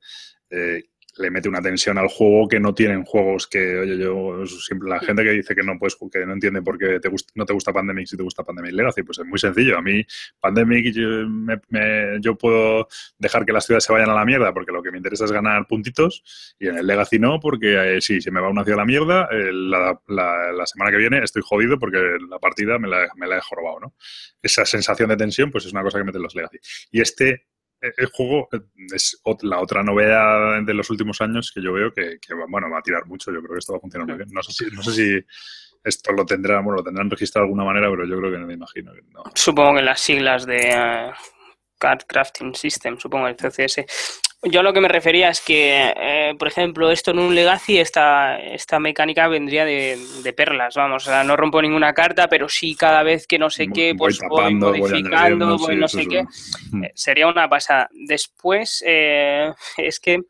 Eh, 0.50 0.84
le 1.20 1.30
mete 1.30 1.50
una 1.50 1.62
tensión 1.62 1.98
al 1.98 2.08
juego 2.08 2.48
que 2.48 2.60
no 2.60 2.74
tienen 2.74 3.04
juegos 3.04 3.48
que, 3.48 3.78
oye, 3.78 3.98
yo 3.98 4.46
siempre 4.46 4.90
la 4.90 5.00
gente 5.00 5.24
que 5.24 5.32
dice 5.32 5.54
que 5.54 5.64
no 5.64 5.78
puedes, 5.78 5.98
que 6.12 6.26
no 6.26 6.34
entiende 6.34 6.62
por 6.62 6.78
qué 6.78 7.00
te 7.00 7.10
no 7.36 7.46
te 7.46 7.54
gusta 7.54 7.74
Pandemic 7.74 8.08
si 8.08 8.16
te 8.16 8.24
gusta 8.24 8.44
Pandemic 8.44 8.72
Legacy, 8.72 9.04
pues 9.04 9.20
es 9.20 9.26
muy 9.26 9.38
sencillo. 9.38 9.78
A 9.78 9.82
mí 9.82 10.06
Pandemic 10.40 10.94
yo, 12.22 12.36
puedo 12.36 12.88
dejar 13.18 13.46
que 13.46 13.52
las 13.52 13.66
ciudades 13.66 13.84
se 13.84 13.92
vayan 13.92 14.10
a 14.10 14.16
la 14.16 14.24
mierda 14.24 14.54
porque 14.54 14.72
lo 14.72 14.82
que 14.82 14.92
me 14.92 14.98
interesa 14.98 15.26
es 15.26 15.32
ganar 15.32 15.68
puntitos 15.68 16.56
y 16.58 16.68
en 16.68 16.78
el 16.78 16.88
Legacy 16.88 17.20
no 17.20 17.40
porque 17.40 17.98
eh, 17.98 18.02
si 18.02 18.22
se 18.22 18.32
me 18.32 18.40
va 18.40 18.50
una 18.50 18.64
ciudad 18.64 18.80
a 18.80 18.84
la 18.84 18.86
mierda, 18.86 19.28
eh, 19.32 19.52
la, 19.52 20.00
la, 20.08 20.66
semana 20.66 20.92
que 20.92 20.98
viene 20.98 21.24
estoy 21.24 21.42
jodido 21.46 21.78
porque 21.80 21.98
la 22.30 22.40
partida 22.40 22.78
me 22.80 22.88
la, 22.88 23.10
me 23.16 23.28
la 23.28 23.38
he 23.38 23.42
jorobado, 23.42 23.80
¿no? 23.80 23.94
Esa 24.42 24.66
sensación 24.66 25.10
de 25.10 25.18
tensión 25.18 25.52
pues 25.52 25.66
es 25.66 25.74
una 25.74 25.84
cosa 25.84 25.98
que 25.98 26.06
meten 26.06 26.22
los 26.22 26.36
Legacy. 26.36 26.60
Y 26.92 27.02
este 27.02 27.48
el 27.82 28.06
juego 28.08 28.50
es 28.94 29.22
la 29.42 29.60
otra 29.60 29.84
novedad 29.84 30.62
de 30.64 30.74
los 30.74 30.90
últimos 30.90 31.22
años 31.22 31.52
que 31.54 31.62
yo 31.62 31.74
veo 31.74 31.94
que, 31.94 32.20
bueno, 32.50 32.70
va 32.70 32.80
a 32.80 32.82
tirar 32.82 33.06
mucho. 33.06 33.32
Yo 33.32 33.40
creo 33.40 33.54
que 33.54 33.60
esto 33.60 33.74
va 33.74 33.78
a 33.78 33.82
funcionar 33.82 34.08
muy 34.08 34.18
bien. 34.18 34.30
No 34.32 34.44
sé 34.44 34.52
si, 34.52 34.76
no 34.76 34.84
sé 34.84 34.92
si 34.92 35.26
esto 35.84 36.12
lo 36.12 36.26
tendrán, 36.26 36.64
bueno, 36.64 36.78
lo 36.78 36.84
tendrán 36.84 37.10
registrado 37.10 37.46
de 37.46 37.50
alguna 37.50 37.66
manera, 37.66 37.90
pero 37.90 38.06
yo 38.06 38.18
creo 38.18 38.32
que 38.32 38.38
no 38.38 38.48
me 38.48 38.54
imagino 38.54 38.94
que 38.94 39.02
no. 39.12 39.24
Supongo 39.34 39.76
que 39.76 39.84
las 39.84 40.02
siglas 40.02 40.46
de 40.46 40.58
uh, 40.58 41.14
Card 41.78 42.02
Crafting 42.08 42.54
System, 42.54 42.98
supongo 42.98 43.28
el 43.28 43.36
CCS. 43.36 43.86
Yo 44.44 44.62
a 44.62 44.64
lo 44.64 44.72
que 44.72 44.80
me 44.80 44.88
refería 44.88 45.30
es 45.30 45.42
que, 45.42 45.94
eh, 45.98 46.34
por 46.40 46.48
ejemplo, 46.48 46.92
esto 46.92 47.12
en 47.12 47.20
un 47.20 47.36
Legacy, 47.36 47.78
esta, 47.78 48.40
esta 48.40 48.80
mecánica 48.80 49.28
vendría 49.28 49.66
de, 49.66 50.34
perlas, 50.36 50.76
vamos, 50.76 51.06
o 51.08 51.10
sea, 51.10 51.26
no 51.26 51.36
rompo 51.36 51.62
ninguna 51.62 51.94
carta, 51.94 52.30
pero 52.30 52.48
sí 52.48 52.74
cada 52.74 53.04
vez 53.04 53.28
que 53.28 53.38
no 53.38 53.50
sé 53.50 53.68
qué, 53.68 53.94
pues 53.98 54.18
voy, 54.30 54.56
modificando, 54.56 55.58
voy, 55.58 55.76
no 55.76 55.90
sé 55.90 56.06
qué, 56.06 56.20
eh, 56.20 56.92
sería 56.96 57.28
una 57.28 57.50
pasada. 57.50 57.90
Después, 57.92 58.82
eh, 58.88 59.52
es 59.78 60.00
que 60.00 60.22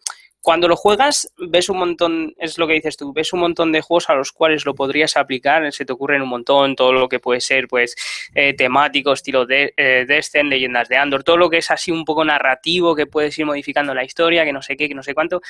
cuando 0.41 0.67
lo 0.69 0.75
juegas, 0.77 1.31
ves 1.37 1.69
un 1.69 1.77
montón, 1.77 2.33
es 2.37 2.57
lo 2.57 2.65
que 2.65 2.73
dices 2.73 2.95
tú, 2.95 3.11
ves 3.11 3.33
un 3.33 3.41
montón 3.41 3.71
de 3.71 3.81
juegos 3.81 4.09
a 4.09 4.15
los 4.15 4.31
cuales 4.31 4.65
lo 4.65 4.73
podrías 4.73 5.17
aplicar, 5.17 5.71
se 5.73 5.85
te 5.85 5.91
ocurren 5.91 6.21
un 6.21 6.29
montón, 6.29 6.75
todo 6.75 6.93
lo 6.93 7.09
que 7.09 7.19
puede 7.19 7.41
ser, 7.41 7.67
pues, 7.67 7.95
eh, 8.33 8.53
temático, 8.53 9.11
estilo 9.11 9.45
de 9.45 9.73
eh, 9.75 10.05
leyendas 10.43 10.87
de 10.87 10.97
Andor, 10.97 11.23
todo 11.23 11.37
lo 11.37 11.49
que 11.49 11.57
es 11.57 11.71
así 11.71 11.91
un 11.91 12.05
poco 12.05 12.23
narrativo, 12.23 12.95
que 12.95 13.05
puedes 13.05 13.37
ir 13.37 13.45
modificando 13.45 13.93
la 13.93 14.05
historia, 14.05 14.45
que 14.45 14.53
no 14.53 14.61
sé 14.61 14.77
qué, 14.77 14.87
que 14.87 14.95
no 14.95 15.03
sé 15.03 15.13
cuánto. 15.13 15.41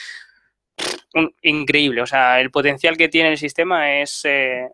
increíble, 1.41 2.01
o 2.01 2.07
sea, 2.07 2.39
el 2.41 2.51
potencial 2.51 2.97
que 2.97 3.09
tiene 3.09 3.29
el 3.29 3.37
sistema 3.37 3.99
es, 3.99 4.21
eh, 4.25 4.69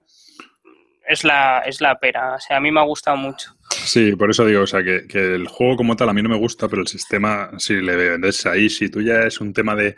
es, 1.08 1.24
la, 1.24 1.64
es 1.66 1.82
la 1.82 2.00
pera, 2.00 2.36
o 2.36 2.40
sea, 2.40 2.58
a 2.58 2.60
mí 2.62 2.72
me 2.72 2.80
ha 2.80 2.84
gustado 2.84 3.18
mucho. 3.18 3.56
Sí, 3.86 4.16
por 4.16 4.32
eso 4.32 4.46
digo, 4.46 4.64
o 4.64 4.68
sea, 4.68 4.84
que, 4.84 5.06
el 5.14 5.48
juego 5.48 5.78
como 5.78 5.96
tal 5.96 6.10
a 6.10 6.14
mí 6.14 6.22
no 6.24 6.30
me 6.30 6.38
gusta, 6.38 6.68
pero 6.68 6.82
el 6.82 6.88
sistema 6.88 7.52
sí 7.60 7.76
le 7.76 7.96
vendes 7.96 8.46
ahí. 8.48 8.68
Si 8.68 8.90
tú 8.90 9.00
ya 9.02 9.24
es 9.24 9.40
un 9.40 9.54
tema 9.54 9.76
de, 9.76 9.96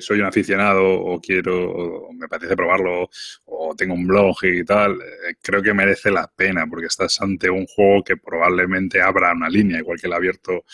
soy 0.00 0.20
un 0.20 0.26
aficionado 0.26 0.84
o 0.84 1.20
quiero, 1.20 1.72
o 1.72 2.12
me 2.12 2.28
parece 2.28 2.54
probarlo, 2.54 3.10
o 3.46 3.74
tengo 3.76 3.94
un 3.94 4.06
blog 4.06 4.36
y 4.44 4.64
tal, 4.64 4.92
eh, 5.00 5.34
creo 5.42 5.60
que 5.62 5.74
merece 5.74 6.12
la 6.12 6.30
pena 6.34 6.64
porque 6.68 6.86
estás 6.86 7.20
ante 7.20 7.50
un 7.50 7.66
juego 7.66 8.04
que 8.04 8.16
probablemente 8.16 9.02
abra 9.02 9.32
una 9.32 9.48
línea, 9.48 9.78
igual 9.80 10.00
que 10.00 10.06
el 10.06 10.12
abierto 10.12 10.64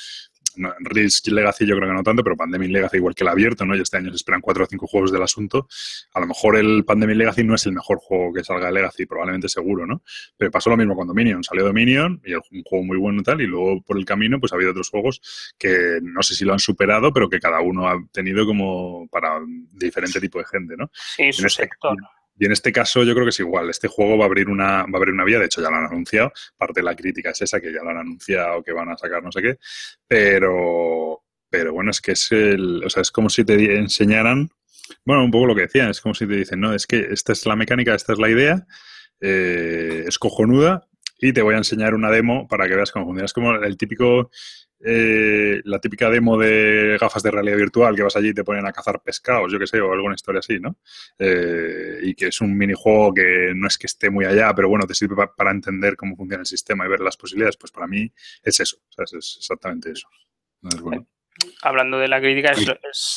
no, 0.59 0.75
Risk 0.81 1.29
Legacy 1.29 1.67
yo 1.67 1.77
creo 1.77 1.89
que 1.89 1.95
no 1.95 2.03
tanto, 2.03 2.23
pero 2.23 2.37
Pandemic 2.37 2.71
Legacy 2.71 2.97
igual 2.99 3.15
que 3.15 3.25
el 3.25 3.29
abierto, 3.29 3.65
¿no? 3.65 3.77
Y 3.77 3.81
este 3.81 3.97
año 3.97 4.11
se 4.11 4.17
esperan 4.17 4.41
cuatro 4.41 4.65
o 4.65 4.67
cinco 4.67 4.87
juegos 4.87 5.13
del 5.13 5.23
asunto. 5.23 5.69
A 6.15 6.21
lo 6.21 6.27
mejor 6.27 6.57
el 6.57 6.85
Pandemic 6.85 7.17
Legacy 7.17 7.45
no 7.45 7.55
es 7.55 7.67
el 7.67 7.73
mejor 7.73 7.99
juego 7.99 8.33
que 8.33 8.45
salga 8.45 8.67
de 8.67 8.73
Legacy, 8.73 9.07
probablemente 9.07 9.49
seguro, 9.49 9.87
¿no? 9.87 10.03
Pero 10.37 10.51
pasó 10.51 10.71
lo 10.71 10.77
mismo 10.77 10.97
con 10.97 11.07
Dominion. 11.07 11.43
Salió 11.45 11.65
Dominion 11.65 12.21
y 12.25 12.35
un 12.35 12.63
juego 12.65 12.85
muy 12.85 12.99
bueno 12.99 13.21
y 13.21 13.25
tal, 13.25 13.41
y 13.41 13.47
luego 13.47 13.81
por 13.83 13.97
el 13.97 14.05
camino 14.05 14.41
pues 14.41 14.53
ha 14.53 14.57
habido 14.57 14.73
otros 14.73 14.91
juegos 14.91 15.21
que 15.59 15.99
no 16.03 16.23
sé 16.23 16.35
si 16.35 16.45
lo 16.45 16.53
han 16.53 16.59
superado, 16.59 17.13
pero 17.13 17.29
que 17.29 17.41
cada 17.41 17.61
uno 17.61 17.89
ha 17.89 17.97
tenido 18.13 18.47
como 18.47 19.09
para 19.09 19.41
diferente 19.73 20.21
tipo 20.21 20.39
de 20.39 20.45
gente, 20.45 20.77
¿no? 20.77 20.91
Sí, 20.93 21.33
su 21.33 21.47
este 21.47 21.63
sector. 21.63 21.97
Y 22.39 22.47
en 22.47 22.53
este 22.53 22.73
caso 22.73 23.03
yo 23.03 23.15
creo 23.15 23.25
que 23.25 23.31
es 23.31 23.41
igual. 23.41 23.69
Este 23.71 23.89
juego 23.89 24.17
va 24.17 24.25
a 24.25 24.27
abrir 24.27 24.49
una, 24.49 24.83
va 24.83 24.95
a 24.95 24.97
abrir 24.97 25.13
una 25.13 25.25
vía, 25.25 25.39
de 25.39 25.47
hecho 25.47 25.61
ya 25.61 25.71
lo 25.71 25.77
han 25.77 25.87
anunciado. 25.87 26.33
Parte 26.57 26.81
de 26.81 26.85
la 26.85 26.95
crítica 26.95 27.31
es 27.31 27.43
esa, 27.43 27.61
que 27.61 27.73
ya 27.73 27.83
lo 27.83 27.91
han 27.91 27.99
anunciado, 27.99 28.63
que 28.63 28.73
van 28.73 28.91
a 28.91 28.97
sacar 28.97 29.23
no 29.23 29.33
sé 29.33 29.43
qué. 29.43 29.59
Pero, 30.07 31.25
pero 31.51 31.73
bueno, 31.73 31.91
es 31.91 32.01
que 32.01 32.13
es 32.13 32.31
el, 32.31 32.85
o 32.85 32.91
sea, 32.91 33.03
es 33.03 33.11
como 33.11 33.29
si 33.29 33.45
te 33.45 33.77
enseñaran, 33.77 34.51
bueno, 35.05 35.25
un 35.25 35.31
poco 35.31 35.47
lo 35.47 35.55
que 35.55 35.63
decían, 35.63 35.91
es 35.91 36.01
como 36.01 36.15
si 36.15 36.27
te 36.27 36.37
dicen, 36.37 36.61
no, 36.61 36.73
es 36.75 36.87
que 36.87 37.09
esta 37.11 37.33
es 37.33 37.45
la 37.47 37.57
mecánica, 37.57 37.95
esta 37.95 38.13
es 38.13 38.19
la 38.19 38.31
idea, 38.31 38.67
eh, 39.21 40.05
es 40.07 40.19
cojonuda 40.19 40.89
y 41.21 41.33
te 41.33 41.43
voy 41.43 41.55
a 41.55 41.59
enseñar 41.59 41.95
una 41.95 42.11
demo 42.11 42.47
para 42.47 42.69
que 42.69 42.77
veas 42.77 42.93
cómo 42.93 43.07
funciona. 43.07 43.27
Es 43.27 43.33
como 43.33 43.55
el 43.55 43.77
típico 43.77 44.31
eh, 44.85 45.61
la 45.65 45.81
típica 45.81 46.09
demo 46.09 46.39
de 46.39 46.97
gafas 47.01 47.23
de 47.23 47.31
realidad 47.31 47.57
virtual 47.57 47.97
que 47.97 48.03
vas 48.03 48.17
allí 48.17 48.29
y 48.29 48.35
te 48.35 48.45
ponen 48.45 48.67
a 48.67 48.73
cazar 48.73 49.01
pescados, 49.03 49.53
yo 49.53 49.59
que 49.59 49.67
sé, 49.67 49.81
o 49.81 49.93
alguna 49.93 50.15
historia 50.15 50.41
así, 50.41 50.59
¿no? 50.61 50.77
Eh, 51.19 51.99
y 52.03 52.15
que 52.15 52.29
es 52.29 52.41
un 52.41 52.57
minijuego 52.57 53.15
que 53.15 53.53
no 53.55 53.67
es 53.67 53.77
que 53.77 53.87
esté 53.87 54.11
muy 54.11 54.25
allá, 54.25 54.55
pero 54.55 54.69
bueno, 54.69 54.87
te 54.87 54.95
sirve 54.95 55.29
para 55.37 55.51
entender 55.51 55.97
cómo 55.97 56.17
funciona 56.17 56.43
el 56.43 56.47
sistema 56.47 56.87
y 56.87 56.89
ver 56.89 57.01
las 57.01 57.17
posibilidades, 57.17 57.57
pues 57.57 57.73
para 57.73 57.87
mí 57.87 58.11
es 58.43 58.61
eso, 58.61 58.79
es 58.99 59.37
exactamente 59.39 59.91
eso. 59.91 60.09
Hablando 61.63 61.99
de 61.99 62.09
la 62.09 62.21
crítica, 62.21 62.53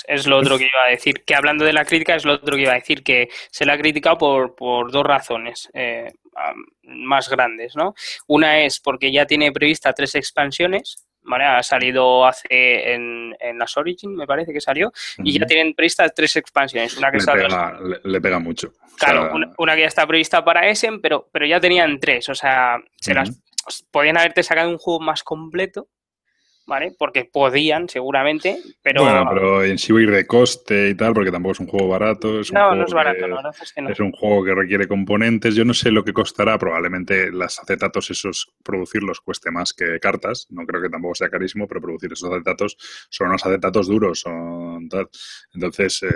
es, 0.07 0.27
lo 0.27 0.37
otro 0.37 0.57
que 0.57 0.65
iba 0.65 0.85
a 0.87 0.91
decir. 0.91 1.23
Que 1.25 1.33
hablando 1.33 1.65
de 1.65 1.73
la 1.73 1.85
crítica, 1.85 2.15
es 2.15 2.23
lo 2.23 2.33
otro 2.33 2.55
que 2.55 2.61
iba 2.61 2.71
a 2.71 2.75
decir, 2.75 3.03
que 3.03 3.29
se 3.49 3.65
la 3.65 3.73
ha 3.73 3.77
criticado 3.79 4.19
por, 4.19 4.55
por 4.55 4.91
dos 4.91 5.03
razones. 5.03 5.69
Eh, 5.73 6.11
más 6.83 7.29
grandes, 7.29 7.75
¿no? 7.75 7.93
Una 8.27 8.63
es 8.63 8.79
porque 8.79 9.11
ya 9.11 9.25
tiene 9.25 9.51
prevista 9.51 9.93
tres 9.93 10.15
expansiones, 10.15 11.07
ha 11.29 11.63
salido 11.63 12.25
hace 12.25 12.93
en, 12.93 13.35
en 13.39 13.57
las 13.57 13.75
Origin, 13.77 14.15
me 14.15 14.27
parece 14.27 14.53
que 14.53 14.61
salió, 14.61 14.91
y 15.23 15.39
ya 15.39 15.45
tienen 15.45 15.73
previstas 15.73 16.13
tres 16.13 16.35
expansiones. 16.35 16.97
Una 16.97 17.11
que 17.11 17.17
le, 17.17 17.25
pega, 17.25 17.79
le, 18.03 18.21
pega 18.21 18.39
mucho. 18.39 18.73
Claro, 18.97 19.31
una, 19.57 19.75
que 19.75 19.81
ya 19.81 19.87
está 19.87 20.05
prevista 20.07 20.43
para 20.43 20.67
Essen, 20.67 21.01
pero, 21.01 21.29
pero 21.31 21.45
ya 21.45 21.59
tenían 21.59 21.99
tres, 21.99 22.29
o 22.29 22.35
sea, 22.35 22.77
se 22.97 23.13
las, 23.13 23.41
podían 23.91 24.17
haberte 24.17 24.43
sacado 24.43 24.69
un 24.69 24.77
juego 24.77 24.99
más 24.99 25.23
completo 25.23 25.87
¿vale? 26.65 26.93
Porque 26.97 27.25
podían, 27.25 27.89
seguramente, 27.89 28.57
pero... 28.81 29.03
Bueno, 29.03 29.25
pero 29.29 29.63
en 29.63 29.77
sí 29.77 29.93
ir 29.93 30.11
de 30.11 30.25
coste 30.25 30.89
y 30.89 30.95
tal, 30.95 31.13
porque 31.13 31.31
tampoco 31.31 31.53
es 31.53 31.59
un 31.59 31.67
juego 31.67 31.87
barato. 31.89 32.39
Es 32.39 32.51
no, 32.51 32.75
no 32.75 32.85
es 32.85 32.93
barato, 32.93 33.27
no, 33.27 33.39
es 33.49 33.73
que 33.73 33.81
no. 33.81 33.89
Es 33.89 33.99
un 33.99 34.11
juego 34.11 34.43
que 34.43 34.55
requiere 34.55 34.87
componentes. 34.87 35.55
Yo 35.55 35.65
no 35.65 35.73
sé 35.73 35.91
lo 35.91 36.03
que 36.03 36.13
costará, 36.13 36.57
probablemente 36.57 37.31
las 37.31 37.59
acetatos 37.59 38.09
esos, 38.11 38.53
producirlos 38.63 39.21
cueste 39.21 39.51
más 39.51 39.73
que 39.73 39.99
cartas. 39.99 40.47
No 40.49 40.65
creo 40.65 40.81
que 40.81 40.89
tampoco 40.89 41.15
sea 41.15 41.29
carísimo, 41.29 41.67
pero 41.67 41.81
producir 41.81 42.13
esos 42.13 42.31
acetatos 42.31 42.77
son 43.09 43.29
unos 43.29 43.45
acetatos 43.45 43.87
duros, 43.87 44.19
son 44.19 44.87
tal. 44.89 45.09
Entonces, 45.53 46.03
eh, 46.03 46.09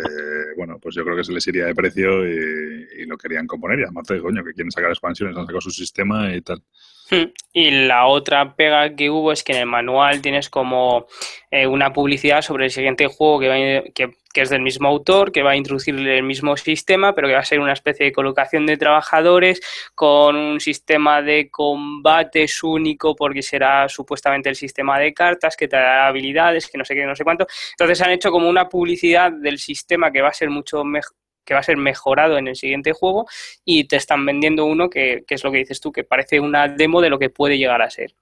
bueno, 0.58 0.80
pues 0.80 0.96
yo 0.96 1.04
creo 1.04 1.16
que 1.16 1.24
se 1.24 1.34
les 1.34 1.46
iría 1.48 1.66
de 1.66 1.76
precio 1.76 2.26
y, 2.28 3.06
lo 3.06 3.18
querían 3.18 3.46
componer. 3.46 3.80
Y 3.80 3.84
además, 3.84 4.08
coño, 4.08 4.44
que 4.44 4.54
quieren 4.54 4.72
sacar 4.72 4.90
expansiones, 4.90 5.38
han 5.38 5.46
sacado 5.46 5.62
su 5.62 5.70
sistema 5.70 6.34
y 6.34 6.42
tal. 6.42 6.64
Hmm. 7.10 7.26
Y 7.54 7.70
la 7.70 8.08
otra 8.08 8.56
pega 8.56 8.96
que 8.96 9.12
hubo 9.12 9.32
es 9.32 9.44
que 9.44 9.54
en 9.54 9.60
el 9.60 9.66
manual 9.68 10.22
tienes 10.22 10.50
como 10.50 11.06
eh, 11.52 11.68
una 11.68 11.94
publicidad 11.94 12.42
sobre 12.42 12.66
el 12.66 12.72
siguiente 12.72 13.06
juego 13.06 13.40
que, 13.40 13.92
que, 13.94 14.42
es 14.42 14.50
del 14.50 14.62
mismo 14.62 14.88
autor, 14.88 15.32
que 15.32 15.44
va 15.44 15.52
a 15.52 15.56
introducir 15.56 15.96
el 15.96 16.24
mismo 16.24 16.58
sistema, 16.58 17.14
pero 17.14 17.28
que 17.28 17.36
va 17.36 17.42
a 17.42 17.46
ser 17.46 17.60
una 17.60 17.74
especie 17.74 18.08
de 18.08 18.12
colocación 18.12 18.66
de 18.66 18.78
trabajadores 18.78 19.62
con 19.94 20.36
un 20.36 20.60
sistema 20.60 21.22
de 21.22 21.50
combates 21.50 22.64
único 22.64 23.16
porque 23.16 23.44
será 23.44 23.88
supuestamente 23.88 24.50
el 24.50 24.56
sistema 24.56 25.00
de 25.00 25.14
cartas 25.14 25.56
que 25.56 25.68
te 25.68 25.78
dará 25.78 26.08
habilidades, 26.08 26.68
que 26.68 26.78
no 26.78 26.86
sé 26.86 26.96
qué, 26.96 27.06
no 27.06 27.16
sé 27.16 27.24
cuánto. 27.24 27.46
Entonces 27.72 28.02
han 28.02 28.12
hecho 28.12 28.32
como 28.32 28.50
una 28.50 28.68
publicidad 28.68 29.32
del 29.32 29.60
sistema 29.60 30.12
que 30.12 30.22
va 30.22 30.30
a 30.30 30.34
ser 30.34 30.50
mucho 30.50 30.84
mejor 30.84 31.16
que 31.46 31.54
va 31.54 31.62
a 31.62 31.64
ser 31.64 31.78
mejorado 31.78 32.38
en 32.38 32.48
el 32.48 32.56
siguiente 32.56 32.92
juego 32.92 33.28
y 33.64 33.86
te 33.86 33.96
están 33.96 34.26
vendiendo 34.26 34.66
uno 34.66 34.90
que, 34.90 35.24
es 35.28 35.44
lo 35.44 35.52
que 35.52 35.60
dices 35.60 35.80
tú, 35.80 35.92
que 35.92 36.04
parece 36.04 36.40
una 36.40 36.68
demo 36.68 37.02
de 37.02 37.10
lo 37.10 37.20
que 37.20 37.30
puede 37.30 37.58
llegar 37.58 37.82
a 37.82 37.90
ser. 37.90 38.16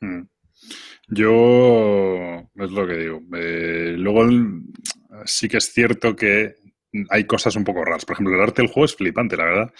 Hmm. 0.00 0.22
Yo, 1.08 2.48
es 2.54 2.70
lo 2.70 2.86
que 2.86 2.96
digo. 2.96 3.20
Eh, 3.34 3.94
luego 3.96 4.26
sí 5.24 5.48
que 5.48 5.56
es 5.56 5.72
cierto 5.72 6.14
que 6.14 6.56
hay 7.10 7.24
cosas 7.24 7.56
un 7.56 7.64
poco 7.64 7.84
raras. 7.84 8.04
Por 8.04 8.14
ejemplo, 8.14 8.34
el 8.34 8.42
arte 8.42 8.62
del 8.62 8.70
juego 8.70 8.84
es 8.84 8.96
flipante, 8.96 9.36
la 9.36 9.44
verdad. 9.44 9.72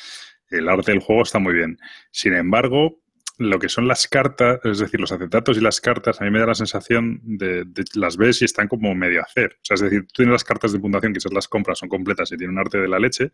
El 0.50 0.68
arte 0.68 0.92
del 0.92 1.00
juego 1.00 1.22
está 1.22 1.38
muy 1.38 1.52
bien. 1.52 1.78
Sin 2.10 2.34
embargo, 2.34 3.00
lo 3.38 3.60
que 3.60 3.68
son 3.68 3.86
las 3.86 4.08
cartas, 4.08 4.58
es 4.64 4.80
decir, 4.80 5.00
los 5.00 5.12
acetatos 5.12 5.56
y 5.56 5.60
las 5.60 5.80
cartas, 5.80 6.20
a 6.20 6.24
mí 6.24 6.30
me 6.30 6.40
da 6.40 6.46
la 6.46 6.54
sensación 6.56 7.20
de, 7.22 7.64
las 7.94 8.16
ves 8.16 8.42
y 8.42 8.44
están 8.44 8.66
como 8.66 8.92
medio 8.96 9.20
a 9.20 9.22
hacer. 9.22 9.52
O 9.62 9.64
sea, 9.64 9.76
es 9.76 9.80
decir, 9.80 10.02
tú 10.02 10.14
tienes 10.16 10.32
las 10.32 10.44
cartas 10.44 10.72
de 10.72 10.80
puntuación 10.80 11.12
que 11.12 11.18
esas 11.18 11.32
las 11.32 11.46
compras, 11.46 11.78
son 11.78 11.88
completas 11.88 12.32
y 12.32 12.36
tienen 12.36 12.56
un 12.56 12.60
arte 12.60 12.78
de 12.78 12.88
la 12.88 12.98
leche. 12.98 13.30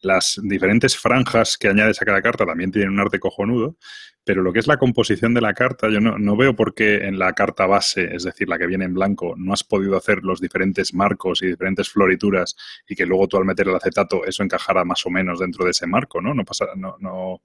Las 0.00 0.40
diferentes 0.42 0.96
franjas 0.96 1.58
que 1.58 1.68
añades 1.68 2.00
a 2.00 2.06
cada 2.06 2.22
carta 2.22 2.46
también 2.46 2.72
tienen 2.72 2.90
un 2.90 3.00
arte 3.00 3.20
cojonudo. 3.20 3.76
Pero 4.24 4.40
lo 4.42 4.52
que 4.52 4.60
es 4.60 4.68
la 4.68 4.76
composición 4.76 5.34
de 5.34 5.40
la 5.40 5.52
carta, 5.52 5.90
yo 5.90 6.00
no, 6.00 6.16
no 6.16 6.36
veo 6.36 6.54
por 6.54 6.74
qué 6.74 7.08
en 7.08 7.18
la 7.18 7.32
carta 7.32 7.66
base, 7.66 8.14
es 8.14 8.22
decir, 8.22 8.48
la 8.48 8.56
que 8.56 8.68
viene 8.68 8.84
en 8.84 8.94
blanco, 8.94 9.34
no 9.36 9.52
has 9.52 9.64
podido 9.64 9.96
hacer 9.96 10.22
los 10.22 10.40
diferentes 10.40 10.94
marcos 10.94 11.42
y 11.42 11.48
diferentes 11.48 11.90
florituras 11.90 12.54
y 12.86 12.94
que 12.94 13.04
luego 13.04 13.26
tú 13.26 13.36
al 13.36 13.44
meter 13.44 13.66
el 13.66 13.74
acetato 13.74 14.24
eso 14.24 14.44
encajara 14.44 14.84
más 14.84 15.04
o 15.06 15.10
menos 15.10 15.40
dentro 15.40 15.64
de 15.64 15.72
ese 15.72 15.88
marco, 15.88 16.20
¿no? 16.22 16.34
No 16.34 16.44
pasa, 16.44 16.66
no, 16.76 16.96
no, 17.00 17.40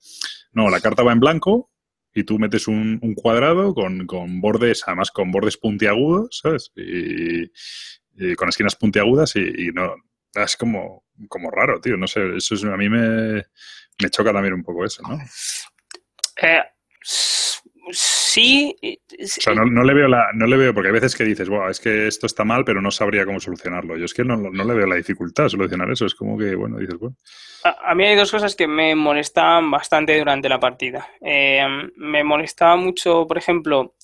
no, 0.51 0.69
la 0.69 0.79
carta 0.79 1.01
va 1.01 1.13
en 1.13 1.19
blanco 1.19 1.71
y 2.17 2.23
tú 2.23 2.39
metes 2.39 2.67
un, 2.67 2.99
cuadrado 3.15 3.75
con, 3.75 4.07
bordes, 4.41 4.83
además 4.87 5.11
con 5.11 5.29
bordes 5.29 5.55
puntiagudos, 5.55 6.39
¿sabes? 6.41 6.71
Y, 6.75 7.43
y 8.15 8.33
con 8.35 8.49
esquinas 8.49 8.75
puntiagudas 8.75 9.35
y, 9.35 9.69
no. 9.71 9.93
Es 10.33 10.57
como, 10.57 11.05
como 11.29 11.51
raro, 11.51 11.79
tío. 11.79 11.95
No 11.95 12.07
sé, 12.07 12.37
eso 12.37 12.55
es, 12.55 12.63
a 12.63 12.75
mí 12.75 12.89
me, 12.89 13.45
me 14.01 14.09
choca 14.09 14.33
también 14.33 14.55
un 14.55 14.63
poco 14.63 14.83
eso, 14.83 15.03
¿no? 15.03 15.19
Eh, 16.41 16.63
sí. 17.91 18.75
O 18.81 19.25
sea, 19.25 19.53
no, 19.53 19.83
le 19.83 19.93
veo 19.93 20.07
la, 20.07 20.27
no 20.33 20.45
le 20.47 20.57
veo, 20.57 20.73
porque 20.73 20.89
hay 20.89 20.93
veces 20.93 21.15
que 21.15 21.23
dices, 21.23 21.49
wow, 21.49 21.69
es 21.69 21.79
que 21.79 22.07
esto 22.07 22.25
está 22.25 22.43
mal, 22.43 22.63
pero 22.65 22.81
no 22.81 22.91
sabría 22.91 23.25
cómo 23.25 23.39
solucionarlo. 23.39 23.97
Yo 23.97 24.05
es 24.05 24.13
que 24.13 24.23
no, 24.23 24.37
le 24.37 24.73
veo 24.73 24.87
la 24.87 24.95
dificultad 24.95 25.45
de 25.45 25.49
solucionar 25.49 25.89
eso. 25.91 26.05
Es 26.05 26.15
como 26.15 26.37
que, 26.37 26.55
bueno, 26.55 26.77
dices, 26.77 26.97
bueno. 26.99 27.15
A, 27.63 27.95
mí 27.95 28.05
hay 28.05 28.15
dos 28.15 28.31
cosas 28.31 28.55
que 28.55 28.67
me 28.67 28.95
molestaban 28.95 29.69
bastante 29.71 30.17
durante 30.17 30.49
la 30.49 30.59
partida. 30.59 31.07
Eh, 31.21 31.65
me 31.95 32.23
molestaba 32.23 32.75
mucho, 32.75 33.25
por 33.27 33.37
ejemplo, 33.37 33.95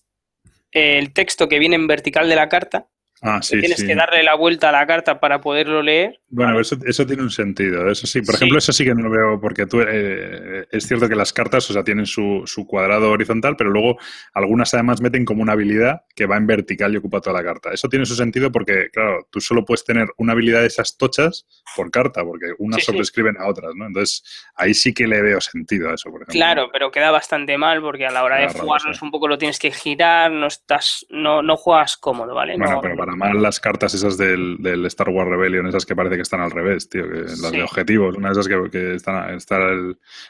el 0.71 1.13
texto 1.13 1.47
que 1.47 1.59
viene 1.59 1.75
en 1.75 1.87
vertical 1.87 2.27
de 2.27 2.35
la 2.35 2.49
carta 2.49 2.87
Ah, 3.25 3.41
sí, 3.41 3.57
tienes 3.57 3.81
que 3.81 3.95
darle 3.95 4.21
la 4.21 4.35
vuelta 4.35 4.67
a 4.67 4.73
la 4.73 4.85
carta 4.85 5.21
para 5.21 5.39
poderlo 5.39 5.81
leer. 5.81 6.19
Bueno, 6.35 6.59
eso, 6.59 6.75
eso, 6.83 7.05
tiene 7.05 7.21
un 7.21 7.29
sentido. 7.29 7.91
Eso 7.91 8.07
sí, 8.07 8.23
por 8.23 8.33
ejemplo, 8.33 8.57
eso 8.57 8.73
sí 8.73 8.83
que 8.83 8.95
no 8.95 9.03
lo 9.03 9.11
veo 9.11 9.39
porque 9.39 9.67
tú, 9.67 9.81
eh, 9.81 10.65
es 10.71 10.87
cierto 10.87 11.07
que 11.07 11.15
las 11.15 11.31
cartas, 11.31 11.69
o 11.69 11.73
sea, 11.73 11.83
tienen 11.83 12.07
su, 12.07 12.41
su, 12.47 12.65
cuadrado 12.65 13.11
horizontal, 13.11 13.55
pero 13.55 13.69
luego 13.69 13.99
algunas 14.33 14.73
además 14.73 14.99
meten 14.99 15.25
como 15.25 15.43
una 15.43 15.53
habilidad 15.53 16.01
que 16.15 16.25
va 16.25 16.37
en 16.37 16.47
vertical 16.47 16.91
y 16.91 16.97
ocupa 16.97 17.21
toda 17.21 17.39
la 17.39 17.43
carta. 17.43 17.71
Eso 17.71 17.87
tiene 17.87 18.07
su 18.07 18.15
sentido 18.15 18.51
porque, 18.51 18.89
claro, 18.91 19.27
tú 19.29 19.39
solo 19.41 19.63
puedes 19.63 19.85
tener 19.85 20.07
una 20.17 20.33
habilidad 20.33 20.61
de 20.61 20.67
esas 20.67 20.97
tochas 20.97 21.45
por 21.75 21.91
carta, 21.91 22.23
porque 22.23 22.47
unas 22.57 22.83
sobrescriben 22.83 23.37
a 23.37 23.47
otras, 23.47 23.75
¿no? 23.75 23.85
Entonces, 23.85 24.23
ahí 24.55 24.73
sí 24.73 24.91
que 24.91 25.05
le 25.05 25.21
veo 25.21 25.39
sentido 25.39 25.91
a 25.91 25.93
eso, 25.93 26.09
por 26.09 26.23
ejemplo. 26.23 26.33
Claro, 26.33 26.69
pero 26.73 26.89
queda 26.89 27.11
bastante 27.11 27.59
mal 27.59 27.79
porque 27.79 28.07
a 28.07 28.11
la 28.11 28.23
hora 28.23 28.37
de 28.37 28.47
jugarlos 28.47 29.03
un 29.03 29.11
poco 29.11 29.27
lo 29.27 29.37
tienes 29.37 29.59
que 29.59 29.69
girar, 29.69 30.31
no 30.31 30.47
estás, 30.47 31.05
no, 31.11 31.43
no 31.43 31.55
juegas 31.57 31.95
cómodo, 31.95 32.33
¿vale? 32.33 32.57
Bueno, 32.57 32.79
pero 32.81 32.95
para 32.95 33.15
mal 33.15 33.39
las 33.39 33.59
cartas 33.59 33.93
esas 33.93 34.17
del, 34.17 34.57
Star 34.87 35.09
Wars 35.09 35.29
Rebellion, 35.29 35.67
esas 35.67 35.85
que 35.85 35.95
parece 35.95 36.15
que 36.15 36.22
están 36.23 36.41
al 36.41 36.51
revés, 36.51 36.89
tío, 36.89 37.09
que 37.09 37.21
las 37.21 37.51
de 37.51 37.63
objetivos, 37.63 38.15
una 38.15 38.29
de 38.29 38.39
esas 38.39 38.47
que, 38.47 38.95
están, 38.95 39.35
está 39.35 39.59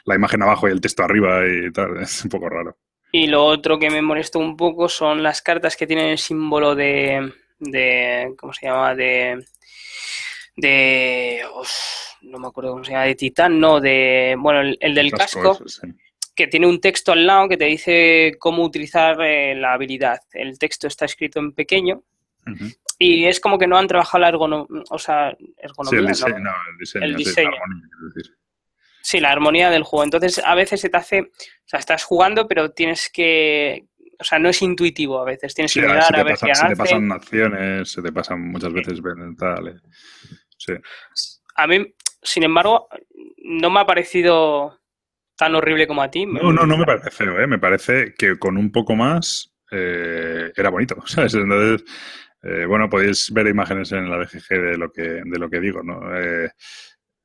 la 0.04 0.14
imagen 0.14 0.42
abajo 0.42 0.68
y 0.68 0.72
el 0.72 0.80
texto 0.80 1.02
arriba 1.02 1.42
y 1.46 1.72
tal, 1.72 1.96
es 2.02 2.24
un 2.24 2.30
poco 2.30 2.48
raro. 2.48 2.76
Y 3.12 3.28
lo 3.28 3.44
otro 3.44 3.78
que 3.78 3.90
me 3.90 4.02
molestó 4.02 4.40
un 4.40 4.56
poco 4.56 4.88
son 4.88 5.22
las 5.22 5.40
cartas 5.40 5.76
que 5.76 5.86
tienen 5.86 6.08
el 6.08 6.18
símbolo 6.18 6.74
de, 6.74 7.32
de 7.58 8.34
¿cómo 8.36 8.52
se 8.52 8.66
llama? 8.66 8.94
De, 8.94 9.44
de, 10.56 11.42
no 12.22 12.38
me 12.38 12.48
acuerdo 12.48 12.72
cómo 12.72 12.84
se 12.84 12.92
llama, 12.92 13.04
de 13.04 13.14
titán, 13.14 13.60
no, 13.60 13.80
de, 13.80 14.34
bueno, 14.38 14.74
el, 14.80 14.94
del 14.94 15.12
casco. 15.12 15.58
que 16.34 16.48
tiene 16.48 16.66
un 16.66 16.80
texto 16.80 17.12
al 17.12 17.26
lado 17.26 17.48
que 17.48 17.56
te 17.56 17.66
dice 17.66 18.32
cómo 18.38 18.64
utilizar 18.64 19.20
eh, 19.22 19.54
la 19.54 19.74
habilidad. 19.74 20.18
El 20.32 20.58
texto 20.58 20.88
está 20.88 21.04
escrito 21.04 21.38
en 21.38 21.52
pequeño 21.52 22.02
y 22.98 23.26
es 23.26 23.40
como 23.40 23.58
que 23.58 23.66
no 23.66 23.76
han 23.76 23.86
trabajado 23.86 24.22
la 24.22 24.28
ergonomía, 24.28 24.82
o 24.90 24.98
sea, 24.98 25.36
ergonomía, 25.56 26.14
sí, 26.14 26.24
el 26.24 26.78
diseño, 26.78 27.04
el 27.04 27.16
diseño. 27.16 27.50
Sí, 29.02 29.20
la 29.20 29.32
armonía 29.32 29.68
del 29.70 29.82
juego. 29.82 30.04
Entonces, 30.04 30.40
a 30.42 30.54
veces 30.54 30.80
se 30.80 30.88
te 30.88 30.96
hace, 30.96 31.20
o 31.20 31.66
sea, 31.66 31.78
estás 31.78 32.04
jugando, 32.04 32.48
pero 32.48 32.70
tienes 32.70 33.10
que, 33.12 33.86
o 34.18 34.24
sea, 34.24 34.38
no 34.38 34.48
es 34.48 34.62
intuitivo 34.62 35.20
a 35.20 35.24
veces. 35.24 35.54
Tienes 35.54 35.74
que 35.74 35.82
mirar 35.82 36.14
a 36.14 36.22
ver 36.22 36.36
qué 36.42 36.54
Se 36.54 36.68
te 36.68 36.76
pasan 36.76 37.12
acciones, 37.12 37.90
se 37.90 38.02
te 38.02 38.12
pasan 38.12 38.40
muchas 38.50 38.72
veces 38.72 39.00
tal. 39.38 39.68
Eh. 39.68 39.76
Sí. 40.56 40.72
A 41.56 41.66
mí, 41.66 41.94
sin 42.22 42.44
embargo, 42.44 42.88
no 43.42 43.70
me 43.70 43.80
ha 43.80 43.86
parecido 43.86 44.80
tan 45.36 45.54
horrible 45.54 45.86
como 45.86 46.02
a 46.02 46.10
ti. 46.10 46.26
No, 46.26 46.52
no, 46.52 46.64
no 46.64 46.76
me 46.76 46.86
parece 46.86 47.10
feo, 47.10 47.38
¿eh? 47.40 47.46
Me 47.46 47.58
parece 47.58 48.14
que 48.16 48.38
con 48.38 48.56
un 48.56 48.72
poco 48.72 48.94
más 48.94 49.54
eh, 49.70 50.52
era 50.56 50.70
bonito, 50.70 50.96
¿sabes? 51.06 51.34
Entonces, 51.34 51.84
eh, 52.44 52.66
bueno, 52.66 52.90
podéis 52.90 53.32
ver 53.32 53.46
imágenes 53.46 53.90
en 53.92 54.10
la 54.10 54.18
BGG 54.18 54.48
de 54.48 54.76
lo 54.76 54.92
que, 54.92 55.02
de 55.02 55.38
lo 55.38 55.48
que 55.48 55.60
digo, 55.60 55.82
¿no? 55.82 56.14
Eh, 56.14 56.50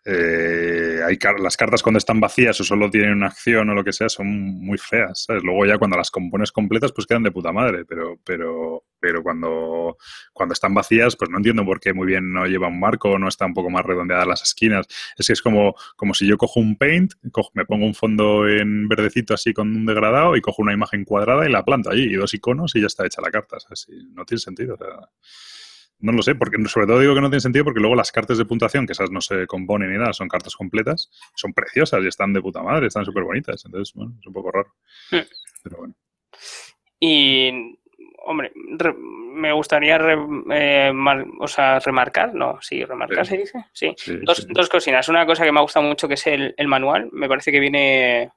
eh, 0.06 1.02
hay 1.06 1.18
las 1.40 1.58
cartas 1.58 1.84
cuando 1.84 1.98
están 1.98 2.22
vacías 2.22 2.60
o 2.62 2.64
solo 2.64 2.90
tienen 2.90 3.12
una 3.12 3.28
acción 3.28 3.70
o 3.70 3.74
lo 3.74 3.84
que 3.84 3.92
sea 3.92 4.08
son 4.08 4.28
muy 4.28 4.78
feas, 4.78 5.26
¿sabes? 5.26 5.44
Luego 5.44 5.66
ya 5.66 5.78
cuando 5.78 5.98
las 5.98 6.10
compones 6.10 6.52
completas 6.54 6.94
pues 6.94 7.06
quedan 7.06 7.24
de 7.24 7.32
puta 7.32 7.52
madre, 7.52 7.84
pero, 7.86 8.18
pero, 8.24 8.86
pero 9.00 9.24
cuando, 9.24 9.98
cuando 10.34 10.54
están 10.54 10.74
vacías 10.74 11.16
pues 11.16 11.30
no 11.30 11.38
entiendo 11.38 11.66
por 11.66 11.80
qué 11.80 11.94
muy 11.94 12.08
bien 12.08 12.32
no 12.32 12.46
lleva 12.46 12.68
un 12.68 12.80
marco 12.80 13.12
o 13.12 13.20
no 13.20 13.28
está 13.28 13.46
un 13.46 13.54
poco 13.54 13.70
más 13.70 13.86
redondeada 13.86 14.26
las 14.26 14.42
esquinas. 14.42 14.88
Es 15.18 15.28
que 15.28 15.34
es 15.34 15.42
como, 15.42 15.76
como 15.96 16.14
si 16.14 16.28
yo 16.28 16.38
cojo 16.38 16.60
un 16.60 16.76
paint, 16.78 17.14
me 17.54 17.66
pongo 17.66 17.86
un 17.86 17.96
fondo 17.96 18.48
en 18.48 18.88
verdecito 18.88 19.34
así 19.34 19.54
con 19.54 19.76
un 19.76 19.86
degradado 19.86 20.36
y 20.36 20.42
cojo 20.42 20.62
una 20.62 20.74
imagen 20.74 21.06
cuadrada 21.06 21.48
y 21.48 21.52
la 21.52 21.64
planto 21.64 21.90
allí 21.90 22.04
y 22.04 22.16
dos 22.16 22.34
iconos 22.34 22.76
y 22.76 22.82
ya 22.82 22.88
está 22.88 23.06
hecha 23.06 23.22
la 23.22 23.32
carta, 23.32 23.58
Así, 23.70 23.92
no 24.14 24.26
tiene 24.26 24.40
sentido. 24.40 24.76
O 24.76 24.78
sea, 24.78 25.10
no 26.00 26.14
lo 26.14 26.22
sé, 26.22 26.36
porque 26.36 26.58
sobre 26.68 26.88
todo 26.88 27.00
digo 27.00 27.14
que 27.14 27.22
no 27.22 27.30
tiene 27.30 27.42
sentido 27.42 27.66
porque 27.66 27.82
luego 27.82 27.96
las 27.96 28.12
cartas 28.12 28.38
de 28.38 28.46
puntuación, 28.46 28.86
que 28.86 28.94
esas 28.94 29.12
no 29.12 29.20
se 29.20 29.46
componen 29.48 29.92
ni 29.92 29.98
nada, 29.98 30.14
son 30.14 30.30
cartas 30.30 30.56
completas, 30.56 31.10
son 31.36 31.54
preciosas 31.54 32.02
y 32.04 32.08
están 32.08 32.32
de 32.34 32.42
puta 32.42 32.64
madre, 32.64 32.88
están 32.88 33.06
súper 33.06 33.24
bonitas. 33.24 33.64
Entonces, 33.66 33.94
bueno, 33.94 34.16
es 34.20 34.26
un 34.26 34.34
poco 34.34 34.52
raro. 34.52 34.74
Hmm. 35.12 35.28
Pero 35.64 35.78
bueno. 35.78 35.96
Y, 37.02 37.79
hombre, 38.30 38.52
me 38.56 39.52
gustaría 39.52 39.98
eh, 40.52 40.94
o 41.40 41.48
sea, 41.48 41.80
remarcar, 41.80 42.34
¿no? 42.36 42.62
Sí, 42.62 42.86
remarcar 42.86 43.26
se 43.26 43.38
dice. 43.38 43.66
Sí. 43.74 43.96
dos, 44.22 44.48
dos 44.48 44.70
cocinas. 44.70 45.10
Una 45.10 45.26
cosa 45.26 45.44
que 45.44 45.52
me 45.52 45.60
ha 45.60 45.64
gustado 45.64 45.86
mucho 45.86 46.08
que 46.08 46.14
es 46.14 46.28
el, 46.28 46.54
manual. 46.68 47.10
Me 47.12 47.28
parece 47.28 47.52
que 47.52 47.60
viene 47.60 48.32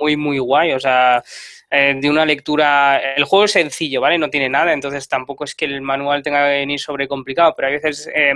muy, 0.00 0.16
muy 0.16 0.38
guay. 0.38 0.72
O 0.72 0.80
sea, 0.80 1.22
eh, 1.70 1.96
de 1.98 2.08
una 2.08 2.24
lectura. 2.24 2.98
El 3.16 3.24
juego 3.24 3.46
es 3.46 3.52
sencillo, 3.52 4.00
¿vale? 4.00 4.18
No 4.18 4.30
tiene 4.30 4.48
nada, 4.48 4.72
entonces 4.72 5.08
tampoco 5.08 5.44
es 5.44 5.54
que 5.54 5.64
el 5.64 5.82
manual 5.82 6.22
tenga 6.22 6.44
que 6.44 6.58
venir 6.58 6.78
sobrecomplicado, 6.78 7.54
pero 7.56 7.68
hay 7.68 7.74
veces 7.74 8.08
eh, 8.14 8.34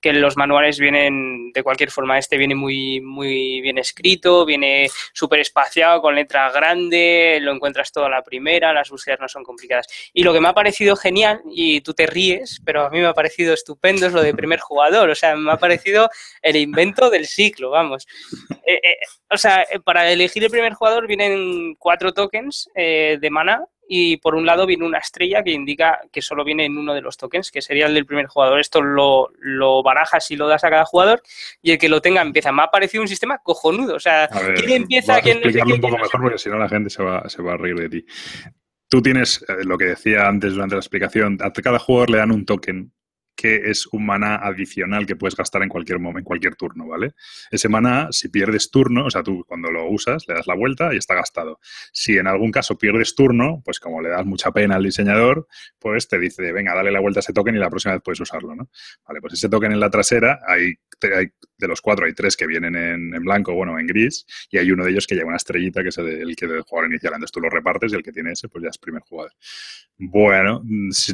que 0.00 0.14
los 0.14 0.36
manuales 0.36 0.78
vienen 0.78 1.52
de 1.52 1.62
cualquier 1.62 1.90
forma. 1.90 2.18
Este 2.18 2.38
viene 2.38 2.54
muy, 2.54 3.00
muy 3.00 3.60
bien 3.60 3.76
escrito, 3.76 4.46
viene 4.46 4.88
súper 5.12 5.40
espaciado, 5.40 6.00
con 6.00 6.14
letras 6.14 6.54
grandes, 6.54 7.42
lo 7.42 7.52
encuentras 7.52 7.92
todo 7.92 8.06
a 8.06 8.10
la 8.10 8.22
primera, 8.22 8.72
las 8.72 8.88
búsquedas 8.88 9.20
no 9.20 9.28
son 9.28 9.44
complicadas. 9.44 9.86
Y 10.14 10.22
lo 10.22 10.32
que 10.32 10.40
me 10.40 10.48
ha 10.48 10.54
parecido 10.54 10.96
genial, 10.96 11.42
y 11.52 11.82
tú 11.82 11.92
te 11.92 12.06
ríes, 12.06 12.62
pero 12.64 12.86
a 12.86 12.90
mí 12.90 12.98
me 12.98 13.06
ha 13.06 13.14
parecido 13.14 13.52
estupendo, 13.52 14.06
es 14.06 14.12
lo 14.12 14.22
de 14.22 14.34
primer 14.34 14.60
jugador. 14.60 15.10
O 15.10 15.14
sea, 15.14 15.36
me 15.36 15.52
ha 15.52 15.58
parecido 15.58 16.08
el 16.40 16.56
invento 16.56 17.10
del 17.10 17.26
ciclo, 17.26 17.70
vamos. 17.70 18.06
Eh, 18.66 18.80
o 19.28 19.36
sea, 19.36 19.64
para 19.84 20.10
elegir 20.10 20.42
el 20.44 20.50
primer 20.50 20.72
jugador 20.72 21.06
vienen 21.06 21.74
cuatro 21.76 22.12
tokens 22.12 22.70
eh, 22.80 23.18
de 23.20 23.30
mana 23.30 23.64
y 23.92 24.16
por 24.18 24.36
un 24.36 24.46
lado 24.46 24.66
viene 24.66 24.86
una 24.86 24.98
estrella 24.98 25.42
que 25.42 25.50
indica 25.50 26.00
que 26.12 26.22
solo 26.22 26.44
viene 26.44 26.64
en 26.64 26.78
uno 26.78 26.94
de 26.94 27.02
los 27.02 27.16
tokens, 27.16 27.50
que 27.50 27.60
sería 27.60 27.86
el 27.86 27.94
del 27.94 28.06
primer 28.06 28.26
jugador. 28.26 28.60
Esto 28.60 28.80
lo, 28.80 29.30
lo 29.40 29.82
barajas 29.82 30.30
y 30.30 30.36
lo 30.36 30.46
das 30.46 30.62
a 30.62 30.70
cada 30.70 30.84
jugador 30.84 31.20
y 31.60 31.72
el 31.72 31.78
que 31.78 31.88
lo 31.88 32.00
tenga 32.00 32.22
empieza. 32.22 32.52
Me 32.52 32.62
ha 32.62 32.68
parecido 32.68 33.02
un 33.02 33.08
sistema 33.08 33.38
cojonudo. 33.38 33.96
O 33.96 34.00
sea, 34.00 34.28
¿quién 34.54 34.82
empieza? 34.82 35.20
¿quién 35.20 35.38
explicarlo 35.38 35.74
un 35.74 35.80
poco 35.80 35.98
mejor 35.98 36.22
porque 36.22 36.38
si 36.38 36.48
no 36.48 36.58
la 36.58 36.68
gente 36.68 36.88
se 36.88 37.02
va, 37.02 37.28
se 37.28 37.42
va 37.42 37.54
a 37.54 37.56
reír 37.56 37.76
de 37.76 37.88
ti. 37.88 38.06
Tú 38.88 39.02
tienes, 39.02 39.44
eh, 39.48 39.64
lo 39.64 39.76
que 39.76 39.86
decía 39.86 40.28
antes 40.28 40.52
durante 40.52 40.76
la 40.76 40.80
explicación, 40.80 41.38
a 41.40 41.52
cada 41.52 41.80
jugador 41.80 42.10
le 42.10 42.18
dan 42.18 42.30
un 42.30 42.44
token 42.44 42.92
que 43.34 43.70
es 43.70 43.86
un 43.92 44.04
maná 44.04 44.36
adicional 44.36 45.06
que 45.06 45.16
puedes 45.16 45.36
gastar 45.36 45.62
en 45.62 45.68
cualquier 45.68 45.98
momento, 45.98 46.18
en 46.18 46.24
cualquier 46.24 46.56
turno, 46.56 46.86
¿vale? 46.86 47.12
Ese 47.50 47.68
maná, 47.68 48.08
si 48.10 48.28
pierdes 48.28 48.70
turno, 48.70 49.06
o 49.06 49.10
sea, 49.10 49.22
tú 49.22 49.44
cuando 49.46 49.70
lo 49.70 49.88
usas, 49.88 50.28
le 50.28 50.34
das 50.34 50.46
la 50.46 50.54
vuelta 50.54 50.92
y 50.92 50.98
está 50.98 51.14
gastado. 51.14 51.58
Si 51.92 52.18
en 52.18 52.26
algún 52.26 52.50
caso 52.50 52.76
pierdes 52.76 53.14
turno, 53.14 53.62
pues 53.64 53.80
como 53.80 54.02
le 54.02 54.10
das 54.10 54.26
mucha 54.26 54.52
pena 54.52 54.76
al 54.76 54.84
diseñador, 54.84 55.46
pues 55.78 56.08
te 56.08 56.18
dice, 56.18 56.52
venga, 56.52 56.74
dale 56.74 56.90
la 56.90 57.00
vuelta 57.00 57.20
a 57.20 57.22
ese 57.22 57.32
token 57.32 57.54
y 57.54 57.58
la 57.58 57.70
próxima 57.70 57.94
vez 57.94 58.02
puedes 58.04 58.20
usarlo, 58.20 58.54
¿no? 58.54 58.68
Vale, 59.06 59.20
pues 59.20 59.34
ese 59.34 59.48
token 59.48 59.72
en 59.72 59.80
la 59.80 59.90
trasera, 59.90 60.40
hay, 60.46 60.74
de 61.00 61.68
los 61.68 61.80
cuatro 61.80 62.06
hay 62.06 62.14
tres 62.14 62.36
que 62.36 62.46
vienen 62.46 62.74
en, 62.76 63.22
blanco, 63.22 63.54
bueno, 63.54 63.78
en 63.78 63.86
gris, 63.86 64.26
y 64.50 64.58
hay 64.58 64.70
uno 64.70 64.84
de 64.84 64.90
ellos 64.90 65.06
que 65.06 65.14
lleva 65.14 65.28
una 65.28 65.36
estrellita 65.36 65.82
que 65.82 65.90
es 65.90 65.98
el, 65.98 66.34
que 66.36 66.46
del 66.46 66.62
jugador 66.62 66.90
inicial. 66.90 67.12
Entonces 67.12 67.32
tú 67.32 67.40
lo 67.40 67.50
repartes 67.50 67.92
y 67.92 67.96
el 67.96 68.02
que 68.02 68.12
tiene 68.12 68.32
ese, 68.32 68.48
pues 68.48 68.64
ya 68.64 68.70
es 68.70 68.78
primer 68.78 69.02
jugador. 69.02 69.32
Bueno, 69.98 70.62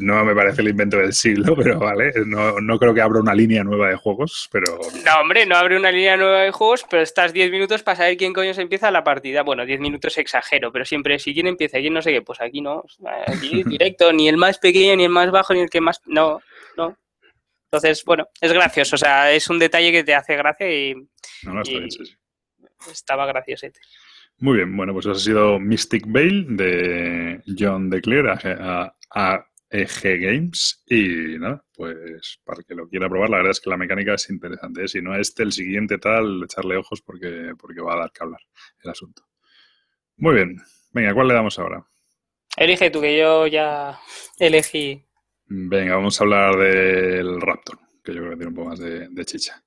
no 0.01 0.25
me 0.25 0.35
parece 0.35 0.63
el 0.63 0.69
invento 0.69 0.99
del 0.99 1.13
siglo, 1.13 1.57
pero 1.57 1.79
vale, 1.81 2.13
no, 2.25 2.61
no, 2.61 2.79
creo 2.79 2.95
que 2.95 3.01
abra 3.01 3.21
una 3.21 3.35
línea 3.35 3.65
nueva 3.65 3.89
de 3.89 3.97
juegos, 3.97 4.49
pero... 4.53 4.79
No, 5.05 5.21
hombre, 5.21 5.45
no 5.45 5.57
abre 5.57 5.77
una 5.77 5.91
línea 5.91 6.17
nueva 6.17 6.43
de 6.43 6.53
juegos, 6.53 6.87
pero 6.89 7.03
estás 7.03 7.33
10 7.33 7.51
minutos 7.51 7.83
para 7.83 7.97
saber 7.97 8.17
quién 8.17 8.33
coño 8.33 8.55
se 8.55 8.63
empieza 8.63 8.93
la 8.93 9.03
partida. 9.03 9.43
Bueno, 9.43 9.67
10 9.67 9.81
minutos 9.81 10.17
exagero, 10.19 10.71
pero 10.71 10.85
siempre 10.85 11.19
si 11.19 11.35
quién 11.35 11.49
empieza, 11.49 11.79
quién 11.79 11.95
no 11.95 12.03
sé 12.03 12.13
qué, 12.13 12.23
pues 12.23 12.41
aquí 12.41 12.61
no, 12.61 12.85
aquí 13.27 13.65
directo, 13.67 14.13
ni 14.13 14.29
el 14.29 14.37
más 14.37 14.59
pequeño, 14.59 14.95
ni 14.97 15.05
el 15.05 15.11
más 15.11 15.33
bajo, 15.33 15.53
ni 15.53 15.61
el 15.61 15.71
que 15.71 15.81
más... 15.81 16.01
No, 16.07 16.41
no. 16.77 16.97
Entonces, 17.77 18.05
bueno, 18.05 18.29
es 18.41 18.53
gracioso, 18.53 18.97
o 18.97 18.99
sea, 18.99 19.33
es 19.33 19.49
un 19.49 19.59
detalle 19.59 19.93
que 19.93 20.05
te 20.05 20.15
hace 20.15 20.37
gracia 20.37 20.71
y... 20.71 20.95
No, 21.43 21.55
no, 21.55 21.63
está 21.63 21.79
bien, 21.79 21.91
sí, 21.91 22.17
Estaba 22.91 23.27
gracioso. 23.27 23.67
Muy 24.39 24.57
bien, 24.57 24.77
bueno, 24.77 24.93
pues 24.93 25.07
eso 25.07 25.13
ha 25.13 25.19
sido 25.19 25.59
Mystic 25.59 26.05
Veil 26.07 26.57
de 26.57 27.43
John 27.59 27.91
DeClaire 27.91 28.31
a, 28.31 28.95
a 29.15 29.47
EG 29.71 30.21
Games. 30.21 30.83
Y 30.87 31.39
nada, 31.39 31.65
pues 31.75 32.41
para 32.45 32.63
que 32.63 32.75
lo 32.75 32.89
quiera 32.89 33.09
probar, 33.09 33.31
la 33.31 33.39
verdad 33.39 33.53
es 33.53 33.61
que 33.61 33.71
la 33.71 33.77
mecánica 33.77 34.15
es 34.15 34.29
interesante. 34.31 34.85
¿eh? 34.85 34.89
Si 34.89 35.01
no 35.01 35.17
este, 35.17 35.43
el 35.43 35.53
siguiente 35.53 35.99
tal, 35.99 36.45
echarle 36.45 36.77
ojos 36.77 37.03
porque, 37.03 37.53
porque 37.59 37.81
va 37.81 37.95
a 37.95 38.01
dar 38.01 38.13
que 38.13 38.25
hablar 38.25 38.41
el 38.83 38.91
asunto. 38.91 39.23
Muy 40.17 40.35
bien, 40.35 40.57
venga, 40.93 41.13
¿cuál 41.13 41.29
le 41.29 41.35
damos 41.35 41.59
ahora? 41.59 41.85
Elige 42.57 42.91
tú, 42.91 43.01
que 43.01 43.19
yo 43.19 43.47
ya 43.47 43.99
elegí. 44.39 45.06
Venga, 45.49 45.95
vamos 45.95 46.21
a 46.21 46.25
hablar 46.25 46.57
del 46.57 47.41
Raptor, 47.41 47.79
que 48.03 48.13
yo 48.13 48.19
creo 48.19 48.31
que 48.31 48.37
tiene 48.37 48.49
un 48.49 48.55
poco 48.55 48.71
más 48.71 48.81
de, 48.81 49.25
chicha. 49.25 49.63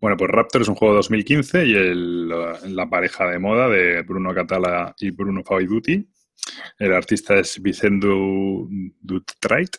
Bueno, 0.00 0.16
pues 0.16 0.30
Raptor 0.30 0.62
es 0.62 0.68
un 0.68 0.76
juego 0.76 0.94
de 0.94 0.98
2015 0.98 1.66
y 1.66 1.74
la, 2.72 2.88
pareja 2.88 3.28
de 3.28 3.40
moda 3.40 3.68
de 3.68 4.02
Bruno 4.02 4.32
Catala 4.32 4.94
y 4.98 5.10
Bruno 5.10 5.42
Faiduti. 5.42 6.08
El 6.78 6.92
artista 6.92 7.36
es 7.36 7.60
Vicendo 7.60 8.68
Dutrait, 9.00 9.76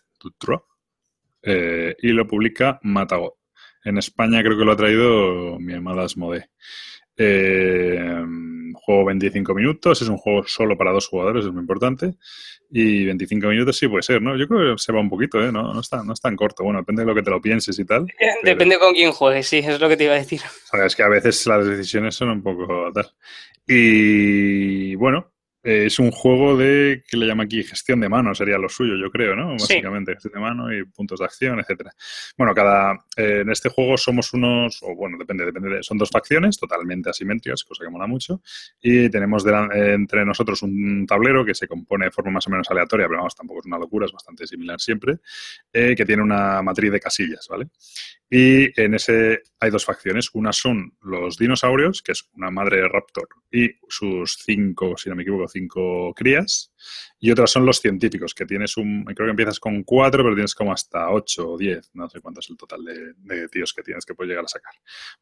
eh, 1.43 1.95
y 2.01 2.09
lo 2.09 2.27
publica 2.27 2.79
Matagot. 2.83 3.35
En 3.85 3.97
España 3.97 4.41
creo 4.43 4.57
que 4.57 4.65
lo 4.65 4.73
ha 4.73 4.77
traído 4.77 5.57
mi 5.59 5.73
amada 5.73 6.03
Asmode. 6.03 6.49
Eh, 7.15 8.25
juego 8.75 9.05
25 9.05 9.53
minutos, 9.53 10.01
es 10.01 10.07
un 10.07 10.17
juego 10.17 10.43
solo 10.47 10.77
para 10.77 10.91
dos 10.91 11.07
jugadores, 11.07 11.45
es 11.45 11.51
muy 11.51 11.61
importante. 11.61 12.15
Y 12.71 13.05
25 13.05 13.47
minutos 13.47 13.77
sí 13.77 13.87
puede 13.87 14.03
ser, 14.03 14.21
¿no? 14.21 14.35
Yo 14.35 14.47
creo 14.47 14.75
que 14.75 14.81
se 14.81 14.91
va 14.91 14.99
un 14.99 15.09
poquito, 15.09 15.39
¿eh? 15.43 15.51
No, 15.51 15.73
no, 15.73 15.79
está, 15.79 16.03
no 16.03 16.13
es 16.13 16.19
tan 16.19 16.35
corto. 16.35 16.63
Bueno, 16.63 16.79
depende 16.79 17.03
de 17.03 17.07
lo 17.07 17.15
que 17.15 17.21
te 17.21 17.29
lo 17.29 17.41
pienses 17.41 17.77
y 17.79 17.85
tal. 17.85 18.07
Depende 18.43 18.79
con 18.79 18.93
quién 18.93 19.11
juegues, 19.11 19.47
sí, 19.47 19.57
es 19.57 19.79
lo 19.79 19.87
que 19.87 19.97
te 19.97 20.05
iba 20.05 20.13
a 20.13 20.17
decir. 20.17 20.41
es 20.85 20.95
que 20.95 21.03
a 21.03 21.07
veces 21.07 21.45
las 21.47 21.65
decisiones 21.65 22.15
son 22.15 22.29
un 22.29 22.43
poco 22.43 22.91
tal. 22.93 23.11
Y 23.67 24.95
bueno, 24.95 25.34
eh, 25.65 25.87
es 25.87 25.97
un 25.97 26.11
juego 26.11 26.55
de, 26.55 27.03
que 27.07 27.17
le 27.17 27.25
llama 27.25 27.43
aquí? 27.43 27.63
Gestión 27.63 27.99
de 27.99 28.07
mano, 28.07 28.35
sería 28.35 28.59
lo 28.59 28.69
suyo, 28.69 28.95
yo 28.95 29.09
creo, 29.09 29.35
¿no? 29.35 29.53
Básicamente, 29.53 30.13
gestión 30.13 30.33
de 30.35 30.39
mano 30.39 30.71
y 30.71 30.85
puntos 30.85 31.19
de 31.19 31.25
acción, 31.25 31.59
etcétera. 31.59 31.91
Bueno, 32.37 32.53
cada 32.53 32.93
eh, 33.17 33.39
en 33.41 33.49
este 33.49 33.69
juego 33.69 33.97
somos 33.97 34.31
unos, 34.33 34.83
o 34.83 34.95
bueno, 34.95 35.17
depende, 35.17 35.43
depende, 35.43 35.81
son 35.81 35.97
dos 35.97 36.11
facciones 36.11 36.57
totalmente 36.57 37.09
asimétricas, 37.09 37.63
cosa 37.63 37.83
que 37.83 37.89
mola 37.89 38.05
mucho, 38.05 38.41
y 38.79 39.09
tenemos 39.09 39.43
entre 39.73 40.23
nosotros 40.23 40.61
un 40.61 41.07
tablero 41.07 41.43
que 41.43 41.55
se 41.55 41.67
compone 41.67 42.05
de 42.05 42.11
forma 42.11 42.31
más 42.31 42.47
o 42.47 42.51
menos 42.51 42.69
aleatoria, 42.69 43.07
pero 43.07 43.17
vamos, 43.17 43.35
tampoco 43.35 43.61
es 43.61 43.65
una 43.65 43.79
locura, 43.79 44.05
es 44.05 44.11
bastante 44.11 44.45
similar 44.45 44.79
siempre, 44.79 45.15
eh, 45.73 45.95
que 45.95 46.05
tiene 46.05 46.21
una 46.21 46.61
matriz 46.61 46.91
de 46.91 46.99
casillas, 46.99 47.47
¿vale? 47.49 47.67
Y 48.29 48.79
en 48.81 48.95
ese 48.95 49.43
hay 49.59 49.71
dos 49.71 49.85
facciones. 49.85 50.29
Una 50.33 50.51
son 50.53 50.93
los 51.01 51.37
dinosaurios, 51.37 52.01
que 52.01 52.11
es 52.11 52.29
una 52.33 52.51
madre 52.51 52.87
raptor 52.87 53.27
y 53.51 53.71
sus 53.87 54.37
cinco, 54.43 54.97
si 54.97 55.09
no 55.09 55.15
me 55.15 55.23
equivoco, 55.23 55.47
cinco 55.47 56.13
crías. 56.13 56.71
Y 57.19 57.31
otras 57.31 57.51
son 57.51 57.65
los 57.65 57.79
científicos, 57.79 58.33
que 58.33 58.45
tienes 58.45 58.77
un, 58.77 59.05
creo 59.05 59.27
que 59.27 59.31
empiezas 59.31 59.59
con 59.59 59.83
cuatro, 59.83 60.23
pero 60.23 60.35
tienes 60.35 60.53
como 60.53 60.73
hasta 60.73 61.09
ocho 61.09 61.51
o 61.51 61.57
diez, 61.57 61.89
no 61.93 62.09
sé 62.09 62.19
cuánto 62.19 62.41
es 62.41 62.49
el 62.49 62.57
total 62.57 62.83
de, 62.83 63.47
tíos 63.47 63.73
que 63.73 63.81
tienes 63.81 64.05
que 64.05 64.13
puedes 64.13 64.29
llegar 64.29 64.45
a 64.45 64.47
sacar. 64.47 64.73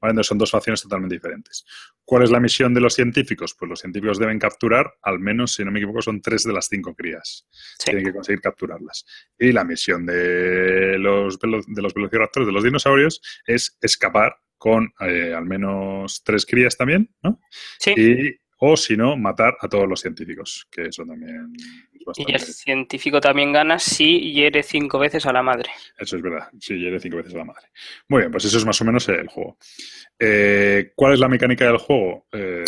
Entonces 0.02 0.28
son 0.28 0.38
dos 0.38 0.52
facciones 0.52 0.82
totalmente 0.82 1.16
diferentes. 1.16 1.66
¿Cuál 2.04 2.24
es 2.24 2.32
la 2.32 2.40
misión 2.40 2.74
de 2.74 2.82
los 2.82 2.96
científicos? 2.96 3.56
Pues 3.58 3.70
los 3.70 3.80
científicos 3.80 4.20
deben 4.20 4.40
capturar, 4.40 4.96
al 5.04 5.20
menos, 5.20 5.54
si 5.54 5.64
no 5.64 5.72
me 5.72 5.80
equivoco, 5.80 6.02
son 6.02 6.22
tres 6.22 6.44
de 6.44 6.54
las 6.54 6.68
cinco 6.68 6.96
crías. 6.96 7.48
Tienen 7.84 8.04
que 8.04 8.12
conseguir 8.12 8.42
capturarlas. 8.42 9.06
Y 9.40 9.52
la 9.52 9.64
misión 9.64 10.06
de 10.06 10.98
los, 10.98 11.40
de 11.40 11.82
los 11.82 11.94
velociraptors, 11.94 12.46
de 12.46 12.52
los 12.52 12.64
dinosaurios, 12.64 12.93
es 13.46 13.78
escapar 13.82 14.36
con 14.58 14.94
eh, 15.02 15.34
al 15.36 15.46
menos 15.46 16.24
tres 16.24 16.46
crías 16.46 16.78
también, 16.78 17.10
¿no? 17.22 17.40
Sí. 17.80 17.94
Y 17.98 18.38
o 18.66 18.78
si 18.78 18.96
no, 18.96 19.18
matar 19.18 19.58
a 19.60 19.68
todos 19.68 19.90
los 19.90 20.00
científicos, 20.00 20.66
que 20.72 20.84
eso 20.84 21.04
también 21.06 21.54
es 21.92 22.06
bastante... 22.06 22.32
Y 22.32 22.36
el 22.36 22.40
científico 22.40 23.20
también 23.20 23.52
gana 23.52 23.78
si 23.78 24.32
hiere 24.32 24.64
cinco 24.64 25.00
veces 25.00 25.26
a 25.26 25.34
la 25.34 25.44
madre. 25.44 25.70
Eso 25.98 26.16
es 26.16 26.22
verdad, 26.22 26.48
si 26.62 26.76
hiere 26.76 26.98
cinco 27.02 27.18
veces 27.18 27.34
a 27.34 27.40
la 27.40 27.44
madre. 27.44 27.68
Muy 28.08 28.22
bien, 28.22 28.32
pues 28.32 28.46
eso 28.46 28.58
es 28.58 28.66
más 28.66 28.80
o 28.80 28.86
menos 28.86 29.10
el 29.10 29.28
juego. 29.28 29.58
Eh, 30.18 30.94
¿Cuál 30.96 31.12
es 31.12 31.20
la 31.20 31.28
mecánica 31.28 31.66
del 31.66 31.76
juego? 31.76 32.26
Eh, 32.32 32.64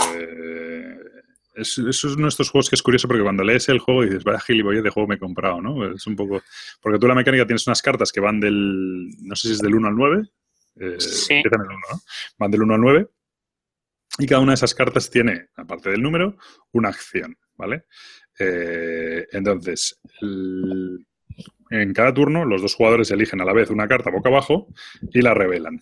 es, 1.56 1.78
es 1.78 2.04
uno 2.04 2.24
de 2.24 2.30
estos 2.30 2.50
juegos 2.50 2.70
que 2.70 2.76
es 2.76 2.84
curioso 2.84 3.08
porque 3.08 3.24
cuando 3.24 3.44
lees 3.44 3.68
el 3.70 3.80
juego 3.80 4.04
dices, 4.04 4.24
vaya 4.24 4.40
gilipollas 4.40 4.84
de 4.84 4.90
juego 4.90 5.08
me 5.08 5.16
he 5.16 5.20
comprado, 5.20 5.62
¿no? 5.62 5.94
Es 5.94 6.06
un 6.08 6.16
poco... 6.16 6.42
Porque 6.82 7.00
tú 7.00 7.08
la 7.08 7.16
mecánica 7.16 7.46
tienes 7.46 7.66
unas 7.68 7.82
cartas 7.82 8.12
que 8.12 8.20
van 8.20 8.40
del... 8.40 9.10
no 9.22 9.36
sé 9.36 9.48
si 9.48 9.54
es 9.54 9.60
del 9.60 9.76
1 9.76 9.88
al 9.88 9.96
9. 9.96 10.24
Eh, 10.78 10.96
sí. 11.00 11.34
Empiezan 11.36 11.62
el 11.62 11.68
1, 11.68 11.78
¿no? 11.92 12.02
Van 12.38 12.52
del 12.52 12.62
1 12.64 12.74
al 12.74 12.82
9 12.82 13.10
y 14.18 14.28
cada 14.28 14.42
una 14.42 14.52
de 14.52 14.56
esas 14.56 14.74
cartas 14.74 15.10
tiene, 15.10 15.50
aparte 15.56 15.90
del 15.90 16.02
número, 16.02 16.38
una 16.72 16.90
acción, 16.90 17.38
¿vale? 17.56 17.86
Eh, 18.40 19.26
entonces, 19.32 20.00
en 21.70 21.94
cada 21.94 22.14
turno 22.14 22.46
los 22.46 22.62
dos 22.62 22.76
jugadores 22.76 23.12
eligen 23.12 23.42
a 23.42 23.46
la 23.46 23.54
vez 23.54 23.70
una 23.70 23.88
carta 23.88 24.12
boca 24.12 24.30
abajo 24.30 24.68
y 25.12 25.22
la 25.22 25.34
revelan. 25.34 25.82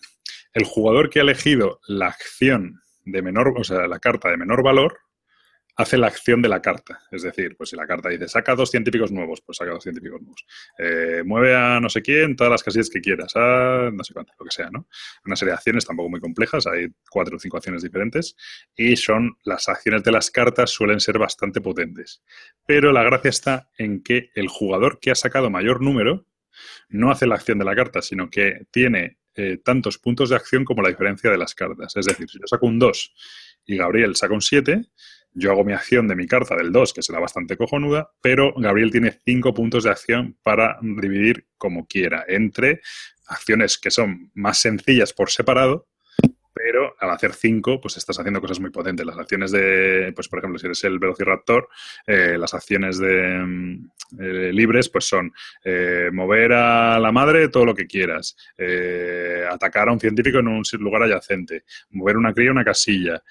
El 0.52 0.64
jugador 0.64 1.10
que 1.10 1.20
ha 1.20 1.22
elegido 1.22 1.80
la 1.86 2.08
acción 2.08 2.80
de 3.04 3.22
menor, 3.22 3.54
o 3.56 3.64
sea, 3.64 3.86
la 3.86 3.98
carta 3.98 4.30
de 4.30 4.36
menor 4.36 4.62
valor, 4.62 4.98
hace 5.76 5.98
la 5.98 6.06
acción 6.06 6.40
de 6.42 6.48
la 6.48 6.62
carta. 6.62 7.00
Es 7.10 7.22
decir, 7.22 7.56
pues 7.56 7.70
si 7.70 7.76
la 7.76 7.86
carta 7.86 8.08
dice 8.08 8.28
saca 8.28 8.54
dos 8.54 8.70
científicos 8.70 9.10
nuevos, 9.10 9.40
pues 9.40 9.58
saca 9.58 9.72
dos 9.72 9.82
científicos 9.82 10.20
nuevos. 10.20 10.46
Eh, 10.78 11.22
mueve 11.24 11.54
a 11.54 11.80
no 11.80 11.88
sé 11.88 12.02
quién 12.02 12.36
todas 12.36 12.50
las 12.50 12.62
casillas 12.62 12.90
que 12.90 13.00
quieras, 13.00 13.32
a 13.36 13.90
no 13.92 14.04
sé 14.04 14.14
cuánto, 14.14 14.32
lo 14.38 14.44
que 14.44 14.52
sea, 14.52 14.70
¿no? 14.70 14.88
Una 15.24 15.36
serie 15.36 15.50
de 15.50 15.56
acciones 15.56 15.84
tampoco 15.84 16.10
muy 16.10 16.20
complejas, 16.20 16.66
hay 16.66 16.88
cuatro 17.10 17.36
o 17.36 17.38
cinco 17.38 17.56
acciones 17.56 17.82
diferentes 17.82 18.36
y 18.76 18.96
son 18.96 19.36
las 19.44 19.68
acciones 19.68 20.02
de 20.04 20.12
las 20.12 20.30
cartas 20.30 20.70
suelen 20.70 21.00
ser 21.00 21.18
bastante 21.18 21.60
potentes. 21.60 22.22
Pero 22.66 22.92
la 22.92 23.02
gracia 23.02 23.30
está 23.30 23.70
en 23.78 24.02
que 24.02 24.30
el 24.34 24.48
jugador 24.48 25.00
que 25.00 25.10
ha 25.10 25.14
sacado 25.14 25.50
mayor 25.50 25.82
número 25.82 26.26
no 26.88 27.10
hace 27.10 27.26
la 27.26 27.34
acción 27.34 27.58
de 27.58 27.64
la 27.64 27.74
carta, 27.74 28.02
sino 28.02 28.30
que 28.30 28.66
tiene 28.70 29.18
eh, 29.36 29.58
tantos 29.64 29.98
puntos 29.98 30.30
de 30.30 30.36
acción 30.36 30.64
como 30.64 30.82
la 30.82 30.90
diferencia 30.90 31.30
de 31.30 31.38
las 31.38 31.54
cartas. 31.54 31.96
Es 31.96 32.06
decir, 32.06 32.28
si 32.30 32.38
yo 32.38 32.46
saco 32.46 32.66
un 32.66 32.78
2 32.78 33.14
y 33.66 33.76
Gabriel 33.76 34.14
saca 34.14 34.34
un 34.34 34.42
7, 34.42 34.84
yo 35.34 35.50
hago 35.50 35.64
mi 35.64 35.72
acción 35.72 36.08
de 36.08 36.16
mi 36.16 36.26
carta 36.26 36.56
del 36.56 36.72
2, 36.72 36.92
que 36.94 37.02
será 37.02 37.18
bastante 37.18 37.56
cojonuda, 37.56 38.10
pero 38.22 38.54
Gabriel 38.56 38.90
tiene 38.90 39.20
5 39.24 39.52
puntos 39.52 39.84
de 39.84 39.90
acción 39.90 40.38
para 40.42 40.78
dividir 40.80 41.48
como 41.58 41.86
quiera 41.86 42.24
entre 42.28 42.80
acciones 43.26 43.78
que 43.78 43.90
son 43.90 44.30
más 44.34 44.58
sencillas 44.58 45.12
por 45.12 45.30
separado 45.30 45.88
pero 46.64 46.96
al 46.98 47.10
hacer 47.10 47.34
cinco, 47.34 47.78
pues 47.78 47.98
estás 47.98 48.18
haciendo 48.18 48.40
cosas 48.40 48.58
muy 48.58 48.70
potentes. 48.70 49.04
Las 49.04 49.18
acciones 49.18 49.50
de, 49.50 50.10
pues 50.16 50.28
por 50.28 50.38
ejemplo, 50.38 50.58
si 50.58 50.64
eres 50.64 50.82
el 50.84 50.98
Velociraptor, 50.98 51.68
eh, 52.06 52.38
las 52.38 52.54
acciones 52.54 52.96
de 52.96 53.38
mm, 53.38 53.90
eh, 54.18 54.50
libres, 54.50 54.88
pues 54.88 55.04
son 55.04 55.30
eh, 55.62 56.08
mover 56.10 56.54
a 56.54 56.98
la 56.98 57.12
madre 57.12 57.50
todo 57.50 57.66
lo 57.66 57.74
que 57.74 57.86
quieras, 57.86 58.34
atacar 59.50 59.90
a 59.90 59.92
un 59.92 60.00
científico 60.00 60.38
en 60.38 60.48
un 60.48 60.62
lugar 60.78 61.02
adyacente, 61.02 61.64
mover 61.90 62.16
una 62.16 62.32
cría 62.32 62.48
a 62.48 62.52
una 62.52 62.64
casilla. 62.64 63.22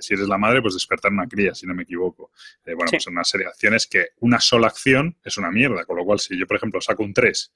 si 0.00 0.14
eres 0.14 0.26
la 0.26 0.36
madre, 0.36 0.60
pues 0.60 0.74
despertar 0.74 1.12
una 1.12 1.28
cría, 1.28 1.54
si 1.54 1.64
no 1.64 1.74
me 1.74 1.84
equivoco. 1.84 2.32
bueno, 2.64 2.90
pues 2.90 3.04
son 3.04 3.12
una 3.12 3.22
serie 3.22 3.44
de 3.44 3.50
acciones 3.50 3.86
que 3.86 4.08
una 4.18 4.40
sola 4.40 4.66
acción 4.66 5.16
es 5.22 5.38
una 5.38 5.52
mierda, 5.52 5.84
con 5.84 5.96
lo 5.96 6.04
cual 6.04 6.18
si 6.18 6.36
yo, 6.36 6.44
por 6.48 6.56
ejemplo, 6.56 6.80
saco 6.80 7.04
un 7.04 7.14
3 7.14 7.52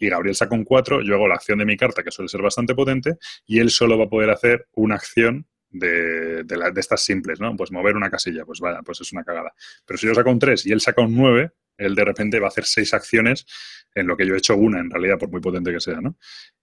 y 0.00 0.08
Gabriel 0.08 0.34
saca 0.34 0.54
un 0.54 0.64
4, 0.64 1.02
yo 1.02 1.14
hago 1.14 1.28
la 1.28 1.34
acción 1.34 1.58
de 1.58 1.66
mi 1.66 1.76
carta, 1.76 2.02
que 2.02 2.10
suele 2.10 2.28
ser 2.28 2.40
bastante 2.40 2.74
potente, 2.74 3.18
y 3.46 3.60
él 3.60 3.70
solo 3.70 3.98
va 3.98 4.06
a 4.06 4.08
poder 4.08 4.30
hacer 4.30 4.39
una 4.74 4.96
acción 4.96 5.46
de, 5.70 6.42
de, 6.44 6.70
de 6.72 6.80
estas 6.80 7.02
simples, 7.02 7.40
¿no? 7.40 7.56
Pues 7.56 7.70
mover 7.70 7.96
una 7.96 8.10
casilla, 8.10 8.44
pues 8.44 8.60
vaya, 8.60 8.82
pues 8.82 9.00
es 9.00 9.12
una 9.12 9.24
cagada. 9.24 9.52
Pero 9.86 9.98
si 9.98 10.06
yo 10.06 10.14
saco 10.14 10.30
un 10.30 10.38
3 10.38 10.66
y 10.66 10.72
él 10.72 10.80
saca 10.80 11.02
un 11.02 11.14
9, 11.14 11.52
él 11.78 11.94
de 11.94 12.04
repente 12.04 12.38
va 12.38 12.46
a 12.46 12.48
hacer 12.48 12.64
seis 12.64 12.92
acciones 12.94 13.46
en 13.94 14.06
lo 14.06 14.16
que 14.16 14.26
yo 14.26 14.34
he 14.34 14.38
hecho 14.38 14.56
una, 14.56 14.80
en 14.80 14.90
realidad, 14.90 15.18
por 15.18 15.30
muy 15.30 15.40
potente 15.40 15.72
que 15.72 15.80
sea, 15.80 16.00
¿no? 16.00 16.16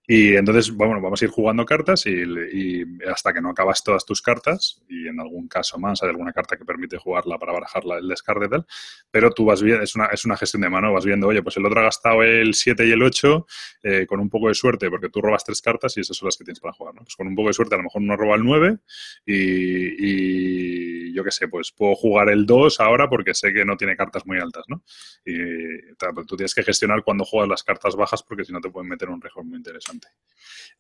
Y 0.09 0.37
entonces, 0.37 0.71
bueno, 0.71 1.01
vamos 1.01 1.21
a 1.21 1.25
ir 1.25 1.31
jugando 1.31 1.65
cartas 1.65 2.05
y, 2.05 2.85
hasta 3.11 3.33
que 3.33 3.41
no 3.41 3.49
acabas 3.49 3.83
todas 3.83 4.05
tus 4.05 4.21
cartas, 4.21 4.81
y 4.87 5.05
en 5.05 5.19
algún 5.19 5.49
caso 5.49 5.77
más 5.79 6.01
hay 6.01 6.09
alguna 6.09 6.31
carta 6.31 6.55
que 6.55 6.63
permite 6.63 6.97
jugarla 6.97 7.37
para 7.37 7.51
barajarla 7.51 7.97
el 7.97 8.07
descarte 8.07 8.45
y 8.45 8.49
tal, 8.49 8.65
pero 9.11 9.31
tú 9.31 9.43
vas 9.43 9.61
bien, 9.61 9.81
es 9.81 9.95
una, 9.95 10.05
es 10.05 10.23
una 10.23 10.37
gestión 10.37 10.61
de 10.61 10.69
mano, 10.69 10.93
vas 10.93 11.03
viendo, 11.03 11.27
oye, 11.27 11.43
pues 11.43 11.57
el 11.57 11.65
otro 11.65 11.81
ha 11.81 11.83
gastado 11.83 12.23
el 12.23 12.53
7 12.53 12.87
y 12.87 12.91
el 12.91 13.03
8 13.03 13.47
eh, 13.83 14.05
con 14.07 14.21
un 14.21 14.29
poco 14.29 14.47
de 14.47 14.53
suerte, 14.53 14.89
porque 14.89 15.09
tú 15.09 15.21
robas 15.21 15.43
tres 15.43 15.61
cartas 15.61 15.97
y 15.97 16.01
esas 16.01 16.15
son 16.15 16.27
las 16.27 16.37
que 16.37 16.45
tienes 16.45 16.61
para 16.61 16.73
jugar, 16.73 16.95
¿no? 16.95 17.01
Pues 17.01 17.17
con 17.17 17.27
un 17.27 17.35
poco 17.35 17.49
de 17.49 17.53
suerte 17.53 17.75
a 17.75 17.77
lo 17.77 17.83
mejor 17.83 18.01
uno 18.01 18.15
roba 18.15 18.35
el 18.37 18.45
9 18.45 18.77
y, 19.25 21.13
yo 21.13 21.23
qué 21.23 21.31
sé, 21.31 21.49
pues 21.49 21.73
puedo 21.73 21.95
jugar 21.95 22.29
el 22.29 22.45
2 22.45 22.79
ahora 22.79 23.09
porque 23.09 23.33
sé 23.33 23.51
que 23.51 23.65
no 23.65 23.75
tiene 23.75 23.97
cartas 23.97 24.25
muy 24.25 24.37
altas, 24.39 24.63
¿no? 24.69 24.83
Y 25.25 25.95
tal, 25.95 26.13
tú 26.25 26.37
tienes 26.37 26.55
que 26.55 26.63
gestionar 26.63 27.03
cuando 27.03 27.25
juegas 27.25 27.49
las 27.49 27.63
cartas 27.63 27.95
bajas 27.95 28.23
porque 28.23 28.45
si 28.45 28.53
no 28.53 28.61
te 28.61 28.69
pueden 28.69 28.87
meter 28.87 29.09
un 29.09 29.19
récord 29.21 29.43
muy 29.43 29.57
interesante. 29.57 29.96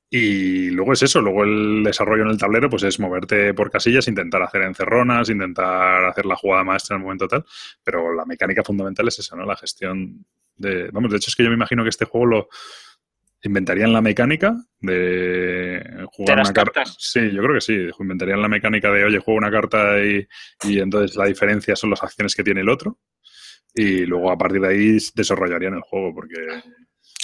Y 0.09 0.69
luego 0.69 0.93
es 0.93 1.03
eso, 1.03 1.21
luego 1.21 1.43
el 1.43 1.83
desarrollo 1.83 2.23
en 2.23 2.29
el 2.29 2.37
tablero 2.37 2.69
pues 2.69 2.83
es 2.83 2.97
moverte 2.99 3.53
por 3.53 3.69
casillas, 3.69 4.07
intentar 4.07 4.41
hacer 4.41 4.61
encerronas, 4.61 5.29
intentar 5.29 6.05
hacer 6.05 6.25
la 6.25 6.37
jugada 6.37 6.63
maestra 6.63 6.95
en 6.95 7.01
el 7.01 7.05
momento 7.05 7.27
tal, 7.27 7.45
pero 7.83 8.13
la 8.13 8.25
mecánica 8.25 8.63
fundamental 8.63 9.07
es 9.09 9.19
esa, 9.19 9.35
¿no? 9.35 9.45
La 9.45 9.57
gestión 9.57 10.25
de... 10.55 10.89
Vamos, 10.91 11.11
de 11.11 11.17
hecho 11.17 11.29
es 11.29 11.35
que 11.35 11.43
yo 11.43 11.49
me 11.49 11.55
imagino 11.55 11.83
que 11.83 11.89
este 11.89 12.05
juego 12.05 12.25
lo 12.25 12.49
inventarían 13.43 13.91
la 13.91 14.01
mecánica 14.01 14.55
de 14.79 16.05
jugar 16.11 16.39
una 16.39 16.53
carta. 16.53 16.83
Sí, 16.85 17.29
yo 17.31 17.41
creo 17.43 17.55
que 17.55 17.61
sí, 17.61 17.89
inventarían 17.99 18.41
la 18.41 18.47
mecánica 18.47 18.89
de, 18.89 19.03
oye, 19.03 19.19
juego 19.19 19.37
una 19.37 19.51
carta 19.51 19.99
y, 20.03 20.25
y 20.63 20.79
entonces 20.79 21.17
la 21.17 21.25
diferencia 21.25 21.75
son 21.75 21.89
las 21.89 22.01
acciones 22.01 22.33
que 22.33 22.43
tiene 22.43 22.61
el 22.61 22.69
otro 22.69 22.97
y 23.73 24.05
luego 24.05 24.31
a 24.31 24.37
partir 24.37 24.61
de 24.61 24.69
ahí 24.69 24.97
desarrollarían 25.13 25.75
el 25.75 25.81
juego 25.81 26.15
porque 26.15 26.35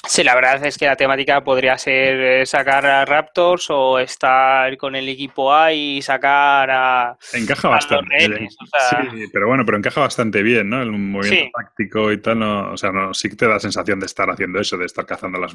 Sí, 0.06 0.22
la 0.22 0.36
verdad 0.36 0.66
es 0.66 0.78
que 0.78 0.86
la 0.86 0.98
temática 0.98 1.42
podría 1.44 1.78
ser 1.78 2.20
eh, 2.20 2.46
sacar 2.46 2.86
a 2.86 3.06
Raptors 3.06 3.68
o 3.70 4.00
estar 4.00 4.76
con 4.78 4.98
el 4.98 5.08
equipo 5.08 5.54
A 5.54 5.72
y 5.72 6.02
sacar 6.02 6.70
a. 6.70 7.18
Encaja 7.32 7.70
bastante. 7.70 8.50
Sí, 8.50 9.28
pero 9.32 9.48
bueno, 9.48 9.64
pero 9.66 9.78
encaja 9.78 10.02
bastante 10.02 10.44
bien, 10.44 10.70
¿no? 10.70 10.82
El 10.82 10.92
movimiento 10.92 11.52
táctico 11.58 12.12
y 12.12 12.18
tal, 12.18 12.40
no, 12.40 12.74
o 12.74 12.78
sea, 12.78 12.92
no, 12.92 13.14
sí 13.14 13.30
que 13.30 13.38
te 13.38 13.48
da 13.48 13.60
sensación 13.60 14.02
de 14.02 14.08
estar 14.08 14.30
haciendo 14.30 14.60
eso, 14.60 14.78
de 14.78 14.86
estar 14.86 15.06
cazando 15.06 15.40
las. 15.40 15.54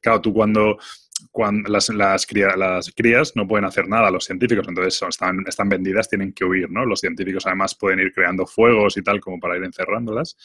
Claro, 0.00 0.20
tú 0.22 0.32
cuando 0.32 0.78
cuando 1.30 1.70
las, 1.70 1.88
las, 1.90 2.26
las, 2.32 2.92
crías 2.94 3.32
no 3.36 3.46
pueden 3.46 3.64
hacer 3.64 3.88
nada, 3.88 4.10
los 4.10 4.24
científicos, 4.24 4.66
entonces 4.68 5.00
están, 5.08 5.44
están 5.46 5.68
vendidas, 5.68 6.08
tienen 6.08 6.32
que 6.32 6.44
huir, 6.44 6.70
¿no? 6.70 6.84
Los 6.84 7.00
científicos 7.00 7.46
además 7.46 7.74
pueden 7.74 8.00
ir 8.00 8.12
creando 8.12 8.46
fuegos 8.46 8.96
y 8.96 9.02
tal 9.02 9.20
como 9.20 9.38
para 9.38 9.56
ir 9.56 9.64
encerrándolas, 9.64 10.36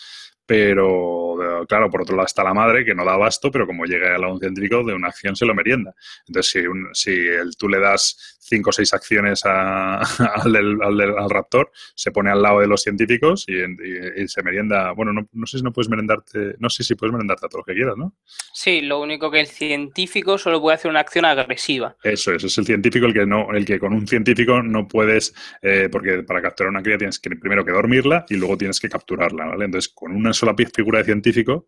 pero 0.50 1.66
claro, 1.68 1.92
por 1.92 2.02
otro 2.02 2.16
lado 2.16 2.26
está 2.26 2.44
la 2.44 2.56
madre 2.56 2.84
que 2.84 2.96
no 2.96 3.06
da 3.06 3.14
abasto, 3.14 3.52
pero 3.52 3.68
como 3.68 3.86
llega 3.86 4.16
a 4.16 4.32
un 4.32 4.40
científico, 4.40 4.84
de 4.84 4.96
una 4.96 5.10
acción 5.10 5.36
se 5.36 5.46
lo 5.46 5.54
merienda. 5.54 5.94
Entonces, 6.28 6.52
si, 6.52 6.62
si 6.94 7.12
el, 7.12 7.56
tú 7.56 7.70
le 7.70 7.80
das 7.80 8.40
cinco 8.40 8.72
o 8.72 8.74
seis 8.74 8.94
acciones 8.94 9.46
al, 9.46 10.56
al, 10.56 11.30
raptor, 11.30 11.72
se 11.96 12.12
pone 12.12 12.32
al 12.32 12.42
lado 12.42 12.62
de 12.62 12.68
los 12.68 12.82
científicos 12.82 13.46
y, 13.48 14.28
se 14.28 14.44
merienda. 14.44 14.92
Bueno, 14.94 15.14
no, 15.32 15.46
sé 15.46 15.60
si 15.60 15.64
no 15.64 15.72
puedes 15.72 15.90
merendarte, 15.90 16.56
no 16.60 16.70
sé 16.70 16.84
si 16.84 16.96
puedes 16.96 17.14
merendarte 17.14 17.46
a 17.46 17.50
todo 17.50 17.60
lo 17.60 17.66
que 17.66 17.74
quieras, 17.74 17.96
¿no? 17.96 18.16
Sí, 18.54 18.82
lo 18.82 19.00
único 19.00 19.32
que 19.32 19.40
el 19.40 19.48
científico 19.48 20.38
solo 20.38 20.60
puede 20.62 20.76
hacer 20.76 20.90
una 20.90 21.00
acción 21.02 21.26
agresiva. 21.26 21.96
Eso 22.04 22.34
es, 22.34 22.44
es 22.44 22.58
el 22.58 22.66
científico 22.66 23.06
el 23.06 23.14
que 23.14 23.26
no, 23.26 23.52
el 23.54 23.66
que 23.66 23.80
con 23.80 23.94
un 23.94 24.08
científico 24.08 24.62
no 24.64 24.88
puedes, 24.88 25.34
eh, 25.62 25.90
porque 25.92 26.24
para 26.24 26.42
capturar 26.42 26.72
una 26.72 26.82
cría 26.82 26.98
tienes 26.98 27.20
que 27.20 27.30
primero 27.36 27.64
que 27.64 27.72
dormirla 27.72 28.26
y 28.30 28.36
luego 28.36 28.58
tienes 28.58 28.80
que 28.80 28.90
capturarla, 28.90 29.46
¿vale? 29.46 29.66
Entonces, 29.66 29.92
con 29.94 30.16
una 30.16 30.34
sola 30.40 30.56
figura 30.74 31.00
de 31.00 31.06
científico, 31.06 31.68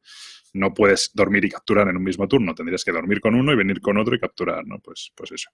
no 0.53 0.73
puedes 0.73 1.11
dormir 1.14 1.45
y 1.45 1.49
capturar 1.49 1.88
en 1.88 1.98
un 1.98 2.03
mismo 2.03 2.27
turno. 2.27 2.53
Tendrías 2.53 2.84
que 2.84 2.91
dormir 2.91 3.22
con 3.22 3.35
uno 3.35 3.53
y 3.53 3.56
venir 3.56 3.80
con 3.80 3.98
otro 3.98 4.15
y 4.15 4.19
capturar, 4.19 4.65
¿no? 4.65 4.80
Pues, 4.80 5.11
pues 5.15 5.31
eso. 5.31 5.49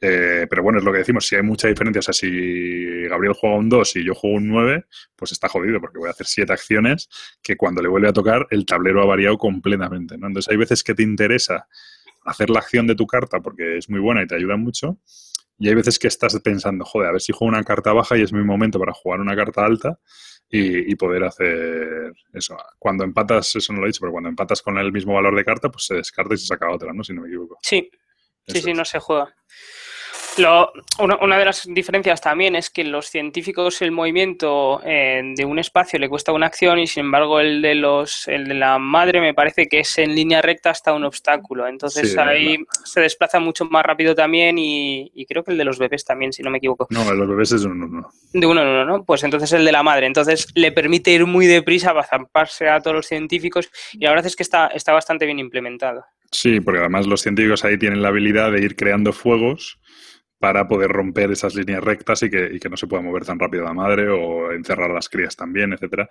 Eh, 0.00 0.46
pero 0.48 0.62
bueno, 0.62 0.78
es 0.78 0.84
lo 0.84 0.92
que 0.92 0.98
decimos. 0.98 1.26
Si 1.26 1.36
hay 1.36 1.42
mucha 1.42 1.68
diferencia, 1.68 1.98
o 1.98 2.02
sea, 2.02 2.14
si 2.14 3.08
Gabriel 3.08 3.34
juega 3.34 3.56
un 3.56 3.68
2 3.68 3.96
y 3.96 4.04
yo 4.04 4.14
juego 4.14 4.36
un 4.36 4.48
9, 4.48 4.84
pues 5.16 5.32
está 5.32 5.48
jodido 5.48 5.80
porque 5.80 5.98
voy 5.98 6.08
a 6.08 6.12
hacer 6.12 6.26
siete 6.26 6.52
acciones 6.52 7.08
que 7.42 7.56
cuando 7.56 7.82
le 7.82 7.88
vuelve 7.88 8.08
a 8.08 8.12
tocar 8.12 8.46
el 8.50 8.64
tablero 8.66 9.02
ha 9.02 9.06
variado 9.06 9.36
completamente, 9.36 10.16
¿no? 10.16 10.28
Entonces 10.28 10.50
hay 10.50 10.56
veces 10.56 10.84
que 10.84 10.94
te 10.94 11.02
interesa 11.02 11.66
hacer 12.24 12.50
la 12.50 12.60
acción 12.60 12.86
de 12.86 12.94
tu 12.94 13.06
carta 13.06 13.40
porque 13.40 13.78
es 13.78 13.88
muy 13.90 14.00
buena 14.00 14.22
y 14.22 14.26
te 14.26 14.36
ayuda 14.36 14.56
mucho. 14.56 14.98
Y 15.58 15.68
hay 15.68 15.74
veces 15.74 15.98
que 15.98 16.08
estás 16.08 16.38
pensando, 16.40 16.84
joder, 16.84 17.08
a 17.08 17.12
ver 17.12 17.20
si 17.20 17.32
juego 17.32 17.50
una 17.50 17.64
carta 17.64 17.92
baja 17.92 18.16
y 18.16 18.22
es 18.22 18.32
mi 18.32 18.42
momento 18.42 18.78
para 18.78 18.94
jugar 18.94 19.20
una 19.20 19.36
carta 19.36 19.64
alta 19.64 19.98
y, 20.50 20.94
poder 20.96 21.24
hacer 21.24 22.12
eso. 22.32 22.56
Cuando 22.78 23.04
empatas, 23.04 23.54
eso 23.54 23.72
no 23.72 23.80
lo 23.80 23.86
he 23.86 23.88
dicho, 23.88 24.00
pero 24.00 24.12
cuando 24.12 24.28
empatas 24.28 24.62
con 24.62 24.78
el 24.78 24.92
mismo 24.92 25.14
valor 25.14 25.36
de 25.36 25.44
carta, 25.44 25.70
pues 25.70 25.84
se 25.84 25.94
descarta 25.94 26.34
y 26.34 26.38
se 26.38 26.46
saca 26.46 26.70
otra, 26.70 26.92
¿no? 26.92 27.04
Si 27.04 27.12
no 27.12 27.22
me 27.22 27.28
equivoco. 27.28 27.58
Sí, 27.62 27.88
sí, 28.46 28.60
sí, 28.60 28.72
no 28.72 28.84
se 28.84 28.98
juega 28.98 29.34
una, 30.98 31.38
de 31.38 31.44
las 31.44 31.68
diferencias 31.68 32.20
también 32.20 32.56
es 32.56 32.70
que 32.70 32.84
los 32.84 33.06
científicos 33.06 33.82
el 33.82 33.90
movimiento 33.90 34.80
eh, 34.84 35.22
de 35.36 35.44
un 35.44 35.58
espacio 35.58 35.98
le 35.98 36.08
cuesta 36.08 36.32
una 36.32 36.46
acción 36.46 36.78
y 36.78 36.86
sin 36.86 37.04
embargo 37.04 37.40
el 37.40 37.62
de 37.62 37.74
los 37.74 38.28
el 38.28 38.46
de 38.46 38.54
la 38.54 38.78
madre 38.78 39.20
me 39.20 39.34
parece 39.34 39.66
que 39.66 39.80
es 39.80 39.98
en 39.98 40.14
línea 40.14 40.42
recta 40.42 40.70
hasta 40.70 40.92
un 40.92 41.04
obstáculo. 41.04 41.66
Entonces 41.66 42.16
ahí 42.18 42.58
se 42.84 43.00
desplaza 43.00 43.40
mucho 43.40 43.64
más 43.64 43.84
rápido 43.84 44.14
también 44.14 44.56
y, 44.58 45.10
creo 45.28 45.44
que 45.44 45.52
el 45.52 45.58
de 45.58 45.64
los 45.64 45.78
bebés 45.78 46.04
también, 46.04 46.32
si 46.32 46.42
no 46.42 46.50
me 46.50 46.58
equivoco. 46.58 46.88
No, 46.90 47.02
el 47.02 47.08
de 47.08 47.16
los 47.16 47.28
bebés 47.28 47.52
es 47.52 47.62
de 47.62 47.68
uno 47.68 47.86
en 47.86 47.94
uno. 47.94 48.08
De 48.32 48.46
uno 48.46 48.62
en 48.62 48.68
uno, 48.68 48.84
¿no? 48.84 49.04
Pues 49.04 49.22
entonces 49.22 49.52
el 49.52 49.64
de 49.64 49.72
la 49.72 49.82
madre. 49.82 50.06
Entonces 50.06 50.48
le 50.54 50.72
permite 50.72 51.12
ir 51.12 51.26
muy 51.26 51.46
deprisa 51.46 51.92
para 51.92 52.06
zamparse 52.06 52.68
a 52.68 52.80
todos 52.80 52.96
los 52.96 53.06
científicos 53.06 53.70
y 53.92 54.04
la 54.04 54.10
verdad 54.10 54.26
es 54.26 54.36
que 54.36 54.42
está, 54.42 54.68
está 54.68 54.92
bastante 54.92 55.26
bien 55.26 55.38
implementado. 55.38 56.04
Sí, 56.32 56.60
porque 56.60 56.80
además 56.80 57.06
los 57.06 57.22
científicos 57.22 57.64
ahí 57.64 57.76
tienen 57.76 58.02
la 58.02 58.08
habilidad 58.08 58.52
de 58.52 58.60
ir 58.60 58.76
creando 58.76 59.12
fuegos 59.12 59.79
para 60.40 60.66
poder 60.66 60.90
romper 60.90 61.30
esas 61.30 61.54
líneas 61.54 61.84
rectas 61.84 62.22
y 62.22 62.30
que, 62.30 62.68
no 62.68 62.76
se 62.76 62.86
pueda 62.86 63.02
mover 63.02 63.24
tan 63.24 63.38
rápido 63.38 63.62
la 63.62 63.74
madre 63.74 64.08
o 64.08 64.50
encerrar 64.52 64.90
a 64.90 64.94
las 64.94 65.08
crías 65.08 65.36
también, 65.36 65.74
etcétera. 65.74 66.08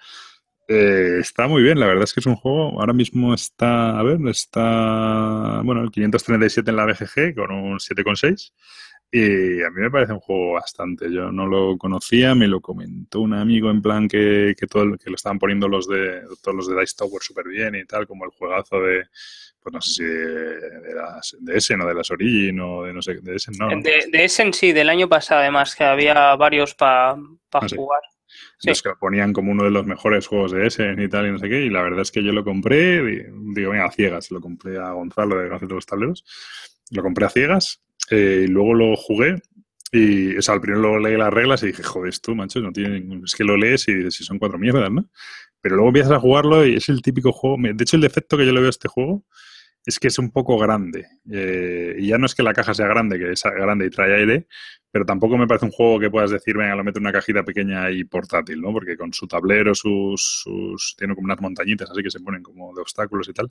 Eh, 0.68 1.18
está 1.20 1.48
muy 1.48 1.64
bien, 1.64 1.80
la 1.80 1.88
verdad 1.88 2.04
es 2.04 2.14
que 2.14 2.20
es 2.20 2.28
un 2.28 2.36
juego, 2.36 2.80
ahora 2.80 2.94
mismo 2.94 3.34
está, 3.34 3.98
a 3.98 4.04
ver, 4.04 4.20
está, 4.28 5.62
bueno, 5.66 5.82
el 5.82 5.90
537 5.90 6.70
en 6.70 6.78
la 6.78 6.86
BGG 6.86 7.34
con 7.36 7.52
un 7.52 7.80
7,6 7.80 8.54
y 9.12 9.64
a 9.64 9.72
mí 9.72 9.82
me 9.82 9.90
parece 9.90 10.14
un 10.14 10.20
juego 10.20 10.54
bastante, 10.54 11.12
yo 11.12 11.32
no 11.32 11.48
lo 11.48 11.78
conocía, 11.78 12.36
me 12.36 12.48
lo 12.48 12.62
comentó 12.62 13.22
un 13.22 13.34
amigo 13.34 13.72
en 13.72 13.82
plan 13.82 14.08
que, 14.08 14.54
que, 14.58 14.68
todo, 14.68 14.98
que 14.98 15.10
lo 15.10 15.16
estaban 15.16 15.40
poniendo 15.40 15.68
los 15.68 15.88
de, 15.88 16.22
todos 16.44 16.56
los 16.56 16.68
de 16.68 16.80
Dice 16.80 16.96
Tower 16.98 17.22
súper 17.22 17.48
bien 17.48 17.74
y 17.74 17.86
tal, 17.86 18.06
como 18.06 18.26
el 18.26 18.32
juegazo 18.32 18.80
de, 18.82 19.08
pues 19.62 19.74
no 19.74 19.82
sé 19.82 19.92
si 19.92 20.04
de, 20.04 20.94
las, 20.96 21.36
de 21.40 21.58
Essen 21.58 21.82
o 21.82 21.88
de 21.88 21.94
las 21.96 22.12
Origin 22.12 22.60
o 22.60 22.84
de 22.84 22.94
no 22.94 23.02
sé, 23.02 23.16
de 23.16 23.36
Essen, 23.36 23.56
no. 23.58 23.70
De, 23.82 24.06
de 24.12 24.24
Essen 24.24 24.54
sí, 24.54 24.74
del 24.74 24.90
año 24.90 25.10
pasado 25.10 25.42
además, 25.42 25.76
que 25.76 25.86
había 25.86 26.36
varios 26.36 26.76
para 26.76 27.14
ah, 27.14 27.68
jugar. 27.76 28.02
Sí. 28.60 28.70
Los 28.70 28.84
que 28.84 28.92
ponían 29.00 29.34
como 29.34 29.52
uno 29.52 29.64
de 29.64 29.72
los 29.72 29.88
mejores 29.88 30.28
juegos 30.28 30.52
de 30.52 30.68
Essen 30.68 31.02
y 31.02 31.10
tal 31.10 31.28
y 31.28 31.32
no 31.32 31.40
sé 31.40 31.50
qué, 31.50 31.62
y 31.62 31.70
la 31.72 31.82
verdad 31.82 32.02
es 32.02 32.12
que 32.12 32.24
yo 32.24 32.32
lo 32.32 32.44
compré, 32.44 33.02
digo, 33.02 33.72
venga, 33.72 33.86
a 33.86 33.92
ciegas, 33.92 34.30
lo 34.30 34.40
compré 34.40 34.78
a 34.78 34.92
Gonzalo 34.92 35.36
de 35.40 35.50
Gaceta 35.50 35.70
de 35.70 35.76
los 35.76 35.86
Tableros, 35.88 36.26
lo 36.92 37.02
compré 37.02 37.26
a 37.26 37.30
ciegas, 37.30 37.82
eh, 38.10 38.46
y 38.46 38.48
luego 38.48 38.74
lo 38.74 38.96
jugué 38.96 39.42
y, 39.92 40.38
o 40.38 40.42
sea, 40.42 40.56
al 40.56 40.62
primero 40.62 40.82
luego 40.82 41.00
leí 41.00 41.18
las 41.18 41.34
reglas 41.34 41.64
y 41.64 41.68
dije, 41.68 41.84
joder, 41.84 42.10
esto, 42.10 42.36
macho, 42.36 42.60
no 42.60 42.72
tiene 42.72 43.04
Es 43.26 43.34
que 43.36 43.44
lo 43.44 43.58
lees 43.58 43.88
y 43.88 44.12
si 44.12 44.24
son 44.24 44.38
cuatro 44.38 44.60
mierdas, 44.60 44.92
¿no? 44.92 45.10
Pero 45.62 45.76
luego 45.76 45.90
empiezas 45.90 46.12
a 46.14 46.20
jugarlo 46.20 46.66
y 46.66 46.76
es 46.76 46.90
el 46.90 47.02
típico 47.02 47.32
juego. 47.32 47.58
De 47.60 47.84
hecho, 47.84 47.96
el 47.96 48.04
defecto 48.04 48.38
que 48.38 48.46
yo 48.46 48.52
le 48.52 48.60
veo 48.60 48.68
a 48.68 48.70
este 48.70 48.88
juego 48.88 49.26
es 49.86 50.00
que 50.00 50.08
es 50.08 50.20
un 50.20 50.32
poco 50.32 50.58
grande. 50.58 51.08
Eh, 51.32 51.96
y 51.98 52.08
ya 52.08 52.18
no 52.18 52.28
es 52.28 52.36
que 52.36 52.44
la 52.44 52.54
caja 52.54 52.74
sea 52.74 52.88
grande, 52.88 53.18
que 53.18 53.32
es 53.32 53.44
grande 53.44 53.88
y 53.88 53.90
trae 53.90 54.16
aire, 54.16 54.48
pero 54.92 55.06
tampoco 55.06 55.38
me 55.38 55.48
parece 55.48 55.66
un 55.66 55.72
juego 55.72 56.00
que 56.00 56.10
puedas 56.10 56.32
decir, 56.32 56.58
venga, 56.58 56.76
lo 56.76 56.84
meto 56.84 57.00
en 57.00 57.06
una 57.06 57.12
cajita 57.12 57.44
pequeña 57.44 57.92
y 57.92 58.04
portátil, 58.04 58.62
¿no? 58.62 58.72
Porque 58.74 58.98
con 58.98 59.14
su 59.14 59.28
tablero, 59.28 59.76
sus, 59.76 60.96
tiene 60.98 61.14
como 61.14 61.26
unas 61.26 61.40
montañitas 61.42 61.92
así 61.92 62.02
que 62.02 62.10
se 62.10 62.20
ponen 62.20 62.42
como 62.42 62.74
de 62.74 62.82
obstáculos 62.82 63.30
y 63.30 63.34
tal, 63.34 63.50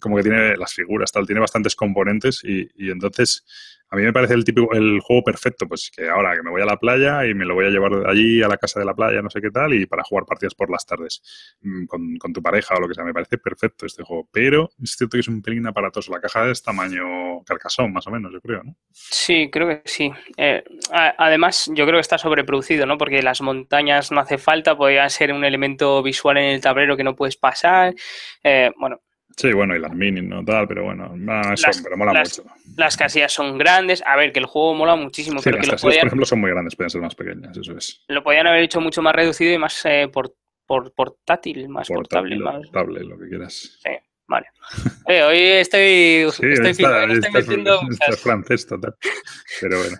como 0.00 0.16
que 0.16 0.22
tiene 0.22 0.56
las 0.56 0.72
figuras, 0.72 1.12
tal, 1.12 1.26
tiene 1.26 1.40
bastantes 1.40 1.76
componentes 1.76 2.42
y, 2.44 2.68
entonces 2.90 3.44
a 3.90 3.96
mí 3.96 4.02
me 4.02 4.12
parece 4.12 4.34
el 4.34 4.44
típico, 4.44 4.72
el 4.72 4.98
juego 5.00 5.22
perfecto, 5.22 5.68
pues 5.68 5.92
que 5.94 6.08
ahora 6.08 6.34
que 6.34 6.42
me 6.42 6.50
voy 6.50 6.62
a 6.62 6.64
la 6.64 6.76
playa 6.76 7.24
y 7.26 7.34
me 7.34 7.44
lo 7.44 7.54
voy 7.54 7.66
a 7.66 7.70
llevar 7.70 8.08
allí 8.08 8.42
a 8.42 8.48
la 8.48 8.56
casa 8.56 8.80
de 8.80 8.86
la 8.86 8.94
playa, 8.94 9.22
no 9.22 9.30
sé 9.30 9.40
qué 9.40 9.50
tal, 9.50 9.72
y 9.72 9.86
para 9.86 10.02
jugar 10.02 10.24
partidas 10.24 10.54
por 10.54 10.68
las 10.68 10.84
tardes 10.84 11.22
mm, 11.60 11.84
con, 11.84 12.16
con, 12.16 12.32
tu 12.32 12.42
pareja 12.42 12.74
o 12.74 12.80
lo 12.80 12.88
que 12.88 12.94
sea, 12.94 13.04
me 13.04 13.14
parece 13.14 13.38
perfecto 13.38 13.86
este 13.86 14.02
juego. 14.02 14.28
Pero 14.32 14.70
es 14.82 14.96
cierto 14.96 15.16
que 15.16 15.20
es 15.20 15.28
un 15.28 15.42
pelín 15.42 15.66
aparatoso. 15.68 16.10
La 16.10 16.20
caja 16.20 16.50
es 16.50 16.60
tamaño 16.60 17.44
carcasón, 17.44 17.92
más 17.92 18.06
o 18.06 18.10
menos, 18.10 18.32
yo 18.32 18.40
creo, 18.40 18.64
¿no? 18.64 18.76
Sí, 18.90 19.48
creo 19.52 19.68
que 19.68 19.82
sí. 19.84 20.10
Eh, 20.36 20.63
además, 20.90 21.70
yo 21.74 21.84
creo 21.84 21.96
que 21.96 22.02
está 22.02 22.18
sobreproducido, 22.18 22.86
¿no? 22.86 22.98
Porque 22.98 23.22
las 23.22 23.40
montañas 23.40 24.12
no 24.12 24.20
hace 24.20 24.38
falta, 24.38 24.76
podría 24.76 25.08
ser 25.08 25.32
un 25.32 25.44
elemento 25.44 26.02
visual 26.02 26.38
en 26.38 26.44
el 26.44 26.60
tablero 26.60 26.96
que 26.96 27.04
no 27.04 27.16
puedes 27.16 27.36
pasar. 27.36 27.94
Eh, 28.42 28.70
bueno, 28.78 29.00
Sí, 29.36 29.52
bueno, 29.52 29.74
y 29.74 29.80
las 29.80 29.92
mini, 29.92 30.22
no 30.22 30.44
tal, 30.44 30.68
pero 30.68 30.84
bueno, 30.84 31.12
eso, 31.52 31.66
las, 31.66 31.82
pero 31.82 31.96
mola 31.96 32.12
mucho. 32.12 32.44
Las 32.76 32.96
casillas 32.96 33.32
son 33.32 33.58
grandes. 33.58 34.02
A 34.06 34.16
ver, 34.16 34.32
que 34.32 34.38
el 34.38 34.46
juego 34.46 34.74
mola 34.74 34.94
muchísimo. 34.94 35.40
Sí, 35.40 35.50
las 35.50 35.68
casillas, 35.68 35.82
por 35.82 35.92
ejemplo, 35.92 36.26
son 36.26 36.40
muy 36.40 36.50
grandes, 36.50 36.76
pueden 36.76 36.90
ser 36.90 37.00
más 37.00 37.14
pequeñas, 37.14 37.56
eso 37.56 37.76
es. 37.76 38.04
Lo 38.08 38.22
podían 38.22 38.46
haber 38.46 38.62
hecho 38.62 38.80
mucho 38.80 39.02
más 39.02 39.14
reducido 39.14 39.52
y 39.52 39.58
más 39.58 39.84
eh, 39.86 40.08
por, 40.12 40.36
por, 40.66 40.92
portátil, 40.94 41.68
más 41.68 41.88
portable. 41.88 42.36
Más... 42.38 42.54
Portable, 42.54 43.00
lo 43.00 43.18
que 43.18 43.28
quieras. 43.28 43.80
Sí, 43.82 43.90
vale. 44.28 44.46
Eh, 45.08 45.22
hoy 45.22 45.38
estoy, 45.38 46.30
sí, 46.30 46.46
estoy, 46.46 46.70
está, 46.70 47.04
estoy 47.04 47.32
metiendo 47.32 47.80
estás 47.90 48.20
francés 48.20 48.66
total. 48.66 48.94
Pero 49.60 49.78
bueno. 49.78 49.96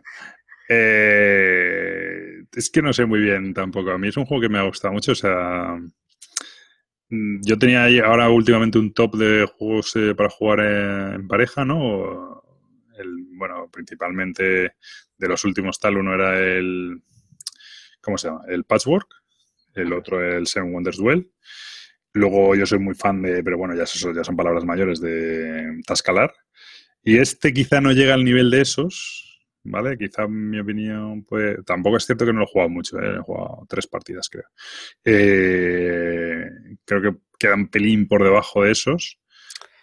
Eh, 0.68 2.44
es 2.52 2.70
que 2.70 2.82
no 2.82 2.92
sé 2.92 3.06
muy 3.06 3.20
bien 3.20 3.54
tampoco. 3.54 3.90
A 3.90 3.98
mí 3.98 4.08
es 4.08 4.16
un 4.16 4.24
juego 4.24 4.42
que 4.42 4.48
me 4.48 4.58
ha 4.58 4.62
gustado 4.62 4.94
mucho, 4.94 5.12
o 5.12 5.16
sea 5.16 5.78
Mm, 7.14 7.40
yo 7.42 7.58
tenía 7.58 7.84
ahí 7.84 7.98
ahora 7.98 8.28
últimamente 8.30 8.78
un 8.78 8.92
top 8.92 9.16
de 9.16 9.46
juegos 9.46 9.94
eh, 9.96 10.14
para 10.14 10.30
jugar 10.30 10.60
en, 10.60 11.28
pareja, 11.28 11.64
¿no? 11.64 12.42
El, 12.98 13.26
bueno, 13.36 13.68
principalmente 13.70 14.74
de 15.18 15.28
los 15.28 15.44
últimos 15.44 15.78
tal, 15.78 15.96
uno 15.98 16.14
era 16.14 16.38
el, 16.40 17.02
¿cómo 18.00 18.18
se 18.18 18.28
llama? 18.28 18.42
El 18.48 18.64
Patchwork, 18.64 19.08
el 19.74 19.92
otro 19.92 20.20
el 20.22 20.46
Seven 20.46 20.72
Wonders 20.72 20.98
Duel. 20.98 21.30
Luego 22.12 22.54
yo 22.54 22.66
soy 22.66 22.78
muy 22.78 22.94
fan 22.94 23.22
de, 23.22 23.42
pero 23.42 23.58
bueno, 23.58 23.74
ya, 23.74 23.84
eso, 23.84 24.12
ya 24.14 24.24
son 24.24 24.36
palabras 24.36 24.64
mayores, 24.64 25.00
de 25.00 25.80
Tascalar. 25.86 26.32
Y 27.02 27.18
este 27.18 27.52
quizá 27.52 27.80
no 27.80 27.92
llega 27.92 28.14
al 28.14 28.24
nivel 28.24 28.50
de 28.50 28.62
esos, 28.62 29.33
¿vale? 29.64 29.96
Quizá 29.96 30.26
mi 30.28 30.60
opinión, 30.60 31.24
pues 31.24 31.58
tampoco 31.64 31.96
es 31.96 32.06
cierto 32.06 32.24
que 32.26 32.32
no 32.32 32.40
lo 32.40 32.44
he 32.44 32.48
jugado 32.48 32.70
mucho, 32.70 32.98
¿eh? 33.00 33.16
he 33.16 33.22
jugado 33.22 33.66
tres 33.68 33.86
partidas, 33.86 34.28
creo. 34.28 34.44
Eh, 35.04 36.46
creo 36.84 37.02
que 37.02 37.18
queda 37.38 37.54
un 37.54 37.68
pelín 37.68 38.06
por 38.06 38.22
debajo 38.22 38.62
de 38.62 38.72
esos, 38.72 39.18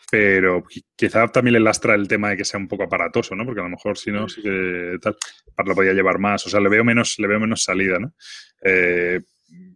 pero 0.10 0.64
quizá 0.95 1.28
también 1.28 1.53
le 1.53 1.60
lastra 1.60 1.95
el 1.95 2.08
tema 2.08 2.30
de 2.30 2.38
que 2.38 2.45
sea 2.45 2.60
un 2.60 2.68
poco 2.68 2.84
aparatoso, 2.84 3.36
¿no? 3.36 3.45
Porque 3.45 3.62
a 3.62 3.64
lo 3.64 3.70
mejor 3.70 3.98
si 3.98 4.12
no, 4.12 4.30
sí 4.30 4.41
que 4.41 4.98
tal, 5.02 5.16
lo 5.66 5.76
podía 5.76 5.94
llevar 5.94 6.20
más, 6.20 6.45
o 6.45 6.49
sea, 6.49 6.60
le 6.60 6.70
veo 6.70 6.84
menos, 6.84 7.18
le 7.18 7.28
veo 7.28 7.40
menos 7.40 7.64
salida, 7.64 7.98
¿no? 7.98 8.14
Eh, 8.64 9.22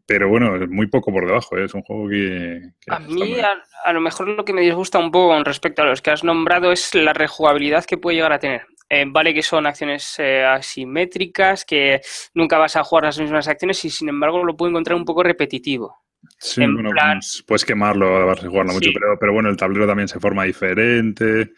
pero 0.06 0.30
bueno, 0.30 0.56
es 0.56 0.70
muy 0.70 0.88
poco 0.88 1.12
por 1.12 1.26
debajo, 1.26 1.58
¿eh? 1.58 1.66
es 1.66 1.74
un 1.74 1.82
juego 1.82 2.10
que... 2.10 2.62
a 2.88 3.00
mí 3.00 3.36
a, 3.84 3.94
lo 3.94 4.02
mejor 4.02 4.28
lo 4.28 4.46
que 4.46 4.54
me 4.54 4.62
disgusta 4.62 5.00
un 5.00 5.12
poco 5.12 5.34
con 5.34 5.46
respecto 5.46 5.82
a 5.82 5.86
los 5.86 6.02
que 6.02 6.12
has 6.12 6.24
nombrado 6.24 6.72
es 6.72 6.94
la 6.94 7.14
rejugabilidad 7.14 7.86
que 7.86 7.98
puede 7.98 8.18
llegar 8.18 8.34
a 8.34 8.40
tener. 8.40 8.68
Eh, 8.96 9.06
vale 9.08 9.34
que 9.34 9.44
son 9.44 9.66
acciones 9.66 10.16
eh, 10.20 10.46
asimétricas, 10.46 11.66
que 11.66 12.00
nunca 12.34 12.58
vas 12.58 12.78
a 12.78 12.84
jugar 12.86 13.04
las 13.04 13.20
mismas 13.20 13.46
acciones 13.50 13.84
y 13.84 13.90
sin 13.90 14.08
embargo 14.08 14.46
lo 14.46 14.56
puedo 14.56 14.70
encontrar 14.70 14.96
un 14.96 15.04
poco 15.04 15.22
repetitivo. 15.22 15.98
Sí, 16.40 16.62
bueno, 16.62 16.92
pues, 16.92 17.44
puedes 17.46 17.66
quemarlo, 17.66 18.26
vas 18.26 18.42
a 18.42 18.48
jugarlo 18.48 18.72
mucho, 18.72 18.92
pero, 18.94 19.20
pero 19.20 19.34
bueno, 19.34 19.50
el 19.50 19.58
tablero 19.58 19.86
también 19.86 20.08
se 20.08 20.20
forma 20.20 20.46
diferente. 20.46 21.52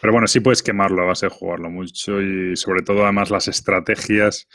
Pero 0.00 0.12
bueno, 0.12 0.26
sí 0.26 0.40
puedes 0.40 0.64
quemarlo 0.64 1.02
a 1.02 1.06
base 1.06 1.26
de 1.26 1.30
jugarlo 1.30 1.70
mucho 1.70 2.20
y 2.20 2.56
sobre 2.56 2.82
todo 2.82 3.04
además 3.04 3.30
las 3.30 3.46
estrategias, 3.46 4.48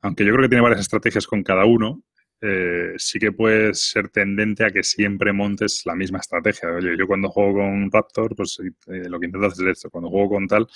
aunque 0.00 0.24
yo 0.24 0.32
creo 0.32 0.44
que 0.44 0.48
tiene 0.48 0.62
varias 0.62 0.80
estrategias 0.80 1.26
con 1.26 1.42
cada 1.42 1.66
uno, 1.66 2.02
eh, 2.40 2.94
sí 2.96 3.20
que 3.20 3.30
puedes 3.30 3.90
ser 3.90 4.08
tendente 4.08 4.64
a 4.64 4.70
que 4.70 4.82
siempre 4.82 5.32
montes 5.32 5.82
la 5.84 5.94
misma 5.94 6.18
estrategia. 6.18 6.70
Oye, 6.70 6.96
yo 6.98 7.06
cuando 7.06 7.28
juego 7.28 7.58
con 7.58 7.90
Raptor, 7.90 8.34
pues 8.34 8.58
eh, 8.60 9.08
lo 9.08 9.20
que 9.20 9.26
intento 9.26 9.46
hacer 9.46 9.68
es 9.68 9.76
esto. 9.76 9.90
Cuando 9.90 10.10
juego 10.10 10.30
con 10.30 10.48
tal, 10.48 10.66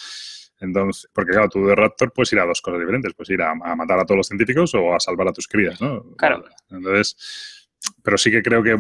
entonces, 0.61 1.09
porque 1.13 1.33
claro, 1.33 1.49
tú 1.49 1.67
de 1.67 1.75
Raptor 1.75 2.13
puedes 2.13 2.33
ir 2.33 2.41
a 2.41 2.47
dos 2.47 2.61
cosas 2.61 2.81
diferentes. 2.81 3.15
Puedes 3.15 3.31
ir 3.31 3.43
a, 3.43 3.51
a 3.51 3.77
matar 3.77 3.99
a 3.99 4.05
todos 4.05 4.19
los 4.19 4.27
científicos 4.27 4.75
o 4.75 4.95
a 4.95 5.01
salvar 5.01 5.29
a 5.29 5.33
tus 5.33 5.49
crías, 5.49 5.81
¿no? 5.81 6.15
Claro. 6.17 6.45
Entonces, 6.71 7.57
pero 8.03 8.19
sí 8.19 8.31
que 8.31 8.43
creo 8.43 8.63
que 8.63 8.77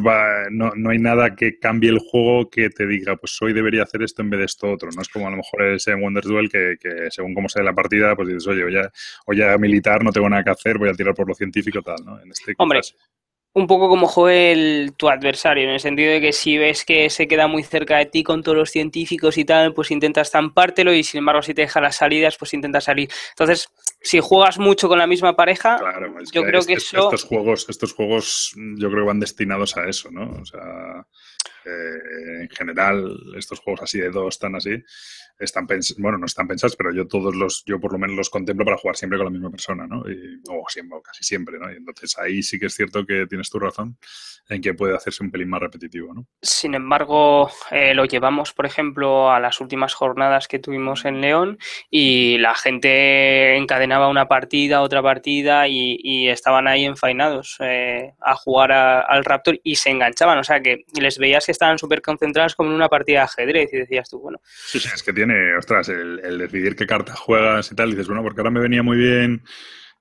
no, 0.50 0.72
no, 0.74 0.90
hay 0.90 0.98
nada 0.98 1.34
que 1.34 1.58
cambie 1.58 1.90
el 1.90 1.98
juego 1.98 2.48
que 2.48 2.70
te 2.70 2.86
diga, 2.86 3.16
pues 3.16 3.36
hoy 3.42 3.52
debería 3.52 3.82
hacer 3.82 4.02
esto 4.02 4.22
en 4.22 4.30
vez 4.30 4.38
de 4.38 4.46
esto 4.46 4.70
otro. 4.70 4.90
No 4.94 5.02
es 5.02 5.08
como 5.08 5.26
a 5.26 5.30
lo 5.30 5.36
mejor 5.36 5.62
ese 5.64 5.94
Wonders 5.94 6.26
Duel 6.26 6.48
que, 6.48 6.76
que 6.80 7.10
según 7.10 7.34
cómo 7.34 7.48
sea 7.48 7.62
la 7.62 7.74
partida, 7.74 8.14
pues 8.16 8.28
dices, 8.28 8.46
oye, 8.46 8.64
hoy 9.26 9.36
ya, 9.36 9.58
militar 9.58 10.02
no 10.04 10.12
tengo 10.12 10.28
nada 10.28 10.44
que 10.44 10.50
hacer, 10.50 10.78
voy 10.78 10.88
a 10.88 10.94
tirar 10.94 11.14
por 11.14 11.28
lo 11.28 11.34
científico 11.34 11.82
tal, 11.82 11.96
¿no? 12.04 12.20
En 12.20 12.30
este 12.30 12.54
Hombre, 12.58 12.80
un 13.56 13.66
poco 13.66 13.88
como 13.88 14.06
juega 14.06 14.52
el, 14.52 14.92
tu 14.98 15.08
adversario, 15.08 15.64
en 15.64 15.70
el 15.70 15.80
sentido 15.80 16.12
de 16.12 16.20
que 16.20 16.34
si 16.34 16.58
ves 16.58 16.84
que 16.84 17.08
se 17.08 17.26
queda 17.26 17.46
muy 17.46 17.62
cerca 17.62 17.96
de 17.96 18.04
ti 18.04 18.22
con 18.22 18.42
todos 18.42 18.58
los 18.58 18.70
científicos 18.70 19.38
y 19.38 19.46
tal, 19.46 19.72
pues 19.72 19.90
intentas 19.90 20.30
zampártelo 20.30 20.92
y 20.92 21.02
sin 21.02 21.20
embargo 21.20 21.40
si 21.40 21.54
te 21.54 21.62
deja 21.62 21.80
las 21.80 21.96
salidas, 21.96 22.36
pues 22.36 22.52
intentas 22.52 22.84
salir. 22.84 23.08
Entonces, 23.30 23.70
si 24.02 24.20
juegas 24.20 24.58
mucho 24.58 24.88
con 24.88 24.98
la 24.98 25.06
misma 25.06 25.34
pareja, 25.36 25.78
yo 26.32 26.42
creo 26.42 26.66
que 26.66 26.74
eso... 26.74 27.04
Estos 27.04 27.24
juegos, 27.24 27.66
estos 27.70 27.94
juegos 27.94 28.52
yo 28.76 28.90
creo 28.90 29.04
que 29.04 29.08
van 29.08 29.20
destinados 29.20 29.74
a 29.78 29.88
eso, 29.88 30.10
¿no? 30.10 30.38
O 30.38 30.44
sea, 30.44 31.06
eh, 31.64 32.42
en 32.42 32.50
general, 32.50 33.16
estos 33.38 33.60
juegos 33.60 33.84
así 33.84 33.98
de 33.98 34.10
dos, 34.10 34.38
tan 34.38 34.54
así, 34.54 34.84
están 35.38 35.66
bueno, 35.98 36.18
no 36.18 36.26
están 36.26 36.48
pensados, 36.48 36.76
pero 36.76 36.92
yo 36.92 37.06
todos 37.06 37.34
los, 37.34 37.64
yo 37.66 37.80
por 37.80 37.92
lo 37.92 37.98
menos 37.98 38.16
los 38.16 38.30
contemplo 38.30 38.64
para 38.64 38.76
jugar 38.76 38.96
siempre 38.96 39.18
con 39.18 39.26
la 39.26 39.30
misma 39.30 39.50
persona, 39.50 39.86
¿no? 39.86 40.08
Y, 40.10 40.40
o 40.48 40.64
siempre, 40.68 40.98
o 40.98 41.02
casi 41.02 41.24
siempre, 41.24 41.58
¿no? 41.58 41.72
Y 41.72 41.76
entonces 41.76 42.16
ahí 42.18 42.42
sí 42.42 42.58
que 42.58 42.66
es 42.66 42.74
cierto 42.74 43.04
que 43.04 43.26
tienes 43.26 43.50
tu 43.50 43.58
razón 43.58 43.96
en 44.48 44.62
que 44.62 44.74
puede 44.74 44.94
hacerse 44.94 45.24
un 45.24 45.30
pelín 45.30 45.48
más 45.48 45.60
repetitivo, 45.60 46.14
¿no? 46.14 46.26
Sin 46.40 46.74
embargo, 46.74 47.50
eh, 47.70 47.94
lo 47.94 48.04
llevamos, 48.04 48.52
por 48.52 48.66
ejemplo, 48.66 49.30
a 49.30 49.40
las 49.40 49.60
últimas 49.60 49.94
jornadas 49.94 50.46
que 50.46 50.58
tuvimos 50.58 51.04
en 51.04 51.20
León 51.20 51.58
y 51.90 52.38
la 52.38 52.54
gente 52.54 53.56
encadenaba 53.56 54.08
una 54.08 54.28
partida, 54.28 54.82
otra 54.82 55.02
partida 55.02 55.66
y, 55.68 55.96
estaban 56.26 56.66
ahí 56.66 56.84
enfainados 56.84 57.56
eh, 57.60 58.14
a 58.20 58.34
jugar 58.34 58.72
al 58.72 59.24
Raptor 59.24 59.60
y 59.62 59.76
se 59.76 59.90
enganchaban, 59.90 60.38
o 60.38 60.44
sea 60.44 60.60
que 60.60 60.84
les 60.94 61.18
veías 61.18 61.46
que 61.46 61.52
estaban 61.52 61.78
súper 61.78 62.02
concentrados 62.02 62.54
como 62.54 62.70
en 62.70 62.76
una 62.76 62.88
partida 62.88 63.18
de 63.18 63.24
ajedrez 63.24 63.72
y 63.72 63.76
decías 63.78 64.08
tú, 64.08 64.20
bueno. 64.20 64.40
Sí, 64.44 64.80
sí, 64.80 64.88
es 64.92 65.02
que 65.02 65.12
tiene, 65.12 65.25
ostras, 65.58 65.88
el, 65.88 66.38
decidir 66.38 66.76
qué 66.76 66.86
cartas 66.86 67.18
juegas 67.18 67.70
y 67.72 67.74
tal, 67.74 67.90
dices, 67.90 68.06
bueno, 68.06 68.22
porque 68.22 68.40
ahora 68.40 68.50
me 68.50 68.60
venía 68.60 68.82
muy 68.82 68.96
bien 68.96 69.42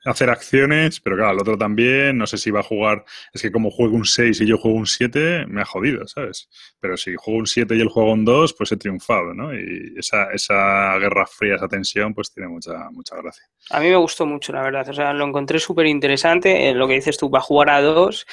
hacer 0.05 0.29
acciones, 0.29 0.99
pero 0.99 1.15
claro, 1.15 1.31
el 1.33 1.39
otro 1.39 1.57
también, 1.57 2.17
no 2.17 2.27
sé 2.27 2.37
si 2.37 2.51
va 2.51 2.59
a 2.59 2.63
jugar, 2.63 3.03
es 3.33 3.41
que 3.41 3.51
como 3.51 3.71
juego 3.71 3.95
un 3.95 4.05
6 4.05 4.39
y 4.41 4.45
yo 4.45 4.57
juego 4.57 4.77
un 4.77 4.85
7, 4.85 5.45
me 5.47 5.61
ha 5.61 5.65
jodido, 5.65 6.07
¿sabes? 6.07 6.47
Pero 6.79 6.95
si 6.95 7.15
juego 7.15 7.39
un 7.39 7.47
7 7.47 7.75
y 7.75 7.81
él 7.81 7.89
juega 7.89 8.13
un 8.13 8.23
2, 8.23 8.53
pues 8.53 8.71
he 8.71 8.77
triunfado, 8.77 9.33
¿no? 9.33 9.53
Y 9.53 9.95
esa, 9.97 10.31
esa 10.31 10.97
guerra 10.99 11.25
fría, 11.25 11.55
esa 11.55 11.67
tensión, 11.67 12.13
pues 12.13 12.31
tiene 12.31 12.49
mucha, 12.49 12.89
mucha 12.91 13.15
gracia. 13.15 13.45
A 13.71 13.79
mí 13.79 13.89
me 13.89 13.95
gustó 13.95 14.27
mucho, 14.27 14.53
la 14.53 14.61
verdad, 14.61 14.87
o 14.87 14.93
sea, 14.93 15.11
lo 15.11 15.25
encontré 15.25 15.57
súper 15.57 15.87
interesante, 15.87 16.73
lo 16.75 16.87
que 16.87 16.95
dices 16.95 17.17
tú, 17.17 17.29
va 17.29 17.39
a 17.39 17.43
jugar 17.43 17.71
a 17.71 17.81
2 17.81 18.27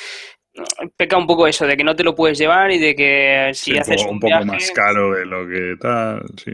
peca 0.97 1.17
un 1.17 1.27
poco 1.27 1.47
eso 1.47 1.67
de 1.67 1.77
que 1.77 1.85
no 1.85 1.97
te 1.97 2.05
lo 2.05 2.15
puedes 2.15 2.39
llevar 2.39 2.71
y 2.71 2.79
de 2.79 2.95
que 2.95 3.53
si 3.55 3.77
haces 3.77 4.05
un, 4.05 4.21
poco 4.21 4.45
más 4.45 4.71
caro 4.73 5.13
de 5.13 5.25
lo 5.25 5.49
que 5.49 5.77
tal, 5.81 6.25
sí. 6.37 6.53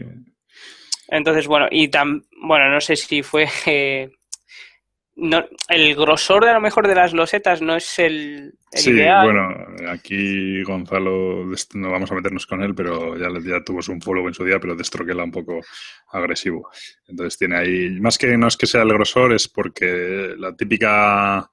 Entonces, 1.11 1.47
bueno, 1.47 1.67
y 1.71 1.87
tan, 1.87 2.23
bueno, 2.41 2.69
no 2.69 2.81
sé 2.81 2.95
si 2.95 3.23
fue 3.23 3.47
eh, 3.65 4.09
no, 5.21 5.43
el 5.67 5.95
grosor 5.95 6.45
de 6.45 6.51
a 6.51 6.53
lo 6.53 6.61
mejor 6.61 6.87
de 6.87 6.95
las 6.95 7.13
losetas 7.13 7.61
no 7.61 7.75
es 7.75 7.99
el, 7.99 8.53
sí, 8.71 8.93
bueno, 8.93 9.49
aquí 9.89 10.63
Gonzalo, 10.63 11.45
no 11.73 11.91
vamos 11.91 12.11
a 12.11 12.15
meternos 12.15 12.47
con 12.47 12.61
él, 12.63 12.73
pero 12.73 13.17
ya, 13.17 13.27
ya 13.43 13.63
tuvo 13.63 13.79
un 13.89 14.01
follow 14.01 14.27
en 14.27 14.33
su 14.33 14.45
día, 14.45 14.59
pero 14.59 14.75
destroquela 14.75 15.23
un 15.23 15.31
poco 15.31 15.59
agresivo. 16.11 16.69
Entonces 17.07 17.37
tiene 17.37 17.57
ahí, 17.57 17.99
más 17.99 18.17
que 18.17 18.37
no 18.37 18.47
es 18.47 18.55
que 18.55 18.65
sea 18.65 18.83
el 18.83 18.93
grosor, 18.93 19.33
es 19.33 19.47
porque 19.49 20.35
la 20.37 20.55
típica 20.55 21.51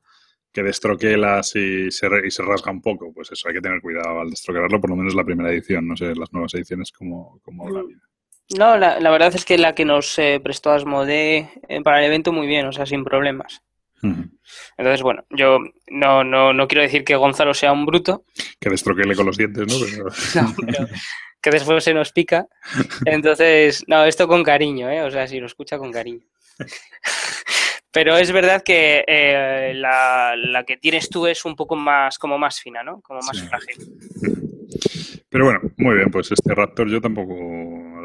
que 0.52 0.62
destroquelas 0.62 1.54
y 1.56 1.90
se, 1.90 2.08
y 2.24 2.30
se 2.30 2.42
rasga 2.42 2.70
un 2.70 2.80
poco, 2.80 3.12
pues 3.12 3.32
eso, 3.32 3.48
hay 3.48 3.54
que 3.54 3.60
tener 3.60 3.80
cuidado 3.80 4.20
al 4.20 4.30
destroquelarlo, 4.30 4.80
por 4.80 4.90
lo 4.90 4.96
menos 4.96 5.14
la 5.14 5.24
primera 5.24 5.50
edición, 5.50 5.88
no 5.88 5.96
sé, 5.96 6.14
las 6.14 6.32
nuevas 6.32 6.54
ediciones 6.54 6.92
como, 6.92 7.40
como 7.42 7.68
la 7.68 7.82
vida. 7.82 8.00
No, 8.56 8.76
la, 8.76 9.00
la, 9.00 9.10
verdad 9.10 9.34
es 9.34 9.44
que 9.44 9.58
la 9.58 9.74
que 9.74 9.84
nos 9.84 10.18
eh, 10.18 10.40
prestó 10.42 10.70
Asmode 10.70 11.50
eh, 11.68 11.82
para 11.82 11.98
el 11.98 12.06
evento 12.06 12.32
muy 12.32 12.46
bien, 12.46 12.66
o 12.66 12.72
sea, 12.72 12.86
sin 12.86 13.04
problemas. 13.04 13.62
Entonces, 14.76 15.02
bueno, 15.02 15.24
yo 15.30 15.58
no, 15.88 16.22
no, 16.22 16.52
no, 16.52 16.68
quiero 16.68 16.82
decir 16.82 17.02
que 17.02 17.16
Gonzalo 17.16 17.54
sea 17.54 17.72
un 17.72 17.86
bruto. 17.86 18.24
Que 18.60 18.70
destroquele 18.70 19.16
con 19.16 19.26
los 19.26 19.36
dientes, 19.36 19.66
¿no? 19.66 20.54
que 21.40 21.50
después 21.50 21.82
se 21.82 21.94
nos 21.94 22.12
pica. 22.12 22.46
Entonces, 23.04 23.84
no, 23.88 24.04
esto 24.04 24.28
con 24.28 24.44
cariño, 24.44 24.90
¿eh? 24.90 25.02
O 25.02 25.10
sea, 25.10 25.26
si 25.26 25.40
lo 25.40 25.46
escucha 25.46 25.78
con 25.78 25.90
cariño. 25.90 26.24
Pero 27.92 28.16
es 28.16 28.30
verdad 28.30 28.62
que 28.62 29.04
eh, 29.06 29.72
la, 29.74 30.34
la, 30.36 30.64
que 30.64 30.76
tienes 30.76 31.08
tú 31.08 31.26
es 31.26 31.44
un 31.46 31.56
poco 31.56 31.76
más, 31.76 32.18
como 32.18 32.36
más 32.36 32.60
fina, 32.60 32.82
¿no? 32.82 33.00
Como 33.00 33.20
más 33.20 33.42
frágil. 33.42 33.76
Pero 35.30 35.46
bueno, 35.46 35.60
muy 35.78 35.94
bien, 35.94 36.10
pues 36.10 36.30
este 36.30 36.54
Raptor 36.54 36.88
yo 36.90 37.00
tampoco 37.00 37.34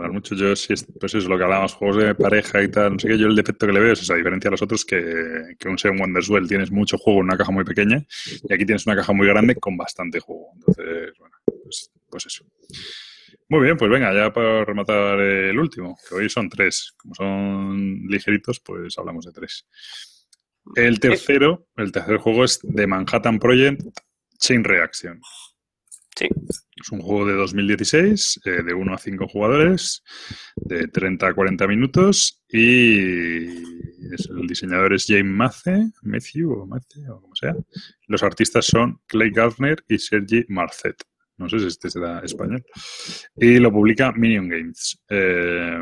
mucho. 0.09 0.35
Yo, 0.35 0.55
si 0.55 0.73
es, 0.73 0.85
pues 0.99 1.13
es 1.15 1.25
lo 1.25 1.37
que 1.37 1.43
hablábamos, 1.43 1.73
juegos 1.73 1.97
de 1.97 2.15
pareja 2.15 2.63
y 2.63 2.69
tal, 2.69 2.93
no 2.93 2.99
sé 2.99 3.07
qué, 3.09 3.17
yo 3.17 3.27
el 3.27 3.35
defecto 3.35 3.67
que 3.67 3.73
le 3.73 3.79
veo 3.79 3.93
es 3.93 4.01
esa 4.01 4.15
diferencia 4.15 4.47
a 4.47 4.51
los 4.51 4.61
otros 4.61 4.85
que, 4.85 5.55
que 5.59 5.69
un 5.69 5.77
Seven 5.77 5.99
Wonders 5.99 6.29
Well 6.29 6.47
tienes 6.47 6.71
mucho 6.71 6.97
juego 6.97 7.19
en 7.19 7.25
una 7.25 7.37
caja 7.37 7.51
muy 7.51 7.63
pequeña 7.63 8.03
y 8.43 8.53
aquí 8.53 8.65
tienes 8.65 8.85
una 8.87 8.95
caja 8.95 9.13
muy 9.13 9.27
grande 9.27 9.55
con 9.55 9.77
bastante 9.77 10.19
juego. 10.19 10.47
Entonces, 10.55 11.13
bueno, 11.19 11.35
pues, 11.63 11.91
pues 12.09 12.25
eso. 12.25 12.45
Muy 13.51 13.63
bien, 13.63 13.75
pues 13.75 13.91
venga, 13.91 14.13
ya 14.13 14.31
para 14.31 14.63
rematar 14.63 15.19
el 15.19 15.59
último, 15.59 15.97
que 16.07 16.15
hoy 16.15 16.29
son 16.29 16.47
tres. 16.47 16.93
Como 16.95 17.13
son 17.13 18.07
ligeritos, 18.07 18.61
pues 18.61 18.97
hablamos 18.97 19.25
de 19.25 19.33
tres. 19.33 19.67
El 20.75 21.01
tercero, 21.01 21.67
el 21.75 21.91
tercer 21.91 22.15
juego 22.17 22.45
es 22.45 22.59
de 22.63 22.87
Manhattan 22.87 23.39
Project 23.39 23.81
Chain 24.39 24.63
Reaction. 24.63 25.19
Es 26.19 26.91
un 26.91 27.01
juego 27.01 27.25
de 27.27 27.33
2016, 27.33 28.41
eh, 28.45 28.63
de 28.63 28.73
1 28.73 28.93
a 28.93 28.97
5 28.97 29.27
jugadores, 29.27 30.03
de 30.55 30.87
30 30.87 31.27
a 31.27 31.33
40 31.33 31.67
minutos 31.67 32.41
y 32.49 33.45
el 34.29 34.47
diseñador 34.47 34.93
es 34.93 35.05
James 35.07 35.31
Mace, 35.31 35.91
Matthew 36.01 36.51
o 36.51 36.65
Matthew, 36.65 37.13
o 37.13 37.21
como 37.21 37.35
sea. 37.35 37.55
Los 38.07 38.23
artistas 38.23 38.65
son 38.65 38.99
Clay 39.07 39.31
Gardner 39.31 39.83
y 39.87 39.97
Sergi 39.97 40.43
Marcet. 40.49 40.95
No 41.37 41.49
sé 41.49 41.59
si 41.59 41.67
este 41.67 41.89
será 41.89 42.19
español. 42.19 42.63
Y 43.35 43.57
lo 43.57 43.71
publica 43.71 44.11
Minion 44.11 44.49
Games. 44.49 45.01
Eh, 45.09 45.79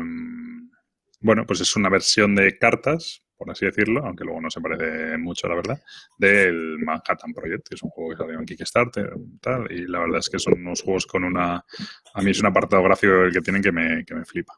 bueno, 1.20 1.44
pues 1.46 1.60
es 1.60 1.76
una 1.76 1.88
versión 1.88 2.34
de 2.34 2.56
cartas 2.56 3.22
por 3.40 3.50
así 3.50 3.64
decirlo, 3.64 4.04
aunque 4.04 4.22
luego 4.22 4.38
no 4.38 4.50
se 4.50 4.60
parece 4.60 5.16
mucho, 5.16 5.48
la 5.48 5.54
verdad, 5.54 5.82
del 6.18 6.76
Manhattan 6.80 7.32
Project, 7.32 7.70
que 7.70 7.74
es 7.74 7.82
un 7.82 7.88
juego 7.88 8.10
que 8.10 8.16
salió 8.18 8.38
en 8.38 8.44
Kickstarter 8.44 9.14
tal, 9.40 9.72
y 9.72 9.86
la 9.86 10.00
verdad 10.00 10.18
es 10.18 10.28
que 10.28 10.38
son 10.38 10.60
unos 10.60 10.82
juegos 10.82 11.06
con 11.06 11.24
una... 11.24 11.64
A 12.12 12.20
mí 12.20 12.32
es 12.32 12.40
un 12.40 12.48
apartado 12.48 12.82
gráfico 12.82 13.14
el 13.14 13.32
que 13.32 13.40
tienen 13.40 13.62
que 13.62 13.72
me, 13.72 14.04
que 14.04 14.14
me 14.14 14.26
flipa. 14.26 14.52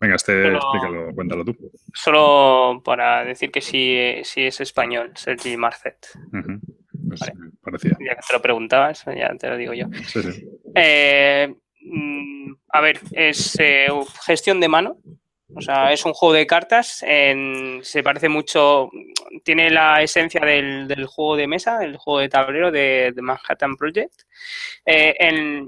Venga, 0.00 0.14
este, 0.14 0.54
explícalo, 0.54 1.14
cuéntalo 1.14 1.44
tú. 1.44 1.54
Solo 1.92 2.80
para 2.82 3.22
decir 3.22 3.50
que 3.50 3.60
sí, 3.60 4.22
sí 4.24 4.46
es 4.46 4.58
español, 4.62 5.12
Sergi 5.14 5.54
Marcet. 5.58 6.06
Pues 7.06 7.20
parecía. 7.60 7.98
Ya 8.00 8.14
que 8.14 8.22
te 8.26 8.32
lo 8.32 8.40
preguntabas, 8.40 9.04
ya 9.14 9.36
te 9.36 9.50
lo 9.50 9.58
digo 9.58 9.74
yo. 9.74 9.88
Sí, 10.06 10.22
sí. 10.22 10.48
Eh, 10.74 11.54
mm, 11.82 12.54
a 12.70 12.80
ver, 12.80 12.98
es 13.10 13.58
eh, 13.60 13.88
gestión 14.24 14.58
de 14.58 14.68
mano, 14.68 14.96
o 15.54 15.60
sea, 15.60 15.92
es 15.92 16.04
un 16.04 16.14
juego 16.14 16.34
de 16.34 16.46
cartas, 16.46 17.04
se 17.82 18.02
parece 18.02 18.28
mucho, 18.28 18.90
tiene 19.44 19.70
la 19.70 20.02
esencia 20.02 20.40
del, 20.40 21.06
juego 21.06 21.36
de 21.36 21.46
mesa, 21.46 21.84
el 21.84 21.96
juego 21.96 22.20
de 22.20 22.28
tablero 22.28 22.70
de, 22.70 23.12
Manhattan 23.20 23.76
Project. 23.76 24.22
Eh, 24.84 25.14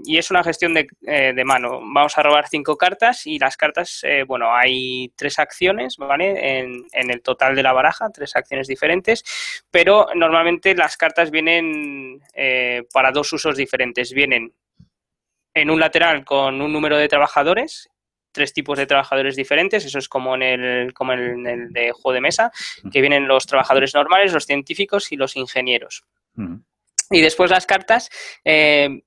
y 0.05 0.19
es 0.19 0.31
una 0.31 0.43
gestión 0.43 0.77
eh, 0.77 1.33
de, 1.35 1.45
mano. 1.45 1.81
Vamos 1.83 2.17
a 2.17 2.23
robar 2.23 2.49
cinco 2.49 2.77
cartas 2.77 3.27
y 3.27 3.39
las 3.39 3.57
cartas, 3.57 4.01
eh, 4.05 4.25
bueno, 4.27 4.55
hay 4.55 5.13
tres 5.17 5.39
acciones, 5.39 5.97
¿vale? 5.97 6.61
En, 6.61 6.87
en, 6.93 7.11
el 7.11 7.23
total 7.23 7.55
de 7.55 7.63
la 7.63 7.73
baraja, 7.73 8.11
tres 8.11 8.35
acciones 8.37 8.67
diferentes, 8.67 9.23
pero 9.71 10.07
normalmente 10.15 10.75
las 10.75 10.97
cartas 10.97 11.31
vienen 11.31 12.21
para 12.93 13.13
dos 13.13 13.33
usos 13.33 13.57
diferentes. 13.57 14.13
Vienen 14.13 14.53
en 15.55 15.71
un 15.71 15.79
lateral 15.79 16.25
con 16.25 16.61
un 16.61 16.73
número 16.73 16.97
de 16.97 17.09
trabajadores 17.09 17.91
tres 18.35 18.53
tipos 18.53 18.77
de 18.77 18.87
trabajadores 18.87 19.37
diferentes, 19.37 19.85
eso 19.85 19.99
es 19.99 20.09
como 20.09 20.35
en 20.35 20.43
el, 20.43 20.93
como 20.93 21.15
en 21.15 21.47
el 21.47 21.73
de 21.73 21.93
juego 21.93 22.13
de 22.13 22.21
mesa, 22.21 22.53
que 22.93 23.01
vienen 23.01 23.27
los 23.27 23.47
trabajadores 23.47 23.95
normales, 23.95 24.35
los 24.35 24.45
científicos 24.45 25.13
y 25.13 25.17
los 25.17 25.37
ingenieros. 25.37 26.05
Y 27.11 27.21
después 27.21 27.51
las 27.51 27.65
cartas, 27.65 28.11
eh, 28.45 29.03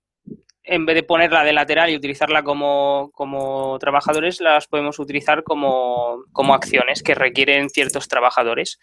en 0.68 0.86
vez 0.86 0.96
de 0.96 1.04
ponerla 1.04 1.44
de 1.44 1.54
lateral 1.54 1.90
y 1.90 1.96
utilizarla 1.96 2.44
como, 2.44 3.10
como 3.14 3.80
trabajadores, 3.80 4.42
las 4.42 4.68
podemos 4.68 5.00
utilizar 5.00 5.44
como, 5.44 6.24
como, 6.34 6.54
acciones 6.54 7.02
que 7.02 7.16
requieren 7.16 7.70
ciertos 7.70 8.08
trabajadores. 8.08 8.80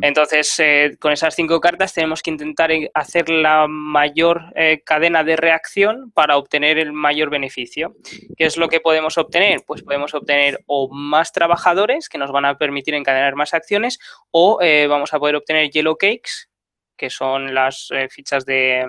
Entonces, 0.00 0.54
eh, 0.60 0.96
con 1.00 1.12
esas 1.12 1.34
cinco 1.34 1.60
cartas 1.60 1.92
tenemos 1.92 2.22
que 2.22 2.30
intentar 2.30 2.70
eh, 2.70 2.90
hacer 2.94 3.28
la 3.28 3.66
mayor 3.68 4.42
eh, 4.54 4.82
cadena 4.84 5.24
de 5.24 5.36
reacción 5.36 6.12
para 6.12 6.36
obtener 6.36 6.78
el 6.78 6.92
mayor 6.92 7.30
beneficio. 7.30 7.94
¿Qué 8.36 8.44
es 8.46 8.56
lo 8.56 8.68
que 8.68 8.80
podemos 8.80 9.18
obtener? 9.18 9.62
Pues 9.66 9.82
podemos 9.82 10.14
obtener 10.14 10.60
o 10.66 10.88
más 10.92 11.32
trabajadores 11.32 12.08
que 12.08 12.18
nos 12.18 12.30
van 12.30 12.44
a 12.44 12.58
permitir 12.58 12.94
encadenar 12.94 13.34
más 13.34 13.54
acciones 13.54 13.98
o 14.30 14.58
vamos 14.88 15.12
a 15.12 15.18
poder 15.18 15.36
obtener 15.36 15.70
yellow 15.70 15.96
cakes 15.96 16.48
que 16.96 17.10
son 17.10 17.54
las 17.54 17.88
eh, 17.90 18.08
fichas 18.08 18.44
de, 18.44 18.86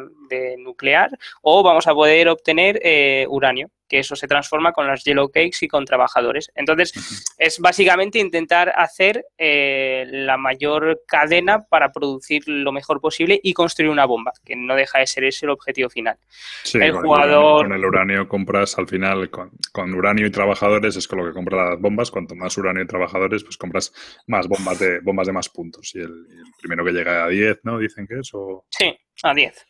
nuclear, 0.57 1.09
o 1.41 1.63
vamos 1.63 1.87
a 1.87 1.93
poder 1.93 2.29
obtener 2.29 2.79
eh, 2.83 3.25
uranio 3.29 3.69
que 3.87 3.99
eso 3.99 4.15
se 4.15 4.27
transforma 4.27 4.73
con 4.73 4.87
las 4.87 5.03
yellow 5.03 5.29
cakes 5.29 5.57
y 5.61 5.67
con 5.67 5.85
trabajadores. 5.85 6.51
Entonces, 6.55 6.93
es 7.37 7.59
básicamente 7.59 8.19
intentar 8.19 8.73
hacer 8.75 9.25
eh, 9.37 10.05
la 10.09 10.37
mayor 10.37 11.01
cadena 11.07 11.65
para 11.65 11.91
producir 11.91 12.43
lo 12.47 12.71
mejor 12.71 12.99
posible 12.99 13.39
y 13.41 13.53
construir 13.53 13.91
una 13.91 14.05
bomba, 14.05 14.31
que 14.43 14.55
no 14.55 14.75
deja 14.75 14.99
de 14.99 15.07
ser 15.07 15.23
ese 15.23 15.45
el 15.45 15.51
objetivo 15.51 15.89
final. 15.89 16.17
Sí, 16.63 16.79
el 16.79 16.91
con, 16.91 17.03
jugador... 17.03 17.65
el 17.65 17.69
con 17.69 17.77
el 17.77 17.85
uranio 17.85 18.27
compras 18.27 18.77
al 18.77 18.87
final, 18.87 19.29
con, 19.29 19.93
uranio 19.93 20.27
y 20.27 20.31
trabajadores 20.31 20.95
es 20.95 21.07
con 21.07 21.19
lo 21.19 21.25
que 21.25 21.33
compras 21.33 21.69
las 21.71 21.79
bombas. 21.79 22.11
Cuanto 22.11 22.35
más 22.35 22.57
uranio 22.57 22.83
y 22.83 22.87
trabajadores, 22.87 23.43
pues 23.43 23.57
compras 23.57 23.93
más 24.27 24.47
bombas 24.47 24.79
de, 24.79 24.99
bombas 24.99 25.27
de 25.27 25.33
más 25.33 25.49
puntos. 25.49 25.93
Y 25.95 25.99
el, 25.99 26.25
primero 26.59 26.83
que 26.83 26.91
llega 26.91 27.25
a 27.25 27.29
10, 27.29 27.59
¿no? 27.63 27.77
Dicen 27.79 28.07
que 28.07 28.19
es. 28.19 28.29
O... 28.33 28.65
Sí, 28.69 28.95
a 29.23 29.33
10. 29.33 29.65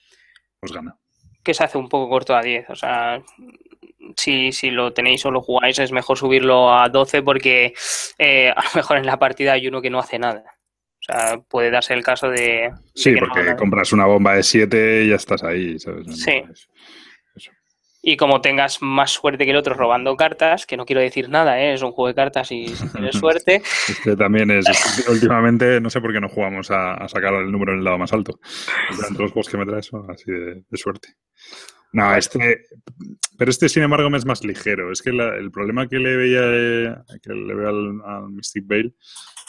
Pues 0.60 0.72
gana. 0.72 0.98
Que 1.44 1.54
se 1.54 1.64
hace 1.64 1.78
un 1.78 1.90
poco 1.90 2.10
corto 2.10 2.36
a 2.36 2.42
10. 2.42 2.70
O 2.70 2.76
sea, 2.76 3.22
si, 4.18 4.52
si 4.52 4.72
lo 4.72 4.94
tenéis 4.94 5.26
o 5.26 5.32
lo 5.32 5.42
jugáis, 5.42 5.80
es 5.80 5.92
mejor 5.92 6.18
subirlo 6.18 6.74
a 6.74 6.90
12 6.90 7.22
porque 7.22 7.74
eh, 8.18 8.50
a 8.50 8.64
lo 8.64 8.70
mejor 8.76 8.98
en 8.98 9.06
la 9.06 9.20
partida 9.20 9.54
hay 9.54 9.68
uno 9.68 9.82
que 9.82 9.90
no 9.90 10.00
hace 10.00 10.20
nada. 10.20 10.44
O 11.00 11.14
sea, 11.14 11.38
puede 11.38 11.70
darse 11.70 11.94
el 11.94 12.04
caso 12.04 12.30
de... 12.30 12.72
Sí, 12.96 13.14
porque 13.20 13.56
compras 13.56 13.94
una 13.94 14.08
bomba 14.08 14.36
de 14.36 14.44
7 14.44 15.04
y 15.04 15.10
ya 15.10 15.16
estás 15.16 15.44
ahí. 15.44 15.78
Sí. 15.80 16.44
Y 18.08 18.18
como 18.18 18.40
tengas 18.40 18.84
más 18.84 19.12
suerte 19.12 19.46
que 19.46 19.52
el 19.52 19.58
otro 19.58 19.74
robando 19.74 20.16
cartas, 20.16 20.68
que 20.68 20.78
no 20.78 20.86
quiero 20.86 21.02
decir 21.02 21.28
nada, 21.28 21.60
¿eh? 21.60 21.74
es 21.74 21.82
un 21.82 21.92
juego 21.92 22.08
de 22.08 22.14
cartas 22.14 22.52
y 22.52 22.68
si 22.68 22.88
tienes 22.90 23.16
suerte. 23.20 23.64
este 23.88 24.16
también 24.16 24.52
es. 24.52 24.66
Últimamente, 25.10 25.82
no 25.82 25.90
sé 25.90 26.02
por 26.02 26.14
qué 26.14 26.22
no 26.22 26.30
jugamos 26.30 26.70
a, 26.70 27.08
sacar 27.08 27.34
el 27.34 27.52
número 27.52 27.74
en 27.74 27.80
el 27.80 27.84
lado 27.84 27.98
más 27.98 28.14
alto. 28.14 28.40
Entre 28.92 29.24
los 29.24 29.32
juegos 29.32 29.50
que 29.50 29.58
me 29.58 29.66
trae 29.66 29.82
son 29.82 30.10
así 30.12 30.32
de 30.32 30.78
suerte. 30.78 31.16
No, 31.96 32.14
este, 32.14 32.68
pero 33.38 33.50
este 33.50 33.70
sin 33.70 33.84
embargo 33.84 34.14
es 34.18 34.26
más 34.26 34.44
ligero. 34.44 34.92
Es 34.92 35.02
que 35.02 35.12
el 35.12 35.50
problema 35.50 35.88
que 35.88 35.98
le 35.98 36.18
veía, 36.18 37.06
que 37.24 37.34
le 37.34 37.56
veo 37.56 37.70
al, 37.70 38.32
Mystic 38.32 38.68
Veil 38.68 38.94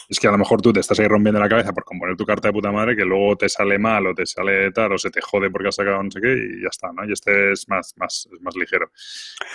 es 0.09 0.21
que 0.21 0.29
a 0.29 0.31
lo 0.31 0.39
mejor 0.39 0.63
tú 0.63 0.73
te 0.73 0.79
estás 0.79 1.01
ahí 1.01 1.09
rompiendo 1.09 1.41
la 1.41 1.49
cabeza 1.49 1.73
por 1.73 1.83
componer 1.83 2.17
tu 2.17 2.25
carta 2.25 2.47
de 2.47 2.53
puta 2.53 2.71
madre, 2.71 2.95
que 2.95 3.05
luego 3.05 3.37
te 3.37 3.49
sale 3.49 3.81
mal 3.81 4.07
o 4.07 4.15
te 4.15 4.25
sale 4.25 4.71
tal 4.71 4.93
o 4.93 4.99
se 4.99 5.11
te 5.11 5.21
jode 5.21 5.51
porque 5.51 5.67
has 5.67 5.75
sacado 5.75 6.01
no 6.01 6.09
sé 6.09 6.21
qué 6.21 6.35
y 6.35 6.63
ya 6.63 6.69
está, 6.71 6.93
¿no? 6.93 7.05
Y 7.05 7.13
este 7.13 7.51
es 7.51 7.69
más, 7.69 7.93
más, 7.97 8.29
es 8.33 8.41
más 8.41 8.55
ligero. 8.55 8.93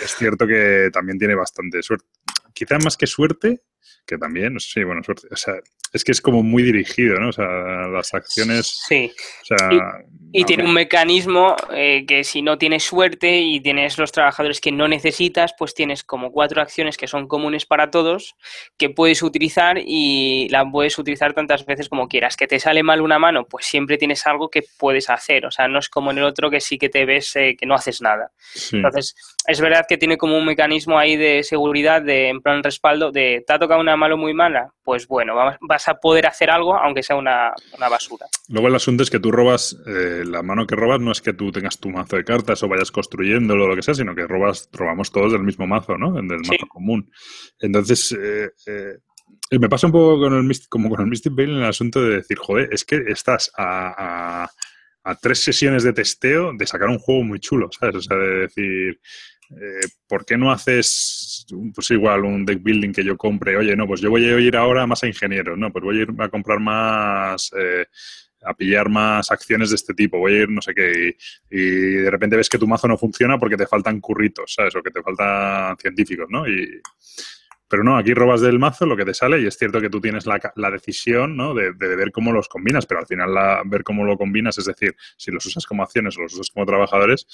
Es 0.02 0.14
cierto 0.14 0.46
que 0.46 0.90
también 0.92 1.18
tiene 1.18 1.34
bastante 1.34 1.82
suerte. 1.82 2.04
Quizá 2.52 2.78
más 2.78 2.96
que 2.96 3.06
suerte, 3.06 3.62
que 4.06 4.18
también, 4.18 4.58
sí, 4.60 4.82
bueno, 4.84 5.02
suerte. 5.02 5.28
O 5.30 5.36
sea, 5.36 5.54
es 5.92 6.04
que 6.04 6.12
es 6.12 6.20
como 6.20 6.42
muy 6.42 6.62
dirigido, 6.62 7.18
¿no? 7.20 7.28
O 7.28 7.32
sea, 7.32 7.46
las 7.88 8.14
acciones. 8.14 8.80
Sí. 8.88 9.12
y, 10.32 10.44
tiene 10.44 10.64
un 10.64 10.72
mecanismo 10.72 11.54
eh, 11.70 12.04
que 12.06 12.24
si 12.24 12.40
no 12.40 12.56
tienes 12.56 12.82
suerte 12.82 13.40
y 13.40 13.60
tienes 13.60 13.98
los 13.98 14.10
trabajadores 14.10 14.60
que 14.60 14.72
no 14.72 14.88
necesitas, 14.88 15.54
pues 15.58 15.74
tienes 15.74 16.02
como 16.02 16.32
cuatro 16.32 16.62
acciones 16.62 16.96
que 16.96 17.06
son 17.06 17.28
comunes 17.28 17.66
para 17.66 17.90
todos 17.90 18.36
que 18.78 18.88
puedes 18.88 19.22
utilizar 19.22 19.78
y 19.84 20.48
la 20.48 20.68
puedes 20.70 20.98
utilizar 20.98 21.34
tantas 21.34 21.66
veces 21.66 21.90
como 21.90 22.08
quieras. 22.08 22.36
Que 22.36 22.46
te 22.46 22.58
sale 22.58 22.82
mal 22.82 23.02
una 23.02 23.18
mano, 23.18 23.46
pues 23.46 23.66
siempre 23.66 23.98
tienes 23.98 24.26
algo 24.26 24.48
que 24.48 24.62
puedes 24.78 25.10
hacer. 25.10 25.44
O 25.44 25.50
sea, 25.50 25.68
no 25.68 25.78
es 25.78 25.90
como 25.90 26.10
en 26.10 26.18
el 26.18 26.24
otro 26.24 26.50
que 26.50 26.60
sí 26.60 26.78
que 26.78 26.88
te 26.88 27.04
ves 27.04 27.36
eh, 27.36 27.54
que 27.58 27.66
no 27.66 27.74
haces 27.74 28.00
nada. 28.00 28.32
Entonces, 28.72 29.14
es 29.46 29.60
verdad 29.60 29.84
que 29.86 29.98
tiene 29.98 30.16
como 30.16 30.38
un 30.38 30.46
mecanismo 30.46 30.98
ahí 30.98 31.16
de 31.16 31.42
seguridad, 31.42 32.00
de 32.00 32.28
en 32.42 32.52
plan 32.52 32.62
respaldo, 32.62 33.12
de 33.12 33.44
te 33.46 33.52
ha 33.52 33.58
tocado 33.58 33.80
una 33.80 33.96
mano 33.96 34.16
muy 34.16 34.34
mala, 34.34 34.74
pues 34.82 35.06
bueno, 35.06 35.34
vas 35.60 35.88
a 35.88 35.94
poder 35.94 36.26
hacer 36.26 36.50
algo 36.50 36.76
aunque 36.76 37.04
sea 37.04 37.14
una, 37.14 37.52
basura. 37.78 38.26
Luego 38.48 38.66
el 38.66 38.74
asunto 38.74 39.04
es 39.04 39.10
que 39.10 39.20
tú 39.20 39.30
robas, 39.30 39.76
eh, 39.86 40.24
la 40.26 40.42
mano 40.42 40.66
que 40.66 40.74
robas 40.74 41.00
no 41.00 41.12
es 41.12 41.20
que 41.20 41.32
tú 41.32 41.52
tengas 41.52 41.78
tu 41.78 41.90
mazo 41.90 42.16
de 42.16 42.24
cartas 42.24 42.60
o 42.64 42.68
vayas 42.68 42.90
construyéndolo 42.90 43.64
o 43.64 43.68
lo 43.68 43.76
que 43.76 43.82
sea, 43.82 43.94
sino 43.94 44.12
que 44.14 44.26
robas, 44.26 44.68
robamos 44.72 45.12
todos 45.12 45.32
del 45.32 45.44
mismo 45.44 45.68
mazo, 45.68 45.96
¿no? 45.96 46.12
Del 46.14 46.24
mazo 46.24 46.66
común. 46.68 47.08
Entonces, 47.60 48.12
eh, 48.20 48.50
eh, 48.66 49.58
me 49.60 49.68
pasa 49.68 49.86
un 49.86 49.92
poco 49.92 50.22
con 50.22 50.34
el 50.34 50.58
como 50.68 50.90
con 50.90 51.00
el 51.00 51.06
Mystic 51.06 51.34
Veil 51.34 51.50
en 51.50 51.58
el 51.58 51.66
asunto 51.66 52.02
de 52.02 52.16
decir, 52.16 52.38
joder, 52.38 52.68
es 52.72 52.84
que 52.84 52.96
estás 53.06 53.52
a, 53.56 54.48
a 55.04 55.14
tres 55.16 55.38
sesiones 55.44 55.84
de 55.84 55.92
testeo 55.92 56.52
de 56.56 56.66
sacar 56.66 56.88
un 56.88 56.98
juego 56.98 57.22
muy 57.22 57.38
chulo, 57.38 57.68
¿sabes? 57.78 57.96
O 57.96 58.02
sea, 58.02 58.16
de 58.16 58.38
decir, 58.40 59.00
eh, 59.60 59.86
¿por 60.06 60.24
qué 60.24 60.36
no 60.36 60.50
haces 60.50 61.46
pues 61.74 61.90
igual 61.90 62.24
un 62.24 62.44
deck 62.44 62.62
building 62.62 62.92
que 62.92 63.04
yo 63.04 63.16
compre? 63.16 63.56
Oye, 63.56 63.76
no, 63.76 63.86
pues 63.86 64.00
yo 64.00 64.10
voy 64.10 64.24
a 64.24 64.38
ir 64.38 64.56
ahora 64.56 64.86
más 64.86 65.02
a 65.02 65.06
ingeniero, 65.06 65.56
no, 65.56 65.70
pues 65.70 65.84
voy 65.84 65.98
a 65.98 66.02
ir 66.02 66.08
a 66.18 66.28
comprar 66.28 66.60
más, 66.60 67.50
eh, 67.56 67.86
a 68.44 68.54
pillar 68.54 68.88
más 68.88 69.30
acciones 69.30 69.70
de 69.70 69.76
este 69.76 69.94
tipo, 69.94 70.18
voy 70.18 70.34
a 70.34 70.42
ir 70.42 70.48
no 70.48 70.62
sé 70.62 70.74
qué, 70.74 71.16
y, 71.50 71.60
de 71.60 72.10
repente 72.10 72.36
ves 72.36 72.48
que 72.48 72.58
tu 72.58 72.66
mazo 72.66 72.88
no 72.88 72.98
funciona 72.98 73.38
porque 73.38 73.56
te 73.56 73.66
faltan 73.66 74.00
curritos, 74.00 74.54
¿sabes? 74.54 74.74
O 74.74 74.82
que 74.82 74.90
te 74.90 75.02
faltan 75.02 75.76
científicos, 75.78 76.26
¿no? 76.28 76.48
Y, 76.48 76.80
pero 77.72 77.84
no, 77.84 77.96
aquí 77.96 78.12
robas 78.12 78.42
del 78.42 78.58
mazo 78.58 78.84
lo 78.84 78.98
que 78.98 79.06
te 79.06 79.14
sale 79.14 79.40
y 79.40 79.46
es 79.46 79.56
cierto 79.56 79.80
que 79.80 79.88
tú 79.88 79.98
tienes 79.98 80.26
la, 80.26 80.70
decisión 80.70 81.38
¿no? 81.38 81.54
de, 81.54 81.72
ver 81.72 82.12
cómo 82.12 82.30
los 82.30 82.46
combinas, 82.46 82.84
pero 82.84 83.00
al 83.00 83.06
final 83.06 83.32
la, 83.32 83.62
ver 83.64 83.82
cómo 83.82 84.04
lo 84.04 84.18
combinas, 84.18 84.58
es 84.58 84.66
decir, 84.66 84.94
si 85.16 85.30
los 85.30 85.46
usas 85.46 85.64
como 85.64 85.82
acciones 85.82 86.18
o 86.18 86.20
los 86.20 86.34
usas 86.34 86.50
como 86.50 86.66
trabajadores, 86.66 87.26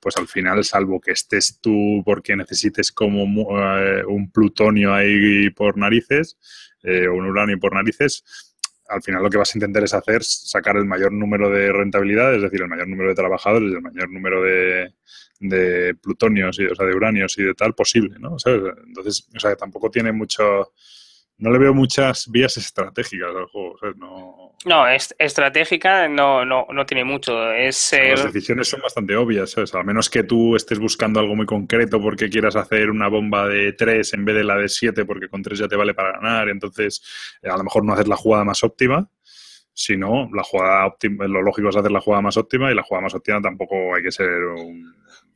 pues 0.00 0.16
al 0.16 0.26
final, 0.26 0.64
salvo 0.64 1.02
que 1.02 1.10
estés 1.10 1.60
tú 1.60 2.00
porque 2.02 2.34
necesites 2.34 2.92
como 2.92 3.26
eh, 3.60 4.02
un 4.06 4.30
plutonio 4.30 4.94
ahí 4.94 5.50
por 5.50 5.76
narices 5.76 6.38
eh, 6.82 7.06
o 7.06 7.16
un 7.16 7.26
uranio 7.26 7.58
por 7.60 7.74
narices, 7.74 8.53
al 8.88 9.02
final 9.02 9.22
lo 9.22 9.30
que 9.30 9.38
vas 9.38 9.54
a 9.54 9.58
intentar 9.58 9.82
es 9.84 9.94
hacer 9.94 10.22
sacar 10.22 10.76
el 10.76 10.84
mayor 10.84 11.12
número 11.12 11.50
de 11.50 11.72
rentabilidad, 11.72 12.34
es 12.34 12.42
decir, 12.42 12.62
el 12.62 12.68
mayor 12.68 12.88
número 12.88 13.08
de 13.10 13.14
trabajadores 13.14 13.72
el 13.72 13.82
mayor 13.82 14.10
número 14.10 14.42
de, 14.42 14.94
de 15.40 15.94
plutonios, 15.94 16.58
y, 16.58 16.66
o 16.66 16.74
sea, 16.74 16.86
de 16.86 16.94
uranios 16.94 17.38
y 17.38 17.42
de 17.42 17.54
tal 17.54 17.74
posible, 17.74 18.18
¿no? 18.18 18.36
Entonces, 18.86 19.28
o 19.34 19.40
sea, 19.40 19.56
tampoco 19.56 19.90
tiene 19.90 20.12
mucho 20.12 20.72
no 21.36 21.50
le 21.50 21.58
veo 21.58 21.74
muchas 21.74 22.30
vías 22.30 22.56
estratégicas 22.56 23.30
al 23.34 23.46
juego. 23.46 23.76
No, 23.96 24.52
no 24.64 24.88
es, 24.88 25.14
estratégica 25.18 26.08
no, 26.08 26.44
no, 26.44 26.66
no 26.72 26.86
tiene 26.86 27.04
mucho. 27.04 27.52
Es, 27.52 27.92
Las 27.92 28.24
decisiones 28.24 28.68
son 28.68 28.80
bastante 28.80 29.16
obvias, 29.16 29.50
¿sabes? 29.50 29.74
A 29.74 29.82
menos 29.82 30.08
que 30.08 30.22
tú 30.22 30.54
estés 30.54 30.78
buscando 30.78 31.20
algo 31.20 31.34
muy 31.34 31.46
concreto 31.46 32.00
porque 32.00 32.30
quieras 32.30 32.56
hacer 32.56 32.90
una 32.90 33.08
bomba 33.08 33.48
de 33.48 33.72
3 33.72 34.14
en 34.14 34.24
vez 34.24 34.36
de 34.36 34.44
la 34.44 34.56
de 34.56 34.68
7 34.68 35.04
porque 35.04 35.28
con 35.28 35.42
3 35.42 35.58
ya 35.58 35.68
te 35.68 35.76
vale 35.76 35.92
para 35.92 36.12
ganar. 36.12 36.48
Entonces, 36.48 37.02
eh, 37.42 37.48
a 37.48 37.56
lo 37.56 37.64
mejor 37.64 37.84
no 37.84 37.92
haces 37.92 38.08
la 38.08 38.16
jugada 38.16 38.44
más 38.44 38.62
óptima. 38.62 39.08
Si 39.72 39.96
no, 39.96 40.30
la 40.32 40.44
jugada 40.44 40.86
óptima, 40.86 41.26
lo 41.26 41.42
lógico 41.42 41.68
es 41.68 41.76
hacer 41.76 41.90
la 41.90 42.00
jugada 42.00 42.22
más 42.22 42.36
óptima 42.36 42.70
y 42.70 42.76
la 42.76 42.84
jugada 42.84 43.02
más 43.02 43.14
óptima 43.14 43.42
tampoco 43.42 43.94
hay 43.94 44.04
que 44.04 44.12
ser 44.12 44.30
un, 44.30 44.94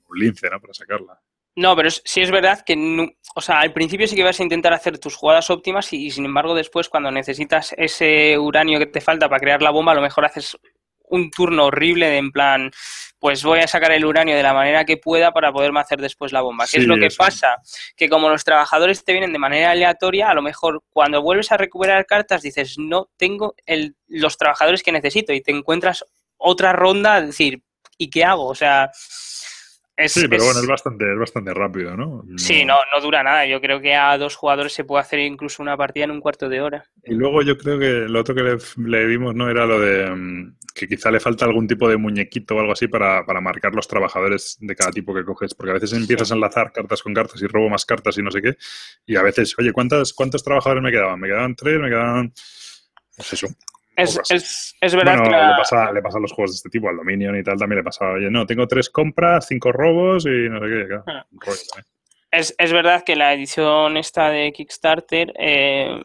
un 0.09 0.19
lince 0.19 0.49
¿no? 0.49 0.61
para 0.61 0.73
sacarla. 0.73 1.21
No, 1.59 1.75
pero 1.75 1.91
sí 1.91 2.21
es 2.21 2.31
verdad 2.31 2.61
que, 2.65 3.17
o 3.35 3.41
sea, 3.41 3.59
al 3.59 3.73
principio 3.73 4.07
sí 4.07 4.15
que 4.15 4.23
vas 4.23 4.39
a 4.39 4.45
intentar 4.45 4.73
hacer 4.73 4.97
tus 5.01 5.17
jugadas 5.17 5.51
óptimas 5.51 5.93
y, 5.93 6.09
sin 6.13 6.25
embargo 6.25 6.55
después 6.55 6.89
cuando 6.89 7.11
necesitas 7.11 7.75
ese 7.77 8.39
uranio 8.39 8.79
que 8.79 8.87
te 8.87 9.01
falta 9.01 9.29
para 9.29 9.41
crear 9.41 9.61
la 9.61 9.71
bomba, 9.71 9.91
a 9.91 9.97
lo 9.97 10.01
mejor 10.01 10.25
haces 10.25 10.57
un 11.11 11.33
turno 11.33 11.65
horrible 11.65 12.11
de 12.11 12.19
en 12.19 12.31
plan 12.31 12.71
pues 13.19 13.43
voy 13.43 13.59
a 13.59 13.67
sacar 13.67 13.91
el 13.91 14.05
uranio 14.05 14.37
de 14.37 14.43
la 14.45 14.55
manera 14.55 14.85
que 14.85 14.99
pueda 14.99 15.33
para 15.33 15.51
poderme 15.51 15.81
hacer 15.81 16.01
después 16.01 16.31
la 16.31 16.43
bomba. 16.43 16.65
¿Qué 16.71 16.79
es 16.79 16.87
lo 16.87 16.97
que 16.97 17.09
pasa? 17.11 17.57
Que 17.97 18.09
como 18.09 18.29
los 18.29 18.45
trabajadores 18.45 19.03
te 19.03 19.11
vienen 19.11 19.33
de 19.33 19.41
manera 19.41 19.73
aleatoria, 19.73 20.31
a 20.31 20.35
lo 20.35 20.43
mejor 20.43 20.85
cuando 20.91 21.23
vuelves 21.23 21.51
a 21.51 21.57
recuperar 21.57 22.07
cartas 22.07 22.41
dices, 22.41 22.77
no 22.79 23.11
tengo 23.17 23.57
el, 23.67 23.97
los 24.07 24.37
trabajadores 24.37 24.85
que 24.85 24.93
necesito 24.93 25.33
y 25.33 25.41
te 25.41 25.51
encuentras 25.51 26.05
otra 26.37 26.73
ronda, 26.73 27.21
decir, 27.21 27.65
¿y 27.97 28.11
qué 28.11 28.25
hago? 28.25 28.47
O 28.47 28.55
sea, 28.55 28.93
sí, 30.07 30.29
pero 30.29 30.45
bueno, 30.45 30.61
es 30.61 30.67
bastante, 30.67 31.13
es 31.13 31.19
bastante 31.19 31.53
rápido, 31.53 31.97
¿no? 31.97 32.25
Sí, 32.37 32.65
no, 32.65 32.77
no 32.93 33.01
dura 33.01 33.23
nada. 33.23 33.47
Yo 33.47 33.61
creo 33.61 33.81
que 33.81 33.95
a 33.95 34.17
dos 34.17 34.37
jugadores 34.37 34.73
se 34.73 34.85
puede 34.85 35.03
hacer 35.03 35.19
incluso 35.19 35.63
una 35.63 35.77
partida 35.77 36.05
en 36.05 36.13
un 36.13 36.21
cuarto 36.21 36.49
de 36.49 36.61
hora. 36.61 36.89
Y 37.05 37.15
luego 37.15 37.43
yo 37.43 37.59
creo 37.59 37.79
que 37.79 38.09
lo 38.09 38.21
otro 38.21 38.35
que 38.35 38.59
le, 38.77 39.07
vimos, 39.07 39.35
¿no? 39.35 39.51
Era 39.51 39.67
lo 39.67 39.81
de 39.81 40.09
mm, 40.09 40.57
que 40.75 40.87
quizá 40.87 41.11
le 41.11 41.19
falta 41.19 41.45
algún 41.45 41.67
tipo 41.67 41.89
de 41.89 41.97
muñequito 41.97 42.55
o 42.55 42.61
algo 42.61 42.73
así 42.73 42.87
para, 42.87 43.25
marcar 43.41 43.75
los 43.75 43.89
trabajadores 43.89 44.57
de 44.61 44.77
cada 44.77 44.93
tipo 44.93 45.13
que 45.13 45.25
coges. 45.25 45.55
Porque 45.55 45.73
a 45.73 45.75
veces 45.75 45.93
empiezas 45.93 46.31
a 46.31 46.35
enlazar 46.35 46.73
cartas 46.73 47.03
con 47.03 47.13
cartas 47.13 47.43
y 47.43 47.47
robo 47.49 47.69
más 47.69 47.85
cartas 47.85 48.17
y 48.19 48.23
no 48.23 48.31
sé 48.31 48.41
qué. 48.41 48.57
Y 49.05 49.17
a 49.17 49.23
veces, 49.23 49.55
oye, 49.59 49.73
¿cuántos, 49.73 50.13
cuántos 50.13 50.45
trabajadores 50.45 50.83
me 50.83 50.93
quedaban? 50.93 51.19
Me 51.19 51.27
quedaban 51.29 51.57
tres, 51.57 51.81
me 51.81 51.89
quedaban... 51.89 52.33
Pues 53.17 53.33
eso, 53.33 53.49
es, 53.99 54.77
es, 54.81 54.95
verdad 54.95 55.23
que 55.23 55.31
le, 55.31 55.37
pasa, 55.37 55.93
le 55.93 56.03
pasa 56.03 56.19
a 56.19 56.21
los 56.21 56.33
juegos 56.33 56.53
de 56.53 56.57
este 56.57 56.71
tipo, 56.71 56.89
al 56.89 56.97
Dominion 56.97 57.37
y 57.37 57.43
tal, 57.43 57.59
también 57.59 57.79
le 57.79 57.85
pasa, 57.85 58.07
oye, 58.11 58.31
no, 58.31 58.47
tengo 58.47 58.67
tres 58.67 58.89
compras, 58.91 59.47
cinco 59.49 59.73
robos 59.73 60.25
y 60.27 60.49
no 60.49 60.61
sé 60.61 60.67
qué. 60.67 60.99
Ah. 61.07 61.27
es, 62.31 62.55
es, 62.57 62.73
verdad 62.73 63.03
que 63.05 63.17
la 63.17 63.35
edición 63.35 63.97
esta 63.97 64.31
de 64.31 64.53
Kickstarter, 64.53 65.33
eh, 65.39 66.01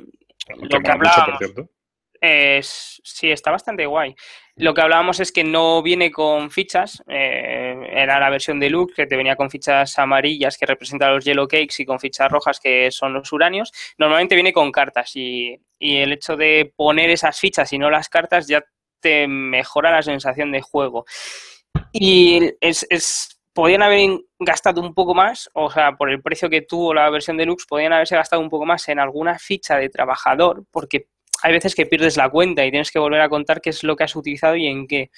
lo 0.57 0.79
que 0.79 0.91
hablábamos, 0.91 1.39
es, 2.19 3.01
sí, 3.03 3.29
está 3.31 3.51
bastante 3.51 3.85
guay. 3.85 4.15
Lo 4.55 4.75
que 4.75 4.81
hablábamos 4.81 5.19
es 5.19 5.31
que 5.31 5.43
no 5.43 5.81
viene 5.81 6.11
con 6.11 6.51
fichas, 6.51 7.03
eh, 7.07 7.75
era 7.89 8.19
la 8.19 8.29
versión 8.29 8.59
deluxe 8.59 8.93
que 8.93 9.07
te 9.07 9.17
venía 9.17 9.35
con 9.35 9.49
fichas 9.49 9.97
amarillas 9.97 10.57
que 10.57 10.67
representan 10.67 11.15
los 11.15 11.25
yellow 11.25 11.47
cakes 11.47 11.75
y 11.79 11.85
con 11.85 11.99
fichas 11.99 12.31
rojas 12.31 12.59
que 12.59 12.91
son 12.91 13.13
los 13.13 13.31
uranios. 13.31 13.71
Normalmente 13.97 14.35
viene 14.35 14.53
con 14.53 14.71
cartas 14.71 15.15
y, 15.15 15.59
el 15.79 16.13
hecho 16.13 16.37
de 16.37 16.71
poner 16.75 17.09
esas 17.09 17.39
fichas 17.39 17.73
y 17.73 17.79
no 17.79 17.89
las 17.89 18.09
cartas 18.09 18.47
ya 18.47 18.63
te 19.01 19.27
mejora 19.27 19.91
la 19.91 20.03
sensación 20.03 20.51
de 20.51 20.61
juego. 20.61 21.05
Y 21.91 22.51
es, 22.61 22.85
es 22.89 23.41
podían 23.53 23.81
haber 23.81 24.19
gastado 24.39 24.81
un 24.81 24.93
poco 24.93 25.13
más, 25.15 25.49
o 25.53 25.71
sea, 25.71 25.93
por 25.93 26.09
el 26.11 26.21
precio 26.21 26.49
que 26.49 26.61
tuvo 26.61 26.93
la 26.93 27.09
versión 27.09 27.37
deluxe, 27.37 27.65
podían 27.67 27.93
haberse 27.93 28.15
gastado 28.15 28.41
un 28.41 28.49
poco 28.49 28.65
más 28.65 28.87
en 28.89 28.99
alguna 28.99 29.37
ficha 29.39 29.77
de 29.77 29.89
trabajador, 29.89 30.63
porque 30.71 31.07
hay 31.43 31.51
veces 31.51 31.75
que 31.75 31.85
pierdes 31.85 32.17
la 32.17 32.29
cuenta 32.29 32.65
y 32.65 32.71
tienes 32.71 32.89
que 32.89 32.99
volver 32.99 33.21
a 33.21 33.29
contar 33.29 33.61
qué 33.61 33.69
es 33.69 33.83
lo 33.83 33.95
que 33.95 34.05
has 34.05 34.15
utilizado 34.15 34.55
y 34.55 34.65
en 34.65 34.87
qué. 34.87 35.11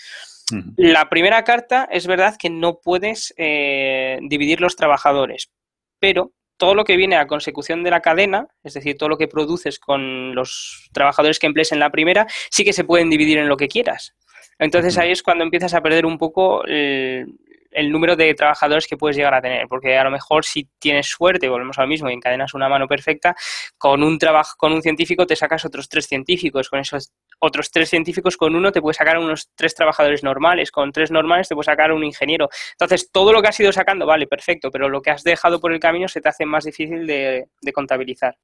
La 0.75 1.09
primera 1.09 1.43
carta 1.43 1.87
es 1.91 2.05
verdad 2.05 2.35
que 2.37 2.49
no 2.49 2.79
puedes 2.79 3.33
eh, 3.37 4.19
dividir 4.23 4.61
los 4.61 4.75
trabajadores, 4.75 5.51
pero 5.99 6.33
todo 6.57 6.75
lo 6.75 6.83
que 6.83 6.97
viene 6.97 7.15
a 7.15 7.27
consecución 7.27 7.83
de 7.83 7.91
la 7.91 8.01
cadena, 8.01 8.47
es 8.63 8.73
decir, 8.73 8.97
todo 8.97 9.09
lo 9.09 9.17
que 9.17 9.27
produces 9.27 9.79
con 9.79 10.33
los 10.35 10.89
trabajadores 10.93 11.39
que 11.39 11.47
emplees 11.47 11.71
en 11.71 11.79
la 11.79 11.91
primera, 11.91 12.27
sí 12.49 12.63
que 12.63 12.73
se 12.73 12.83
pueden 12.83 13.09
dividir 13.09 13.37
en 13.37 13.49
lo 13.49 13.57
que 13.57 13.67
quieras. 13.67 14.15
Entonces 14.57 14.97
ahí 14.97 15.11
es 15.11 15.21
cuando 15.21 15.43
empiezas 15.43 15.73
a 15.73 15.81
perder 15.81 16.05
un 16.05 16.17
poco 16.17 16.63
el, 16.65 17.27
el 17.75 17.91
número 17.91 18.15
de 18.15 18.33
trabajadores 18.33 18.87
que 18.87 18.97
puedes 18.97 19.17
llegar 19.17 19.33
a 19.33 19.41
tener, 19.41 19.67
porque 19.67 19.97
a 19.97 20.03
lo 20.03 20.11
mejor 20.11 20.45
si 20.45 20.69
tienes 20.79 21.07
suerte, 21.07 21.49
volvemos 21.49 21.77
al 21.77 21.87
mismo 21.87 22.09
y 22.09 22.13
encadenas 22.13 22.53
una 22.53 22.69
mano 22.69 22.87
perfecta, 22.87 23.35
con 23.77 24.03
un 24.03 24.17
trabajo, 24.17 24.55
con 24.57 24.73
un 24.73 24.81
científico 24.81 25.27
te 25.27 25.35
sacas 25.35 25.65
otros 25.65 25.89
tres 25.89 26.07
científicos, 26.07 26.69
con 26.69 26.79
esos 26.79 27.11
otros 27.39 27.69
tres 27.69 27.89
científicos, 27.89 28.37
con 28.37 28.55
uno 28.55 28.71
te 28.71 28.81
puedes 28.81 28.97
sacar 28.97 29.17
unos 29.17 29.49
tres 29.55 29.75
trabajadores 29.75 30.23
normales, 30.23 30.71
con 30.71 30.91
tres 30.91 31.11
normales 31.11 31.47
te 31.47 31.55
puedes 31.55 31.65
sacar 31.65 31.91
un 31.91 32.03
ingeniero. 32.03 32.49
Entonces, 32.71 33.11
todo 33.11 33.33
lo 33.33 33.41
que 33.41 33.49
has 33.49 33.59
ido 33.59 33.71
sacando, 33.71 34.05
vale, 34.05 34.27
perfecto, 34.27 34.71
pero 34.71 34.89
lo 34.89 35.01
que 35.01 35.11
has 35.11 35.23
dejado 35.23 35.59
por 35.59 35.73
el 35.73 35.79
camino 35.79 36.07
se 36.07 36.21
te 36.21 36.29
hace 36.29 36.45
más 36.45 36.63
difícil 36.63 37.05
de, 37.05 37.47
contabilizar. 37.73 38.37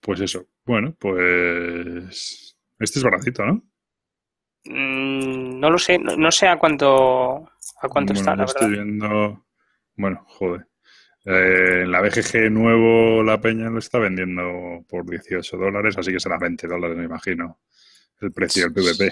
Pues 0.00 0.20
eso. 0.20 0.46
Bueno, 0.64 0.94
pues 0.98 2.56
este 2.78 2.98
es 2.98 3.02
baratito, 3.02 3.44
¿no? 3.44 3.62
Mm, 4.64 5.58
no 5.58 5.70
lo 5.70 5.78
sé, 5.78 5.98
no, 5.98 6.30
sé 6.30 6.46
a 6.46 6.58
cuánto, 6.58 7.50
a 7.80 7.88
cuánto 7.88 8.12
está, 8.12 8.36
la 8.36 8.44
estoy 8.44 8.72
viendo. 8.72 9.46
Bueno, 9.96 10.24
joder. 10.26 10.66
Eh, 11.24 11.82
en 11.82 11.90
la 11.90 12.00
BGG 12.00 12.50
nuevo 12.50 13.22
la 13.22 13.40
peña 13.40 13.68
lo 13.68 13.78
está 13.78 13.98
vendiendo 13.98 14.84
por 14.88 15.08
18 15.08 15.56
dólares, 15.56 15.96
así 15.98 16.12
que 16.12 16.20
será 16.20 16.38
20 16.38 16.66
dólares, 16.66 16.96
me 16.96 17.04
imagino, 17.04 17.60
el 18.20 18.32
precio 18.32 18.64
del 18.64 18.72
PvP. 18.72 19.10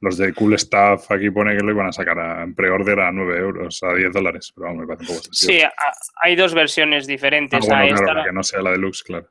Los 0.00 0.18
de 0.18 0.34
Cool 0.34 0.58
Stuff 0.58 1.10
aquí 1.10 1.30
pone 1.30 1.56
que 1.56 1.62
lo 1.62 1.70
iban 1.70 1.86
a 1.86 1.92
sacar 1.92 2.18
en 2.42 2.54
pre-order 2.54 3.00
a 3.00 3.12
9 3.12 3.38
euros, 3.38 3.82
a 3.82 3.94
10 3.94 4.12
dólares, 4.12 4.52
pero 4.54 4.66
vamos, 4.66 4.82
me 4.82 4.86
parece 4.86 5.12
un 5.12 5.18
poco 5.18 5.28
Sí, 5.32 5.60
hay 6.22 6.36
dos 6.36 6.52
versiones 6.52 7.06
diferentes. 7.06 7.60
Ah, 7.70 7.86
claro, 7.88 8.24
que 8.24 8.32
no 8.32 8.42
sea 8.42 8.60
la 8.60 8.72
deluxe, 8.72 9.04
claro. 9.04 9.30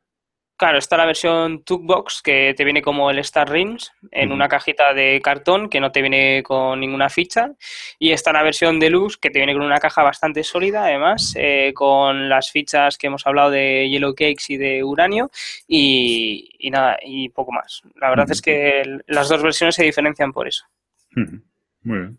Claro, 0.58 0.78
está 0.78 0.96
la 0.96 1.06
versión 1.06 1.64
Box 1.68 2.22
que 2.24 2.54
te 2.56 2.64
viene 2.64 2.82
como 2.82 3.12
el 3.12 3.20
Star 3.20 3.50
Rings 3.50 3.92
en 4.10 4.32
una 4.32 4.48
cajita 4.48 4.94
de 4.94 5.20
cartón 5.22 5.68
que 5.68 5.82
no 5.82 5.92
te 5.92 6.02
viene 6.02 6.44
con 6.44 6.80
ninguna 6.80 7.10
ficha. 7.10 7.52
Y 8.00 8.12
está 8.12 8.32
la 8.32 8.42
versión 8.42 8.80
Deluxe 8.80 9.18
que 9.18 9.32
te 9.32 9.40
viene 9.40 9.54
con 9.54 9.64
una 9.64 9.80
caja 9.80 10.02
bastante 10.02 10.46
sólida, 10.46 10.86
además, 10.86 11.34
eh, 11.36 11.74
con 11.74 12.30
las 12.30 12.52
fichas 12.52 12.98
que 12.98 13.08
hemos 13.08 13.28
hablado 13.28 13.52
de 13.52 13.90
Yellow 13.90 14.16
Cakes 14.16 14.46
y 14.48 14.56
de 14.56 14.82
Uranio 14.82 15.30
y, 15.68 16.58
nada, 16.72 16.98
y 17.04 17.28
poco 17.30 17.52
más. 17.52 17.84
La 18.00 18.10
verdad 18.10 18.32
es 18.32 18.42
que 18.42 18.82
las 19.08 19.28
dos 19.28 19.44
versiones 19.44 19.76
se 19.76 19.84
diferencian 19.84 20.32
por 20.32 20.48
eso. 20.48 20.64
Muy 21.12 22.00
bien. 22.00 22.18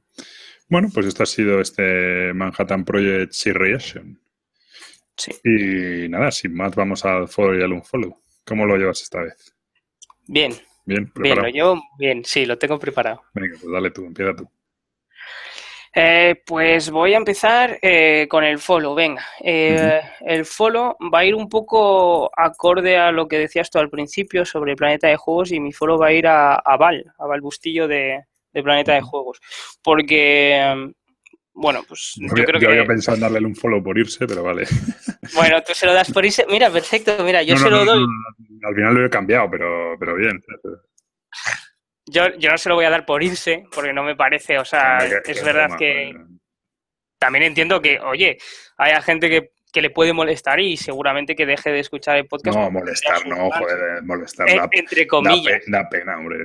Bueno, 0.68 0.88
pues 0.92 1.06
esto 1.06 1.22
ha 1.22 1.26
sido 1.26 1.60
este 1.60 2.34
Manhattan 2.34 2.84
Project 2.84 3.32
Seriation. 3.32 4.20
Sí. 5.16 5.32
Y 5.42 6.08
nada, 6.10 6.30
sin 6.30 6.54
más, 6.54 6.74
vamos 6.74 7.02
al 7.06 7.28
follow 7.28 7.58
y 7.58 7.62
al 7.62 7.72
unfollow. 7.72 8.25
¿Cómo 8.46 8.64
lo 8.64 8.76
llevas 8.76 9.02
esta 9.02 9.22
vez? 9.22 9.54
Bien. 10.26 10.52
Bien, 10.84 11.10
preparado. 11.10 11.42
Bien, 11.42 11.42
lo 11.42 11.48
llevo 11.48 11.82
bien, 11.98 12.24
sí, 12.24 12.46
lo 12.46 12.56
tengo 12.56 12.78
preparado. 12.78 13.22
Venga, 13.34 13.56
pues 13.60 13.72
dale 13.72 13.90
tú, 13.90 14.04
empieza 14.04 14.36
tú. 14.36 14.48
Eh, 15.98 16.42
pues 16.44 16.90
voy 16.90 17.14
a 17.14 17.16
empezar 17.16 17.78
eh, 17.80 18.26
con 18.28 18.44
el 18.44 18.58
follow, 18.58 18.94
venga. 18.94 19.26
Eh, 19.42 20.00
el 20.20 20.44
follow 20.44 20.94
va 21.12 21.20
a 21.20 21.24
ir 21.24 21.34
un 21.34 21.48
poco 21.48 22.30
acorde 22.36 22.98
a 22.98 23.10
lo 23.10 23.26
que 23.26 23.38
decías 23.38 23.70
tú 23.70 23.78
al 23.78 23.88
principio 23.88 24.44
sobre 24.44 24.76
Planeta 24.76 25.08
de 25.08 25.16
Juegos 25.16 25.52
y 25.52 25.58
mi 25.58 25.72
follow 25.72 25.98
va 25.98 26.08
a 26.08 26.12
ir 26.12 26.26
a, 26.26 26.60
Val, 26.78 27.12
a 27.18 27.26
Val 27.26 27.40
Bustillo 27.40 27.88
de, 27.88 28.24
Planeta 28.52 28.92
de 28.92 29.00
Juegos. 29.00 29.40
Porque 29.82 30.92
bueno, 31.54 31.82
pues 31.88 32.12
yo, 32.16 32.44
creo 32.44 32.60
que... 32.60 32.66
había 32.66 32.84
pensado 32.84 33.16
en 33.16 33.22
darle 33.22 33.46
un 33.46 33.56
follow 33.56 33.82
por 33.82 33.98
irse, 33.98 34.26
pero 34.26 34.42
vale. 34.42 34.66
Bueno, 35.34 35.62
tú 35.62 35.74
se 35.74 35.86
lo 35.86 35.92
das 35.92 36.10
por 36.12 36.24
irse. 36.24 36.46
Mira, 36.48 36.70
perfecto, 36.70 37.22
mira, 37.24 37.42
yo 37.42 37.56
se 37.56 37.70
lo 37.70 37.84
doy. 37.84 38.04
al 38.62 38.74
final 38.74 38.94
lo 38.94 39.06
he 39.06 39.10
cambiado, 39.10 39.50
pero, 39.50 39.96
pero 39.98 40.16
bien. 40.16 40.42
Yo, 42.06 42.28
yo 42.38 42.50
no 42.50 42.58
se 42.58 42.68
lo 42.68 42.76
voy 42.76 42.84
a 42.84 42.90
dar 42.90 43.04
por 43.04 43.22
irse, 43.22 43.64
porque 43.74 43.92
no 43.92 44.04
me 44.04 44.16
parece, 44.16 44.58
o 44.58 44.64
sea, 44.64 44.98
es 44.98 45.44
verdad 45.44 45.76
que... 45.76 46.14
También 47.18 47.44
entiendo 47.44 47.80
que, 47.80 47.98
oye, 47.98 48.38
haya 48.76 49.00
gente 49.00 49.28
que, 49.30 49.50
le 49.80 49.90
puede 49.90 50.14
molestar 50.14 50.58
y 50.58 50.78
seguramente 50.78 51.36
que 51.36 51.44
deje 51.44 51.70
de 51.70 51.80
escuchar 51.80 52.16
el 52.16 52.26
podcast. 52.26 52.56
No, 52.56 52.70
molestar, 52.70 53.26
no, 53.26 53.50
joder, 53.50 54.02
molestar. 54.04 54.48
entre 54.72 55.06
comillas. 55.06 55.64
Da, 55.66 55.86
pena, 55.86 56.16
hombre 56.16 56.38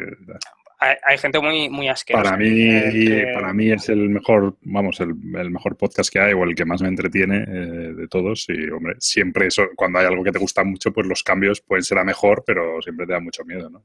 hay, 0.82 1.18
gente 1.20 1.40
muy, 1.40 1.70
muy 1.70 1.88
asquerosa. 1.88 2.24
Para 2.24 2.38
mí, 2.38 3.22
para 3.34 3.54
mí 3.54 3.72
es 3.72 3.88
el 3.90 4.10
mejor, 4.10 4.58
vamos, 4.62 5.00
el, 5.00 5.16
mejor 5.16 5.78
podcast 5.78 6.12
que 6.12 6.20
hay 6.20 6.34
o 6.34 6.44
el 6.44 6.56
que 6.56 6.66
más 6.66 6.82
me 6.82 6.88
entretiene 6.88 7.44
eh, 7.48 7.94
de 7.94 8.08
todos. 8.08 8.48
Y, 8.50 8.70
hombre, 8.72 8.96
siempre 9.00 9.48
eso, 9.48 9.68
cuando 9.76 10.00
hay 10.00 10.08
algo 10.08 10.24
que 10.24 10.32
te 10.32 10.40
gusta 10.40 10.64
mucho, 10.64 10.92
pues 10.92 11.06
los 11.06 11.24
cambios 11.24 11.62
pueden 11.62 11.84
ser 11.84 12.00
a 12.00 12.04
mejor, 12.04 12.44
pero 12.46 12.82
siempre 12.82 13.06
te 13.06 13.14
da 13.14 13.20
mucho 13.20 13.46
miedo, 13.46 13.70
¿no? 13.70 13.84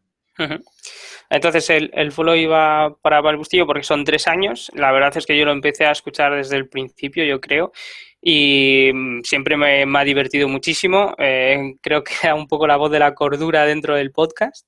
Entonces 1.30 1.70
el, 1.70 1.90
el 1.94 2.12
follow 2.12 2.34
iba 2.34 2.94
para 3.00 3.22
Balbustillo 3.22 3.66
porque 3.66 3.82
son 3.82 4.04
tres 4.04 4.26
años. 4.26 4.70
La 4.74 4.92
verdad 4.92 5.16
es 5.16 5.24
que 5.24 5.36
yo 5.36 5.44
lo 5.44 5.52
empecé 5.52 5.86
a 5.86 5.92
escuchar 5.92 6.34
desde 6.34 6.56
el 6.56 6.68
principio, 6.68 7.24
yo 7.24 7.40
creo, 7.40 7.72
y 8.20 8.90
mm, 8.92 9.22
siempre 9.22 9.56
me, 9.56 9.84
ha 9.84 10.04
divertido 10.04 10.48
muchísimo. 10.48 11.14
Eh, 11.18 11.76
creo 11.80 12.02
que 12.02 12.12
era 12.22 12.34
un 12.34 12.48
poco 12.48 12.66
la 12.66 12.76
voz 12.76 12.90
de 12.90 12.98
la 12.98 13.14
cordura 13.14 13.64
dentro 13.64 13.94
del 13.94 14.12
podcast. 14.12 14.66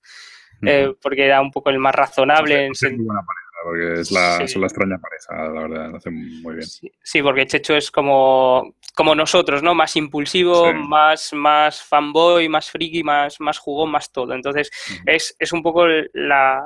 Eh, 0.63 0.93
porque 1.01 1.25
era 1.25 1.41
un 1.41 1.51
poco 1.51 1.71
el 1.71 1.79
más 1.79 1.95
razonable. 1.95 2.67
en 2.67 3.07
buena 3.07 3.23
pareja, 3.23 3.49
porque 3.63 4.01
es 4.01 4.11
la, 4.11 4.39
la 4.39 4.67
extraña 4.67 4.99
pareja, 4.99 5.53
la 5.53 5.63
verdad, 5.63 5.91
lo 5.91 5.97
hacen 5.97 6.43
muy 6.43 6.57
bien. 6.57 6.67
Sí, 7.03 7.23
porque 7.23 7.47
Checho 7.47 7.77
es 7.77 7.91
como, 7.91 8.75
como 8.95 9.15
nosotros, 9.15 9.63
¿no? 9.63 9.75
Más 9.75 9.95
impulsivo, 9.97 10.73
más, 10.75 11.33
más 11.33 11.83
fanboy, 11.83 12.49
más 12.49 12.71
friki, 12.71 13.03
más, 13.03 13.41
más 13.41 13.59
jugón, 13.59 13.91
más 13.91 14.11
todo. 14.13 14.35
Entonces, 14.35 14.71
es, 15.07 15.37
es 15.39 15.53
un 15.53 15.63
poco 15.63 15.87
la, 16.13 16.65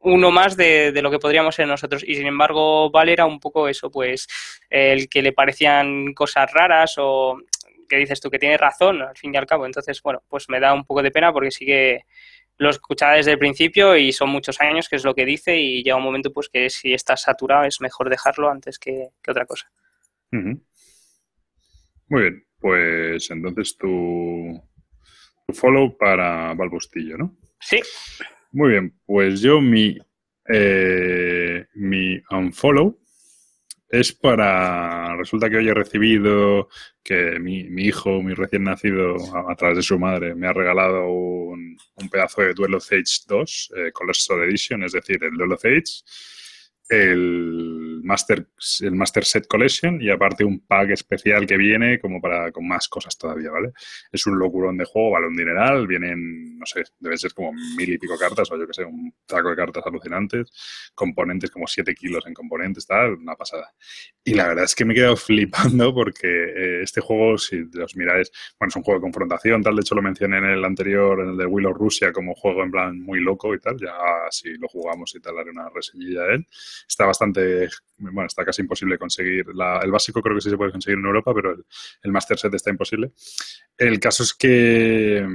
uno 0.00 0.30
más 0.30 0.56
de, 0.56 0.92
de, 0.92 1.02
lo 1.02 1.10
que 1.10 1.18
podríamos 1.18 1.54
ser 1.54 1.68
nosotros. 1.68 2.02
Y 2.06 2.16
sin 2.16 2.26
embargo, 2.26 2.90
Val 2.90 3.08
era 3.08 3.26
un 3.26 3.38
poco 3.38 3.68
eso, 3.68 3.90
pues 3.90 4.26
el 4.68 5.08
que 5.08 5.22
le 5.22 5.32
parecían 5.32 6.12
cosas 6.14 6.50
raras 6.52 6.94
o 6.98 7.38
que 7.88 7.98
dices 7.98 8.20
tú 8.20 8.30
que 8.30 8.38
tiene 8.38 8.56
razón 8.56 9.02
al 9.02 9.16
fin 9.16 9.34
y 9.34 9.36
al 9.36 9.46
cabo. 9.46 9.66
Entonces, 9.66 10.00
bueno, 10.02 10.22
pues 10.28 10.48
me 10.48 10.60
da 10.60 10.72
un 10.72 10.84
poco 10.84 11.02
de 11.02 11.10
pena 11.10 11.32
porque 11.32 11.50
sí 11.50 11.66
que 11.66 12.00
lo 12.62 12.70
escuchaba 12.70 13.16
desde 13.16 13.32
el 13.32 13.38
principio 13.38 13.96
y 13.96 14.12
son 14.12 14.30
muchos 14.30 14.60
años, 14.60 14.88
que 14.88 14.96
es 14.96 15.04
lo 15.04 15.14
que 15.14 15.26
dice, 15.26 15.58
y 15.58 15.82
llega 15.82 15.96
un 15.96 16.04
momento 16.04 16.32
pues 16.32 16.48
que 16.48 16.70
si 16.70 16.94
estás 16.94 17.22
saturado 17.22 17.64
es 17.64 17.80
mejor 17.80 18.08
dejarlo 18.08 18.48
antes 18.48 18.78
que, 18.78 19.08
otra 19.26 19.44
cosa. 19.44 19.68
Muy 20.30 20.62
bien, 22.08 22.46
pues 22.58 23.30
entonces 23.30 23.76
tu, 23.76 24.62
tu 25.46 25.52
follow 25.52 25.96
para 25.96 26.54
Balbustillo, 26.54 27.18
¿no? 27.18 27.36
Sí. 27.60 27.80
Muy 28.52 28.70
bien, 28.70 28.94
pues 29.06 29.40
yo 29.40 29.60
mi, 29.60 29.98
eh, 30.48 31.66
mi 31.74 32.22
unfollow 32.30 33.01
es 33.92 34.12
para. 34.12 35.14
Resulta 35.16 35.50
que 35.50 35.58
hoy 35.58 35.68
he 35.68 35.74
recibido 35.74 36.68
que 37.04 37.38
mi, 37.38 37.60
hijo, 37.82 38.22
mi 38.22 38.32
recién 38.32 38.64
nacido, 38.64 39.16
a, 39.48 39.54
través 39.54 39.76
de 39.76 39.82
su 39.82 39.98
madre, 39.98 40.34
me 40.34 40.48
ha 40.48 40.52
regalado 40.52 41.06
un, 41.08 41.76
pedazo 42.10 42.42
de 42.42 42.54
Duelo 42.54 42.78
of 42.78 42.92
Age 42.92 43.22
2, 43.28 43.72
eh, 43.76 43.92
Color 43.92 44.16
Edition, 44.48 44.82
es 44.82 44.92
decir, 44.92 45.22
el 45.22 45.36
Duelo 45.36 45.54
of 45.54 45.64
Age 45.64 46.02
el 46.92 48.02
Master, 48.02 48.46
el 48.80 48.94
Master 48.94 49.24
Set 49.24 49.46
Collection 49.46 50.00
y 50.02 50.10
aparte 50.10 50.44
un 50.44 50.60
pack 50.60 50.90
especial 50.90 51.46
que 51.46 51.56
viene 51.56 51.98
como 51.98 52.20
para 52.20 52.52
con 52.52 52.68
más 52.68 52.88
cosas 52.88 53.16
todavía, 53.16 53.50
¿vale? 53.50 53.72
Es 54.10 54.26
un 54.26 54.38
locurón 54.38 54.76
de 54.76 54.84
juego, 54.84 55.12
vale 55.12 55.28
un 55.28 55.36
dineral, 55.36 55.86
vienen, 55.86 56.58
no 56.58 56.66
sé, 56.66 56.82
debe 56.98 57.16
ser 57.16 57.32
como 57.32 57.52
mil 57.52 57.88
y 57.88 57.96
pico 57.96 58.18
cartas 58.18 58.50
o 58.50 58.58
yo 58.58 58.66
que 58.66 58.74
sé, 58.74 58.84
un 58.84 59.14
taco 59.24 59.50
de 59.50 59.56
cartas 59.56 59.84
alucinantes, 59.86 60.52
componentes 60.94 61.50
como 61.50 61.66
7 61.66 61.94
kilos 61.94 62.26
en 62.26 62.34
componentes, 62.34 62.86
tal, 62.86 63.14
una 63.14 63.36
pasada. 63.36 63.72
Y 64.22 64.34
la 64.34 64.48
verdad 64.48 64.64
es 64.64 64.74
que 64.74 64.84
me 64.84 64.92
he 64.92 64.96
quedado 64.96 65.16
flipando 65.16 65.94
porque 65.94 66.28
eh, 66.28 66.82
este 66.82 67.00
juego, 67.00 67.38
si 67.38 67.64
los 67.72 67.96
miráis, 67.96 68.30
bueno, 68.58 68.68
es 68.68 68.76
un 68.76 68.82
juego 68.82 69.00
de 69.00 69.04
confrontación, 69.04 69.62
tal, 69.62 69.76
de 69.76 69.80
hecho 69.80 69.94
lo 69.94 70.02
mencioné 70.02 70.38
en 70.38 70.44
el 70.44 70.64
anterior, 70.64 71.20
en 71.20 71.30
el 71.30 71.36
de 71.38 71.46
Will 71.46 71.66
of 71.66 71.76
Russia, 71.78 72.12
como 72.12 72.34
juego 72.34 72.62
en 72.62 72.70
plan 72.70 73.00
muy 73.00 73.20
loco 73.20 73.54
y 73.54 73.60
tal, 73.60 73.78
ya 73.80 73.94
si 74.30 74.58
lo 74.58 74.68
jugamos 74.68 75.14
y 75.14 75.20
tal 75.20 75.38
haré 75.38 75.50
una 75.50 75.70
reseñilla 75.70 76.22
de 76.24 76.34
él 76.34 76.46
está 76.86 77.04
bastante, 77.06 77.68
bueno, 77.98 78.26
está 78.26 78.44
casi 78.44 78.62
imposible 78.62 78.98
conseguir. 78.98 79.46
el 79.82 79.90
básico 79.90 80.22
creo 80.22 80.34
que 80.34 80.40
sí 80.40 80.50
se 80.50 80.56
puede 80.56 80.72
conseguir 80.72 80.98
en 80.98 81.06
Europa, 81.06 81.32
pero 81.34 81.52
el, 81.52 81.64
el 82.02 82.12
Master 82.12 82.38
Set 82.38 82.54
está 82.54 82.70
imposible. 82.70 83.12
El 83.76 83.98
caso 84.00 84.22
es 84.22 84.34
que 84.34 85.26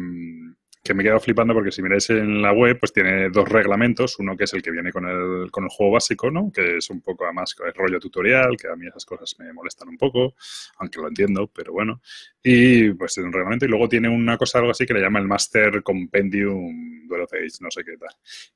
que 0.87 0.93
me 0.93 1.03
he 1.03 1.05
quedado 1.05 1.19
flipando 1.19 1.53
porque 1.53 1.71
si 1.71 1.81
miráis 1.81 2.09
en 2.11 2.41
la 2.41 2.53
web, 2.53 2.79
pues 2.79 2.93
tiene 2.93 3.29
dos 3.29 3.49
reglamentos. 3.49 4.17
Uno 4.19 4.37
que 4.37 4.45
es 4.45 4.53
el 4.53 4.61
que 4.61 4.71
viene 4.71 4.93
con 4.93 5.05
el, 5.05 5.51
con 5.51 5.65
el 5.65 5.69
juego 5.69 5.93
básico, 5.93 6.31
¿no? 6.31 6.49
Que 6.49 6.77
es 6.77 6.89
un 6.89 7.01
poco 7.01 7.25
además 7.25 7.53
el 7.65 7.73
rollo 7.73 7.99
tutorial, 7.99 8.55
que 8.55 8.69
a 8.69 8.75
mí 8.77 8.87
esas 8.87 9.05
cosas 9.05 9.35
me 9.37 9.51
molestan 9.51 9.89
un 9.89 9.97
poco, 9.97 10.35
aunque 10.77 11.01
lo 11.01 11.09
entiendo, 11.09 11.51
pero 11.53 11.73
bueno. 11.73 12.01
Y 12.41 12.91
pues 12.93 13.15
tiene 13.15 13.27
un 13.27 13.33
reglamento 13.33 13.65
y 13.65 13.67
luego 13.67 13.89
tiene 13.89 14.07
una 14.07 14.37
cosa 14.37 14.59
algo 14.59 14.71
así 14.71 14.85
que 14.85 14.93
le 14.93 15.01
llama 15.01 15.19
el 15.19 15.27
Master 15.27 15.83
Compendium 15.83 17.05
Duel 17.05 17.23
of 17.23 17.33
Age, 17.33 17.57
no 17.59 17.69
sé 17.69 17.83
qué 17.83 17.97
tal. 17.97 18.15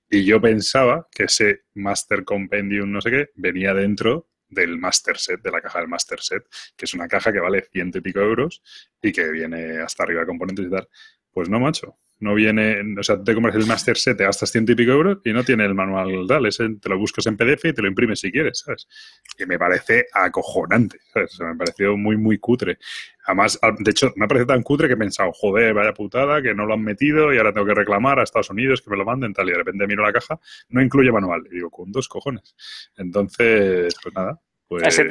Y 0.09 0.23
yo 0.23 0.39
pensaba 0.39 1.09
que 1.11 1.25
ese 1.25 1.63
Master 1.73 2.23
Compendium 2.23 2.89
no 2.89 3.01
sé 3.01 3.11
qué 3.11 3.29
venía 3.35 3.73
dentro 3.73 4.29
del 4.47 4.77
Master 4.77 5.17
Set, 5.17 5.41
de 5.41 5.51
la 5.51 5.61
caja 5.61 5.79
del 5.79 5.89
Master 5.89 6.21
Set, 6.21 6.43
que 6.77 6.85
es 6.85 6.93
una 6.93 7.09
caja 7.09 7.33
que 7.33 7.39
vale 7.39 7.67
ciento 7.73 7.97
y 7.97 8.01
pico 8.01 8.19
euros 8.21 8.61
y 9.01 9.11
que 9.11 9.29
viene 9.31 9.79
hasta 9.79 10.03
arriba 10.03 10.21
de 10.21 10.27
componentes 10.27 10.65
y 10.65 10.69
tal. 10.69 10.87
Pues 11.33 11.49
no, 11.49 11.59
macho 11.59 11.97
no 12.21 12.35
viene, 12.35 12.81
o 12.99 13.03
sea, 13.03 13.21
te 13.21 13.33
compras 13.33 13.55
el 13.55 13.65
Master 13.65 13.97
Set, 13.97 14.17
te 14.17 14.23
gastas 14.23 14.51
ciento 14.51 14.71
y 14.71 14.75
pico 14.75 14.91
euros 14.91 15.17
y 15.25 15.33
no 15.33 15.43
tiene 15.43 15.65
el 15.65 15.73
manual 15.73 16.25
tal, 16.27 16.47
te 16.79 16.89
lo 16.89 16.97
buscas 16.97 17.25
en 17.25 17.35
PDF 17.35 17.65
y 17.65 17.73
te 17.73 17.81
lo 17.81 17.87
imprimes 17.87 18.19
si 18.19 18.31
quieres, 18.31 18.59
¿sabes? 18.59 18.87
Que 19.35 19.47
me 19.47 19.57
parece 19.57 20.05
acojonante, 20.13 20.99
¿sabes? 21.11 21.39
me 21.39 21.49
ha 21.49 21.55
parecido 21.55 21.97
muy, 21.97 22.17
muy 22.17 22.37
cutre. 22.37 22.77
Además, 23.25 23.59
de 23.79 23.91
hecho, 23.91 24.13
me 24.15 24.25
ha 24.25 24.27
parecido 24.27 24.53
tan 24.53 24.61
cutre 24.61 24.87
que 24.87 24.93
he 24.93 24.97
pensado, 24.97 25.31
joder, 25.33 25.73
vaya 25.73 25.93
putada, 25.93 26.41
que 26.41 26.53
no 26.53 26.65
lo 26.65 26.75
han 26.75 26.83
metido 26.83 27.33
y 27.33 27.37
ahora 27.37 27.53
tengo 27.53 27.65
que 27.65 27.73
reclamar 27.73 28.19
a 28.19 28.23
Estados 28.23 28.51
Unidos 28.51 28.81
que 28.81 28.91
me 28.91 28.97
lo 28.97 29.05
manden 29.05 29.33
tal, 29.33 29.49
y 29.49 29.51
de 29.51 29.57
repente 29.57 29.87
miro 29.87 30.03
la 30.03 30.13
caja, 30.13 30.39
no 30.69 30.81
incluye 30.81 31.11
manual. 31.11 31.47
Y 31.51 31.55
digo, 31.55 31.71
con 31.71 31.91
dos 31.91 32.07
cojones. 32.07 32.55
Entonces, 32.97 33.95
pues 34.01 34.13
nada, 34.13 34.39
pues... 34.67 35.01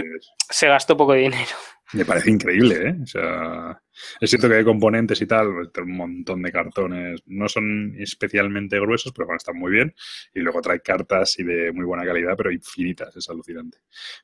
Se 0.48 0.68
gastó 0.68 0.96
poco 0.96 1.12
de 1.12 1.20
dinero. 1.20 1.50
Me 1.92 2.04
parece 2.04 2.30
increíble, 2.30 2.88
¿eh? 2.88 2.96
O 3.02 3.06
sea, 3.06 3.82
es 4.20 4.30
cierto 4.30 4.48
que 4.48 4.56
hay 4.56 4.64
componentes 4.64 5.20
y 5.20 5.26
tal, 5.26 5.48
un 5.48 5.96
montón 5.96 6.42
de 6.42 6.52
cartones, 6.52 7.20
no 7.26 7.48
son 7.48 7.94
especialmente 7.98 8.78
gruesos, 8.78 9.12
pero 9.12 9.26
bueno, 9.26 9.38
están 9.38 9.56
muy 9.56 9.72
bien. 9.72 9.94
Y 10.32 10.40
luego 10.40 10.60
trae 10.60 10.80
cartas 10.80 11.38
y 11.38 11.44
de 11.44 11.72
muy 11.72 11.84
buena 11.84 12.04
calidad, 12.04 12.36
pero 12.36 12.52
infinitas, 12.52 13.16
es 13.16 13.28
alucinante. 13.28 13.78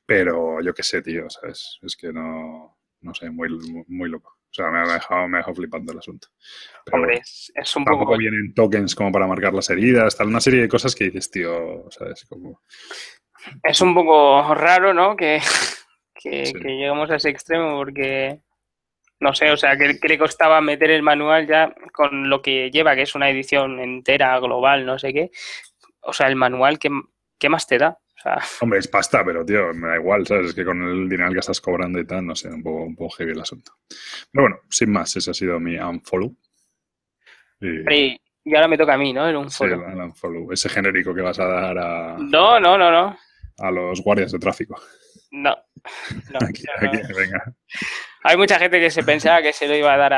Pero 0.05 0.61
yo 0.63 0.73
qué 0.73 0.83
sé, 0.83 1.03
tío, 1.03 1.29
¿sabes? 1.29 1.79
Es 1.83 1.97
que 1.97 2.13
no, 2.13 2.79
no 3.01 3.15
sé, 3.15 3.31
muy, 3.31 3.49
muy, 3.89 4.09
loco. 4.09 4.39
O 4.49 4.55
sea, 4.57 4.71
me 4.71 4.79
ha 4.79 4.95
dejado, 4.95 5.29
me 5.29 5.37
ha 5.37 5.41
dejado 5.41 5.57
flipando 5.57 5.93
el 5.93 5.99
asunto. 5.99 6.29
Hombre, 6.93 7.21
es, 7.21 7.77
un 7.77 7.85
tampoco 7.85 8.05
poco... 8.05 8.19
vienen 8.19 8.55
tokens 8.55 8.95
como 8.95 9.11
para 9.11 9.27
marcar 9.27 9.53
las 9.53 9.69
heridas, 9.71 10.17
tal, 10.17 10.29
una 10.29 10.41
serie 10.41 10.63
de 10.63 10.69
cosas 10.69 10.95
que 10.95 11.05
dices, 11.05 11.31
tío, 11.31 11.91
¿sabes? 11.91 12.25
Como... 12.29 12.63
Es 13.63 13.81
un 13.81 13.95
poco 13.95 14.55
raro, 14.55 14.95
¿no? 14.95 15.17
Que 15.17 15.41
que, 16.31 16.53
llegamos 16.77 17.11
a 17.11 17.17
ese 17.17 17.31
extremo 17.31 17.77
porque 17.77 18.41
no 19.21 19.35
sé, 19.35 19.51
o 19.51 19.57
sea, 19.57 19.77
que, 19.77 19.99
le 20.01 20.19
costaba 20.19 20.61
meter 20.61 20.91
el 20.91 21.03
manual 21.03 21.47
ya 21.47 21.75
con 21.93 22.29
lo 22.29 22.43
que 22.43 22.71
lleva, 22.71 22.95
que 22.95 23.03
es 23.03 23.15
una 23.15 23.31
edición 23.31 23.81
entera, 23.81 24.39
global, 24.39 24.85
no 24.85 24.99
sé 24.99 25.13
qué. 25.13 25.31
O 26.01 26.13
sea, 26.13 26.29
el 26.29 26.37
manual, 26.37 26.79
¿qué, 26.79 26.91
qué 27.39 27.49
más 27.49 27.67
te 27.67 27.79
da? 27.79 27.99
Hombre, 28.61 28.79
es 28.79 28.89
pasta, 28.89 29.25
pero 29.25 29.45
tío, 29.45 29.73
me 29.75 29.89
da 29.89 29.97
igual, 29.97 30.27
¿sabes? 30.27 30.49
Es 30.49 30.55
que 30.55 30.65
con 30.65 30.83
el 30.83 31.09
dinero 31.09 31.33
que 31.33 31.39
estás 31.39 31.61
cobrando 31.61 31.99
y 31.99 32.07
tal, 32.07 32.27
no 32.27 32.35
sé, 32.35 32.49
un 32.49 32.63
poco, 32.63 32.85
un 32.85 32.97
poco 32.97 33.15
heavy 33.17 33.33
el 33.33 33.41
asunto. 33.41 33.73
Pero 34.33 34.43
bueno, 34.45 34.57
sin 34.69 34.93
más, 34.93 35.17
ese 35.17 35.31
ha 35.31 35.35
sido 35.35 35.59
mi 35.61 35.77
unfollow. 35.77 36.35
Y, 37.61 38.21
y 38.45 38.55
ahora 38.55 38.69
me 38.69 38.77
toca 38.77 38.95
a 38.95 38.99
mí, 38.99 39.13
¿no? 39.13 39.27
El 39.27 39.37
unfollow. 39.37 39.81
Sí, 39.81 39.93
el 39.93 39.99
unfollow. 39.99 40.53
Ese 40.53 40.69
genérico 40.69 41.15
que 41.15 41.23
vas 41.23 41.39
a 41.39 41.47
dar 41.47 41.79
a... 41.79 42.17
No, 42.19 42.61
no, 42.61 42.77
no, 42.77 42.91
no. 42.91 43.17
A 43.59 43.71
los 43.71 44.03
guardias 44.03 44.33
de 44.33 44.39
tráfico. 44.39 44.79
No. 45.31 45.57
Hay 48.25 48.37
mucha 48.37 48.59
gente 48.59 48.81
que 48.81 48.91
se 48.91 49.03
pensaba 49.03 49.43
que 49.43 49.53
se 49.53 49.69
lo 49.69 49.77
iba 49.77 49.95
a 49.95 49.97
dar 49.97 50.13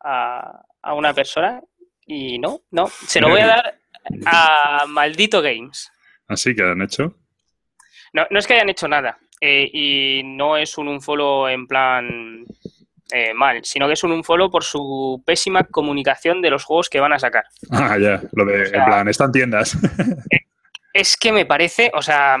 a, 0.00 0.94
una 0.94 1.14
persona 1.14 1.60
y 2.06 2.38
no, 2.38 2.62
no. 2.70 2.88
Se 2.88 3.20
lo 3.20 3.28
voy 3.28 3.40
a 3.40 3.46
dar 3.46 3.78
a 4.26 4.84
Maldito 4.86 5.40
Games. 5.40 5.90
¿Así 6.28 6.54
que 6.54 6.62
han 6.62 6.82
hecho? 6.82 7.14
No, 8.12 8.26
no 8.30 8.38
es 8.38 8.46
que 8.46 8.54
hayan 8.54 8.70
hecho 8.70 8.88
nada. 8.88 9.18
Eh, 9.40 9.68
y 9.72 10.22
no 10.24 10.56
es 10.56 10.78
un 10.78 10.88
unfollow 10.88 11.48
en 11.48 11.66
plan 11.66 12.44
eh, 13.12 13.34
mal, 13.34 13.60
sino 13.64 13.86
que 13.86 13.92
es 13.92 14.02
un 14.04 14.12
unfollow 14.12 14.50
por 14.50 14.64
su 14.64 15.22
pésima 15.26 15.64
comunicación 15.64 16.40
de 16.40 16.50
los 16.50 16.64
juegos 16.64 16.88
que 16.88 17.00
van 17.00 17.12
a 17.12 17.18
sacar. 17.18 17.44
Ah, 17.70 17.98
ya, 17.98 18.22
lo 18.32 18.44
de, 18.46 18.64
en 18.68 18.84
plan, 18.84 19.06
están 19.08 19.30
tiendas. 19.32 19.76
es 20.94 21.16
que 21.16 21.32
me 21.32 21.44
parece, 21.44 21.90
o 21.94 22.00
sea, 22.00 22.38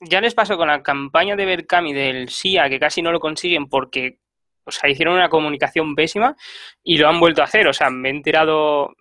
ya 0.00 0.20
les 0.20 0.34
pasó 0.34 0.56
con 0.56 0.68
la 0.68 0.82
campaña 0.82 1.36
de 1.36 1.46
Berkami 1.46 1.92
del 1.92 2.28
SIA, 2.28 2.68
que 2.68 2.78
casi 2.78 3.02
no 3.02 3.12
lo 3.12 3.20
consiguen 3.20 3.68
porque, 3.68 4.18
o 4.64 4.70
sea, 4.70 4.88
hicieron 4.88 5.14
una 5.14 5.28
comunicación 5.28 5.94
pésima 5.94 6.36
y 6.82 6.98
lo 6.98 7.08
han 7.08 7.20
vuelto 7.20 7.42
a 7.42 7.46
hacer. 7.46 7.66
O 7.68 7.72
sea, 7.72 7.90
me 7.90 8.08
he 8.08 8.12
enterado, 8.12 8.94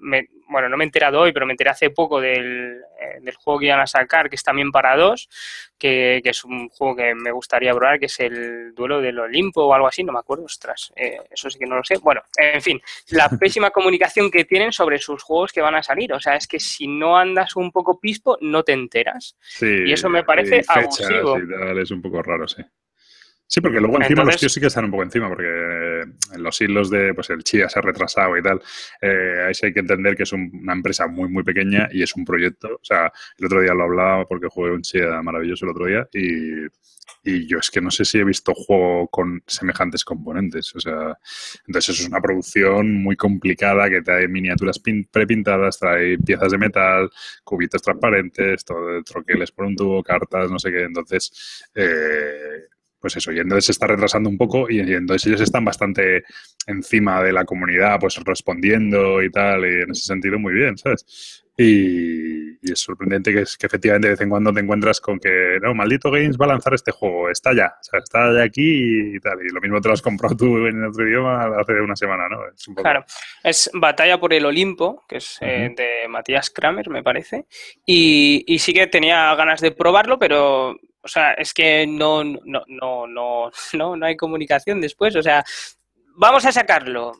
bueno, 0.49 0.69
no 0.69 0.77
me 0.77 0.83
he 0.83 0.87
enterado 0.87 1.21
hoy, 1.21 1.31
pero 1.31 1.45
me 1.45 1.53
enteré 1.53 1.69
hace 1.69 1.89
poco 1.89 2.21
del, 2.21 2.81
eh, 2.99 3.19
del 3.21 3.35
juego 3.35 3.59
que 3.59 3.65
iban 3.67 3.79
a 3.79 3.87
sacar, 3.87 4.29
que 4.29 4.35
es 4.35 4.43
también 4.43 4.71
para 4.71 4.95
dos, 4.95 5.29
que, 5.77 6.21
es 6.23 6.43
un 6.43 6.69
juego 6.69 6.95
que 6.95 7.15
me 7.15 7.31
gustaría 7.31 7.73
probar, 7.73 7.99
que 7.99 8.05
es 8.05 8.19
el 8.19 8.73
duelo 8.73 9.01
del 9.01 9.19
Olimpo 9.19 9.65
o 9.65 9.73
algo 9.73 9.87
así, 9.87 10.03
no 10.03 10.13
me 10.13 10.19
acuerdo, 10.19 10.45
ostras, 10.45 10.91
eh, 10.95 11.21
eso 11.29 11.49
sí 11.49 11.59
que 11.59 11.65
no 11.65 11.77
lo 11.77 11.83
sé. 11.83 11.97
Bueno, 11.97 12.21
en 12.37 12.61
fin, 12.61 12.81
la 13.09 13.29
pésima 13.39 13.71
comunicación 13.71 14.31
que 14.31 14.45
tienen 14.45 14.71
sobre 14.71 14.97
sus 14.97 15.21
juegos 15.23 15.51
que 15.51 15.61
van 15.61 15.75
a 15.75 15.83
salir. 15.83 16.13
O 16.13 16.19
sea, 16.19 16.35
es 16.35 16.47
que 16.47 16.59
si 16.59 16.87
no 16.87 17.17
andas 17.17 17.55
un 17.55 17.71
poco 17.71 17.99
pispo, 17.99 18.37
no 18.41 18.63
te 18.63 18.73
enteras. 18.73 19.37
y 19.61 19.91
eso 19.91 20.09
me 20.09 20.23
parece 20.23 20.61
abusivo. 20.67 21.37
es 21.37 21.91
un 21.91 22.01
poco 22.01 22.21
raro, 22.21 22.47
sí. 22.47 22.63
Sí, 23.49 23.61
porque 23.61 23.79
luego 23.79 24.01
encima 24.01 24.25
los 24.25 24.35
tíos 24.37 24.51
sí 24.51 24.59
que 24.59 24.67
están 24.67 24.85
un 24.85 24.91
poco 24.91 25.03
encima, 25.03 25.29
porque 25.29 26.01
en 26.33 26.43
los 26.43 26.59
hilos 26.59 26.89
de, 26.89 27.13
pues 27.13 27.29
el 27.29 27.43
Chia 27.45 27.69
se 27.69 27.79
ha 27.79 27.81
retrasado 27.81 28.37
y 28.37 28.43
tal, 28.43 28.61
eh, 29.01 29.45
ahí 29.47 29.53
sí 29.53 29.67
hay 29.67 29.73
que 29.73 29.79
entender 29.79 30.17
que 30.17 30.23
es 30.23 30.33
una 30.33 30.73
empresa 30.73 31.07
muy, 31.07 31.29
muy 31.29 31.43
pequeña 31.43 31.87
y 31.91 32.03
es 32.03 32.13
un 32.15 32.25
proyecto. 32.25 32.75
O 32.75 32.83
sea, 32.83 33.11
el 33.37 33.45
otro 33.45 33.61
día 33.61 33.73
lo 33.73 33.83
hablaba 33.83 34.25
porque 34.25 34.47
jugué 34.49 34.71
un 34.71 34.81
Chia 34.81 35.21
maravilloso 35.21 35.63
el 35.65 35.71
otro 35.71 35.85
día 35.85 36.07
y, 36.11 36.65
y 37.23 37.47
yo 37.47 37.59
es 37.59 37.69
que 37.69 37.79
no 37.79 37.89
sé 37.89 38.03
si 38.03 38.17
he 38.19 38.23
visto 38.25 38.53
juego 38.53 39.07
con 39.07 39.41
semejantes 39.47 40.03
componentes. 40.03 40.75
O 40.75 40.79
sea, 40.81 41.17
entonces 41.67 42.01
es 42.01 42.07
una 42.07 42.19
producción 42.19 43.01
muy 43.01 43.15
complicada 43.15 43.89
que 43.89 44.01
trae 44.01 44.27
miniaturas 44.27 44.81
prepintadas, 45.11 45.79
trae 45.79 46.17
piezas 46.17 46.51
de 46.51 46.57
metal, 46.57 47.09
cubitos 47.45 47.81
transparentes, 47.81 48.65
todo, 48.65 49.01
troqueles 49.03 49.51
por 49.51 49.65
un 49.65 49.75
tubo, 49.75 50.03
cartas, 50.03 50.51
no 50.51 50.59
sé 50.59 50.69
qué. 50.71 50.83
Entonces, 50.83 51.65
eh, 51.75 52.67
pues 52.99 53.15
eso, 53.17 53.31
y 53.31 53.39
entonces 53.39 53.65
se 53.65 53.71
está 53.71 53.87
retrasando 53.87 54.29
un 54.29 54.37
poco 54.37 54.69
y, 54.69 54.79
entonces 54.79 55.27
ellos 55.27 55.41
están 55.41 55.65
bastante 55.65 56.23
encima 56.65 57.21
de 57.21 57.33
la 57.33 57.45
comunidad, 57.45 57.99
pues 57.99 58.15
respondiendo 58.23 59.21
y 59.21 59.29
tal, 59.31 59.61
y 59.61 59.81
en 59.83 59.91
ese 59.91 60.05
sentido 60.05 60.39
muy 60.39 60.53
bien, 60.53 60.77
¿sabes? 60.77 61.43
Y, 61.59 62.71
es 62.71 62.79
sorprendente 62.79 63.33
que, 63.33 63.41
es, 63.41 63.57
que 63.57 63.65
efectivamente 63.65 64.07
de 64.07 64.13
vez 64.13 64.21
en 64.21 64.29
cuando 64.29 64.53
te 64.53 64.59
encuentras 64.59 65.01
con 65.01 65.19
que, 65.19 65.57
no, 65.61 65.73
maldito 65.73 66.11
Games 66.11 66.37
va 66.37 66.45
a 66.45 66.49
lanzar 66.49 66.73
este 66.75 66.91
juego, 66.91 67.29
está 67.29 67.53
ya, 67.53 67.73
o 67.79 67.83
sea, 67.83 67.99
está 67.99 68.31
ya 68.33 68.43
aquí 68.43 69.15
y 69.15 69.19
tal. 69.19 69.39
Y 69.43 69.49
lo 69.49 69.61
mismo 69.61 69.81
te 69.81 69.87
lo 69.87 69.93
has 69.93 70.01
comprado 70.01 70.35
tú 70.35 70.67
en 70.67 70.83
otro 70.83 71.07
idioma 71.07 71.45
hace 71.59 71.73
una 71.81 71.95
semana, 71.95 72.27
¿no? 72.29 72.39
Claro, 72.75 73.05
es 73.43 73.71
Batalla 73.73 74.19
por 74.19 74.33
el 74.33 74.45
Olimpo, 74.45 75.05
que 75.07 75.17
es 75.17 75.37
eh, 75.41 75.73
de 75.75 76.07
Matías 76.07 76.49
Kramer, 76.51 76.89
me 76.89 77.01
parece. 77.01 77.45
Y, 77.85 78.43
y 78.45 78.59
sí 78.59 78.73
que 78.73 78.87
tenía 78.87 79.33
ganas 79.35 79.61
de 79.61 79.71
probarlo, 79.71 80.19
pero 80.19 80.77
o 81.07 81.09
sea, 81.09 81.31
es 81.31 81.53
que 81.53 81.87
no, 81.87 82.21
no, 82.21 82.63
no, 82.67 83.07
no, 83.07 83.49
no, 83.73 83.95
no 83.95 84.05
hay 84.05 84.17
comunicación 84.17 84.81
después. 84.81 85.15
O 85.15 85.23
sea, 85.23 85.43
vamos 86.15 86.45
a 86.45 86.51
sacarlo 86.51 87.13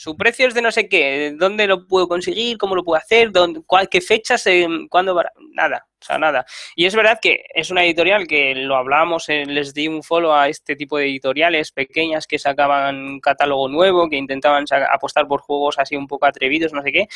su 0.00 0.16
precio 0.16 0.48
es 0.48 0.54
de 0.54 0.62
no 0.62 0.72
sé 0.72 0.88
qué, 0.88 1.34
dónde 1.36 1.66
lo 1.66 1.86
puedo 1.86 2.08
conseguir, 2.08 2.56
cómo 2.56 2.74
lo 2.74 2.82
puedo 2.82 2.96
hacer, 2.96 3.30
dónde, 3.32 3.60
qué 3.90 4.00
fechas, 4.00 4.48
cuándo, 4.88 5.14
nada, 5.52 5.86
o 6.00 6.02
sea, 6.02 6.16
nada. 6.16 6.46
Y 6.74 6.86
es 6.86 6.94
verdad 6.94 7.18
que 7.20 7.44
es 7.54 7.70
una 7.70 7.84
editorial 7.84 8.26
que 8.26 8.54
lo 8.54 8.76
hablábamos, 8.76 9.28
les 9.28 9.74
di 9.74 9.88
un 9.88 10.02
follow 10.02 10.32
a 10.32 10.48
este 10.48 10.74
tipo 10.74 10.96
de 10.96 11.04
editoriales 11.04 11.70
pequeñas 11.72 12.26
que 12.26 12.38
sacaban 12.38 13.20
catálogo 13.20 13.68
nuevo, 13.68 14.08
que 14.08 14.16
intentaban 14.16 14.64
apostar 14.90 15.28
por 15.28 15.42
juegos 15.42 15.78
así 15.78 15.96
un 15.96 16.06
poco 16.06 16.24
atrevidos, 16.24 16.72
no 16.72 16.80
sé 16.80 16.92
qué, 16.92 17.08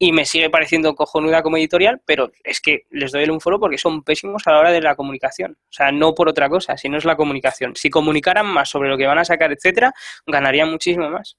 y 0.00 0.10
me 0.10 0.24
sigue 0.24 0.50
pareciendo 0.50 0.96
cojonuda 0.96 1.44
como 1.44 1.58
editorial, 1.58 2.02
pero 2.04 2.32
es 2.42 2.60
que 2.60 2.86
les 2.90 3.12
doy 3.12 3.22
el 3.22 3.30
un 3.30 3.40
follow 3.40 3.60
porque 3.60 3.78
son 3.78 4.02
pésimos 4.02 4.48
a 4.48 4.50
la 4.50 4.58
hora 4.58 4.72
de 4.72 4.80
la 4.80 4.96
comunicación. 4.96 5.52
O 5.52 5.72
sea, 5.72 5.92
no 5.92 6.12
por 6.12 6.28
otra 6.28 6.48
cosa, 6.48 6.76
sino 6.76 6.98
es 6.98 7.04
la 7.04 7.14
comunicación. 7.14 7.76
Si 7.76 7.88
comunicaran 7.88 8.46
más 8.46 8.68
sobre 8.68 8.88
lo 8.88 8.98
que 8.98 9.06
van 9.06 9.18
a 9.18 9.24
sacar, 9.24 9.52
etcétera, 9.52 9.94
ganarían 10.26 10.68
muchísimo 10.68 11.08
más. 11.08 11.36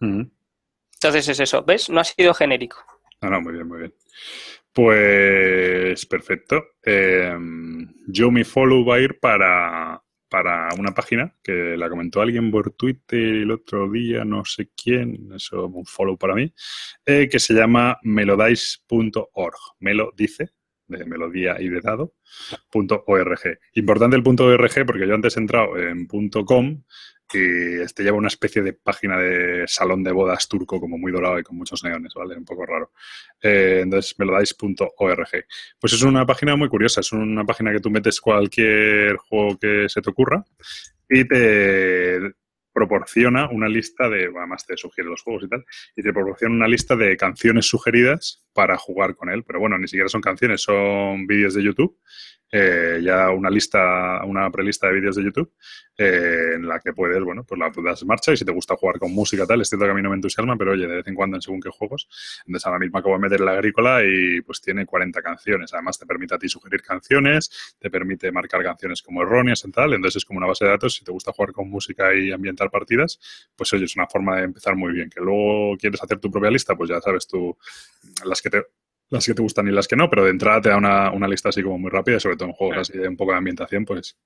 Entonces 0.00 1.28
es 1.28 1.40
eso, 1.40 1.64
¿ves? 1.64 1.90
No 1.90 2.00
ha 2.00 2.04
sido 2.04 2.34
genérico. 2.34 2.78
No, 3.20 3.30
no, 3.30 3.40
muy 3.40 3.54
bien, 3.54 3.68
muy 3.68 3.78
bien. 3.78 3.94
Pues 4.72 6.04
perfecto. 6.06 6.64
Eh, 6.84 7.36
yo 8.08 8.30
mi 8.30 8.44
follow 8.44 8.84
va 8.84 8.96
a 8.96 9.00
ir 9.00 9.18
para, 9.20 10.02
para 10.28 10.68
una 10.76 10.92
página 10.92 11.32
que 11.42 11.76
la 11.76 11.88
comentó 11.88 12.20
alguien 12.20 12.50
por 12.50 12.72
Twitter 12.72 13.20
el 13.20 13.50
otro 13.52 13.88
día, 13.88 14.24
no 14.24 14.44
sé 14.44 14.70
quién, 14.76 15.30
eso 15.32 15.68
un 15.68 15.86
follow 15.86 16.18
para 16.18 16.34
mí, 16.34 16.52
eh, 17.06 17.28
que 17.30 17.38
se 17.38 17.54
llama 17.54 17.98
melodice.org. 18.02 19.58
Melo 19.78 20.12
dice, 20.16 20.50
de 20.88 21.04
melodía 21.04 21.60
y 21.60 21.68
de 21.68 21.80
dado, 21.80 22.14
punto 22.70 23.04
.org. 23.06 23.58
Importante 23.74 24.16
el 24.16 24.22
punto 24.22 24.46
.org 24.46 24.86
porque 24.86 25.06
yo 25.06 25.14
antes 25.14 25.36
he 25.36 25.40
entrado 25.40 25.78
en 25.78 26.06
punto 26.06 26.44
.com 26.44 26.82
y 27.32 27.80
este 27.80 28.02
lleva 28.02 28.16
una 28.16 28.28
especie 28.28 28.62
de 28.62 28.72
página 28.72 29.18
de 29.18 29.64
salón 29.66 30.04
de 30.04 30.12
bodas 30.12 30.48
turco 30.48 30.80
como 30.80 30.98
muy 30.98 31.10
dorado 31.10 31.38
y 31.38 31.42
con 31.42 31.56
muchos 31.56 31.82
neones, 31.82 32.12
¿vale? 32.14 32.36
Un 32.36 32.44
poco 32.44 32.66
raro. 32.66 32.92
Eh, 33.42 33.80
entonces 33.82 34.14
me 34.18 34.26
lo. 34.26 34.34
Pues 35.80 35.92
es 35.92 36.02
una 36.02 36.26
página 36.26 36.56
muy 36.56 36.68
curiosa, 36.68 37.00
es 37.00 37.12
una 37.12 37.44
página 37.44 37.72
que 37.72 37.80
tú 37.80 37.90
metes 37.90 38.20
cualquier 38.20 39.16
juego 39.16 39.58
que 39.58 39.88
se 39.88 40.00
te 40.00 40.10
ocurra 40.10 40.44
y 41.08 41.26
te 41.26 42.34
proporciona 42.72 43.48
una 43.48 43.68
lista 43.68 44.08
de, 44.08 44.32
además 44.36 44.66
te 44.66 44.76
sugiere 44.76 45.08
los 45.08 45.22
juegos 45.22 45.44
y 45.44 45.48
tal, 45.48 45.64
y 45.94 46.02
te 46.02 46.12
proporciona 46.12 46.54
una 46.54 46.66
lista 46.66 46.96
de 46.96 47.16
canciones 47.16 47.66
sugeridas 47.66 48.44
para 48.52 48.76
jugar 48.76 49.14
con 49.14 49.30
él. 49.30 49.44
Pero 49.44 49.60
bueno, 49.60 49.78
ni 49.78 49.86
siquiera 49.86 50.08
son 50.08 50.20
canciones, 50.20 50.62
son 50.62 51.26
vídeos 51.26 51.54
de 51.54 51.62
YouTube 51.62 51.98
eh, 52.56 53.00
ya 53.02 53.30
una 53.30 53.50
lista, 53.50 54.22
una 54.24 54.48
prelista 54.48 54.86
de 54.86 54.94
vídeos 54.94 55.16
de 55.16 55.24
YouTube 55.24 55.52
eh, 55.98 56.52
en 56.54 56.68
la 56.68 56.78
que 56.78 56.92
puedes, 56.92 57.20
bueno, 57.20 57.42
pues 57.42 57.58
la 57.58 57.72
das 57.82 58.02
en 58.02 58.06
marcha 58.06 58.32
y 58.32 58.36
si 58.36 58.44
te 58.44 58.52
gusta 58.52 58.76
jugar 58.76 59.00
con 59.00 59.12
música 59.12 59.44
tal, 59.44 59.60
es 59.60 59.68
cierto 59.68 59.86
que 59.86 59.90
a 59.90 59.94
mí 59.94 60.00
no 60.00 60.10
me 60.10 60.14
entusiasma, 60.14 60.56
pero 60.56 60.70
oye, 60.70 60.86
de 60.86 60.94
vez 60.94 61.06
en 61.08 61.16
cuando 61.16 61.36
en 61.36 61.42
según 61.42 61.60
qué 61.60 61.70
juegos. 61.70 62.08
Entonces 62.46 62.64
ahora 62.64 62.78
mismo 62.78 62.96
acabo 62.96 63.14
de 63.16 63.22
meter 63.22 63.40
la 63.40 63.54
agrícola 63.54 64.04
y 64.04 64.40
pues 64.42 64.60
tiene 64.60 64.86
40 64.86 65.20
canciones. 65.20 65.74
Además 65.74 65.98
te 65.98 66.06
permite 66.06 66.36
a 66.36 66.38
ti 66.38 66.48
sugerir 66.48 66.80
canciones, 66.80 67.74
te 67.80 67.90
permite 67.90 68.30
marcar 68.30 68.62
canciones 68.62 69.02
como 69.02 69.22
erróneas 69.22 69.64
y 69.64 69.72
tal. 69.72 69.92
Entonces 69.92 70.18
es 70.18 70.24
como 70.24 70.38
una 70.38 70.46
base 70.46 70.64
de 70.64 70.70
datos. 70.70 70.94
Si 70.94 71.04
te 71.04 71.10
gusta 71.10 71.32
jugar 71.32 71.50
con 71.50 71.68
música 71.68 72.14
y 72.14 72.30
ambientar 72.30 72.70
partidas, 72.70 73.18
pues 73.56 73.72
oye, 73.72 73.86
es 73.86 73.96
una 73.96 74.06
forma 74.06 74.36
de 74.36 74.44
empezar 74.44 74.76
muy 74.76 74.92
bien. 74.92 75.10
Que 75.10 75.20
luego 75.20 75.76
quieres 75.76 76.00
hacer 76.00 76.20
tu 76.20 76.30
propia 76.30 76.52
lista, 76.52 76.76
pues 76.76 76.88
ya 76.88 77.00
sabes 77.00 77.26
tú 77.26 77.58
las 78.24 78.40
que 78.40 78.50
te 78.50 78.62
las 79.10 79.26
que 79.26 79.34
te 79.34 79.42
gustan 79.42 79.68
y 79.68 79.70
las 79.70 79.88
que 79.88 79.96
no, 79.96 80.08
pero 80.08 80.24
de 80.24 80.30
entrada 80.30 80.60
te 80.60 80.68
da 80.70 80.76
una, 80.76 81.28
lista 81.28 81.50
así 81.50 81.62
como 81.62 81.78
muy 81.78 81.90
rápida, 81.90 82.20
sobre 82.20 82.36
todo 82.36 82.48
en 82.48 82.54
juegos 82.54 82.78
así 82.78 82.98
de 82.98 83.08
un 83.08 83.16
poco 83.16 83.32
de 83.32 83.38
ambientación, 83.38 83.84
pues, 83.84 84.16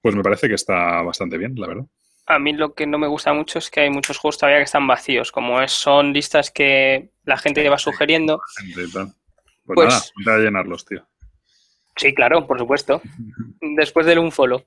pues 0.00 0.14
me 0.14 0.22
parece 0.22 0.48
que 0.48 0.54
está 0.54 1.02
bastante 1.02 1.38
bien, 1.38 1.54
la 1.56 1.66
verdad. 1.66 1.86
A 2.26 2.38
mí 2.38 2.52
lo 2.52 2.74
que 2.74 2.86
no 2.86 2.98
me 2.98 3.08
gusta 3.08 3.32
mucho 3.32 3.58
es 3.58 3.70
que 3.70 3.80
hay 3.80 3.90
muchos 3.90 4.18
juegos 4.18 4.38
todavía 4.38 4.58
que 4.58 4.64
están 4.64 4.86
vacíos, 4.86 5.32
como 5.32 5.66
son 5.68 6.12
listas 6.12 6.50
que 6.50 7.10
la 7.24 7.36
gente 7.36 7.68
va 7.68 7.78
sugiriendo. 7.78 8.40
Pues, 8.74 8.92
pues 9.64 9.88
nada, 9.88 10.02
voy 10.24 10.34
a 10.34 10.38
llenarlos, 10.44 10.84
tío. 10.84 11.06
Sí, 11.96 12.14
claro, 12.14 12.46
por 12.46 12.58
supuesto. 12.58 13.02
Después 13.60 14.06
del 14.06 14.18
un 14.18 14.32
follow. 14.32 14.64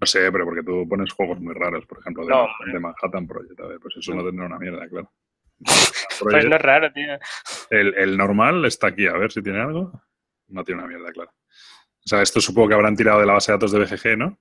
No 0.00 0.06
sé, 0.06 0.30
pero 0.32 0.44
porque 0.44 0.62
tú 0.62 0.86
pones 0.88 1.12
juegos 1.12 1.40
muy 1.40 1.54
raros, 1.54 1.86
por 1.86 1.98
ejemplo, 2.00 2.26
de, 2.26 2.80
Manhattan 2.80 3.26
Project. 3.26 3.60
A 3.60 3.66
ver, 3.66 3.78
pues 3.80 3.94
eso 3.96 4.14
no 4.14 4.24
tendrá 4.24 4.46
una 4.46 4.58
mierda, 4.58 4.88
claro. 4.88 5.10
Pues 6.20 6.44
no 6.44 6.56
es 6.56 6.62
raro, 6.62 6.92
tío. 6.92 7.18
El, 7.70 8.16
normal 8.16 8.64
está 8.64 8.88
aquí, 8.88 9.06
a 9.06 9.12
ver 9.12 9.32
si 9.32 9.42
tiene 9.42 9.60
algo. 9.60 9.92
No 10.48 10.64
tiene 10.64 10.82
una 10.82 10.88
mierda, 10.88 11.12
claro. 11.12 11.30
O 11.30 12.08
sea, 12.08 12.22
esto 12.22 12.40
supongo 12.40 12.68
que 12.68 12.74
habrán 12.74 12.96
tirado 12.96 13.20
de 13.20 13.26
la 13.26 13.34
base 13.34 13.50
de 13.50 13.56
datos 13.56 13.72
de 13.72 13.78
BGG, 13.78 14.18
¿no? 14.18 14.38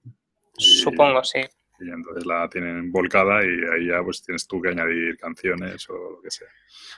Supongo, 0.57 1.23
sí 1.23 1.41
y 1.79 1.89
entonces 1.89 2.25
la 2.25 2.47
tienen 2.49 2.91
volcada 2.91 3.43
y 3.43 3.63
ahí 3.73 3.87
ya 3.87 4.03
pues 4.03 4.21
tienes 4.23 4.47
tú 4.47 4.61
que 4.61 4.69
añadir 4.69 5.17
canciones 5.17 5.89
o 5.89 6.11
lo 6.11 6.21
que 6.21 6.31
sea. 6.31 6.47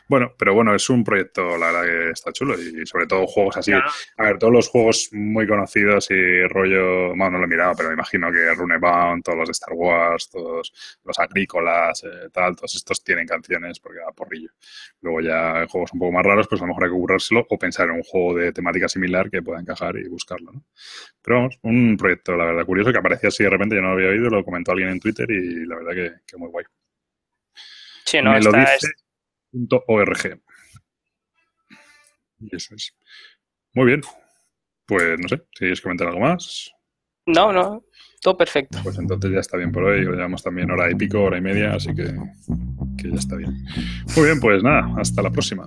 Bueno, 0.07 0.33
pero 0.37 0.53
bueno, 0.53 0.75
es 0.75 0.89
un 0.89 1.03
proyecto, 1.03 1.57
la 1.57 1.71
verdad 1.71 1.83
que 1.83 2.09
está 2.11 2.31
chulo 2.31 2.55
y 2.59 2.85
sobre 2.85 3.07
todo 3.07 3.25
juegos 3.25 3.57
así. 3.57 3.71
A 3.73 4.23
ver, 4.23 4.37
todos 4.37 4.53
los 4.53 4.69
juegos 4.69 5.09
muy 5.11 5.47
conocidos 5.47 6.09
y 6.11 6.43
rollo, 6.47 7.09
bueno, 7.09 7.31
no 7.31 7.37
lo 7.39 7.45
he 7.45 7.47
mirado, 7.47 7.73
pero 7.75 7.89
me 7.89 7.95
imagino 7.95 8.31
que 8.31 8.53
Runebound, 8.53 9.23
todos 9.23 9.37
los 9.37 9.47
de 9.47 9.51
Star 9.53 9.73
Wars, 9.73 10.29
todos 10.29 10.99
los 11.03 11.19
agrícolas, 11.19 12.03
eh, 12.03 12.29
tal, 12.31 12.55
todos 12.55 12.75
estos 12.75 13.03
tienen 13.03 13.27
canciones 13.27 13.79
porque 13.79 13.99
va 13.99 14.11
porrillo. 14.11 14.51
Luego 15.01 15.21
ya 15.21 15.65
juegos 15.67 15.91
un 15.93 15.99
poco 15.99 16.11
más 16.11 16.25
raros, 16.25 16.47
pues 16.47 16.61
a 16.61 16.65
lo 16.65 16.69
mejor 16.69 16.83
hay 16.83 16.89
que 16.91 16.95
currárselo 16.95 17.45
o 17.49 17.57
pensar 17.57 17.87
en 17.89 17.95
un 17.95 18.03
juego 18.03 18.35
de 18.35 18.51
temática 18.51 18.87
similar 18.87 19.29
que 19.29 19.41
pueda 19.41 19.59
encajar 19.59 19.97
y 19.97 20.07
buscarlo, 20.07 20.51
¿no? 20.51 20.63
Pero 21.21 21.37
vamos, 21.37 21.59
un 21.63 21.97
proyecto, 21.97 22.35
la 22.35 22.45
verdad, 22.45 22.65
curioso 22.65 22.91
que 22.91 22.99
aparecía 22.99 23.29
así 23.29 23.43
de 23.43 23.49
repente, 23.49 23.75
yo 23.75 23.81
no 23.81 23.89
lo 23.89 23.93
había 23.95 24.09
oído, 24.09 24.29
lo 24.29 24.43
comentó 24.65 24.71
alguien 24.71 24.89
en 24.89 24.99
Twitter 24.99 25.29
y 25.29 25.65
la 25.65 25.75
verdad 25.75 25.91
que, 25.93 26.21
que 26.25 26.37
muy 26.37 26.49
guay. 26.49 26.65
Sí, 28.05 28.21
no, 28.21 28.31
Me 28.31 28.41
lo 28.41 28.51
dice 28.51 28.93
.org. 29.87 30.39
Y 32.39 32.55
eso 32.55 32.75
es. 32.75 32.95
Muy 33.73 33.85
bien. 33.87 34.01
Pues 34.85 35.19
no 35.19 35.27
sé, 35.27 35.37
si 35.37 35.59
quieres 35.59 35.81
comentar 35.81 36.07
algo 36.07 36.19
más. 36.19 36.71
No, 37.27 37.51
no, 37.51 37.83
todo 38.21 38.37
perfecto. 38.37 38.77
Pues 38.83 38.99
entonces 38.99 39.31
ya 39.31 39.39
está 39.39 39.57
bien 39.57 39.71
por 39.71 39.83
hoy. 39.83 40.01
Llevamos 40.01 40.43
también 40.43 40.69
hora 40.69 40.91
y 40.91 40.95
pico, 40.95 41.23
hora 41.23 41.39
y 41.39 41.41
media, 41.41 41.73
así 41.73 41.89
que, 41.95 42.13
que 42.97 43.09
ya 43.09 43.17
está 43.17 43.35
bien. 43.35 43.51
Muy 44.15 44.25
bien, 44.25 44.39
pues 44.39 44.61
nada, 44.61 44.93
hasta 44.99 45.23
la 45.23 45.31
próxima. 45.31 45.65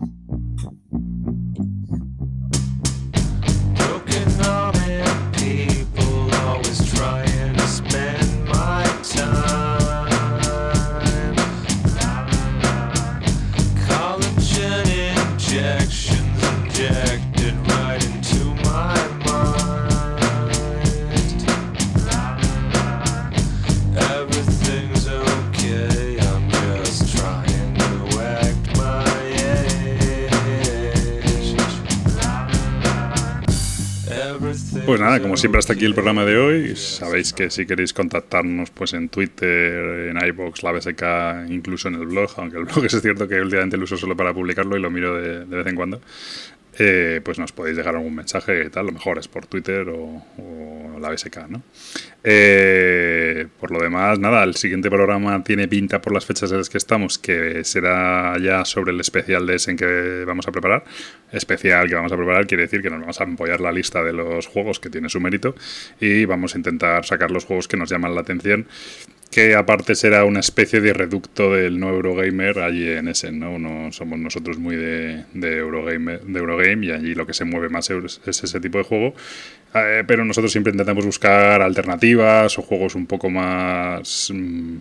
Pues 34.89 35.03
nada, 35.03 35.21
como 35.21 35.37
siempre 35.37 35.59
hasta 35.59 35.75
aquí 35.75 35.85
el 35.85 35.93
programa 35.93 36.25
de 36.25 36.39
hoy. 36.39 36.75
Sabéis 36.75 37.35
que 37.35 37.51
si 37.51 37.67
queréis 37.67 37.93
contactarnos 37.93 38.71
pues 38.71 38.95
en 38.95 39.11
Twitter, 39.11 40.09
en 40.09 40.17
iBox, 40.29 40.63
la 40.63 40.73
BSK, 40.73 41.51
incluso 41.51 41.89
en 41.89 41.97
el 41.97 42.07
blog, 42.07 42.31
aunque 42.39 42.57
el 42.57 42.65
blog 42.65 42.87
es 42.87 42.99
cierto 43.03 43.29
que 43.29 43.39
últimamente 43.39 43.77
lo 43.77 43.85
uso 43.85 43.99
solo 43.99 44.17
para 44.17 44.33
publicarlo 44.33 44.79
y 44.79 44.81
lo 44.81 44.89
miro 44.89 45.15
de, 45.15 45.45
de 45.45 45.57
vez 45.57 45.67
en 45.67 45.77
cuando. 45.77 46.01
Eh, 46.81 47.21
pues 47.25 47.39
nos 47.41 47.51
podéis 47.51 47.77
dejar 47.77 47.97
algún 47.97 48.15
mensaje 48.15 48.65
y 48.65 48.71
tal, 48.71 48.87
lo 48.87 48.93
mejor 48.93 49.19
es 49.19 49.27
por 49.27 49.47
Twitter 49.47 49.89
o, 49.89 50.23
la 51.01 51.11
BSK, 51.11 51.49
¿no? 51.49 51.63
Eh, 52.25 53.47
por 53.61 53.71
lo 53.71 53.81
demás, 53.81 54.19
nada, 54.19 54.43
el 54.43 54.57
siguiente 54.57 54.91
programa 54.91 55.43
tiene 55.45 55.69
pinta 55.69 56.01
por 56.01 56.13
las 56.13 56.25
fechas 56.25 56.51
en 56.51 56.59
las 56.59 56.69
que 56.69 56.79
estamos, 56.79 57.19
que 57.19 57.63
será 57.65 58.37
ya 58.41 58.65
sobre 58.65 58.93
el 58.93 59.01
especial 59.01 59.47
de 59.47 59.57
ese 59.57 59.73
en 59.73 59.77
que 59.77 60.25
vamos 60.27 60.49
a 60.49 60.53
preparar. 60.53 60.85
Especial 61.31 61.89
que 61.89 61.95
vamos 61.95 62.13
a 62.13 62.17
preparar 62.17 62.47
quiere 62.47 62.65
decir 62.65 62.83
que 62.83 62.91
nos 62.91 63.01
vamos 63.01 63.21
a 63.21 63.25
apoyar 63.25 63.61
la 63.61 63.71
lista 63.71 64.03
de 64.03 64.13
los 64.13 64.47
juegos 64.47 64.81
que 64.81 64.91
tiene 64.91 65.09
su 65.09 65.21
mérito 65.21 65.55
y 66.01 66.25
vamos 66.25 66.55
a 66.55 66.59
intentar 66.59 67.05
sacar 67.05 67.31
los 67.31 67.45
juegos 67.45 67.69
que 67.69 67.77
nos 67.77 67.91
llaman 67.91 68.15
la 68.15 68.23
atención 68.23 68.67
que 69.31 69.55
aparte 69.55 69.95
será 69.95 70.25
una 70.25 70.41
especie 70.41 70.81
de 70.81 70.93
reducto 70.93 71.53
del 71.53 71.79
no 71.79 71.91
Eurogamer 71.91 72.61
allí 72.61 72.89
en 72.89 73.09
Essen, 73.09 73.39
¿no? 73.39 73.93
somos 73.93 74.19
nosotros 74.19 74.59
muy 74.59 74.77
de, 74.77 75.25
de, 75.35 75.59
Eurogame, 75.59 76.19
de 76.19 76.39
Eurogame 76.39 76.87
y 76.87 76.91
allí 76.91 77.15
lo 77.15 77.27
que 77.27 77.35
se 77.35 77.45
mueve 77.45 77.69
más 77.69 77.91
es 77.91 78.21
ese 78.27 78.61
tipo 78.61 78.79
de 78.79 78.85
juego. 78.85 79.15
Eh, 79.75 80.03
pero 80.07 80.25
nosotros 80.25 80.51
siempre 80.51 80.71
intentamos 80.71 81.05
buscar 81.05 81.61
alternativas 81.61 82.59
o 82.59 82.63
juegos 82.63 82.95
un 82.95 83.07
poco 83.07 83.29
más... 83.29 84.31
Mm, 84.33 84.79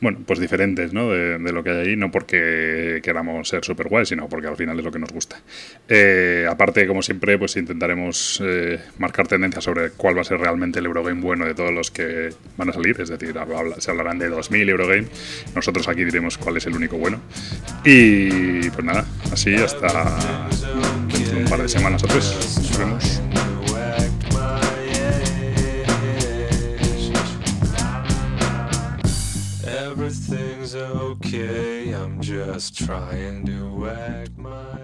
bueno, 0.00 0.18
pues 0.26 0.38
diferentes 0.38 0.92
¿no? 0.92 1.10
de, 1.10 1.38
lo 1.52 1.62
que 1.62 1.70
hay 1.70 1.88
ahí, 1.88 1.96
no 1.96 2.10
porque 2.10 3.00
queramos 3.02 3.48
ser 3.48 3.64
super 3.64 3.88
guay, 3.88 4.06
sino 4.06 4.28
porque 4.28 4.48
al 4.48 4.56
final 4.56 4.78
es 4.78 4.84
lo 4.84 4.90
que 4.90 4.98
nos 4.98 5.12
gusta. 5.12 5.40
Eh, 5.88 6.46
aparte, 6.48 6.86
como 6.86 7.02
siempre, 7.02 7.38
pues 7.38 7.56
intentaremos 7.56 8.42
eh, 8.44 8.80
marcar 8.98 9.28
tendencias 9.28 9.64
sobre 9.64 9.90
cuál 9.90 10.16
va 10.16 10.22
a 10.22 10.24
ser 10.24 10.38
realmente 10.38 10.78
el 10.78 10.86
Eurogame 10.86 11.20
bueno 11.20 11.44
de 11.44 11.54
todos 11.54 11.72
los 11.72 11.90
que 11.90 12.30
van 12.56 12.70
a 12.70 12.72
salir, 12.72 13.00
es 13.00 13.08
decir, 13.08 13.34
se 13.78 13.90
hablarán 13.90 14.18
de 14.18 14.28
2000 14.28 14.68
Eurogame, 14.68 15.06
nosotros 15.54 15.86
aquí 15.88 16.04
diremos 16.04 16.38
cuál 16.38 16.56
es 16.56 16.66
el 16.66 16.74
único 16.74 16.96
bueno. 16.96 17.20
Y 17.84 18.70
pues 18.70 18.84
nada, 18.84 19.04
así 19.32 19.54
hasta 19.54 20.48
un 21.36 21.44
par 21.48 21.62
de 21.62 21.68
semanas 21.68 22.02
o 22.04 22.06
tres. 22.06 22.58
Nos 22.58 22.78
vemos. 22.78 23.29
Everything's 30.10 30.74
okay. 30.74 31.92
I'm 31.92 32.20
just 32.20 32.76
trying 32.76 33.46
to 33.46 33.72
wag 33.76 34.36
my 34.36 34.79